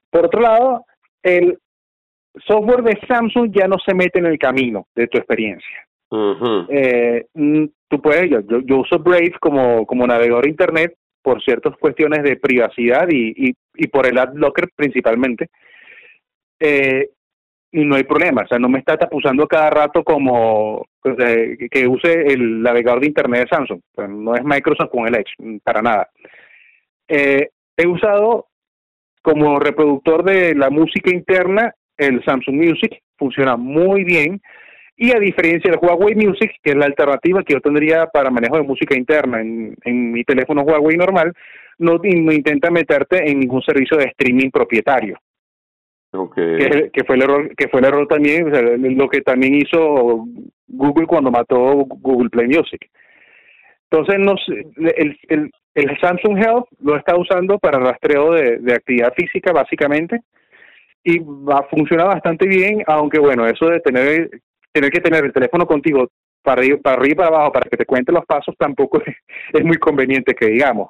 Por 0.10 0.26
otro 0.26 0.42
lado, 0.42 0.86
el 1.22 1.60
software 2.46 2.84
de 2.84 3.00
Samsung 3.08 3.52
ya 3.54 3.68
no 3.68 3.78
se 3.86 3.94
mete 3.94 4.20
en 4.20 4.26
el 4.26 4.40
camino 4.40 4.88
de 4.96 5.08
tu 5.08 5.18
experiencia. 5.18 5.88
eh, 6.70 7.26
tú 7.90 8.02
puedes, 8.02 8.30
yo, 8.30 8.40
yo, 8.42 8.62
yo, 8.62 8.78
uso 8.78 8.98
Brave 9.00 9.34
como, 9.40 9.86
como 9.86 10.08
navegador 10.08 10.46
de 10.46 10.52
internet 10.52 10.96
por 11.22 11.44
ciertas 11.44 11.76
cuestiones 11.78 12.24
de 12.24 12.38
privacidad 12.38 13.08
y, 13.10 13.50
y, 13.50 13.54
y 13.76 13.88
por 13.88 14.08
el 14.08 14.18
AdBlocker 14.18 14.70
principalmente. 14.76 15.50
Eh, 16.60 17.10
y 17.72 17.84
no 17.84 17.96
hay 17.96 18.04
problema, 18.04 18.44
o 18.44 18.48
sea, 18.48 18.60
no 18.60 18.70
me 18.70 18.80
está 18.80 18.98
tapuzando 18.98 19.48
cada 19.48 19.70
rato 19.70 20.04
como 20.04 20.86
que 21.04 21.88
use 21.88 22.34
el 22.34 22.62
navegador 22.62 23.02
de 23.02 23.08
internet 23.08 23.42
de 23.44 23.56
Samsung. 23.56 23.82
No 24.10 24.36
es 24.36 24.44
Microsoft 24.44 24.90
con 24.92 25.08
el 25.08 25.16
Edge, 25.16 25.60
para 25.64 25.82
nada. 25.82 26.10
Eh, 27.08 27.50
he 27.76 27.88
usado 27.88 28.48
como 29.22 29.60
reproductor 29.60 30.24
de 30.24 30.56
la 30.56 30.70
música 30.70 31.14
interna 31.14 31.74
el 31.98 32.24
Samsung 32.24 32.56
Music, 32.56 33.00
funciona 33.18 33.58
muy 33.58 34.04
bien. 34.04 34.42
Y 34.96 35.16
a 35.16 35.20
diferencia 35.20 35.70
del 35.70 35.80
Huawei 35.80 36.16
Music, 36.16 36.52
que 36.64 36.72
es 36.72 36.76
la 36.76 36.86
alternativa 36.86 37.44
que 37.44 37.54
yo 37.54 37.62
tendría 37.62 38.08
para 38.08 38.32
manejo 38.32 38.58
de 38.58 38.64
música 38.64 38.98
interna 38.98 39.42
en, 39.42 39.76
en 39.84 40.12
mi 40.12 40.24
teléfono 40.24 40.64
Huawei 40.64 40.98
normal, 40.98 41.34
no, 41.78 42.00
no, 42.02 42.32
intenta 42.32 42.72
meterte 42.72 43.30
en 43.30 43.40
ningún 43.40 43.62
servicio 43.62 43.98
de 43.98 44.06
streaming 44.06 44.50
propietario. 44.50 45.20
Que, 46.36 47.04
fue 47.06 47.16
el 47.16 47.24
error, 47.24 47.56
que 47.56 47.68
fue 47.68 47.80
el 47.80 47.86
error 47.86 48.08
también, 48.08 48.48
o 48.48 48.52
sea, 48.52 48.62
lo 48.62 49.10
que 49.10 49.22
también 49.22 49.56
hizo 49.56 50.26
Google 50.68 51.08
cuando 51.08 51.32
mató 51.32 51.86
Google 51.86 52.30
Play 52.30 52.48
Music. 52.48 52.90
Entonces, 53.90 54.20
nos, 54.20 54.40
el, 54.50 55.18
el, 55.76 56.00
Samsung 56.02 56.38
Health 56.38 56.66
lo 56.82 56.98
está 56.98 57.16
usando 57.16 57.58
para 57.60 57.80
rastreo 57.80 58.34
de, 58.34 58.58
de 58.58 58.74
actividad 58.74 59.14
física, 59.16 59.54
básicamente, 59.54 60.20
y 61.04 61.20
va, 61.20 61.66
funciona 61.70 62.04
bastante 62.04 62.48
bien, 62.48 62.84
aunque 62.88 63.20
bueno, 63.20 63.48
eso 63.48 63.68
de 63.68 63.80
tener 63.80 64.30
tener 64.78 64.92
que 64.92 65.02
tener 65.02 65.26
el 65.26 65.34
teléfono 65.34 65.66
contigo 65.66 66.10
para 66.44 66.64
ir 66.64 66.82
para 66.82 66.98
arriba 66.98 67.12
y 67.12 67.16
para 67.16 67.28
abajo 67.28 67.52
para 67.52 67.70
que 67.70 67.78
te 67.78 67.86
cuente 67.86 68.12
los 68.12 68.26
pasos 68.26 68.56
tampoco 68.58 69.02
es 69.54 69.66
muy 69.66 69.78
conveniente 69.78 70.34
que 70.34 70.48
digamos. 70.48 70.90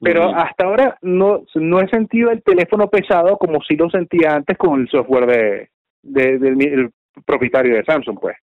Pero 0.00 0.28
uh 0.28 0.32
-huh. 0.32 0.44
hasta 0.44 0.64
ahora 0.64 0.98
no, 1.02 1.44
no 1.54 1.80
he 1.80 1.88
sentido 1.88 2.30
el 2.30 2.42
teléfono 2.42 2.88
pesado 2.88 3.36
como 3.36 3.60
si 3.62 3.76
lo 3.76 3.90
sentía 3.90 4.30
antes 4.36 4.56
con 4.56 4.80
el 4.80 4.88
software 4.88 5.26
de, 5.26 5.68
de, 6.02 6.38
de, 6.38 6.54
de 6.54 6.64
el 6.64 6.90
propietario 7.24 7.74
de 7.74 7.84
Samsung, 7.84 8.18
pues. 8.20 8.36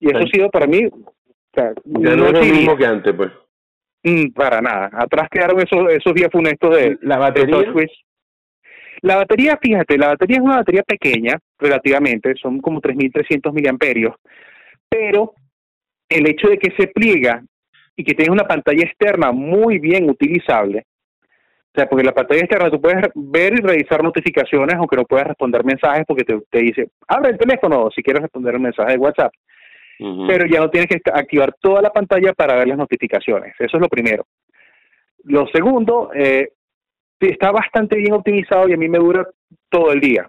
Y 0.00 0.08
eso 0.08 0.18
sí. 0.18 0.24
ha 0.24 0.32
sido 0.32 0.50
para 0.50 0.66
mí. 0.66 0.86
O 0.86 1.12
sea, 1.54 1.72
ya 1.84 2.10
no, 2.10 2.16
no 2.16 2.26
es 2.26 2.32
lo 2.32 2.40
mismo 2.54 2.76
que 2.76 2.86
antes, 2.86 3.14
pues. 3.14 3.30
Mm, 4.02 4.32
para 4.32 4.60
nada. 4.60 4.90
Atrás 4.92 5.28
quedaron 5.30 5.60
esos, 5.60 5.88
esos 5.90 6.14
días 6.14 6.30
funestos 6.32 6.76
de. 6.76 6.98
La 7.02 7.18
batería. 7.18 7.58
De 7.58 7.88
la 9.02 9.16
batería, 9.16 9.58
fíjate, 9.60 9.96
la 9.96 10.08
batería 10.08 10.36
es 10.36 10.42
una 10.42 10.56
batería 10.56 10.82
pequeña, 10.82 11.38
relativamente, 11.58 12.34
son 12.34 12.60
como 12.60 12.82
3.300 12.82 13.52
miliamperios, 13.52 14.14
pero 14.88 15.32
el 16.08 16.28
hecho 16.28 16.48
de 16.48 16.58
que 16.58 16.74
se 16.76 16.88
pliega 16.88 17.42
y 18.00 18.04
que 18.04 18.14
tienes 18.14 18.32
una 18.32 18.48
pantalla 18.48 18.82
externa 18.82 19.30
muy 19.30 19.78
bien 19.78 20.08
utilizable, 20.08 20.86
o 21.72 21.72
sea, 21.74 21.86
porque 21.86 22.02
la 22.02 22.14
pantalla 22.14 22.40
externa 22.40 22.70
tú 22.70 22.80
puedes 22.80 23.10
ver 23.14 23.52
y 23.52 23.60
revisar 23.60 24.02
notificaciones, 24.02 24.74
aunque 24.74 24.96
no 24.96 25.04
puedes 25.04 25.26
responder 25.26 25.62
mensajes 25.64 26.04
porque 26.08 26.24
te, 26.24 26.40
te 26.50 26.58
dice, 26.60 26.88
abre 27.06 27.32
el 27.32 27.38
teléfono 27.38 27.90
si 27.94 28.02
quieres 28.02 28.22
responder 28.22 28.56
un 28.56 28.62
mensaje 28.62 28.92
de 28.92 28.98
WhatsApp. 28.98 29.32
Uh 30.00 30.04
-huh. 30.06 30.26
Pero 30.26 30.46
ya 30.46 30.60
no 30.60 30.70
tienes 30.70 30.88
que 30.88 30.98
activar 31.12 31.54
toda 31.60 31.82
la 31.82 31.90
pantalla 31.90 32.32
para 32.32 32.56
ver 32.56 32.68
las 32.68 32.78
notificaciones. 32.78 33.54
Eso 33.58 33.76
es 33.76 33.80
lo 33.82 33.88
primero. 33.88 34.24
Lo 35.24 35.46
segundo, 35.48 36.10
eh, 36.14 36.48
está 37.20 37.50
bastante 37.50 37.96
bien 37.96 38.14
optimizado 38.14 38.66
y 38.66 38.72
a 38.72 38.78
mí 38.78 38.88
me 38.88 38.98
dura 38.98 39.28
todo 39.68 39.92
el 39.92 40.00
día. 40.00 40.26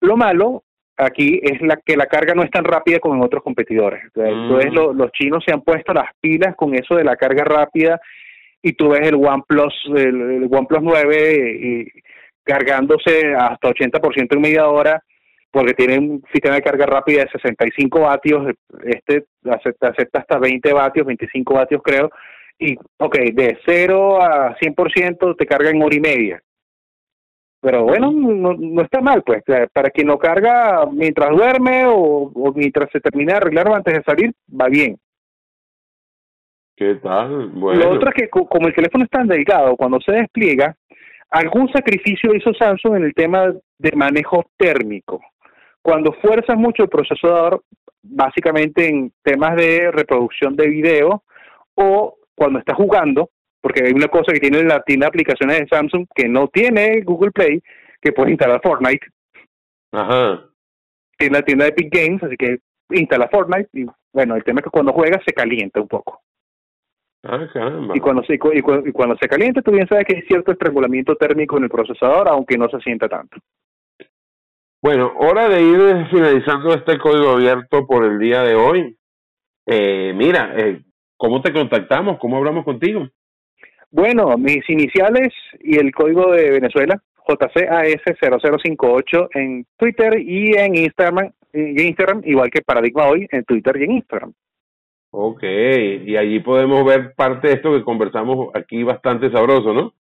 Lo 0.00 0.16
malo 0.16 0.62
aquí 0.96 1.40
es 1.42 1.60
la 1.62 1.76
que 1.76 1.96
la 1.96 2.06
carga 2.06 2.34
no 2.34 2.42
es 2.42 2.50
tan 2.50 2.64
rápida 2.64 2.98
como 2.98 3.14
en 3.14 3.22
otros 3.22 3.42
competidores. 3.42 4.02
Entonces, 4.14 4.70
mm. 4.70 4.74
lo, 4.74 4.92
los 4.92 5.12
chinos 5.12 5.42
se 5.46 5.52
han 5.52 5.62
puesto 5.62 5.92
las 5.92 6.10
pilas 6.20 6.54
con 6.56 6.74
eso 6.74 6.94
de 6.94 7.04
la 7.04 7.16
carga 7.16 7.44
rápida 7.44 8.00
y 8.62 8.72
tú 8.72 8.90
ves 8.90 9.06
el 9.06 9.14
OnePlus, 9.14 9.74
el, 9.94 10.20
el 10.20 10.48
OnePlus 10.50 10.82
9 10.82 11.58
y 11.60 11.86
cargándose 12.44 13.34
hasta 13.34 13.68
80% 13.68 14.28
en 14.30 14.40
media 14.40 14.68
hora 14.68 15.02
porque 15.50 15.72
tiene 15.72 15.98
un 15.98 16.22
sistema 16.32 16.56
de 16.56 16.62
carga 16.62 16.84
rápida 16.84 17.22
de 17.22 17.30
65 17.30 18.00
vatios, 18.00 18.54
este 18.84 19.24
acepta, 19.50 19.88
acepta 19.88 20.18
hasta 20.18 20.38
20 20.38 20.70
vatios, 20.72 21.06
25 21.06 21.54
vatios 21.54 21.80
creo, 21.82 22.10
y 22.58 22.76
ok, 22.98 23.16
de 23.32 23.58
0 23.64 24.22
a 24.22 24.54
100% 24.58 25.34
te 25.36 25.46
carga 25.46 25.70
en 25.70 25.82
hora 25.82 25.96
y 25.96 26.00
media. 26.00 26.42
Pero 27.60 27.84
bueno, 27.84 28.10
no, 28.12 28.54
no 28.54 28.82
está 28.82 29.00
mal, 29.00 29.22
pues, 29.22 29.42
para 29.72 29.90
quien 29.90 30.08
lo 30.08 30.18
carga 30.18 30.86
mientras 30.92 31.30
duerme 31.30 31.86
o, 31.86 32.30
o 32.34 32.52
mientras 32.54 32.90
se 32.90 33.00
termina 33.00 33.32
de 33.32 33.36
arreglar 33.38 33.72
antes 33.72 33.94
de 33.94 34.02
salir, 34.04 34.32
va 34.48 34.68
bien. 34.68 34.96
¿Qué 36.76 36.96
tal? 36.96 37.48
Bueno. 37.48 37.80
Lo 37.80 37.90
otro 37.92 38.10
es 38.10 38.14
que 38.14 38.28
co- 38.28 38.46
como 38.46 38.68
el 38.68 38.74
teléfono 38.74 39.04
es 39.04 39.10
tan 39.10 39.26
delgado, 39.26 39.76
cuando 39.76 39.98
se 40.00 40.12
despliega, 40.12 40.76
algún 41.30 41.68
sacrificio 41.72 42.34
hizo 42.34 42.52
Samsung 42.54 42.96
en 42.96 43.04
el 43.04 43.14
tema 43.14 43.52
de 43.78 43.92
manejo 43.96 44.44
térmico. 44.56 45.20
Cuando 45.80 46.12
fuerzas 46.12 46.56
mucho 46.56 46.82
el 46.82 46.88
procesador, 46.88 47.62
básicamente 48.02 48.86
en 48.88 49.12
temas 49.22 49.56
de 49.56 49.90
reproducción 49.90 50.54
de 50.54 50.68
video 50.68 51.22
o 51.74 52.16
cuando 52.34 52.58
estás 52.58 52.76
jugando, 52.76 53.30
porque 53.66 53.82
hay 53.84 53.92
una 53.92 54.06
cosa 54.06 54.32
que 54.32 54.38
tiene 54.38 54.62
la 54.62 54.80
tienda 54.82 55.06
de 55.06 55.08
aplicaciones 55.08 55.58
de 55.58 55.66
Samsung 55.66 56.06
que 56.14 56.28
no 56.28 56.46
tiene 56.46 57.00
Google 57.02 57.32
Play, 57.32 57.60
que 58.00 58.12
puedes 58.12 58.30
instalar 58.30 58.60
Fortnite, 58.62 59.04
Ajá. 59.90 60.44
tiene 61.18 61.38
la 61.38 61.44
tienda 61.44 61.64
de 61.64 61.70
Epic 61.70 61.92
Games, 61.92 62.22
así 62.22 62.36
que 62.36 62.58
instala 62.90 63.26
Fortnite 63.28 63.68
y 63.72 63.86
bueno, 64.12 64.36
el 64.36 64.44
tema 64.44 64.60
es 64.60 64.64
que 64.66 64.70
cuando 64.70 64.92
juegas 64.92 65.20
se 65.26 65.32
calienta 65.32 65.80
un 65.80 65.88
poco. 65.88 66.20
Ah, 67.24 67.44
caramba. 67.52 67.96
Y 67.96 67.98
cuando, 67.98 68.22
se, 68.22 68.34
y, 68.34 68.38
cu- 68.38 68.52
y 68.54 68.62
cu- 68.62 68.84
y 68.86 68.92
cuando 68.92 69.16
se 69.16 69.26
calienta, 69.26 69.62
tú 69.62 69.72
bien 69.72 69.88
sabes 69.88 70.04
que 70.06 70.14
hay 70.14 70.22
cierto 70.22 70.52
estrangulamiento 70.52 71.16
térmico 71.16 71.56
en 71.56 71.64
el 71.64 71.70
procesador, 71.70 72.28
aunque 72.28 72.56
no 72.56 72.68
se 72.68 72.78
sienta 72.82 73.08
tanto. 73.08 73.36
Bueno, 74.80 75.12
hora 75.16 75.48
de 75.48 75.60
ir 75.60 76.06
finalizando 76.12 76.72
este 76.72 76.98
código 76.98 77.30
abierto 77.30 77.84
por 77.84 78.04
el 78.04 78.20
día 78.20 78.42
de 78.44 78.54
hoy. 78.54 78.96
Eh, 79.66 80.12
mira, 80.14 80.52
eh, 80.56 80.84
¿cómo 81.16 81.42
te 81.42 81.52
contactamos? 81.52 82.18
¿Cómo 82.20 82.36
hablamos 82.36 82.64
contigo? 82.64 83.08
Bueno, 83.90 84.36
mis 84.36 84.68
iniciales 84.68 85.32
y 85.60 85.78
el 85.78 85.92
código 85.92 86.32
de 86.32 86.50
Venezuela, 86.50 87.00
JCAS0058 87.26 89.28
en 89.34 89.66
Twitter 89.76 90.20
y 90.20 90.56
en 90.56 90.76
Instagram, 90.76 91.32
y 91.52 91.80
en 91.80 91.88
Instagram, 91.88 92.22
igual 92.24 92.50
que 92.50 92.62
Paradigma 92.62 93.08
Hoy 93.08 93.26
en 93.30 93.44
Twitter 93.44 93.76
y 93.78 93.84
en 93.84 93.92
Instagram. 93.92 94.32
Ok, 95.10 95.42
y 95.42 96.16
allí 96.16 96.40
podemos 96.40 96.84
ver 96.84 97.14
parte 97.14 97.48
de 97.48 97.54
esto 97.54 97.72
que 97.72 97.84
conversamos 97.84 98.50
aquí 98.54 98.82
bastante 98.82 99.30
sabroso, 99.30 99.72
¿no? 99.72 99.94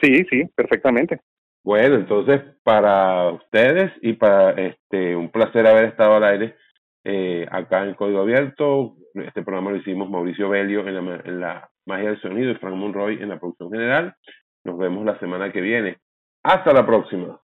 Sí, 0.00 0.24
sí, 0.30 0.44
perfectamente. 0.54 1.20
Bueno, 1.64 1.96
entonces 1.96 2.42
para 2.62 3.30
ustedes 3.30 3.90
y 4.02 4.12
para 4.12 4.50
este 4.50 5.16
un 5.16 5.30
placer 5.30 5.66
haber 5.66 5.86
estado 5.86 6.16
al 6.16 6.24
aire 6.24 6.56
eh, 7.04 7.46
acá 7.50 7.84
en 7.84 7.94
Código 7.94 8.20
Abierto. 8.20 8.96
Este 9.14 9.42
programa 9.42 9.70
lo 9.70 9.78
hicimos 9.78 10.10
Mauricio 10.10 10.48
Belio 10.48 10.86
en 10.86 10.94
la, 10.94 11.22
en 11.24 11.40
la 11.40 11.70
magia 11.86 12.10
del 12.10 12.20
sonido 12.20 12.50
y 12.50 12.54
Frank 12.56 12.74
Monroy 12.74 13.22
en 13.22 13.28
la 13.28 13.38
producción 13.38 13.70
general. 13.70 14.14
Nos 14.64 14.78
vemos 14.78 15.04
la 15.04 15.18
semana 15.18 15.52
que 15.52 15.60
viene. 15.60 15.98
Hasta 16.42 16.72
la 16.72 16.86
próxima. 16.86 17.40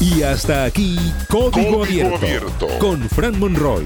Y 0.00 0.22
hasta 0.22 0.64
aquí 0.64 0.96
Código, 1.30 1.84
abierto, 1.84 2.66
con 2.78 3.00
Fran 3.08 3.38
Monroy. 3.38 3.84